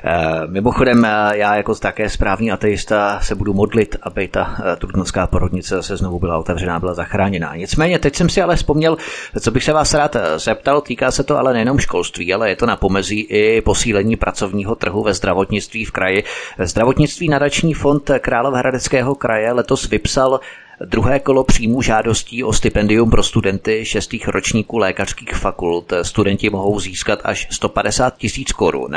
Eh, 0.03 0.47
mimochodem, 0.47 1.07
já 1.33 1.55
jako 1.55 1.75
také 1.75 2.09
správný 2.09 2.51
ateista 2.51 3.19
se 3.19 3.35
budu 3.35 3.53
modlit, 3.53 3.95
aby 4.03 4.27
ta 4.27 4.57
trutnovská 4.77 5.27
porodnice 5.27 5.75
zase 5.75 5.97
znovu 5.97 6.19
byla 6.19 6.37
otevřená, 6.37 6.79
byla 6.79 6.93
zachráněná. 6.93 7.55
Nicméně, 7.55 7.99
teď 7.99 8.15
jsem 8.15 8.29
si 8.29 8.41
ale 8.41 8.55
vzpomněl, 8.55 8.97
co 9.39 9.51
bych 9.51 9.63
se 9.63 9.73
vás 9.73 9.93
rád 9.93 10.15
zeptal, 10.37 10.81
týká 10.81 11.11
se 11.11 11.23
to 11.23 11.37
ale 11.37 11.53
nejenom 11.53 11.79
školství, 11.79 12.33
ale 12.33 12.49
je 12.49 12.55
to 12.55 12.65
na 12.65 12.75
pomezí 12.75 13.21
i 13.21 13.61
posílení 13.61 14.15
pracovního 14.15 14.75
trhu 14.75 15.03
ve 15.03 15.13
zdravotnictví 15.13 15.85
v 15.85 15.91
kraji. 15.91 16.23
Zdravotnictví 16.59 17.29
nadační 17.29 17.73
fond 17.73 18.11
Královéhradeckého 18.19 19.15
kraje 19.15 19.51
letos 19.51 19.89
vypsal 19.89 20.39
Druhé 20.85 21.19
kolo 21.19 21.43
příjmu 21.43 21.81
žádostí 21.81 22.43
o 22.43 22.53
stipendium 22.53 23.09
pro 23.09 23.23
studenty 23.23 23.85
šestých 23.85 24.27
ročníků 24.27 24.77
lékařských 24.77 25.35
fakult 25.35 25.93
studenti 26.01 26.49
mohou 26.49 26.79
získat 26.79 27.19
až 27.23 27.47
150 27.51 28.17
tisíc 28.17 28.51
korun. 28.51 28.95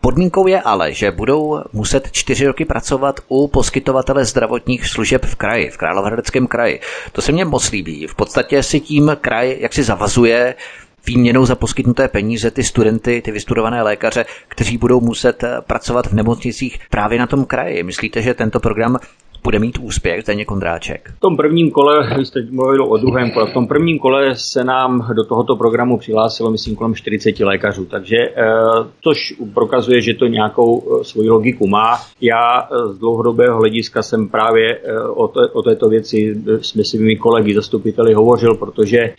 Podmínkou 0.00 0.46
je 0.46 0.60
ale, 0.62 0.92
že 0.92 1.10
budou 1.10 1.60
muset 1.72 2.12
čtyři 2.12 2.46
roky 2.46 2.64
pracovat 2.64 3.20
u 3.28 3.48
poskytovatele 3.48 4.24
zdravotních 4.24 4.86
služeb 4.86 5.24
v 5.24 5.34
kraji, 5.34 5.70
v 5.70 5.76
Královéhradeckém 5.76 6.46
kraji. 6.46 6.80
To 7.12 7.22
se 7.22 7.32
mně 7.32 7.44
moc 7.44 7.70
líbí. 7.70 8.06
V 8.06 8.14
podstatě 8.14 8.62
si 8.62 8.80
tím 8.80 9.16
kraj 9.20 9.56
jak 9.60 9.72
si 9.72 9.82
zavazuje 9.82 10.54
výměnou 11.06 11.46
za 11.46 11.54
poskytnuté 11.54 12.08
peníze 12.08 12.50
ty 12.50 12.64
studenty, 12.64 13.22
ty 13.22 13.30
vystudované 13.30 13.82
lékaře, 13.82 14.24
kteří 14.48 14.78
budou 14.78 15.00
muset 15.00 15.44
pracovat 15.60 16.06
v 16.06 16.12
nemocnicích 16.12 16.78
právě 16.90 17.18
na 17.18 17.26
tom 17.26 17.44
kraji. 17.44 17.82
Myslíte, 17.82 18.22
že 18.22 18.34
tento 18.34 18.60
program 18.60 18.98
bude 19.44 19.58
mít 19.58 19.78
úspěch 19.78 20.22
Zdeněk 20.22 20.48
Kondráček? 20.48 21.12
V 21.16 21.20
tom 21.20 21.36
prvním 21.36 21.70
kole, 21.70 22.14
vy 22.18 22.24
jste 22.24 22.40
mluvil 22.50 22.84
o 22.84 22.96
druhém 22.96 23.30
kole, 23.30 23.50
v 23.50 23.52
tom 23.54 23.66
prvním 23.66 23.98
kole 23.98 24.34
se 24.36 24.64
nám 24.64 25.08
do 25.16 25.24
tohoto 25.24 25.56
programu 25.56 25.98
přihlásilo, 25.98 26.50
myslím, 26.50 26.76
kolem 26.76 26.94
40 26.94 27.40
lékařů, 27.40 27.84
takže 27.84 28.16
eh, 28.16 28.44
což 29.00 29.34
prokazuje, 29.54 30.00
že 30.00 30.14
to 30.14 30.26
nějakou 30.26 30.82
eh, 30.82 31.04
svoji 31.04 31.28
logiku 31.28 31.66
má. 31.66 31.98
Já 32.20 32.62
eh, 32.62 32.92
z 32.92 32.98
dlouhodobého 32.98 33.58
hlediska 33.58 34.02
jsem 34.02 34.28
právě 34.28 34.78
o, 35.14 35.28
to, 35.28 35.40
o 35.52 35.62
této 35.62 35.88
věci 35.88 36.42
s 36.60 36.90
svými 36.90 37.16
kolegy, 37.16 37.54
zastupiteli 37.54 38.14
hovořil, 38.14 38.54
protože 38.54 39.14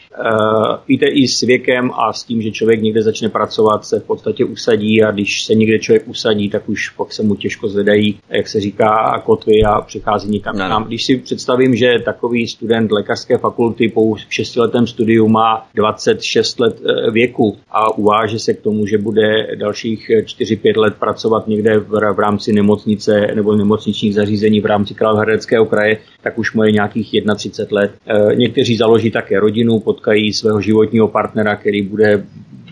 víte, 0.87 1.05
i 1.05 1.27
s 1.27 1.41
věkem 1.41 1.91
a 1.91 2.13
s 2.13 2.23
tím, 2.23 2.41
že 2.41 2.51
člověk 2.51 2.81
někde 2.81 3.01
začne 3.01 3.29
pracovat, 3.29 3.85
se 3.85 3.99
v 3.99 4.03
podstatě 4.03 4.45
usadí 4.45 5.03
a 5.03 5.11
když 5.11 5.45
se 5.45 5.55
někde 5.55 5.79
člověk 5.79 6.07
usadí, 6.07 6.49
tak 6.49 6.69
už 6.69 6.89
pak 6.89 7.13
se 7.13 7.23
mu 7.23 7.35
těžko 7.35 7.67
zvedají, 7.67 8.19
jak 8.29 8.47
se 8.47 8.59
říká, 8.59 9.21
kotvy 9.25 9.63
a 9.63 9.81
přichází 10.17 10.23
odchází 10.23 10.31
někam. 10.31 10.57
No. 10.57 10.85
Když 10.87 11.05
si 11.05 11.17
představím, 11.17 11.75
že 11.75 11.99
takový 12.05 12.47
student 12.47 12.91
lékařské 12.91 13.37
fakulty 13.37 13.89
po 13.89 14.15
šestiletém 14.29 14.87
studiu 14.87 15.27
má 15.27 15.67
26 15.75 16.59
let 16.59 16.81
eh, 16.81 17.11
věku 17.11 17.57
a 17.71 17.97
uváže 17.97 18.39
se 18.39 18.53
k 18.53 18.61
tomu, 18.61 18.85
že 18.85 18.97
bude 18.97 19.55
dalších 19.55 20.09
4-5 20.09 20.77
let 20.77 20.95
pracovat 20.99 21.47
někde 21.47 21.79
v, 21.79 22.13
v 22.13 22.19
rámci 22.19 22.53
nemocnice 22.53 23.27
nebo 23.35 23.55
nemocničních 23.55 24.15
zařízení 24.15 24.61
v 24.61 24.65
rámci 24.65 24.93
Královéhradeckého 24.93 25.65
kraje, 25.65 25.97
tak 26.21 26.37
už 26.37 26.53
moje 26.53 26.71
nějakých 26.71 27.11
31 27.35 27.81
let. 27.81 27.91
Eh, 28.07 28.35
někteří 28.35 28.77
založí 28.77 29.11
také 29.11 29.39
rodinu, 29.39 29.79
potkají 29.79 30.33
svého 30.33 30.61
životního 30.61 31.07
partnera, 31.07 31.55
který 31.55 31.81
bude 31.81 32.23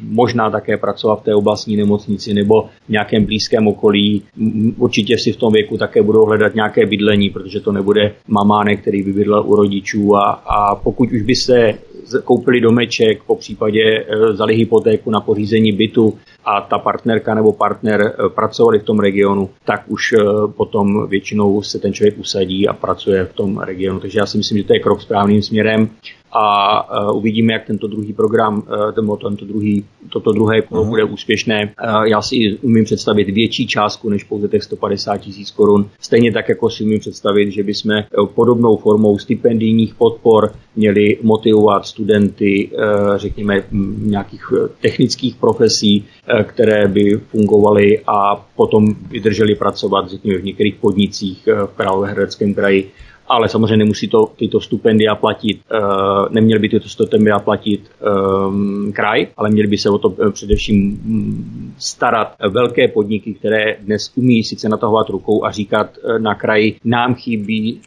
možná 0.02 0.49
také 0.49 0.78
pracovat 0.78 1.22
v 1.22 1.24
té 1.24 1.36
oblastní 1.36 1.78
nemocnici 1.78 2.34
nebo 2.34 2.62
v 2.86 2.89
nějakém 2.89 3.26
blízkém 3.26 3.68
okolí. 3.68 4.24
Určitě 4.78 5.18
si 5.18 5.32
v 5.32 5.38
tom 5.38 5.54
věku 5.54 5.78
také 5.78 6.04
budou 6.04 6.26
hledat 6.26 6.56
nějaké 6.56 6.86
bydlení, 6.86 7.30
protože 7.30 7.60
to 7.60 7.72
nebude 7.72 8.14
mamánek, 8.28 8.82
který 8.82 9.04
by 9.04 9.14
bydlel 9.14 9.43
u 9.45 9.56
rodičů 9.56 10.16
a, 10.16 10.30
a 10.32 10.76
pokud 10.76 11.12
už 11.12 11.22
by 11.22 11.36
se 11.36 11.74
koupili 12.24 12.62
domeček, 12.62 13.24
po 13.24 13.36
případě 13.36 13.82
e, 13.82 14.32
vzali 14.32 14.56
hypotéku 14.56 15.12
na 15.12 15.20
pořízení 15.20 15.72
bytu 15.72 16.18
a 16.45 16.62
ta 16.62 16.78
partnerka 16.78 17.36
nebo 17.36 17.54
partner 17.54 18.02
e, 18.02 18.30
pracovali 18.30 18.80
v 18.80 18.84
tom 18.84 18.99
regionu, 18.99 19.49
tak 19.66 19.84
už 19.88 20.14
e, 20.14 20.18
potom 20.47 21.08
většinou 21.08 21.62
se 21.62 21.80
ten 21.80 21.93
člověk 21.93 22.18
usadí 22.18 22.68
a 22.68 22.74
pracuje 22.74 23.26
v 23.26 23.34
tom 23.34 23.60
regionu. 23.60 23.99
Takže 23.99 24.20
já 24.20 24.26
si 24.26 24.38
myslím, 24.38 24.58
že 24.58 24.64
to 24.64 24.74
je 24.74 24.80
krok 24.80 25.02
správným 25.02 25.42
směrem 25.42 25.89
a 26.32 27.12
uvidíme, 27.12 27.53
jak 27.53 27.66
tento 27.66 27.87
druhý 27.87 28.13
program, 28.13 28.63
nebo 28.95 29.17
tento 29.17 29.45
druhý, 29.45 29.86
toto 30.09 30.32
druhé 30.32 30.62
kolo 30.62 30.86
bude 30.86 31.03
úspěšné. 31.03 31.74
Já 32.05 32.21
si 32.21 32.58
umím 32.62 32.86
představit 32.86 33.29
větší 33.29 33.67
částku 33.67 34.09
než 34.09 34.24
pouze 34.24 34.47
těch 34.47 34.63
150 34.63 35.17
tisíc 35.17 35.51
korun. 35.51 35.89
Stejně 35.99 36.32
tak, 36.32 36.49
jako 36.49 36.70
si 36.70 36.83
umím 36.83 36.99
představit, 36.99 37.51
že 37.51 37.63
bychom 37.63 38.03
podobnou 38.36 38.78
formou 38.78 39.17
stipendijních 39.20 39.95
podpor 39.95 40.51
měli 40.75 41.17
motivovat 41.24 41.86
studenty, 41.86 42.70
eh, 42.74 42.78
řekněme, 43.16 43.63
nějakých 44.01 44.43
eh, 44.53 44.67
technických 44.82 45.36
profesí, 45.36 46.05
eh, 46.28 46.43
které 46.43 46.87
by 46.87 47.20
fungovaly 47.32 47.99
a 48.08 48.36
potom 48.55 48.86
vydrželi 49.09 49.55
pracovat, 49.55 50.09
řekněme, 50.09 50.37
v 50.39 50.43
některých 50.43 50.75
podnicích 50.75 51.47
v 51.66 51.78
Královéhradeckém 51.78 52.53
kraji 52.53 52.91
ale 53.32 53.49
samozřejmě 53.49 53.78
nemusí 53.78 54.08
to 54.08 54.25
tyto 54.36 54.62
stipendia 54.62 55.16
platit, 55.16 55.59
uh, 55.74 56.29
neměly 56.29 56.59
by 56.59 56.70
tyto 56.70 56.89
stipendia 56.89 57.39
platit 57.39 57.82
um, 58.47 58.91
kraj, 58.93 59.28
ale 59.37 59.49
měli 59.49 59.67
by 59.67 59.78
se 59.78 59.89
o 59.89 59.97
to 59.97 60.13
eh, 60.28 60.32
především 60.32 60.78
mm, 60.78 61.74
starat 61.78 62.36
velké 62.49 62.87
podniky, 62.87 63.33
které 63.33 63.75
dnes 63.79 64.12
umí 64.16 64.43
sice 64.43 64.70
natahovat 64.70 65.09
rukou 65.09 65.45
a 65.45 65.51
říkat 65.51 65.87
na 66.17 66.36
kraji, 66.36 66.75
nám 66.86 67.16
chybí 67.16 67.82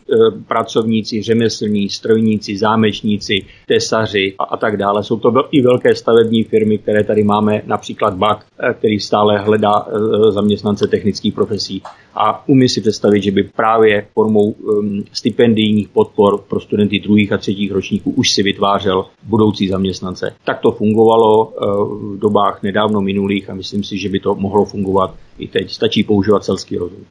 pracovníci, 0.48 1.22
řemeslní, 1.22 1.90
strojníci, 1.90 2.56
zámečníci, 2.56 3.34
tesaři 3.66 4.34
a, 4.38 4.44
a 4.44 4.56
tak 4.56 4.76
dále. 4.76 5.04
Jsou 5.04 5.16
to 5.16 5.32
i 5.50 5.62
velké 5.62 5.94
stavební 5.94 6.44
firmy, 6.44 6.78
které 6.78 7.04
tady 7.04 7.24
máme, 7.24 7.62
například 7.66 8.14
BAK, 8.14 8.46
který 8.78 9.00
stále 9.00 9.38
hledá 9.38 9.86
zaměstnance 10.30 10.86
technických 10.86 11.34
profesí 11.34 11.82
a 12.14 12.48
umí 12.48 12.68
si 12.68 12.80
představit, 12.80 13.22
že 13.22 13.30
by 13.30 13.42
právě 13.42 14.06
formou 14.14 14.50
um, 14.50 15.04
stipendijních 15.12 15.88
podpor 15.88 16.38
pro 16.48 16.60
studenty 16.60 17.00
druhých 17.00 17.32
a 17.32 17.38
třetích 17.38 17.72
ročníků 17.72 18.10
už 18.10 18.30
si 18.30 18.42
vytvářel 18.42 19.06
budoucí 19.22 19.68
zaměstnance. 19.68 20.34
Tak 20.44 20.60
to 20.60 20.72
fungovalo 20.72 21.44
uh, 21.44 22.14
v 22.14 22.18
dobách 22.18 22.62
nedávno 22.62 23.00
minulých 23.00 23.50
a 23.50 23.54
myslím 23.54 23.84
si, 23.84 23.98
že 23.98 24.08
by 24.08 24.20
to 24.20 24.34
mohlo 24.34 24.64
fungovat 24.64 25.14
i 25.38 25.48
teď. 25.48 25.70
Stačí 25.70 26.04
používat 26.04 26.44
selský 26.44 26.76
rozum. 26.76 27.04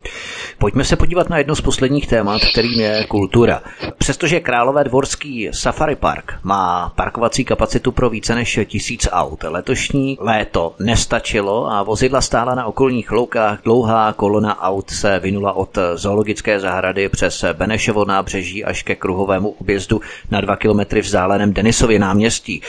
Pojďme 0.57 0.83
se 0.83 0.95
podívat 0.95 1.29
na 1.29 1.37
jedno 1.37 1.55
z 1.55 1.61
posledních 1.61 2.07
témat, 2.07 2.41
kterým 2.51 2.79
je 2.79 3.05
kultura. 3.07 3.61
Přestože 3.97 4.39
Králové 4.39 4.83
dvorský 4.83 5.49
Safari 5.51 5.95
Park 5.95 6.33
má 6.43 6.93
parkovací 6.95 7.45
kapacitu 7.45 7.91
pro 7.91 8.09
více 8.09 8.35
než 8.35 8.59
tisíc 8.65 9.07
aut, 9.11 9.43
letošní 9.43 10.17
léto 10.21 10.75
nestačilo 10.79 11.71
a 11.71 11.83
vozidla 11.83 12.21
stála 12.21 12.55
na 12.55 12.65
okolních 12.65 13.11
loukách. 13.11 13.59
Dlouhá 13.63 14.13
kolona 14.13 14.61
aut 14.61 14.89
se 14.89 15.19
vynula 15.19 15.53
od 15.53 15.77
zoologické 15.95 16.59
zahrady 16.59 17.09
přes 17.09 17.45
Benešovo 17.53 18.05
nábřeží 18.05 18.63
až 18.63 18.83
ke 18.83 18.95
kruhovému 18.95 19.49
objezdu 19.49 20.01
na 20.31 20.41
dva 20.41 20.55
kilometry 20.55 21.01
vzdáleném 21.01 21.53
Denisově 21.53 21.99
náměstí. 21.99 22.61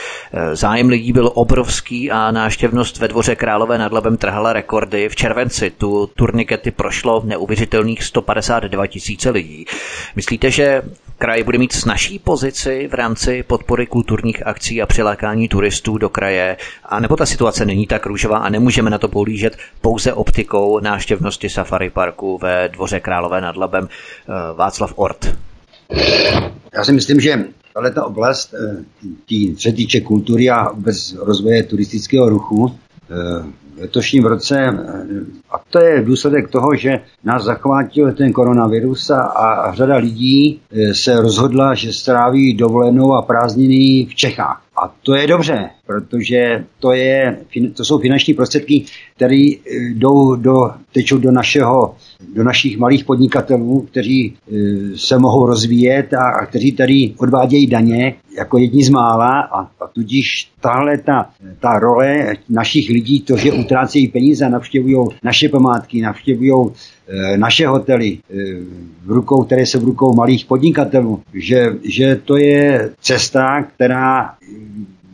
Zájem 0.53 0.89
lidí 0.89 1.13
byl 1.13 1.31
obrovský 1.33 2.11
a 2.11 2.31
náštěvnost 2.31 2.99
ve 2.99 3.07
dvoře 3.07 3.35
Králové 3.35 3.77
nad 3.77 3.91
Labem 3.91 4.17
trhala 4.17 4.53
rekordy. 4.53 5.09
V 5.09 5.15
červen 5.15 5.44
červenci 5.49 5.71
tu 5.77 6.09
turnikety 6.15 6.71
prošlo 6.71 7.21
neuvěřitelných 7.25 8.03
152 8.03 8.87
tisíce 8.87 9.29
lidí. 9.29 9.65
Myslíte, 10.15 10.51
že 10.51 10.81
kraj 11.17 11.43
bude 11.43 11.57
mít 11.57 11.73
snažší 11.73 12.19
pozici 12.19 12.87
v 12.91 12.93
rámci 12.93 13.43
podpory 13.43 13.87
kulturních 13.87 14.47
akcí 14.47 14.81
a 14.81 14.85
přilákání 14.85 15.47
turistů 15.47 15.97
do 15.97 16.09
kraje? 16.09 16.57
A 16.85 16.99
nebo 16.99 17.15
ta 17.15 17.25
situace 17.25 17.65
není 17.65 17.87
tak 17.87 18.05
růžová 18.05 18.37
a 18.37 18.49
nemůžeme 18.49 18.89
na 18.89 18.97
to 18.97 19.07
pohlížet 19.07 19.57
pouze 19.81 20.13
optikou 20.13 20.79
náštěvnosti 20.79 21.49
safari 21.49 21.89
parku 21.89 22.37
ve 22.37 22.69
Dvoře 22.69 22.99
Králové 22.99 23.41
nad 23.41 23.57
Labem 23.57 23.87
eh, 23.87 24.33
Václav 24.55 24.93
Ort? 24.95 25.37
Já 26.73 26.83
si 26.83 26.93
myslím, 26.93 27.19
že 27.19 27.45
tahle 27.73 27.91
ta 27.91 28.05
oblast, 28.05 28.53
eh, 28.53 28.83
tý, 29.25 29.55
se 29.57 29.71
týče 29.71 30.01
kultury 30.01 30.49
a 30.49 30.71
vůbec 30.71 31.13
rozvoje 31.13 31.63
turistického 31.63 32.29
ruchu, 32.29 32.75
eh, 33.11 33.64
letošním 33.81 34.25
roce, 34.25 34.65
a 35.51 35.61
to 35.69 35.79
je 35.79 36.01
důsledek 36.01 36.51
toho, 36.51 36.75
že 36.75 36.99
nás 37.23 37.43
zachvátil 37.43 38.13
ten 38.13 38.33
koronavirus 38.33 39.09
a, 39.09 39.21
a 39.21 39.73
řada 39.73 39.95
lidí 39.95 40.61
e, 40.71 40.93
se 40.93 41.21
rozhodla, 41.21 41.73
že 41.73 41.93
stráví 41.93 42.53
dovolenou 42.53 43.13
a 43.13 43.21
prázdniny 43.21 44.05
v 44.09 44.15
Čechách. 44.15 44.64
A 44.77 44.95
to 45.03 45.15
je 45.15 45.27
dobře, 45.27 45.69
protože 45.85 46.65
to, 46.79 46.91
je, 46.91 47.37
to 47.73 47.85
jsou 47.85 47.99
finanční 47.99 48.33
prostředky, 48.33 48.85
které 49.15 49.35
e, 49.35 49.59
jdou 49.93 50.35
do, 50.35 50.71
tečou 50.91 51.17
do 51.17 51.31
našeho 51.31 51.95
do 52.33 52.43
našich 52.43 52.77
malých 52.77 53.05
podnikatelů, 53.05 53.81
kteří 53.81 54.25
e, 54.27 54.33
se 54.97 55.17
mohou 55.17 55.45
rozvíjet 55.45 56.13
a, 56.13 56.29
a 56.41 56.45
kteří 56.45 56.71
tady 56.71 57.13
odvádějí 57.17 57.67
daně 57.67 58.15
jako 58.37 58.57
jedni 58.57 58.83
z 58.83 58.89
mála. 58.89 59.41
A, 59.41 59.61
a 59.61 59.87
tudíž 59.93 60.51
tahle 60.61 60.97
ta, 60.97 61.29
ta 61.59 61.79
role 61.79 62.33
našich 62.49 62.89
lidí, 62.89 63.21
to, 63.21 63.37
že 63.37 63.51
utrácejí 63.51 64.07
peníze, 64.07 64.49
navštěvují 64.49 65.07
naše 65.23 65.49
památky, 65.49 66.01
navštěvují 66.01 66.71
naše 67.37 67.67
hotely 67.67 68.07
e, 68.07 68.19
v 69.05 69.11
rukou, 69.11 69.43
které 69.43 69.61
jsou 69.61 69.79
v 69.79 69.83
rukou 69.83 70.13
malých 70.15 70.45
podnikatelů, 70.45 71.21
že, 71.33 71.75
že 71.83 72.15
to 72.15 72.37
je 72.37 72.89
cesta, 73.01 73.63
která 73.63 74.35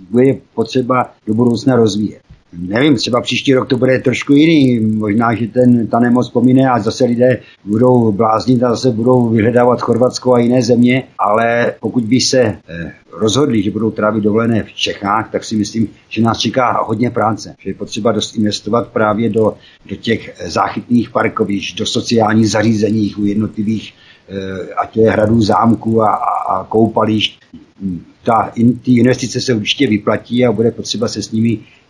bude 0.10 0.34
potřeba 0.56 1.12
do 1.28 1.34
budoucna 1.34 1.76
rozvíjet 1.76 2.20
nevím, 2.53 2.95
třeba 2.95 3.22
příští 3.22 3.53
rok 3.53 3.68
to 3.68 3.78
bude 3.78 3.99
trošku 3.99 4.34
jiný. 4.34 4.80
Možná, 4.80 5.36
že 5.36 5.48
ten, 5.48 5.88
ta 5.88 5.99
nemoc 5.99 6.30
pomine 6.30 6.69
a 6.69 6.80
zase 6.80 7.06
lidé 7.06 7.40
budou 7.65 8.11
bláznit 8.11 8.64
a 8.64 8.69
zase 8.69 8.91
budou 8.91 9.30
vyhledávat 9.30 9.82
Chorvatsko 9.82 10.34
a 10.34 10.40
jiné 10.40 10.61
země, 10.61 11.03
ale 11.19 11.73
pokud 11.80 12.03
by 12.03 12.22
se 12.22 12.41
eh, 12.41 12.91
rozhodli, 13.14 13.64
že 13.64 13.72
budou 13.72 13.91
trávit 13.91 14.23
dovolené 14.23 14.64
v 14.64 14.73
Čechách, 14.73 15.32
tak 15.32 15.44
si 15.44 15.56
myslím, 15.56 15.88
že 16.10 16.22
nás 16.22 16.38
čeká 16.38 16.84
hodně 16.84 17.10
práce. 17.10 17.56
Že 17.60 17.69
je 17.69 17.73
potřeba 17.73 18.11
dost 18.11 18.36
investovat 18.36 18.88
právě 18.88 19.30
do, 19.30 19.53
do 19.90 19.95
těch 19.95 20.36
záchytných 20.45 21.10
parkovišť, 21.10 21.78
do 21.78 21.86
sociálních 21.86 22.49
zařízení 22.49 23.15
u 23.15 23.26
jednotlivých, 23.26 23.94
eh, 24.30 24.73
ať 24.73 24.98
je 24.98 25.11
hradů, 25.11 25.41
zámků 25.41 26.02
a, 26.02 26.10
a, 26.10 26.53
a 26.53 26.64
koupališť. 26.64 27.41
Ta, 28.23 28.52
in, 28.56 28.78
ty 28.78 28.95
investice 28.95 29.41
se 29.41 29.53
určitě 29.53 29.88
vyplatí 29.88 30.45
a 30.45 30.52
bude 30.52 30.72
potřeba 30.72 31.07
se 31.07 31.23
s 31.23 31.32
nimi 31.32 31.60
Eh, 31.60 31.81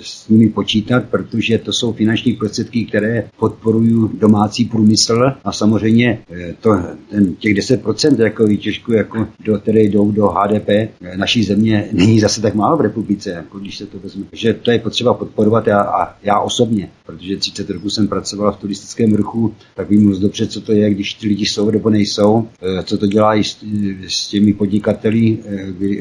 s 0.00 0.28
nimi 0.28 0.48
počítat, 0.48 1.04
protože 1.10 1.58
to 1.58 1.72
jsou 1.72 1.92
finanční 1.92 2.32
prostředky, 2.32 2.84
které 2.84 3.28
podporují 3.38 4.10
domácí 4.18 4.64
průmysl 4.64 5.32
a 5.44 5.52
samozřejmě 5.52 6.18
eh, 6.30 6.54
to, 6.60 6.70
ten, 7.10 7.34
těch 7.34 7.54
10% 7.54 8.20
jako 8.24 8.46
výtěžku, 8.46 8.92
jako 8.92 9.26
do, 9.44 9.58
které 9.58 9.82
jdou 9.82 10.10
do 10.10 10.26
HDP 10.26 10.68
eh, 10.68 10.90
naší 11.16 11.44
země, 11.44 11.88
není 11.92 12.20
zase 12.20 12.42
tak 12.42 12.54
málo 12.54 12.76
v 12.76 12.80
republice, 12.80 13.30
jako 13.30 13.58
když 13.58 13.78
se 13.78 13.86
to 13.86 13.98
vezme. 13.98 14.24
Takže 14.30 14.54
to 14.54 14.70
je 14.70 14.78
potřeba 14.78 15.14
podporovat 15.14 15.66
já, 15.66 15.80
a 15.80 16.16
já 16.22 16.40
osobně, 16.40 16.90
protože 17.06 17.36
30 17.36 17.70
roků 17.70 17.90
jsem 17.90 18.08
pracoval 18.08 18.52
v 18.52 18.56
turistickém 18.56 19.14
ruchu, 19.14 19.54
tak 19.74 19.90
vím 19.90 20.08
moc 20.08 20.18
dobře, 20.18 20.46
co 20.46 20.60
to 20.60 20.72
je, 20.72 20.90
když 20.90 21.14
ty 21.14 21.28
lidi 21.28 21.46
jsou 21.46 21.70
nebo 21.70 21.90
nejsou, 21.90 22.48
co 22.84 22.98
to 22.98 23.06
dělá 23.06 23.34
s, 23.34 23.64
s 24.08 24.28
těmi 24.28 24.52
podnikateli, 24.52 25.38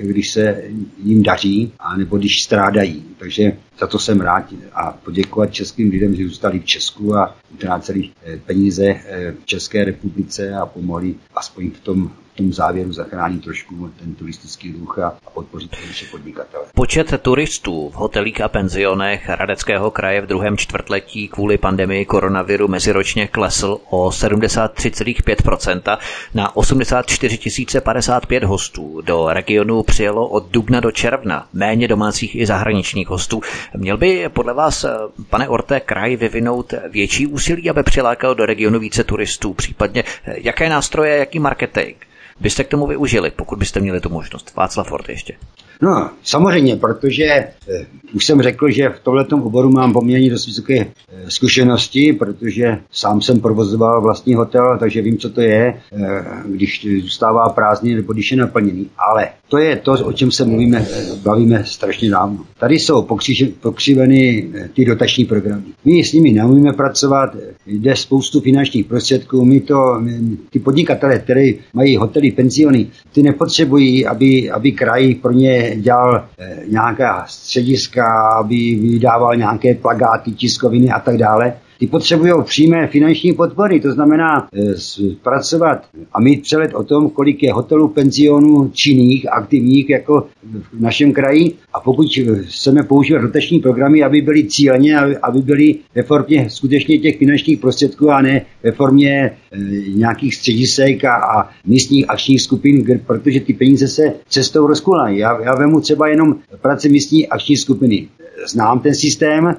když 0.04 0.32
se 0.32 0.64
jim 1.04 1.24
daří, 1.24 1.72
anebo 1.80 2.18
když 2.18 2.44
strádají. 2.44 3.04
Takže 3.20 3.45
za 3.80 3.88
to 3.88 4.00
jsem 4.00 4.22
rád 4.22 4.54
a 4.74 4.92
poděkovat 4.92 5.54
českým 5.54 5.90
lidem, 5.90 6.16
že 6.16 6.24
zůstali 6.24 6.60
v 6.60 6.66
Česku 6.66 7.16
a 7.16 7.36
utráceli 7.54 8.10
eh, 8.24 8.38
peníze 8.46 8.86
eh, 8.86 9.32
v 9.32 9.46
České 9.46 9.86
republice 9.86 10.54
a 10.54 10.66
pomohli 10.66 11.16
aspoň 11.36 11.72
v 11.72 11.80
tom 11.80 12.12
v 12.36 12.38
tom 12.38 12.54
závěru 12.54 12.94
zachrání 12.94 13.40
trošku 13.40 13.92
ten 14.00 14.16
turistický 14.16 14.72
ruch 14.80 15.00
a 15.00 15.18
podpoří 15.34 15.70
naše 15.88 16.06
podnikatele. 16.12 16.66
Počet 16.76 17.22
turistů 17.22 17.90
v 17.90 17.94
hotelích 17.94 18.42
a 18.42 18.48
penzionech 18.48 19.30
Hradeckého 19.30 19.92
kraje 19.92 20.22
v 20.22 20.26
druhém 20.26 20.58
čtvrtletí 20.58 21.28
kvůli 21.28 21.58
pandemii 21.58 22.06
koronaviru 22.06 22.68
meziročně 22.68 23.28
klesl 23.28 23.78
o 23.90 24.10
73,5% 24.10 25.98
na 26.34 26.56
84 26.56 27.40
055 27.84 28.44
hostů. 28.44 29.02
Do 29.02 29.28
regionu 29.30 29.84
přijelo 29.84 30.28
od 30.28 30.52
dubna 30.52 30.80
do 30.80 30.92
června 30.92 31.48
méně 31.54 31.88
domácích 31.88 32.36
i 32.36 32.46
zahraničních 32.46 33.08
hostů. 33.08 33.42
Měl 33.78 33.98
by 33.98 34.30
podle 34.30 34.54
vás, 34.54 34.86
pane 35.30 35.48
Orte, 35.50 35.80
kraj 35.80 36.16
vyvinout 36.16 36.74
větší 36.92 37.28
úsilí, 37.28 37.70
aby 37.70 37.84
přilákal 37.84 38.36
do 38.36 38.46
regionu 38.46 38.80
více 38.80 39.04
turistů, 39.04 39.54
případně 39.54 40.04
jaké 40.26 40.70
nástroje, 40.70 41.18
jaký 41.18 41.40
marketing 41.40 41.96
byste 42.40 42.64
k 42.64 42.68
tomu 42.68 42.88
využili, 42.88 43.32
pokud 43.32 43.60
byste 43.60 43.80
měli 43.80 44.02
tu 44.02 44.10
možnost? 44.10 44.56
Václav 44.56 44.88
Ford 44.88 45.10
ještě. 45.10 45.38
No, 45.82 46.10
samozřejmě, 46.24 46.76
protože 46.76 47.26
eh, 47.26 47.86
už 48.14 48.26
jsem 48.26 48.42
řekl, 48.42 48.70
že 48.70 48.90
v 48.90 49.00
tomto 49.00 49.38
oboru 49.38 49.70
mám 49.70 49.94
poměrně 49.94 50.30
dost 50.30 50.46
vysoké 50.46 50.80
eh, 50.80 50.86
zkušenosti, 51.28 52.14
protože 52.14 52.78
sám 52.92 53.22
jsem 53.22 53.40
provozoval 53.40 54.02
vlastní 54.02 54.36
hotel, 54.36 54.78
takže 54.80 55.02
vím, 55.02 55.18
co 55.18 55.30
to 55.30 55.42
je, 55.42 55.74
eh, 55.94 56.26
když 56.46 56.88
zůstává 57.02 57.50
prázdný 57.50 57.96
nebo 57.96 58.14
když 58.14 58.32
je 58.32 58.38
naplněný. 58.38 58.90
Ale 58.98 59.30
to 59.50 59.58
je 59.58 59.76
to, 59.76 59.92
o 59.92 60.14
čem 60.14 60.32
se 60.32 60.46
mluvíme, 60.46 60.88
eh, 60.92 61.16
bavíme 61.24 61.64
strašně 61.66 62.10
dávno. 62.10 62.46
Tady 62.60 62.76
jsou 62.76 63.08
pokřiveny 63.62 64.50
eh, 64.54 64.70
ty 64.74 64.86
dotační 64.86 65.26
programy. 65.26 65.64
My 65.86 66.04
s 66.04 66.14
nimi 66.14 66.32
neumíme 66.32 66.74
pracovat, 66.74 67.36
jde 67.68 67.96
spoustu 67.96 68.42
finančních 68.42 68.86
prostředků, 68.86 69.46
my 69.46 69.60
to, 69.60 69.98
my, 70.00 70.38
ty 70.50 70.60
podnikatele, 70.60 71.20
které 71.20 71.52
mají 71.74 71.98
hotely, 71.98 72.32
penziony, 72.32 72.88
ty 73.14 73.24
nepotřebují, 73.24 74.06
aby, 74.06 74.52
aby 74.52 74.72
kraj 74.72 75.16
pro 75.16 75.32
ně 75.32 75.65
dělal 75.76 76.26
eh, 76.40 76.58
nějaká 76.68 77.26
střediska, 77.28 78.30
aby 78.40 78.76
vydával 78.76 79.36
nějaké 79.36 79.76
plagáty, 79.76 80.32
tiskoviny 80.32 80.90
a 80.90 81.00
tak 81.00 81.18
dále 81.18 81.54
ty 81.80 81.88
potřebují 81.88 82.32
přímé 82.44 82.88
finanční 82.88 83.34
podpory, 83.34 83.80
to 83.80 83.92
znamená 83.92 84.48
e, 84.54 84.74
pracovat 85.24 85.86
a 86.14 86.22
mít 86.22 86.42
přelet 86.42 86.74
o 86.74 86.84
tom, 86.84 87.10
kolik 87.10 87.44
je 87.44 87.54
hotelů, 87.54 87.88
penzionů 87.88 88.72
činných, 88.74 89.34
aktivních 89.34 89.90
jako 89.90 90.28
v 90.74 90.80
našem 90.80 91.14
kraji 91.14 91.54
a 91.74 91.80
pokud 91.80 92.08
chceme 92.42 92.84
používat 92.84 93.22
dotační 93.22 93.60
programy, 93.60 94.04
aby 94.04 94.22
byly 94.22 94.44
cíleně, 94.44 94.98
aby 95.00 95.40
byly 95.40 95.76
ve 95.96 96.04
formě 96.04 96.50
skutečně 96.50 96.98
těch 96.98 97.18
finančních 97.18 97.60
prostředků 97.60 98.12
a 98.12 98.22
ne 98.22 98.46
ve 98.64 98.72
formě 98.72 99.12
e, 99.12 99.58
nějakých 99.96 100.36
středisek 100.36 101.04
a, 101.06 101.16
a 101.16 101.50
místních 101.66 102.06
akčních 102.10 102.42
skupin, 102.42 103.02
protože 103.08 103.40
ty 103.40 103.54
peníze 103.54 103.88
se 103.88 104.14
cestou 104.30 104.68
rozkulají. 104.68 105.18
Já, 105.18 105.42
já 105.42 105.56
vemu 105.56 105.82
třeba 105.82 106.08
jenom 106.08 106.36
práce 106.62 106.90
místní 106.90 107.28
akční 107.28 107.58
skupiny. 107.58 108.08
Znám 108.48 108.80
ten 108.80 108.96
systém, 108.96 109.48
e, 109.48 109.56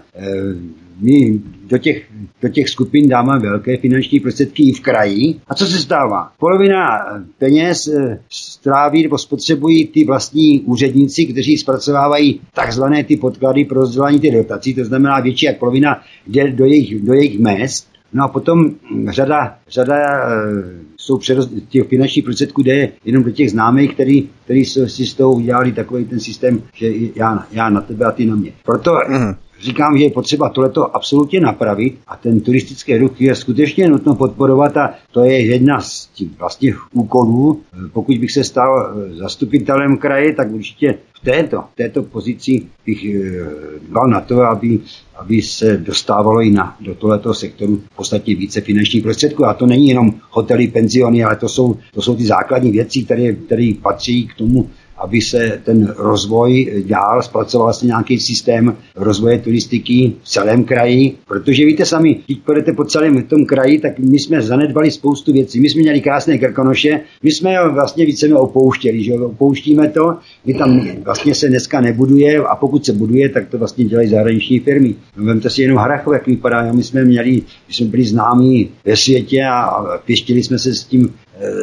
my 1.00 1.40
do 1.66 1.78
těch, 1.78 2.02
do 2.42 2.48
těch 2.48 2.68
skupin 2.68 3.08
dáme 3.08 3.38
velké 3.38 3.76
finanční 3.76 4.20
prostředky 4.20 4.62
i 4.62 4.72
v 4.72 4.80
kraji. 4.80 5.40
A 5.48 5.54
co 5.54 5.66
se 5.66 5.78
stává? 5.78 6.32
Polovina 6.38 6.98
peněz 7.38 7.88
eh, 7.88 8.18
stráví 8.28 9.02
nebo 9.02 9.18
spotřebují 9.18 9.86
ty 9.86 10.04
vlastní 10.04 10.60
úředníci, 10.60 11.26
kteří 11.26 11.58
zpracovávají 11.58 12.40
takzvané 12.54 13.04
ty 13.04 13.16
podklady 13.16 13.64
pro 13.64 13.80
rozdělání 13.80 14.20
těch 14.20 14.34
dotací, 14.34 14.74
to 14.74 14.84
znamená 14.84 15.20
větší 15.20 15.46
jak 15.46 15.58
polovina 15.58 16.02
jde 16.26 16.50
do 16.50 16.64
jejich, 16.64 17.02
do 17.02 17.12
jejich 17.12 17.38
mest. 17.38 17.88
No 18.12 18.24
a 18.24 18.28
potom 18.28 18.70
řada, 19.08 19.56
řada 19.68 19.96
eh, 19.96 20.86
jsou 20.96 21.18
přeroz, 21.18 21.50
těch 21.68 21.88
finančních 21.88 22.24
prostředků 22.24 22.62
jde 22.62 22.88
jenom 23.04 23.24
do 23.24 23.30
těch 23.30 23.50
známých, 23.50 23.94
který, 23.94 24.28
který 24.44 24.64
si 24.64 25.06
s 25.06 25.14
tou 25.14 25.34
udělali 25.34 25.72
takový 25.72 26.04
ten 26.04 26.20
systém, 26.20 26.62
že 26.74 26.90
já, 27.14 27.46
já 27.52 27.70
na 27.70 27.80
tebe 27.80 28.06
a 28.06 28.10
ty 28.10 28.26
na 28.26 28.36
mě. 28.36 28.52
Proto 28.64 28.92
mm 29.08 29.34
říkám, 29.60 29.98
že 29.98 30.04
je 30.04 30.10
potřeba 30.10 30.48
tohleto 30.48 30.96
absolutně 30.96 31.40
napravit 31.40 31.98
a 32.06 32.16
ten 32.16 32.40
turistický 32.40 32.96
ruch 32.96 33.20
je 33.20 33.34
skutečně 33.34 33.88
nutno 33.88 34.14
podporovat 34.14 34.76
a 34.76 34.94
to 35.12 35.24
je 35.24 35.44
jedna 35.44 35.80
z 35.80 36.06
těch 36.06 36.28
vlastních 36.38 36.94
úkolů. 36.94 37.60
Pokud 37.92 38.18
bych 38.18 38.32
se 38.32 38.44
stal 38.44 38.94
eh, 38.96 39.14
zastupitelem 39.14 39.96
kraje, 39.96 40.34
tak 40.34 40.50
určitě 40.50 40.94
v 41.14 41.24
této, 41.24 41.60
v 41.72 41.76
této 41.76 42.02
pozici 42.02 42.66
bych 42.86 43.04
eh, 43.04 43.44
dbal 43.88 44.08
na 44.08 44.20
to, 44.20 44.42
aby, 44.42 44.78
aby 45.16 45.42
se 45.42 45.76
dostávalo 45.76 46.40
i 46.40 46.50
na, 46.50 46.76
do 46.80 46.94
tohoto 46.94 47.34
sektoru 47.34 47.76
v 47.92 47.96
podstatě 47.96 48.34
více 48.34 48.60
finančních 48.60 49.02
prostředků. 49.02 49.44
A 49.46 49.54
to 49.54 49.66
není 49.66 49.88
jenom 49.88 50.14
hotely, 50.30 50.68
penziony, 50.68 51.24
ale 51.24 51.36
to 51.36 51.48
jsou, 51.48 51.76
to 51.94 52.02
jsou 52.02 52.16
ty 52.16 52.24
základní 52.24 52.70
věci, 52.70 53.02
které, 53.02 53.32
které 53.32 53.72
patří 53.82 54.26
k 54.26 54.34
tomu 54.34 54.70
aby 54.98 55.20
se 55.20 55.60
ten 55.64 55.94
rozvoj 55.98 56.82
dělal, 56.86 57.22
zpracoval 57.22 57.66
vlastně 57.66 57.86
nějaký 57.86 58.18
systém 58.18 58.76
rozvoje 58.96 59.38
turistiky 59.38 60.12
v 60.22 60.28
celém 60.28 60.64
kraji, 60.64 61.16
protože 61.28 61.66
víte 61.66 61.84
sami, 61.84 62.16
když 62.26 62.38
půjdete 62.38 62.72
po 62.72 62.84
celém 62.84 63.22
tom 63.22 63.46
kraji, 63.46 63.78
tak 63.78 63.98
my 63.98 64.18
jsme 64.18 64.42
zanedbali 64.42 64.90
spoustu 64.90 65.32
věcí. 65.32 65.60
My 65.60 65.70
jsme 65.70 65.82
měli 65.82 66.00
krásné 66.00 66.38
krkonoše, 66.38 67.00
my 67.22 67.30
jsme 67.30 67.68
vlastně 67.68 68.06
více 68.06 68.34
opouštěli, 68.34 69.04
že 69.04 69.14
opouštíme 69.14 69.88
to, 69.88 70.16
my 70.44 70.54
tam 70.54 70.88
vlastně 71.04 71.34
se 71.34 71.48
dneska 71.48 71.80
nebuduje 71.80 72.38
a 72.38 72.56
pokud 72.56 72.84
se 72.84 72.92
buduje, 72.92 73.28
tak 73.28 73.48
to 73.48 73.58
vlastně 73.58 73.84
dělají 73.84 74.08
zahraniční 74.08 74.58
firmy. 74.60 74.94
No, 75.16 75.24
vemte 75.24 75.50
si 75.50 75.62
jenom 75.62 75.78
Harachov, 75.78 76.12
jak 76.12 76.26
vypadá. 76.26 76.72
My 76.72 76.82
jsme 76.82 77.04
měli, 77.04 77.42
my 77.68 77.74
jsme 77.74 77.86
byli 77.86 78.04
známí 78.04 78.68
ve 78.84 78.96
světě 78.96 79.44
a 79.44 79.82
pěštili 80.04 80.42
jsme 80.42 80.58
se 80.58 80.74
s 80.74 80.84
tím 80.84 81.14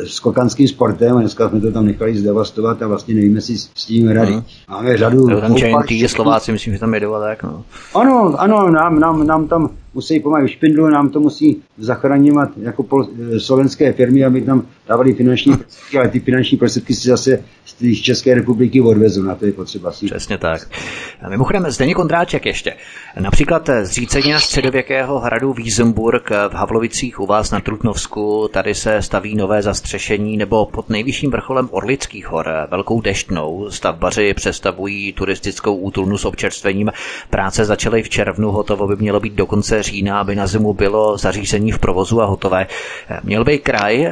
skokanským 0.06 0.68
sportem 0.68 1.18
a 1.18 1.20
dneska 1.20 1.50
jsme 1.50 1.62
to 1.62 1.72
tam 1.72 1.86
nechali 1.86 2.18
zdevastovat 2.18 2.82
a 2.82 2.88
vlastně 2.88 3.16
nevíme 3.16 3.42
si 3.42 3.58
s 3.58 3.86
tím 3.86 4.08
rady. 4.08 4.32
Uh-huh. 4.32 4.44
Máme 4.70 4.98
řadu... 4.98 5.28
Tam 5.42 5.56
Slováci, 6.08 6.52
myslím, 6.52 6.74
že 6.74 6.80
tam 6.80 6.94
jedou 6.94 7.14
tak, 7.20 7.44
no. 7.44 7.66
Ano, 7.96 8.36
ano, 8.38 8.70
nám, 8.70 9.00
nám, 9.00 9.28
nám 9.28 9.48
tam 9.48 9.70
musí 9.94 10.20
pomáhat 10.20 10.48
špindlu, 10.48 10.88
nám 10.88 11.10
to 11.10 11.20
musí 11.20 11.62
zachraňovat 11.78 12.50
jako 12.58 12.84
pol, 12.84 13.08
eh, 13.36 13.40
slovenské 13.40 13.94
firmy, 13.94 14.26
aby 14.26 14.42
tam 14.42 14.64
dávali 14.88 15.14
finanční 15.14 15.58
prostředky, 15.58 15.98
ale 15.98 16.08
ty 16.08 16.20
finanční 16.20 16.58
prostředky 16.58 16.94
si 16.94 17.08
zase 17.08 17.44
z 17.80 18.02
České 18.02 18.36
republiky 18.36 18.82
odvezu, 18.82 19.24
na 19.24 19.36
to 19.36 19.46
je 19.46 19.52
potřeba 19.52 19.92
si. 19.92 20.06
Přesně 20.06 20.38
tak. 20.38 20.70
Mimochodem, 21.30 21.72
Zdeněk 21.72 21.96
Kondráček 21.96 22.46
ještě. 22.46 22.74
Například 23.20 23.70
zřícení 23.82 24.34
středověkého 24.34 25.20
hradu 25.20 25.54
Wiesenburg 25.54 26.30
v 26.30 26.54
Havlovicích 26.54 27.20
u 27.20 27.26
vás 27.26 27.52
na 27.52 27.60
Trutnovsku, 27.60 28.50
tady 28.54 28.76
se 28.76 29.02
staví 29.02 29.36
nové 29.36 29.62
zastřešení, 29.62 30.38
nebo 30.38 30.66
pod 30.66 30.90
nejvyšším 30.90 31.32
vrcholem 31.32 31.70
Orlických 31.72 32.28
hor, 32.28 32.50
velkou 32.72 33.02
deštnou, 33.02 33.70
stavbaři 33.70 34.34
přestavují 34.34 35.14
turistickou 35.14 35.76
útulnu 35.76 36.18
s 36.18 36.26
občerstvením. 36.26 36.92
Práce 37.30 37.66
začaly 37.66 38.04
v 38.04 38.10
červnu, 38.10 38.52
hotovo 38.52 38.88
by 38.88 38.96
mělo 38.96 39.20
být 39.20 39.34
do 39.34 39.46
konce 39.46 39.84
října, 39.84 40.20
aby 40.20 40.36
na 40.36 40.48
zimu 40.48 40.74
bylo 40.74 41.18
zařízení 41.18 41.72
v 41.72 41.80
provozu 41.80 42.22
a 42.22 42.26
hotové. 42.26 42.68
Měl 43.24 43.44
by 43.44 43.60
kraj 43.60 44.08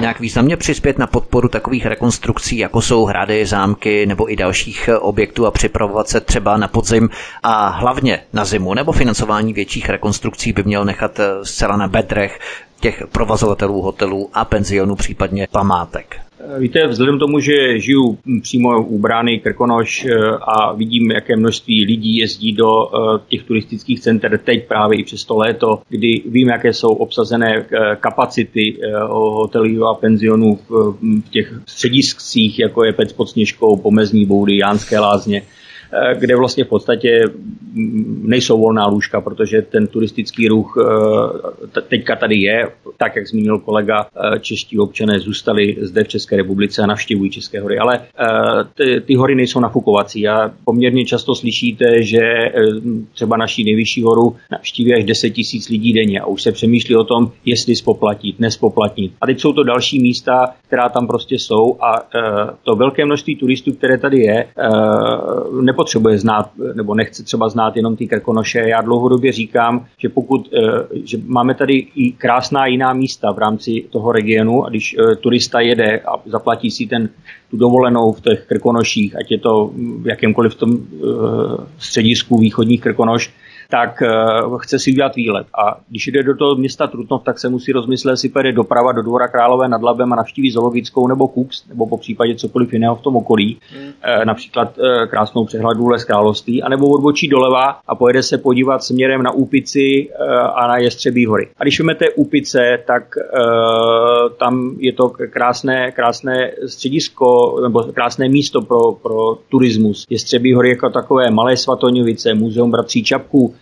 nějak 0.00 0.20
významně 0.20 0.56
přispět 0.56 0.98
na 0.98 1.06
podporu 1.06 1.48
takových 1.48 1.86
rekonstrukcí, 1.86 2.58
jako 2.58 2.80
jsou 2.82 3.01
hrady, 3.04 3.46
zámky 3.46 4.06
nebo 4.06 4.32
i 4.32 4.36
dalších 4.36 4.90
objektů 5.00 5.46
a 5.46 5.50
připravovat 5.50 6.08
se 6.08 6.20
třeba 6.20 6.56
na 6.56 6.68
podzim 6.68 7.08
a 7.42 7.68
hlavně 7.68 8.22
na 8.32 8.44
zimu 8.44 8.74
nebo 8.74 8.92
financování 8.92 9.52
větších 9.52 9.88
rekonstrukcí 9.88 10.52
by 10.52 10.62
měl 10.62 10.84
nechat 10.84 11.20
zcela 11.42 11.76
na 11.76 11.88
bedrech 11.88 12.38
těch 12.80 13.02
provozovatelů 13.12 13.82
hotelů 13.82 14.30
a 14.34 14.44
penzionů, 14.44 14.96
případně 14.96 15.48
památek. 15.52 16.16
Víte, 16.58 16.86
vzhledem 16.86 17.18
tomu, 17.18 17.40
že 17.40 17.80
žiju 17.80 18.18
přímo 18.42 18.82
u 18.82 18.98
brány 18.98 19.40
Krkonoš 19.40 20.04
eh, 20.04 20.14
a 20.40 20.72
vidím, 20.72 21.10
jaké 21.10 21.36
množství 21.36 21.84
lidí 21.84 22.16
jezdí 22.16 22.52
do 22.52 22.66
eh, 22.66 23.20
těch 23.28 23.42
turistických 23.42 24.00
center 24.00 24.38
teď 24.38 24.68
právě 24.68 24.98
i 24.98 25.04
přes 25.04 25.24
to 25.24 25.36
léto, 25.36 25.82
kdy 25.88 26.22
vím, 26.26 26.48
jaké 26.48 26.72
jsou 26.72 26.88
obsazené 26.88 27.56
eh, 27.56 27.96
kapacity 28.00 28.78
hotelů 29.08 29.86
a 29.86 29.94
penzionů 29.94 30.58
v 30.68 31.30
těch 31.30 31.54
střediscích, 31.66 32.58
jako 32.58 32.84
je 32.84 32.92
Pec 32.92 33.12
pod 33.12 33.30
Sněžkou, 33.30 33.76
Pomezní 33.76 34.26
boudy, 34.26 34.56
Jánské 34.56 34.98
lázně, 34.98 35.42
Eh, 35.42 35.61
kde 36.18 36.36
vlastně 36.36 36.64
v 36.64 36.68
podstatě 36.68 37.24
nejsou 38.22 38.58
volná 38.58 38.86
lůžka, 38.86 39.20
protože 39.20 39.62
ten 39.62 39.86
turistický 39.86 40.48
ruch 40.48 40.76
eh, 41.76 41.80
teďka 41.80 42.16
tady 42.16 42.36
je, 42.36 42.68
tak 42.96 43.16
jak 43.16 43.26
zmínil 43.26 43.58
kolega, 43.58 44.06
eh, 44.06 44.38
čeští 44.38 44.78
občané 44.78 45.20
zůstali 45.20 45.76
zde 45.80 46.04
v 46.04 46.08
České 46.08 46.36
republice 46.36 46.82
a 46.82 46.86
navštěvují 46.86 47.30
České 47.30 47.60
hory, 47.60 47.78
ale 47.78 48.00
ty, 48.74 49.00
ty 49.00 49.14
hory 49.14 49.34
nejsou 49.34 49.60
nafukovací. 49.60 50.28
A 50.28 50.52
poměrně 50.64 51.04
často 51.04 51.34
slyšíte, 51.34 52.02
že 52.02 52.20
třeba 53.14 53.36
naší 53.36 53.64
nejvyšší 53.64 54.02
horu 54.02 54.36
navštíví 54.50 54.94
až 54.94 55.04
10 55.04 55.30
tisíc 55.30 55.68
lidí 55.68 55.92
denně. 55.92 56.20
A 56.20 56.26
už 56.26 56.42
se 56.42 56.52
přemýšlí 56.52 56.96
o 56.96 57.04
tom, 57.04 57.32
jestli 57.44 57.76
spoplatnit, 57.76 58.40
nespoplatnit. 58.40 59.12
A 59.20 59.26
teď 59.26 59.40
jsou 59.40 59.52
to 59.52 59.62
další 59.62 60.00
místa, 60.02 60.54
která 60.66 60.88
tam 60.88 61.06
prostě 61.06 61.34
jsou. 61.34 61.76
A 61.80 62.08
to 62.62 62.76
velké 62.76 63.04
množství 63.04 63.36
turistů, 63.36 63.72
které 63.72 63.98
tady 63.98 64.20
je, 64.20 64.46
nepotřebuje 65.82 66.18
znát, 66.18 66.50
nebo 66.74 66.94
nechce 66.94 67.22
třeba 67.22 67.48
znát 67.48 67.76
jenom 67.76 67.96
ty 67.96 68.08
krkonoše. 68.08 68.58
Já 68.58 68.80
dlouhodobě 68.80 69.32
říkám, 69.32 69.86
že 69.98 70.08
pokud 70.08 70.48
že 71.04 71.18
máme 71.26 71.54
tady 71.54 71.74
i 71.74 72.12
krásná 72.12 72.66
jiná 72.66 72.92
místa 72.92 73.32
v 73.32 73.38
rámci 73.38 73.84
toho 73.90 74.12
regionu 74.12 74.64
a 74.64 74.68
když 74.68 74.96
turista 75.20 75.60
jede 75.60 76.00
a 76.00 76.22
zaplatí 76.26 76.70
si 76.70 76.86
ten 76.86 77.08
tu 77.50 77.56
dovolenou 77.56 78.12
v 78.12 78.20
těch 78.20 78.46
krkonoších, 78.46 79.16
ať 79.16 79.30
je 79.30 79.38
to 79.38 79.70
v 80.02 80.06
jakémkoliv 80.06 80.54
tom 80.54 80.78
středisku 81.78 82.38
východních 82.38 82.80
krkonoš, 82.80 83.32
tak 83.72 84.02
uh, 84.02 84.58
chce 84.58 84.78
si 84.78 84.92
udělat 84.92 85.16
výlet. 85.16 85.46
A 85.54 85.80
když 85.88 86.06
jde 86.06 86.22
do 86.22 86.36
toho 86.36 86.54
města 86.54 86.86
Trutnov, 86.86 87.22
tak 87.24 87.38
se 87.38 87.48
musí 87.48 87.72
rozmyslet, 87.72 88.16
si 88.16 88.28
pojede 88.28 88.52
doprava 88.52 88.92
do 88.92 89.02
Dvora 89.02 89.28
Králové 89.28 89.68
nad 89.68 89.82
Labem 89.82 90.12
a 90.12 90.16
navštíví 90.16 90.50
zoologickou 90.50 91.08
nebo 91.08 91.28
Kux, 91.28 91.68
nebo 91.68 91.86
po 91.86 91.96
případě 91.96 92.34
cokoliv 92.34 92.72
jiného 92.72 92.96
v 92.96 93.00
tom 93.00 93.16
okolí, 93.16 93.58
uh, 93.76 94.24
například 94.24 94.78
uh, 94.78 95.06
krásnou 95.06 95.44
přehladu 95.44 95.88
Les 95.88 96.04
Království, 96.04 96.62
anebo 96.62 96.88
odbočí 96.88 97.28
doleva 97.28 97.80
a 97.88 97.94
pojede 97.94 98.22
se 98.22 98.38
podívat 98.38 98.84
směrem 98.84 99.22
na 99.22 99.30
Úpici 99.30 100.08
a 100.54 100.66
na 100.66 100.76
Jestřebí 100.78 101.26
hory. 101.26 101.48
A 101.56 101.64
když 101.64 101.80
vezmete 101.80 102.10
Úpice, 102.10 102.78
tak 102.86 103.14
tam 104.38 104.76
je 104.78 104.92
to 104.92 105.08
krásné, 105.08 105.92
krásné 105.92 106.52
středisko, 106.66 107.60
nebo 107.62 107.82
krásné 107.82 108.28
místo 108.28 108.62
pro, 108.62 108.92
pro 108.92 109.34
turismus. 109.48 110.06
Jestřebí 110.10 110.54
hory 110.54 110.68
jako 110.68 110.90
takové 110.90 111.30
malé 111.30 111.56
Svatonivice, 111.56 112.34
muzeum 112.34 112.70
bratří 112.70 113.04
Čapků, 113.04 113.54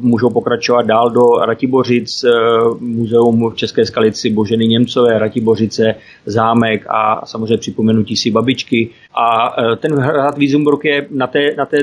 můžou 0.00 0.30
pokračovat 0.30 0.86
dál 0.86 1.10
do 1.10 1.20
Ratibořic, 1.46 2.24
eh, 2.24 2.30
muzeum 2.80 3.50
v 3.50 3.54
České 3.54 3.86
skalici 3.86 4.30
Boženy 4.30 4.66
Němcové, 4.66 5.18
Ratibořice, 5.18 5.94
zámek 6.26 6.86
a 6.88 7.26
samozřejmě 7.26 7.56
připomenutí 7.56 8.16
si 8.16 8.30
babičky. 8.30 8.90
A 9.14 9.54
eh, 9.62 9.76
ten 9.76 9.98
hrad 9.98 10.38
Wiesenburg 10.38 10.84
je 10.84 11.06
na 11.10 11.26
té, 11.26 11.54
na 11.58 11.66
té 11.66 11.78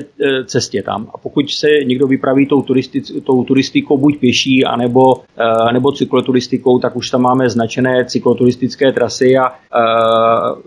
cestě 0.46 0.84
tam. 0.84 1.08
A 1.14 1.18
pokud 1.18 1.50
se 1.50 1.68
někdo 1.86 2.08
vypraví 2.08 2.46
tou, 2.46 2.62
turistic, 2.62 3.12
tou 3.24 3.44
turistikou 3.44 3.98
buď 3.98 4.20
pěší, 4.20 4.66
anebo, 4.66 5.14
nebo 5.74 5.92
cykloturistikou, 5.92 6.80
tak 6.80 6.96
už 6.96 7.10
tam 7.10 7.22
máme 7.22 7.50
značené 7.50 8.06
cykloturistické 8.06 8.92
trasy 8.92 9.38
a 9.38 9.54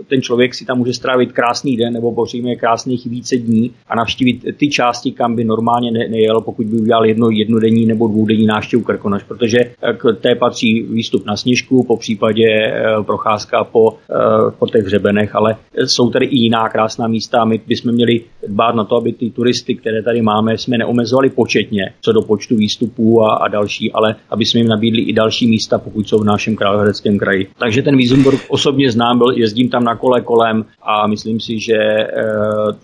ten 0.09 0.23
člověk 0.23 0.55
si 0.55 0.65
tam 0.65 0.79
může 0.79 0.93
strávit 0.95 1.33
krásný 1.33 1.77
den 1.77 1.93
nebo 1.93 2.13
poříme 2.13 2.55
krásných 2.55 3.07
více 3.07 3.37
dní 3.37 3.71
a 3.89 3.97
navštívit 3.97 4.45
ty 4.57 4.69
části, 4.69 5.13
kam 5.13 5.35
by 5.35 5.45
normálně 5.45 5.91
nejel, 5.91 6.41
pokud 6.41 6.67
by 6.67 6.80
udělal 6.81 7.07
jedno 7.07 7.31
jednodenní 7.31 7.87
nebo 7.87 8.09
dvoudenní 8.09 8.47
návštěvu 8.47 8.83
Krkonoš, 8.83 9.23
protože 9.23 9.59
eh, 9.59 9.93
k 9.97 10.13
té 10.21 10.35
patří 10.35 10.83
výstup 10.83 11.27
na 11.27 11.37
sněžku, 11.37 11.85
po 11.85 11.97
případě 11.97 12.45
eh, 12.47 13.03
procházka 13.03 13.65
po, 13.65 13.91
eh, 13.91 14.51
po 14.59 14.67
těch 14.67 14.85
hřebenech, 14.85 15.35
ale 15.35 15.57
jsou 15.77 16.11
tady 16.11 16.27
i 16.27 16.39
jiná 16.39 16.69
krásná 16.69 17.09
místa. 17.09 17.45
My 17.45 17.61
bychom 17.67 17.93
měli 17.93 18.21
dbát 18.49 18.75
na 18.75 18.85
to, 18.85 18.97
aby 18.97 19.13
ty 19.13 19.31
turisty, 19.31 19.75
které 19.75 20.03
tady 20.03 20.23
máme, 20.23 20.59
jsme 20.59 20.79
neomezovali 20.79 21.31
početně, 21.31 21.93
co 22.01 22.13
do 22.13 22.23
počtu 22.23 22.57
výstupů 22.57 23.23
a, 23.23 23.37
a 23.37 23.49
další, 23.49 23.93
ale 23.93 24.15
aby 24.31 24.45
jsme 24.45 24.61
jim 24.61 24.69
nabídli 24.69 25.03
i 25.03 25.13
další 25.13 25.49
místa, 25.49 25.79
pokud 25.79 26.09
jsou 26.09 26.19
v 26.19 26.25
našem 26.25 26.57
královéhradeckém 26.57 27.19
kraji. 27.19 27.49
Takže 27.59 27.83
ten 27.83 27.97
Wiesenburg 27.97 28.41
osobně 28.49 28.91
znám, 28.91 29.19
byl, 29.19 29.31
jezdím 29.31 29.69
tam 29.69 29.85
na 29.85 29.97
kole 29.97 30.21
kolem 30.21 30.65
a 30.83 31.07
myslím 31.07 31.41
si, 31.41 31.59
že 31.61 31.79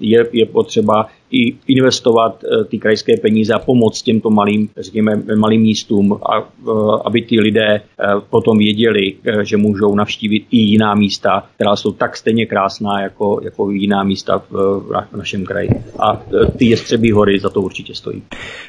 je, 0.00 0.26
je 0.32 0.46
potřeba 0.46 1.06
i 1.30 1.56
investovat 1.66 2.44
eh, 2.44 2.64
ty 2.64 2.78
krajské 2.78 3.16
peníze 3.16 3.54
a 3.54 3.58
pomoct 3.58 4.02
těmto 4.02 4.30
malým, 4.30 4.68
řekněme, 4.78 5.12
malým 5.36 5.62
místům, 5.62 6.12
a, 6.12 6.38
eh, 6.40 6.70
aby 7.04 7.22
ty 7.22 7.40
lidé 7.40 7.74
eh, 7.74 8.06
potom 8.30 8.58
věděli, 8.58 9.14
že 9.42 9.56
můžou 9.56 9.94
navštívit 9.94 10.46
i 10.50 10.56
jiná 10.56 10.94
místa, 10.94 11.46
která 11.54 11.76
jsou 11.76 11.92
tak 11.92 12.16
stejně 12.16 12.46
krásná 12.46 13.02
jako, 13.02 13.40
jako 13.42 13.70
jiná 13.70 14.04
místa 14.04 14.42
v, 14.50 14.80
v 15.12 15.16
našem 15.16 15.44
kraji. 15.44 15.70
A 15.98 16.22
ty 16.56 16.66
jestřebí 16.66 17.12
hory 17.12 17.38
za 17.38 17.50
to 17.50 17.60
určitě 17.60 17.94
stojí. 17.94 18.22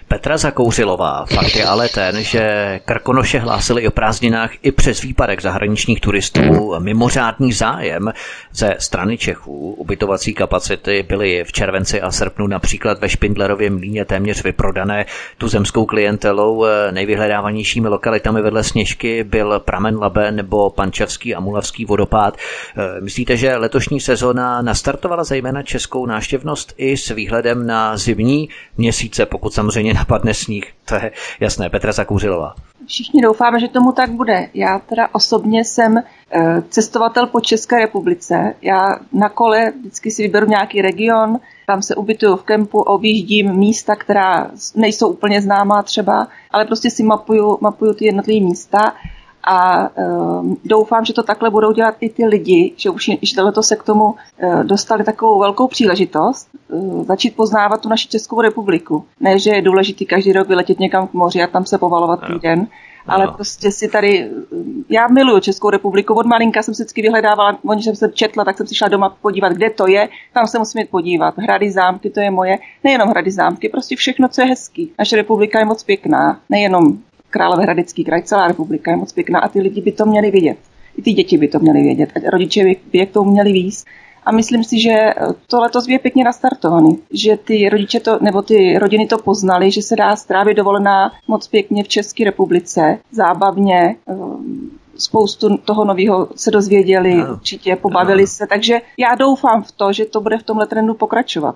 Petra 0.07 0.37
Zakouřilová. 0.37 1.25
Fakt 1.25 1.55
je 1.55 1.65
ale 1.65 1.89
ten, 1.89 2.23
že 2.23 2.79
Krkonoše 2.85 3.39
hlásili 3.39 3.87
o 3.87 3.91
prázdninách 3.91 4.51
i 4.61 4.71
přes 4.71 5.01
výpadek 5.01 5.41
zahraničních 5.41 6.01
turistů 6.01 6.41
mimořádný 6.79 7.53
zájem 7.53 8.11
ze 8.53 8.75
strany 8.79 9.17
Čechů. 9.17 9.73
Ubytovací 9.73 10.33
kapacity 10.33 11.05
byly 11.07 11.43
v 11.43 11.51
červenci 11.51 12.01
a 12.01 12.11
srpnu 12.11 12.46
například 12.47 12.99
ve 12.99 13.09
Špindlerově 13.09 13.69
mlíně 13.69 14.05
téměř 14.05 14.43
vyprodané 14.43 15.05
tuzemskou 15.37 15.85
klientelou. 15.85 16.65
Nejvyhledávanějšími 16.91 17.87
lokalitami 17.87 18.41
vedle 18.41 18.63
Sněžky 18.63 19.23
byl 19.23 19.59
Pramen 19.59 19.97
Labe 19.97 20.31
nebo 20.31 20.69
Pančavský 20.69 21.35
a 21.35 21.39
Mulavský 21.39 21.85
vodopád. 21.85 22.37
Myslíte, 23.01 23.37
že 23.37 23.57
letošní 23.57 23.99
sezóna 23.99 24.61
nastartovala 24.61 25.23
zejména 25.23 25.63
českou 25.63 26.05
náštěvnost 26.05 26.73
i 26.77 26.97
s 26.97 27.09
výhledem 27.09 27.67
na 27.67 27.97
zimní 27.97 28.49
měsíce, 28.77 29.25
pokud 29.25 29.53
samozřejmě 29.53 29.93
napadne 29.93 30.33
sníh? 30.33 30.73
To 30.85 30.95
je 30.95 31.11
jasné. 31.39 31.69
Petra 31.69 31.91
Zakouřilová. 31.91 32.55
Všichni 32.87 33.21
doufáme, 33.21 33.59
že 33.59 33.67
tomu 33.67 33.91
tak 33.91 34.11
bude. 34.11 34.49
Já 34.53 34.79
teda 34.79 35.07
osobně 35.11 35.65
jsem 35.65 35.97
eh, 35.97 36.03
cestovatel 36.69 37.27
po 37.27 37.39
České 37.39 37.79
republice. 37.79 38.53
Já 38.61 38.99
na 39.13 39.29
kole 39.29 39.71
vždycky 39.79 40.11
si 40.11 40.23
vyberu 40.23 40.47
nějaký 40.47 40.81
region, 40.81 41.39
tam 41.67 41.81
se 41.81 41.95
ubytuju 41.95 42.35
v 42.35 42.43
kempu, 42.43 42.79
objíždím 42.79 43.53
místa, 43.53 43.95
která 43.95 44.51
nejsou 44.75 45.09
úplně 45.09 45.41
známá 45.41 45.83
třeba, 45.83 46.27
ale 46.51 46.65
prostě 46.65 46.89
si 46.89 47.03
mapuju, 47.03 47.57
mapuju 47.61 47.93
ty 47.93 48.05
jednotlivé 48.05 48.45
místa 48.45 48.93
a 49.43 49.89
um, 49.89 50.57
doufám, 50.65 51.05
že 51.05 51.13
to 51.13 51.23
takhle 51.23 51.49
budou 51.49 51.71
dělat 51.71 51.95
i 51.99 52.09
ty 52.09 52.25
lidi, 52.25 52.73
že 52.77 52.89
už 52.89 53.09
to 53.53 53.63
se 53.63 53.75
k 53.75 53.83
tomu 53.83 54.03
uh, 54.03 54.63
dostali 54.63 55.03
takovou 55.03 55.39
velkou 55.39 55.67
příležitost 55.67 56.49
uh, 56.67 57.03
začít 57.05 57.35
poznávat 57.35 57.81
tu 57.81 57.89
naši 57.89 58.07
Českou 58.07 58.41
republiku. 58.41 59.05
Ne, 59.19 59.39
že 59.39 59.49
je 59.49 59.61
důležitý 59.61 60.05
každý 60.05 60.33
rok 60.33 60.47
vyletět 60.47 60.79
někam 60.79 61.07
k 61.07 61.13
moři 61.13 61.43
a 61.43 61.47
tam 61.47 61.65
se 61.65 61.77
povalovat 61.77 62.19
týden, 62.27 62.67
ale 63.07 63.25
no. 63.25 63.31
prostě 63.31 63.71
si 63.71 63.87
tady, 63.87 64.29
já 64.89 65.07
miluju 65.07 65.39
Českou 65.39 65.69
republiku, 65.69 66.13
od 66.13 66.25
malinka 66.25 66.63
jsem 66.63 66.73
se 66.73 66.83
vždycky 66.83 67.01
vyhledávala, 67.01 67.59
oni 67.65 67.83
jsem 67.83 67.95
se 67.95 68.09
četla, 68.13 68.45
tak 68.45 68.57
jsem 68.57 68.67
si 68.67 68.75
šla 68.75 68.87
doma 68.87 69.17
podívat, 69.21 69.53
kde 69.53 69.69
to 69.69 69.87
je, 69.87 70.09
tam 70.33 70.47
se 70.47 70.59
musím 70.59 70.79
jít 70.79 70.89
podívat. 70.89 71.37
Hrady, 71.37 71.71
zámky, 71.71 72.09
to 72.09 72.19
je 72.19 72.31
moje, 72.31 72.57
nejenom 72.83 73.09
hrady, 73.09 73.31
zámky, 73.31 73.69
prostě 73.69 73.95
všechno, 73.95 74.27
co 74.27 74.41
je 74.41 74.47
hezký. 74.47 74.91
Naše 74.99 75.15
republika 75.15 75.59
je 75.59 75.65
moc 75.65 75.83
pěkná, 75.83 76.39
nejenom 76.49 76.97
Královéhradecký 77.29 78.03
kraj, 78.03 78.23
celá 78.23 78.47
republika 78.47 78.91
je 78.91 78.97
moc 78.97 79.13
pěkná 79.13 79.39
a 79.39 79.47
ty 79.47 79.59
lidi 79.59 79.81
by 79.81 79.91
to 79.91 80.05
měli 80.05 80.31
vědět. 80.31 80.57
I 80.97 81.01
ty 81.01 81.13
děti 81.13 81.37
by 81.37 81.47
to 81.47 81.59
měly 81.59 81.81
vědět, 81.81 82.09
a 82.15 82.29
rodiče 82.29 82.63
by, 82.63 82.75
by 82.91 83.05
tomu 83.05 83.31
měli 83.31 83.51
víc. 83.51 83.85
A 84.27 84.31
myslím 84.31 84.63
si, 84.63 84.81
že 84.81 84.93
to 85.47 85.59
letos 85.59 85.87
je 85.87 85.99
pěkně 85.99 86.23
nastartovaný. 86.23 86.99
Že 87.11 87.37
ty 87.37 87.69
rodiče 87.69 87.99
to, 87.99 88.19
nebo 88.21 88.41
ty 88.41 88.77
rodiny 88.79 89.07
to 89.07 89.17
poznali, 89.17 89.71
že 89.71 89.81
se 89.81 89.95
dá 89.95 90.15
strávit 90.15 90.57
dovolená 90.57 91.11
moc 91.27 91.47
pěkně 91.47 91.83
v 91.83 91.87
České 91.87 92.23
republice, 92.23 92.97
zábavně, 93.11 93.95
ehm, 94.07 94.69
spoustu 94.97 95.57
toho 95.57 95.85
nového 95.85 96.27
se 96.35 96.51
dozvěděli, 96.51 97.15
no. 97.15 97.33
určitě 97.33 97.75
pobavili 97.75 98.21
no. 98.21 98.27
se, 98.27 98.47
takže 98.47 98.81
já 98.97 99.15
doufám 99.15 99.63
v 99.63 99.71
to, 99.71 99.93
že 99.93 100.05
to 100.05 100.21
bude 100.21 100.37
v 100.37 100.43
tomhle 100.43 100.67
trendu 100.67 100.93
pokračovat. 100.93 101.55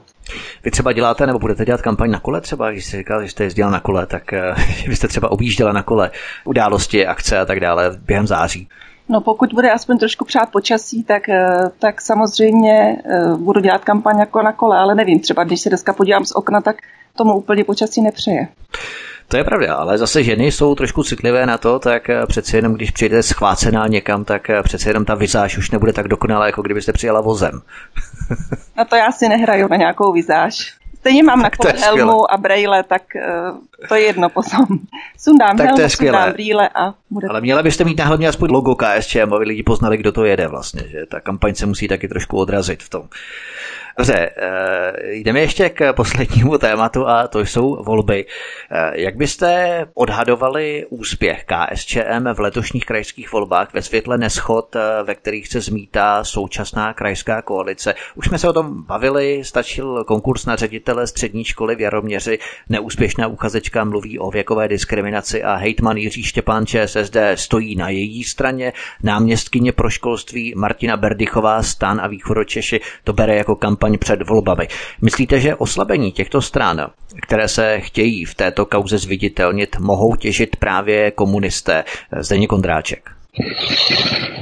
Vy 0.64 0.72
třeba 0.72 0.94
děláte 0.94 1.28
nebo 1.28 1.40
budete 1.40 1.66
dělat 1.66 1.82
kampaň 1.82 2.12
na 2.12 2.20
kole 2.20 2.42
třeba, 2.42 2.72
když 2.72 2.86
jste 2.86 2.98
říkal, 2.98 3.24
že 3.24 3.30
jste 3.30 3.44
jezdila 3.44 3.70
na 3.70 3.80
kole, 3.80 4.06
tak 4.06 4.24
byste 4.88 5.08
třeba 5.08 5.32
objížděla 5.32 5.72
na 5.72 5.84
kole 5.84 6.12
události, 6.46 7.08
akce 7.08 7.40
a 7.40 7.46
tak 7.46 7.60
dále 7.60 8.00
během 8.06 8.28
září. 8.28 8.68
No 9.12 9.22
pokud 9.22 9.54
bude 9.54 9.72
aspoň 9.72 9.98
trošku 9.98 10.26
přát 10.26 10.50
počasí, 10.52 11.04
tak, 11.04 11.30
eh, 11.30 11.46
tak 11.80 12.02
samozřejmě 12.02 12.98
eh, 13.06 13.36
budu 13.38 13.62
dělat 13.62 13.86
kampaň 13.86 14.20
jako 14.20 14.42
na 14.42 14.54
kole, 14.54 14.78
ale 14.78 14.96
nevím, 14.96 15.20
třeba 15.20 15.44
když 15.44 15.62
se 15.62 15.70
dneska 15.70 15.94
podívám 15.94 16.26
z 16.26 16.32
okna, 16.32 16.62
tak 16.62 16.76
tomu 17.18 17.34
úplně 17.36 17.64
počasí 17.64 18.02
nepřeje. 18.02 18.48
To 19.28 19.38
je 19.38 19.44
pravda, 19.44 19.76
ale 19.76 19.98
zase 19.98 20.24
ženy 20.24 20.52
jsou 20.52 20.76
trošku 20.76 21.04
citlivé 21.04 21.46
na 21.46 21.58
to, 21.58 21.80
tak 21.80 22.10
eh, 22.10 22.26
přeci 22.28 22.56
jenom, 22.56 22.74
když 22.74 22.92
přijde 22.92 23.24
schvácená 23.24 23.88
někam, 23.88 24.26
tak 24.26 24.48
přeci 24.64 24.90
jenom 24.90 25.06
ta 25.06 25.16
vizáž 25.16 25.58
už 25.58 25.72
nebude 25.72 25.94
tak 25.94 26.08
dokonalá, 26.08 26.46
jako 26.46 26.62
kdybyste 26.62 26.94
přijela 26.94 27.22
vozem. 27.22 27.62
Na 28.78 28.86
to 28.86 28.96
já 28.96 29.12
si 29.12 29.30
nehraju 29.30 29.68
na 29.68 29.76
nějakou 29.76 30.14
vizáž. 30.14 30.76
Stejně 31.00 31.24
mám 31.24 31.42
tak 31.42 31.64
na 31.64 31.72
helmu 31.86 32.32
a 32.32 32.38
brejle, 32.38 32.84
tak 32.84 33.02
to 33.88 33.96
je 33.96 34.02
jedno 34.02 34.30
potom. 34.30 34.66
Sundám 35.18 35.58
tak 35.58 35.66
helmu, 35.68 35.90
sundám 35.90 36.32
brýle 36.32 36.70
a 36.76 36.94
bude 37.12 37.28
Ale 37.28 37.42
měla 37.42 37.64
byste 37.64 37.84
mít 37.84 38.00
hlavně 38.00 38.28
aspoň 38.28 38.52
logo 38.52 38.76
KSČM, 38.76 39.34
aby 39.34 39.46
lidi 39.46 39.64
poznali, 39.64 39.98
kdo 39.98 40.12
to 40.12 40.26
jede 40.26 40.48
vlastně, 40.48 40.84
že 40.88 41.06
ta 41.06 41.20
kampaň 41.20 41.56
se 41.56 41.66
musí 41.66 41.88
taky 41.88 42.08
trošku 42.08 42.38
odrazit 42.38 42.84
v 42.84 42.90
tom. 42.90 43.10
Dobře, 43.98 44.30
eh, 44.38 45.14
jdeme 45.14 45.40
ještě 45.40 45.70
k 45.70 45.94
poslednímu 45.94 46.58
tématu 46.58 47.08
a 47.08 47.28
to 47.28 47.40
jsou 47.40 47.84
volby. 47.84 48.26
Eh, 48.72 49.02
jak 49.02 49.16
byste 49.16 49.80
odhadovali 49.94 50.86
úspěch 50.90 51.46
KSČM 51.46 52.34
v 52.34 52.40
letošních 52.40 52.86
krajských 52.86 53.32
volbách 53.32 53.74
ve 53.74 53.82
světle 53.82 54.18
neschod, 54.18 54.76
eh, 54.76 55.04
ve 55.04 55.16
kterých 55.16 55.48
se 55.48 55.62
zmítá 55.62 56.24
současná 56.24 56.94
krajská 56.94 57.42
koalice? 57.42 57.94
Už 58.16 58.26
jsme 58.26 58.40
se 58.40 58.50
o 58.50 58.54
tom 58.54 58.84
bavili, 58.84 59.44
stačil 59.44 60.04
konkurs 60.04 60.46
na 60.46 60.56
ředitele 60.56 61.08
střední 61.08 61.44
školy 61.44 61.76
v 61.76 61.82
Jaroměři, 61.82 62.40
neúspěšná 62.70 63.28
uchazečka 63.28 63.84
mluví 63.84 64.20
o 64.20 64.32
věkové 64.32 64.68
diskriminaci 64.68 65.44
a 65.44 65.56
hejtman 65.56 65.98
Jiří 65.98 66.24
Štěpán 66.24 66.66
ČSSD 67.02 67.18
stojí 67.36 67.76
na 67.76 67.90
její 67.90 68.24
straně, 68.24 68.74
náměstkyně 69.04 69.72
pro 69.72 69.90
školství 69.90 70.54
Martina 70.56 70.98
Berdychová, 70.98 71.64
Stan 71.64 72.02
a 72.02 72.08
Východočeši 72.08 72.80
to 73.04 73.14
bere 73.14 73.36
jako 73.36 73.56
kampaň 73.56 73.98
před 73.98 74.28
volbami. 74.28 74.68
Myslíte, 75.02 75.40
že 75.40 75.56
oslabení 75.56 76.12
těchto 76.12 76.42
stran, 76.42 76.88
které 77.22 77.48
se 77.48 77.80
chtějí 77.80 78.26
v 78.26 78.36
této 78.36 78.66
kauze 78.66 78.98
zviditelnit, 78.98 79.80
mohou 79.80 80.16
těžit 80.16 80.56
právě 80.56 81.12
komunisté? 81.12 81.84
Zdeněk 82.20 82.50
Kondráček. 82.50 83.21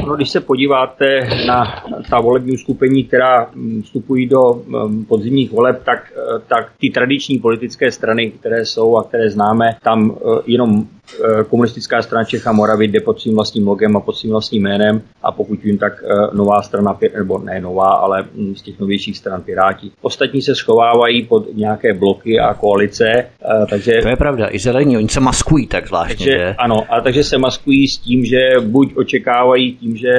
No, 0.07 0.15
když 0.15 0.29
se 0.29 0.41
podíváte 0.41 1.05
na 1.47 1.83
ta 2.09 2.19
volební 2.19 2.57
skupení, 2.57 3.03
která 3.03 3.49
mm, 3.55 3.81
vstupují 3.81 4.27
do 4.27 4.53
mm, 4.53 5.05
podzimních 5.05 5.51
voleb, 5.51 5.81
tak, 5.85 6.13
eh, 6.17 6.39
tak 6.47 6.71
ty 6.79 6.89
tradiční 6.89 7.39
politické 7.39 7.91
strany, 7.91 8.31
které 8.31 8.65
jsou 8.65 8.97
a 8.97 9.03
které 9.03 9.29
známe, 9.29 9.65
tam 9.83 10.17
eh, 10.17 10.41
jenom 10.45 10.87
Eh, 11.13 11.43
komunistická 11.43 12.01
strana 12.01 12.23
Čech 12.23 12.47
a 12.47 12.51
Moravy 12.51 12.87
jde 12.87 13.01
pod 13.01 13.21
svým 13.21 13.35
vlastním 13.35 13.67
logem 13.67 13.97
a 13.97 13.99
pod 13.99 14.17
svým 14.17 14.31
vlastním 14.31 14.63
jménem 14.63 15.01
a 15.23 15.31
pokud 15.31 15.63
vím, 15.63 15.77
tak 15.77 15.93
nová 16.33 16.61
strana, 16.61 16.97
nebo 17.17 17.39
ne 17.39 17.61
nová, 17.61 17.89
ale 17.89 18.23
hm, 18.35 18.55
z 18.55 18.61
těch 18.61 18.79
novějších 18.79 19.17
stran 19.17 19.41
Piráti. 19.41 19.91
Ostatní 20.01 20.41
se 20.41 20.55
schovávají 20.55 21.25
pod 21.25 21.55
nějaké 21.55 21.93
bloky 21.93 22.39
a 22.39 22.53
koalice, 22.53 23.05
takže... 23.69 23.91
To 24.01 24.07
je 24.07 24.15
pravda, 24.15 24.47
i 24.51 24.59
zelení, 24.59 24.97
oni 24.97 25.09
se 25.09 25.19
maskují 25.19 25.67
tak 25.67 25.87
zvláštně, 25.87 26.25
takže, 26.25 26.31
že? 26.31 26.55
Ano, 26.57 26.83
a 26.89 27.01
takže 27.01 27.23
se 27.23 27.37
maskují 27.37 27.87
s 27.87 27.97
tím, 27.97 28.25
že 28.25 28.39
buď 28.79 28.95
očekávají 28.95 29.75
tím, 29.75 29.97
že 29.97 30.13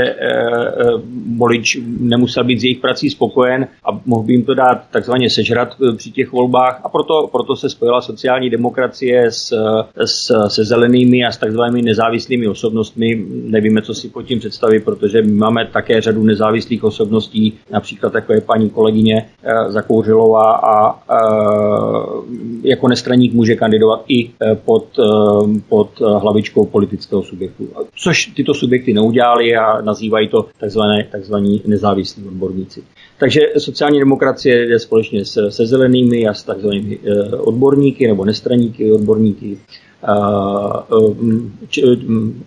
volič 1.37 1.79
nemusel 2.01 2.45
být 2.45 2.61
z 2.61 2.65
jejich 2.65 2.79
prací 2.79 3.11
spokojen 3.11 3.67
a 3.85 4.01
mohl 4.07 4.23
by 4.23 4.33
jim 4.33 4.45
to 4.45 4.55
dát 4.55 4.85
takzvaně 4.91 5.31
sežrat 5.31 5.77
při 5.97 6.11
těch 6.11 6.33
volbách 6.33 6.81
a 6.85 6.89
proto, 6.89 7.29
proto 7.33 7.57
se 7.57 7.71
spojila 7.71 8.01
sociální 8.01 8.51
demokracie 8.51 9.31
s, 9.31 9.53
s, 10.05 10.49
se 10.49 10.65
zeleným 10.65 10.91
zelenými 10.91 11.25
a 11.25 11.31
s 11.31 11.39
takzvanými 11.39 11.83
nezávislými 11.83 12.49
osobnostmi. 12.49 13.25
Nevíme, 13.45 13.83
co 13.83 13.95
si 13.95 14.09
pod 14.09 14.23
tím 14.23 14.39
představit, 14.39 14.85
protože 14.85 15.23
my 15.23 15.33
máme 15.33 15.67
také 15.67 16.01
řadu 16.01 16.23
nezávislých 16.23 16.85
osobností, 16.85 17.59
například 17.71 18.13
takové 18.13 18.41
paní 18.41 18.71
kolegyně 18.71 19.27
eh, 19.43 19.73
Zakouřilová 19.73 20.53
a 20.53 21.03
eh, 21.11 21.19
jako 22.63 22.89
nestraník 22.89 23.33
může 23.33 23.57
kandidovat 23.57 24.05
i 24.09 24.31
eh, 24.31 24.55
pod, 24.55 24.87
pod 25.69 26.01
hlavičkou 26.01 26.67
politického 26.67 27.23
subjektu. 27.23 27.69
Což 27.95 28.27
tyto 28.27 28.50
subjekty 28.55 28.93
neudělali 28.93 29.57
a 29.57 29.81
nazývají 29.81 30.29
to 30.29 30.47
takzvané, 30.61 31.09
takzvaní 31.13 31.63
nezávislí 31.67 32.29
odborníci. 32.29 32.83
Takže 33.19 33.41
sociální 33.59 33.99
demokracie 33.99 34.67
jde 34.67 34.79
společně 34.79 35.25
se, 35.25 35.51
se 35.51 35.67
zelenými 35.67 36.27
a 36.27 36.35
s 36.35 36.43
takzvanými 36.43 36.99
odborníky 37.39 38.07
nebo 38.07 38.25
nestraníky 38.25 38.93
odborníky 38.93 39.59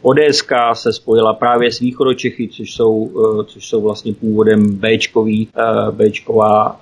ODSK 0.01 0.51
se 0.73 0.93
spojila 0.93 1.33
právě 1.33 1.71
s 1.71 1.79
Východočechy, 1.79 2.47
což 2.47 2.73
jsou, 2.73 3.11
což 3.45 3.65
jsou 3.65 3.81
vlastně 3.81 4.13
původem 4.13 4.75
Bčkový, 4.75 5.47
Bčková 5.91 6.81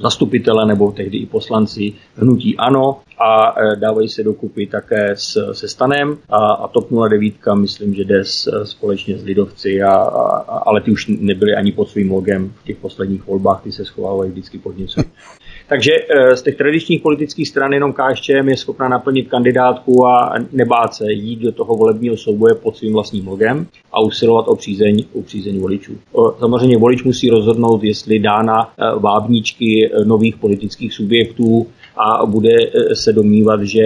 zastupitele 0.00 0.66
nebo 0.66 0.92
tehdy 0.92 1.18
i 1.18 1.26
poslanci 1.26 1.92
hnutí 2.16 2.56
ANO 2.56 3.00
a 3.18 3.54
dávají 3.74 4.08
se 4.08 4.22
dokupy 4.22 4.66
také 4.66 5.16
s, 5.16 5.52
se 5.52 5.68
Stanem 5.68 6.18
a, 6.28 6.36
a 6.36 6.68
TOP 6.68 6.88
09, 7.08 7.34
myslím, 7.54 7.94
že 7.94 8.04
jde 8.04 8.24
s, 8.24 8.64
společně 8.64 9.18
s 9.18 9.24
Lidovci, 9.24 9.82
a, 9.82 9.94
a, 9.94 10.58
ale 10.66 10.80
ty 10.80 10.90
už 10.90 11.06
nebyly 11.06 11.54
ani 11.54 11.72
pod 11.72 11.88
svým 11.88 12.10
logem 12.10 12.52
v 12.62 12.64
těch 12.64 12.76
posledních 12.76 13.26
volbách, 13.26 13.62
ty 13.62 13.72
se 13.72 13.84
schovávají 13.84 14.30
vždycky 14.30 14.58
pod 14.58 14.78
něco. 14.78 15.00
Takže 15.68 15.92
eh, 15.92 16.36
z 16.36 16.42
těch 16.42 16.56
tradičních 16.56 17.02
politických 17.02 17.48
stran 17.48 17.72
jenom 17.72 17.92
KSČM 17.92 18.48
je 18.48 18.56
schopna 18.56 18.88
naplnit 18.88 19.28
kandidátku 19.28 20.06
a 20.06 20.34
nebát 20.52 20.94
se 20.94 21.12
jít 21.12 21.38
do 21.40 21.52
toho 21.52 21.76
volebního 21.76 22.16
souboje 22.16 22.54
pod 22.54 22.76
svým 22.76 22.92
vlastním 22.92 23.26
logem 23.26 23.66
a 23.92 24.00
usilovat 24.00 24.48
o 24.48 24.56
přízeň, 24.56 25.04
o 25.12 25.22
přízeň 25.22 25.60
voličů. 25.60 25.92
Samozřejmě 26.38 26.78
volič 26.78 27.02
musí 27.02 27.30
rozhodnout, 27.30 27.84
jestli 27.84 28.18
dána 28.18 28.54
eh, 28.62 28.98
vábničky 28.98 29.90
eh, 29.92 30.04
nových 30.04 30.36
politických 30.36 30.94
subjektů 30.94 31.66
a 31.96 32.26
bude 32.26 32.56
se 32.94 33.12
domnívat, 33.12 33.62
že 33.62 33.82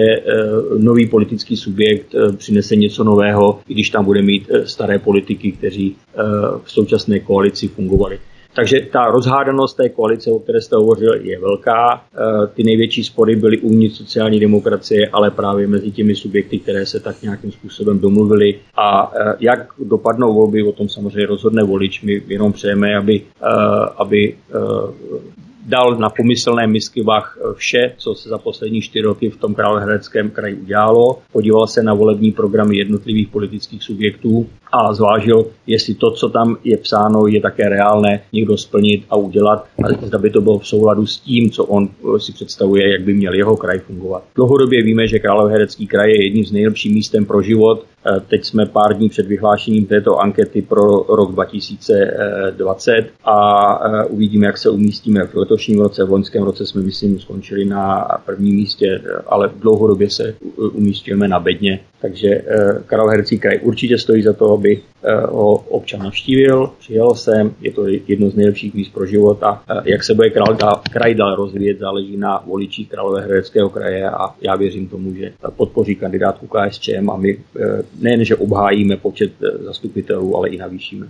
nový 0.77 1.07
politický 1.07 1.57
subjekt 1.57 2.15
přinese 2.37 2.75
něco 2.75 3.03
nového, 3.03 3.59
i 3.67 3.73
když 3.73 3.89
tam 3.89 4.05
bude 4.05 4.21
mít 4.21 4.49
staré 4.65 4.99
politiky, 4.99 5.51
kteří 5.51 5.95
v 6.63 6.71
současné 6.71 7.19
koalici 7.19 7.67
fungovali. 7.67 8.19
Takže 8.59 8.79
ta 8.91 9.05
rozhádanost 9.05 9.77
té 9.77 9.89
koalice, 9.89 10.31
o 10.31 10.39
které 10.39 10.61
jste 10.61 10.75
hovořil, 10.75 11.13
je 11.21 11.39
velká. 11.39 11.95
E, 11.95 12.47
ty 12.47 12.63
největší 12.63 13.03
spory 13.03 13.35
byly 13.35 13.57
uvnitř 13.57 13.97
sociální 13.97 14.39
demokracie, 14.39 15.09
ale 15.13 15.31
právě 15.31 15.67
mezi 15.67 15.91
těmi 15.91 16.15
subjekty, 16.15 16.59
které 16.59 16.85
se 16.85 16.99
tak 16.99 17.21
nějakým 17.21 17.51
způsobem 17.51 17.99
domluvili. 17.99 18.59
A 18.75 19.11
e, 19.15 19.35
jak 19.39 19.59
dopadnou 19.79 20.33
volby, 20.33 20.63
o 20.63 20.71
tom 20.71 20.89
samozřejmě 20.89 21.25
rozhodne 21.25 21.63
volič. 21.63 22.01
My 22.01 22.21
jenom 22.27 22.53
přejeme, 22.53 22.97
aby, 22.97 23.15
e, 23.15 23.49
aby 23.97 24.35
dal 25.69 25.95
na 25.95 26.09
pomyslné 26.09 26.67
misky 26.67 27.03
vach 27.03 27.37
vše, 27.53 27.93
co 27.97 28.15
se 28.15 28.29
za 28.29 28.37
poslední 28.37 28.81
čtyři 28.81 29.01
roky 29.01 29.29
v 29.29 29.37
tom 29.37 29.55
Královéhradeckém 29.55 30.29
kraji 30.29 30.55
udělalo. 30.55 31.19
Podíval 31.31 31.67
se 31.67 31.83
na 31.83 31.93
volební 31.93 32.31
programy 32.31 32.77
jednotlivých 32.77 33.27
politických 33.27 33.83
subjektů 33.83 34.47
a 34.71 34.93
zvážil, 34.93 35.45
jestli 35.67 35.93
to, 35.93 36.11
co 36.11 36.29
tam 36.29 36.57
je 36.63 36.77
psáno, 36.77 37.27
je 37.27 37.41
také 37.41 37.69
reálné 37.69 38.21
někdo 38.33 38.57
splnit 38.57 39.03
a 39.09 39.15
udělat, 39.15 39.65
a 39.83 40.05
zda 40.05 40.17
by 40.17 40.29
to 40.29 40.41
bylo 40.41 40.59
v 40.59 40.67
souladu 40.67 41.05
s 41.05 41.19
tím, 41.19 41.51
co 41.51 41.65
on 41.65 41.89
si 42.17 42.33
představuje, 42.33 42.91
jak 42.91 43.01
by 43.01 43.13
měl 43.13 43.33
jeho 43.33 43.57
kraj 43.57 43.79
fungovat. 43.79 44.23
Dlouhodobě 44.35 44.83
víme, 44.83 45.07
že 45.07 45.19
Královéhradecký 45.19 45.87
kraj 45.87 46.09
je 46.09 46.25
jedním 46.25 46.45
z 46.45 46.51
nejlepších 46.51 46.93
místem 46.93 47.25
pro 47.25 47.41
život. 47.41 47.85
E, 48.05 48.19
teď 48.19 48.45
jsme 48.45 48.65
pár 48.65 48.97
dní 48.97 49.09
před 49.09 49.25
vyhlášením 49.25 49.85
této 49.85 50.19
ankety 50.19 50.61
pro 50.61 51.03
rok 51.09 51.31
2020 51.31 53.09
a 53.23 54.05
uvidíme, 54.09 54.45
jak 54.45 54.57
se 54.57 54.69
umístíme 54.69 55.27
v 55.27 55.35
letošním 55.35 55.58
roce. 55.67 56.03
V 56.03 56.11
loňském 56.11 56.43
roce 56.43 56.65
jsme, 56.65 56.81
myslím, 56.81 57.19
skončili 57.19 57.65
na 57.65 58.07
prvním 58.25 58.55
místě, 58.55 59.01
ale 59.27 59.51
dlouhodobě 59.55 60.09
se 60.09 60.35
umístíme 60.73 61.27
na 61.27 61.39
bedně. 61.39 61.79
Takže 62.01 62.27
e, 62.27 62.43
Královéhradecký 62.85 63.39
kraj 63.39 63.59
určitě 63.61 63.97
stojí 63.97 64.23
za 64.23 64.33
to, 64.33 64.53
aby 64.53 64.81
eh, 65.03 65.15
ho 65.15 65.53
občan 65.53 65.99
navštívil, 65.99 66.71
přijel 66.79 67.15
jsem, 67.15 67.55
je 67.61 67.71
to 67.71 67.87
jedno 67.87 68.29
z 68.29 68.35
nejlepších 68.35 68.73
míst 68.73 68.93
pro 68.93 69.05
život 69.05 69.43
a 69.43 69.63
eh, 69.69 69.81
jak 69.85 70.03
se 70.03 70.13
bude 70.13 70.29
kraj, 70.29 70.57
kraj 70.91 71.15
dál 71.15 71.35
rozvíjet, 71.35 71.79
záleží 71.79 72.17
na 72.17 72.43
voličích 72.45 72.89
Královéhradeckého 72.89 73.69
kraje 73.69 74.09
a 74.09 74.35
já 74.41 74.55
věřím 74.55 74.87
tomu, 74.87 75.15
že 75.15 75.33
podpoří 75.55 75.95
kandidátku 75.95 76.47
KSČM 76.47 77.09
a 77.09 77.17
my 77.17 77.37
eh, 77.37 77.81
nejen, 77.99 78.25
že 78.25 78.35
obhájíme 78.35 78.97
počet 78.97 79.31
zastupitelů, 79.59 80.37
ale 80.37 80.49
i 80.49 80.57
navýšíme. 80.57 81.07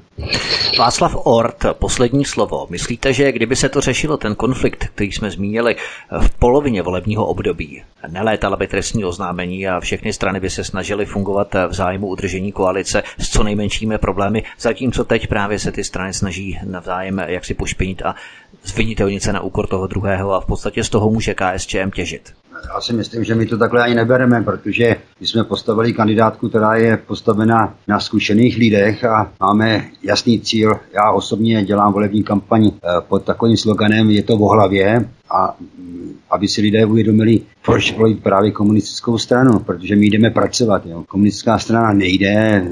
Václav 0.79 1.15
Ort, 1.23 1.65
poslední 1.73 2.25
slovo. 2.25 2.67
Myslíte, 2.69 3.13
že 3.13 3.31
kdyby 3.31 3.55
se 3.55 3.69
to 3.69 3.81
řešilo, 3.81 4.17
ten 4.17 4.28
konflikt, 4.35 4.87
který 4.95 5.11
jsme 5.11 5.31
zmínili 5.31 5.75
v 6.19 6.29
polovině 6.39 6.81
volebního 6.81 7.25
období, 7.25 7.83
nelétala 8.07 8.55
by 8.55 8.67
trestní 8.67 9.05
oznámení 9.05 9.67
a 9.67 9.79
všechny 9.79 10.13
strany 10.13 10.39
by 10.39 10.49
se 10.49 10.63
snažily 10.63 11.05
fungovat 11.05 11.55
v 11.67 11.73
zájmu 11.73 12.07
udržení 12.07 12.51
koalice 12.51 13.03
s 13.17 13.29
co 13.29 13.43
nejmenšími 13.43 13.97
problémy, 13.97 14.43
zatímco 14.59 15.03
teď 15.03 15.27
právě 15.27 15.59
se 15.59 15.71
ty 15.71 15.83
strany 15.83 16.13
snaží 16.13 16.59
navzájem 16.63 17.19
jak 17.27 17.45
si 17.45 17.53
pošpinit 17.53 18.01
a 18.01 18.15
zvinitelnit 18.63 19.23
se 19.23 19.33
na 19.33 19.41
úkor 19.41 19.67
toho 19.67 19.87
druhého 19.87 20.33
a 20.33 20.41
v 20.41 20.45
podstatě 20.45 20.83
z 20.83 20.89
toho 20.89 21.09
může 21.09 21.33
KSČM 21.33 21.91
těžit. 21.91 22.33
Já 22.73 22.81
si 22.81 22.93
myslím, 22.93 23.23
že 23.23 23.35
my 23.35 23.45
to 23.45 23.57
takhle 23.57 23.83
ani 23.83 23.95
nebereme, 23.95 24.43
protože 24.43 24.95
my 25.19 25.27
jsme 25.27 25.43
postavili 25.43 25.93
kandidátku, 25.93 26.49
která 26.49 26.75
je 26.75 26.97
postavena 26.97 27.75
na 27.87 27.99
zkušených 27.99 28.57
lidech 28.57 29.03
a 29.03 29.31
máme 29.39 29.85
jasný 30.03 30.39
cíl. 30.39 30.79
Já 30.93 31.11
osobně 31.11 31.63
dělám 31.63 31.93
volební 31.93 32.23
kampaň 32.23 32.67
eh, 32.67 32.87
pod 33.07 33.23
takovým 33.23 33.57
sloganem 33.57 34.09
Je 34.09 34.23
to 34.23 34.37
v 34.37 34.39
hlavě 34.39 35.09
a 35.29 35.55
mm, 35.59 36.13
aby 36.31 36.47
si 36.47 36.61
lidé 36.61 36.85
uvědomili, 36.85 37.41
proč 37.65 37.97
volit 37.97 38.23
právě 38.23 38.51
komunistickou 38.51 39.17
stranu, 39.17 39.59
protože 39.59 39.95
my 39.95 40.05
jdeme 40.05 40.29
pracovat. 40.29 40.85
Jo. 40.85 41.03
Komunistická 41.07 41.59
strana 41.59 41.93
nejde 41.93 42.63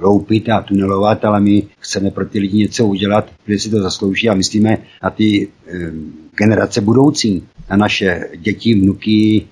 loupit 0.00 0.48
a 0.48 0.60
tunelovat, 0.60 1.24
ale 1.24 1.40
my 1.40 1.62
chceme 1.78 2.10
pro 2.10 2.26
ty 2.26 2.38
lidi 2.38 2.58
něco 2.58 2.86
udělat, 2.86 3.30
kde 3.46 3.58
si 3.58 3.70
to 3.70 3.82
zaslouží 3.82 4.28
a 4.28 4.34
myslíme 4.34 4.78
na 5.02 5.10
ty 5.10 5.48
generace 6.36 6.80
budoucí, 6.80 7.42
na 7.70 7.76
naše 7.76 8.28
děti, 8.36 8.74
vnuky 8.74 9.46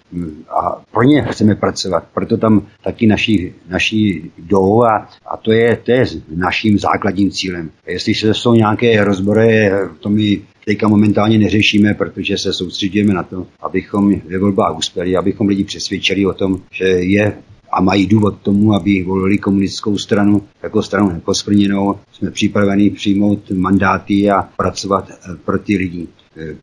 a 0.48 0.82
pro 0.92 1.02
ně 1.02 1.22
chceme 1.22 1.54
pracovat. 1.54 2.04
Proto 2.14 2.36
tam 2.36 2.66
taky 2.84 3.06
naši, 3.06 3.54
naši 3.68 4.30
jdou 4.38 4.82
a, 4.82 5.08
a 5.26 5.36
to, 5.36 5.52
je, 5.52 5.76
to 5.76 5.92
je 5.92 6.04
naším 6.36 6.78
základním 6.78 7.30
cílem. 7.30 7.70
A 7.86 7.90
jestli 7.90 8.14
jsou 8.14 8.54
nějaké 8.54 9.04
rozbory, 9.04 9.70
to 10.00 10.08
my 10.08 10.42
teďka 10.64 10.88
momentálně 10.88 11.38
neřešíme, 11.38 11.94
protože 11.94 12.38
se 12.38 12.52
soustředíme 12.52 13.14
na 13.14 13.22
to, 13.22 13.46
abychom 13.60 14.20
ve 14.20 14.38
volbách 14.38 14.78
uspěli, 14.78 15.16
abychom 15.16 15.48
lidi 15.48 15.64
přesvědčili 15.64 16.26
o 16.26 16.32
tom, 16.32 16.60
že 16.72 16.84
je 16.84 17.32
a 17.74 17.80
mají 17.80 18.06
důvod 18.06 18.38
tomu, 18.42 18.74
aby 18.74 19.02
volili 19.02 19.38
komunistickou 19.38 19.98
stranu 19.98 20.42
jako 20.62 20.82
stranu 20.82 21.10
neposplněnou. 21.10 21.94
Jsme 22.12 22.30
připraveni 22.30 22.90
přijmout 22.90 23.50
mandáty 23.50 24.30
a 24.30 24.42
pracovat 24.56 25.10
eh, 25.10 25.36
pro 25.44 25.58
ty 25.58 25.76
lidi. 25.76 26.06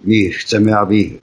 My 0.03 0.29
chceme, 0.29 0.75
aby 0.75 1.19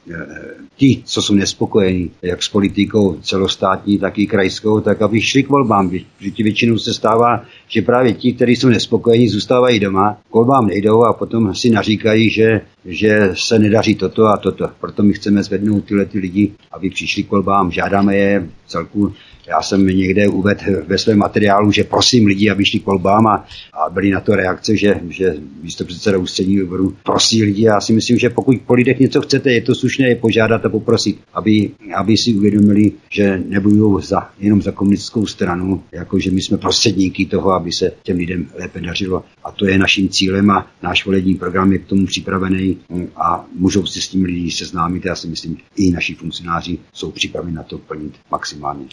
ti, 0.77 1.02
co 1.05 1.23
jsou 1.23 1.35
nespokojení, 1.35 2.10
jak 2.23 2.43
s 2.43 2.48
politikou 2.48 3.19
celostátní, 3.23 3.98
tak 3.98 4.19
i 4.19 4.27
krajskou, 4.27 4.81
tak 4.81 5.02
aby 5.02 5.20
šli 5.20 5.43
k 5.43 5.48
volbám. 5.48 5.90
Vždyť 6.19 6.43
většinou 6.43 6.78
se 6.78 6.94
stává, 6.94 7.44
že 7.69 7.82
právě 7.82 8.12
ti, 8.12 8.32
kteří 8.32 8.56
jsou 8.56 8.69
nespokojení, 8.69 9.28
zůstávají 9.28 9.81
doma, 9.81 10.19
k 10.31 10.35
volbám 10.35 10.66
nejdou 10.66 11.02
a 11.02 11.12
potom 11.12 11.55
si 11.55 11.70
naříkají, 11.70 12.31
že, 12.31 12.60
že 12.85 13.31
se 13.35 13.59
nedaří 13.59 13.94
toto 13.94 14.27
a 14.27 14.36
toto. 14.36 14.70
Proto 14.81 15.02
my 15.02 15.12
chceme 15.12 15.43
zvednout 15.43 15.85
tyhle 15.85 16.05
ty 16.05 16.19
lidi, 16.19 16.52
aby 16.73 16.90
přišli 16.90 17.23
k 17.23 17.31
volbám. 17.31 17.70
Žádáme 17.70 18.16
je 18.16 18.48
celku 18.66 19.12
já 19.49 19.62
jsem 19.62 19.87
někde 19.87 20.29
uvedl 20.29 20.62
ve 20.87 20.99
svém 20.99 21.19
materiálu, 21.19 21.73
že 21.73 21.85
prosím 21.85 22.27
lidi, 22.27 22.51
aby 22.51 22.65
šli 22.65 22.81
k 22.81 22.87
volbám 22.87 23.27
a, 23.27 23.47
a 23.73 23.91
byly 23.91 24.11
na 24.11 24.20
to 24.20 24.37
reakce, 24.37 24.77
že, 24.77 25.01
že 25.09 25.35
místo 25.62 25.85
předseda 25.85 26.19
ústředního 26.19 26.65
výboru 26.65 26.97
prosí 27.05 27.45
lidi. 27.45 27.62
Já 27.62 27.81
si 27.81 27.93
myslím, 27.93 28.19
že 28.19 28.31
pokud 28.31 28.57
po 28.66 28.75
lidech 28.75 28.99
něco 28.99 29.20
chcete, 29.20 29.53
je 29.53 29.61
to 29.61 29.75
slušné 29.75 30.09
je 30.09 30.16
požádat 30.16 30.66
a 30.66 30.69
poprosit, 30.69 31.19
aby, 31.35 31.70
aby 31.95 32.16
si 32.16 32.35
uvědomili, 32.35 32.93
že 33.11 33.43
nebudu 33.47 34.01
za, 34.01 34.29
jenom 34.39 34.62
za 34.62 34.73
komunistickou 34.73 35.27
stranu, 35.27 35.83
jako 35.93 36.19
že 36.19 36.31
my 36.31 36.43
jsme 36.43 36.59
prostředníky 36.59 37.27
toho, 37.27 37.53
aby 37.53 37.73
se 37.73 37.93
těm 38.03 38.16
lidem 38.16 38.47
lépe 38.55 38.81
dařilo. 38.81 39.25
A 39.45 39.51
to 39.51 39.66
je 39.66 39.79
naším 39.79 40.09
cílem 40.09 40.51
a 40.51 40.66
náš 40.83 41.07
volební 41.07 41.35
program 41.35 41.73
je 41.73 41.79
k 41.79 41.87
tomu 41.87 42.07
připravený 42.07 42.79
a 43.16 43.47
můžou 43.55 43.87
si 43.87 44.01
s 44.01 44.09
tím 44.09 44.25
lidi 44.25 44.51
seznámit. 44.51 45.05
Já 45.05 45.15
si 45.15 45.29
myslím, 45.29 45.57
i 45.77 45.91
naši 45.91 46.15
funkcionáři 46.15 46.79
jsou 46.93 47.11
připraveni 47.11 47.57
na 47.57 47.62
to 47.62 47.79
plnit 47.79 48.15
maximálně. 48.31 48.85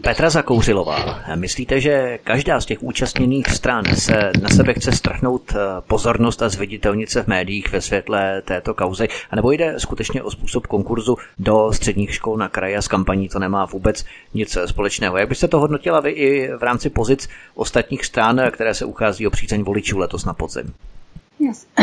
Petra 0.00 0.30
Zakouřilová, 0.30 1.20
myslíte, 1.34 1.80
že 1.80 2.18
každá 2.24 2.60
z 2.60 2.66
těch 2.66 2.82
účastněných 2.82 3.50
stran 3.50 3.84
se 3.84 4.30
na 4.42 4.48
sebe 4.48 4.74
chce 4.74 4.92
strhnout 4.92 5.52
eh, 5.54 5.58
pozornost 5.86 6.42
a 6.42 6.48
zviditelnit 6.48 7.10
se 7.10 7.22
v 7.22 7.26
médiích 7.26 7.72
ve 7.72 7.80
světle 7.80 8.42
této 8.42 8.74
kauzy, 8.74 9.08
anebo 9.30 9.50
jde 9.50 9.74
skutečně 9.78 10.22
o 10.22 10.30
způsob 10.30 10.66
konkurzu 10.66 11.16
do 11.38 11.72
středních 11.72 12.14
škol 12.14 12.36
na 12.36 12.48
kraji 12.48 12.76
a 12.76 12.82
s 12.82 12.88
kampaní 12.88 13.28
to 13.28 13.38
nemá 13.38 13.64
vůbec 13.64 14.04
nic 14.34 14.58
společného. 14.66 15.16
Jak 15.16 15.28
byste 15.28 15.48
to 15.48 15.60
hodnotila 15.60 16.00
vy 16.00 16.10
i 16.10 16.56
v 16.56 16.62
rámci 16.62 16.90
pozic 16.90 17.28
ostatních 17.54 18.04
stran, 18.04 18.40
které 18.50 18.74
se 18.74 18.84
uchází 18.84 19.26
o 19.26 19.30
přízeň 19.30 19.62
voličů 19.62 19.98
letos 19.98 20.24
na 20.24 20.32
podzim? 20.32 20.74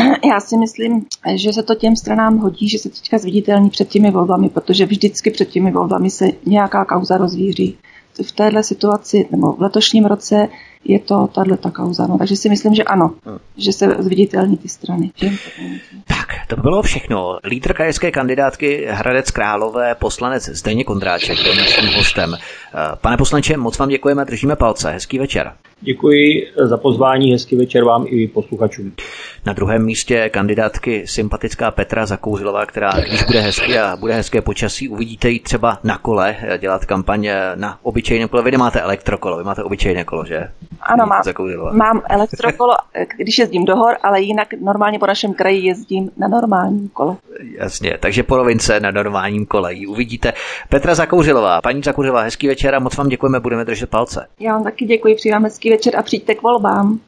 Já 0.24 0.40
si 0.40 0.56
myslím, 0.56 1.06
že 1.34 1.52
se 1.52 1.62
to 1.62 1.74
těm 1.74 1.96
stranám 1.96 2.38
hodí, 2.38 2.68
že 2.68 2.78
se 2.78 2.88
teďka 2.88 3.18
zviditelní 3.18 3.70
před 3.70 3.88
těmi 3.88 4.10
volbami, 4.10 4.48
protože 4.48 4.86
vždycky 4.86 5.30
před 5.30 5.48
těmi 5.48 5.72
volbami 5.72 6.10
se 6.10 6.26
nějaká 6.46 6.84
kauza 6.84 7.16
rozvíří. 7.16 7.78
V 8.22 8.32
téhle 8.32 8.62
situaci, 8.62 9.28
nebo 9.30 9.52
v 9.52 9.60
letošním 9.60 10.04
roce 10.04 10.48
je 10.84 10.98
to 10.98 11.28
tahle 11.34 11.56
ta 11.56 11.70
kauza. 11.70 12.06
No, 12.06 12.18
takže 12.18 12.36
si 12.36 12.48
myslím, 12.48 12.74
že 12.74 12.82
ano, 12.82 13.14
hmm. 13.24 13.38
že 13.56 13.72
se 13.72 13.96
zviditelní 13.98 14.56
ty 14.56 14.68
strany. 14.68 15.10
Tak, 16.06 16.26
to 16.48 16.56
by 16.56 16.62
bylo 16.62 16.82
všechno. 16.82 17.38
Lídr 17.44 17.72
krajské 17.72 18.10
kandidátky 18.10 18.86
Hradec 18.90 19.30
Králové, 19.30 19.94
poslanec 19.94 20.44
Zdeněk 20.44 20.86
Kondráček, 20.86 21.42
byl 21.42 21.54
naším 21.54 21.88
hostem. 21.96 22.34
Eh, 22.34 22.78
pane 23.00 23.16
poslanče, 23.16 23.56
moc 23.56 23.78
vám 23.78 23.88
děkujeme, 23.88 24.24
držíme 24.24 24.56
palce. 24.56 24.90
Hezký 24.90 25.18
večer. 25.18 25.52
Děkuji 25.80 26.46
za 26.64 26.76
pozvání, 26.76 27.32
hezký 27.32 27.56
večer 27.56 27.84
vám 27.84 28.04
i 28.08 28.28
posluchačům. 28.28 28.92
Na 29.46 29.52
druhém 29.52 29.84
místě 29.84 30.28
kandidátky 30.28 31.06
sympatická 31.06 31.70
Petra 31.70 32.06
Zakouzilová, 32.06 32.66
která 32.66 32.90
když 33.08 33.22
bude 33.22 33.40
hezky 33.40 33.78
a 33.78 33.96
bude 33.96 34.14
hezké 34.14 34.42
počasí, 34.42 34.88
uvidíte 34.88 35.30
ji 35.30 35.40
třeba 35.40 35.78
na 35.84 35.98
kole 35.98 36.36
eh, 36.40 36.58
dělat 36.58 36.84
kampaň 36.84 37.26
eh, 37.26 37.52
na 37.54 37.78
obyčejné 37.82 38.28
kole. 38.28 38.42
Vy 38.42 38.50
nemáte 38.50 38.80
elektrokolo, 38.80 39.38
vy 39.38 39.44
máte 39.44 39.62
obyčejné 39.62 40.04
kolo, 40.04 40.24
že? 40.24 40.48
Ano, 40.80 41.06
mám, 41.06 41.22
mám 41.72 42.02
elektrokolo, 42.08 42.74
když 43.16 43.38
jezdím 43.38 43.64
do 43.64 43.76
hor, 43.76 43.96
ale 44.02 44.20
jinak 44.20 44.48
normálně 44.60 44.98
po 44.98 45.06
našem 45.06 45.34
kraji 45.34 45.66
jezdím 45.66 46.10
na 46.16 46.28
normálním 46.28 46.88
kole. 46.88 47.16
Jasně, 47.58 47.98
takže 48.00 48.22
polovince 48.22 48.80
na 48.80 48.90
normálním 48.90 49.46
kole. 49.46 49.72
Uvidíte. 49.88 50.32
Petra 50.68 50.94
Zakouřilová, 50.94 51.60
paní 51.60 51.82
Zakouřilová, 51.82 52.20
hezký 52.20 52.48
večer 52.48 52.74
a 52.74 52.78
moc 52.78 52.96
vám 52.96 53.08
děkujeme, 53.08 53.40
budeme 53.40 53.64
držet 53.64 53.90
palce. 53.90 54.26
Já 54.40 54.52
vám 54.52 54.64
taky 54.64 54.84
děkuji, 54.84 55.14
přijím 55.14 55.42
hezký 55.42 55.70
večer 55.70 55.96
a 55.96 56.02
přijďte 56.02 56.34
k 56.34 56.42
volbám. 56.42 57.00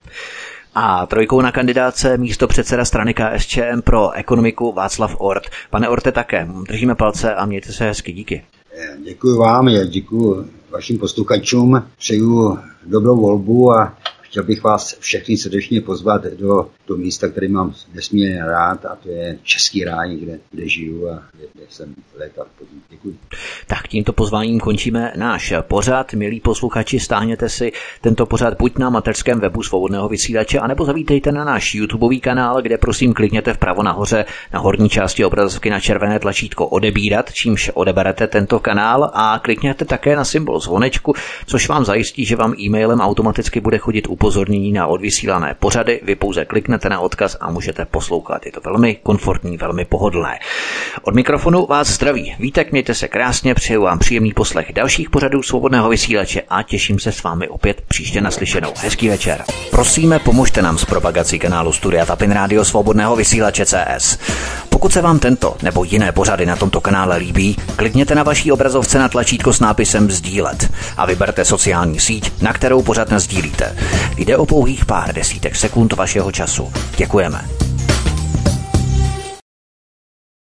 A 0.75 1.07
trojkou 1.07 1.41
na 1.41 1.53
kandidáce 1.53 2.17
místo 2.17 2.47
předseda 2.47 2.85
strany 2.85 3.15
KSČM 3.15 3.81
pro 3.85 4.11
ekonomiku 4.11 4.73
Václav 4.73 5.17
Ort. 5.19 5.43
Pane 5.71 5.89
Orte 5.89 6.13
také, 6.13 6.49
držíme 6.69 6.95
palce 6.95 7.35
a 7.35 7.47
mějte 7.47 7.73
se 7.73 7.85
hezky, 7.85 8.13
díky. 8.13 8.45
Děkuji 9.05 9.39
vám, 9.39 9.69
já 9.69 9.85
děkuji 9.85 10.58
vašim 10.71 10.99
posluchačům, 10.99 11.83
přeju 11.99 12.59
dobrou 12.87 13.21
volbu 13.21 13.73
a 13.73 13.97
chtěl 14.29 14.43
bych 14.43 14.63
vás 14.63 14.99
všechny 14.99 15.37
srdečně 15.37 15.81
pozvat 15.81 16.25
do 16.25 16.71
to 16.85 16.97
místa, 16.97 17.29
které 17.29 17.49
mám 17.49 17.75
nesmírně 17.95 18.45
rád 18.45 18.87
a 18.87 18.97
to 19.03 19.09
je 19.09 19.39
Český 19.43 19.85
ráj, 19.85 20.17
kde, 20.17 20.39
kde 20.51 20.69
žiju 20.69 21.09
a 21.09 21.23
kde, 21.33 21.47
kde 21.55 21.65
jsem 21.69 21.95
léta 22.19 22.45
v 22.45 22.69
Děkuji. 22.91 23.19
Tak 23.67 23.89
tímto 23.89 24.13
pozváním 24.13 24.61
končíme 24.61 25.13
náš 25.17 25.53
pořad. 25.61 26.13
Milí 26.13 26.41
posluchači, 26.41 27.01
stáhněte 27.01 27.49
si 27.49 27.73
tento 28.01 28.27
pořad 28.27 28.55
buď 28.59 28.79
na 28.79 28.91
mateřském 28.91 29.41
webu 29.41 29.63
svobodného 29.63 30.09
vysílače, 30.09 30.59
anebo 30.59 30.85
zavítejte 30.85 31.33
na 31.33 31.45
náš 31.45 31.75
YouTubeový 31.75 32.21
kanál, 32.21 32.63
kde 32.63 32.79
prosím 32.79 33.15
klikněte 33.15 33.55
vpravo 33.55 33.83
nahoře 33.83 34.25
na 34.53 34.61
horní 34.61 34.89
části 34.89 35.25
obrazovky 35.25 35.71
na 35.71 35.81
červené 35.81 36.19
tlačítko 36.19 36.67
odebírat, 36.67 37.33
čímž 37.33 37.71
odeberete 37.75 38.27
tento 38.27 38.61
kanál 38.61 39.11
a 39.15 39.41
klikněte 39.45 39.85
také 39.85 40.17
na 40.17 40.25
symbol 40.25 40.61
zvonečku, 40.61 41.13
což 41.47 41.69
vám 41.69 41.85
zajistí, 41.85 42.25
že 42.25 42.37
vám 42.37 42.55
e-mailem 42.61 43.01
automaticky 43.01 43.61
bude 43.61 43.79
chodit 43.79 44.07
upozornění 44.19 44.73
na 44.73 44.87
odvysílané 44.87 45.55
pořady. 45.59 46.01
Vy 46.03 46.15
pouze 46.15 46.45
kliknete 46.45 46.89
na 46.89 47.01
odkaz 47.01 47.37
a 47.41 47.51
můžete 47.51 47.85
poslouchat. 47.85 48.47
Je 48.47 48.53
to 48.53 48.61
velmi 48.65 48.95
komfortní, 49.03 49.57
velmi 49.57 49.85
pohodlné. 49.85 50.39
Od 51.03 51.15
mikrofonu 51.15 51.67
vás 51.67 51.89
zdraví. 51.89 52.35
Vítek, 52.39 52.73
mějte 52.73 52.95
se 52.95 53.09
krásně, 53.09 53.55
přeju 53.55 53.83
vám 53.83 53.99
příjemný 53.99 54.33
poslech 54.33 54.73
dalších 54.73 55.11
pořadů 55.11 55.43
svobodného 55.43 55.89
vysílače 55.89 56.43
a 56.49 56.63
těším 56.63 56.99
se 56.99 57.13
s 57.13 57.23
vámi 57.23 57.49
opět 57.49 57.81
příště 57.89 58.21
naslyšenou. 58.21 58.73
Hezký 58.77 59.09
večer. 59.09 59.45
Prosíme, 59.71 60.19
pomožte 60.19 60.63
nám 60.63 60.79
s 60.79 60.85
propagací 60.85 61.39
kanálu 61.39 61.73
Studia 61.73 62.07
Tapin 62.07 62.31
Radio 62.31 62.65
Svobodného 62.65 63.17
vysílače 63.17 63.67
CS. 63.67 64.19
Pokud 64.69 64.93
se 64.93 65.03
vám 65.03 65.19
tento 65.19 65.57
nebo 65.63 65.85
jiné 65.85 66.13
pořady 66.13 66.47
na 66.47 66.57
tomto 66.57 66.81
kanále 66.81 67.17
líbí, 67.17 67.57
klikněte 67.77 68.15
na 68.15 68.23
vaší 68.23 68.53
obrazovce 68.53 68.99
na 68.99 69.09
tlačítko 69.09 69.53
s 69.53 69.61
nápisem 69.61 70.11
Sdílet 70.11 70.73
a 70.97 71.07
vyberte 71.07 71.45
sociální 71.45 72.01
síť, 72.01 72.43
na 72.43 72.53
kterou 72.53 72.83
pořád 72.83 73.09
sdílíte. 73.29 73.77
Jde 74.17 74.37
o 74.37 74.47
pouhých 74.47 74.87
pár 74.87 75.15
desítek 75.15 75.57
sekund 75.57 75.93
vašeho 75.93 76.33
času. 76.33 76.73
Děkujeme. 76.97 77.45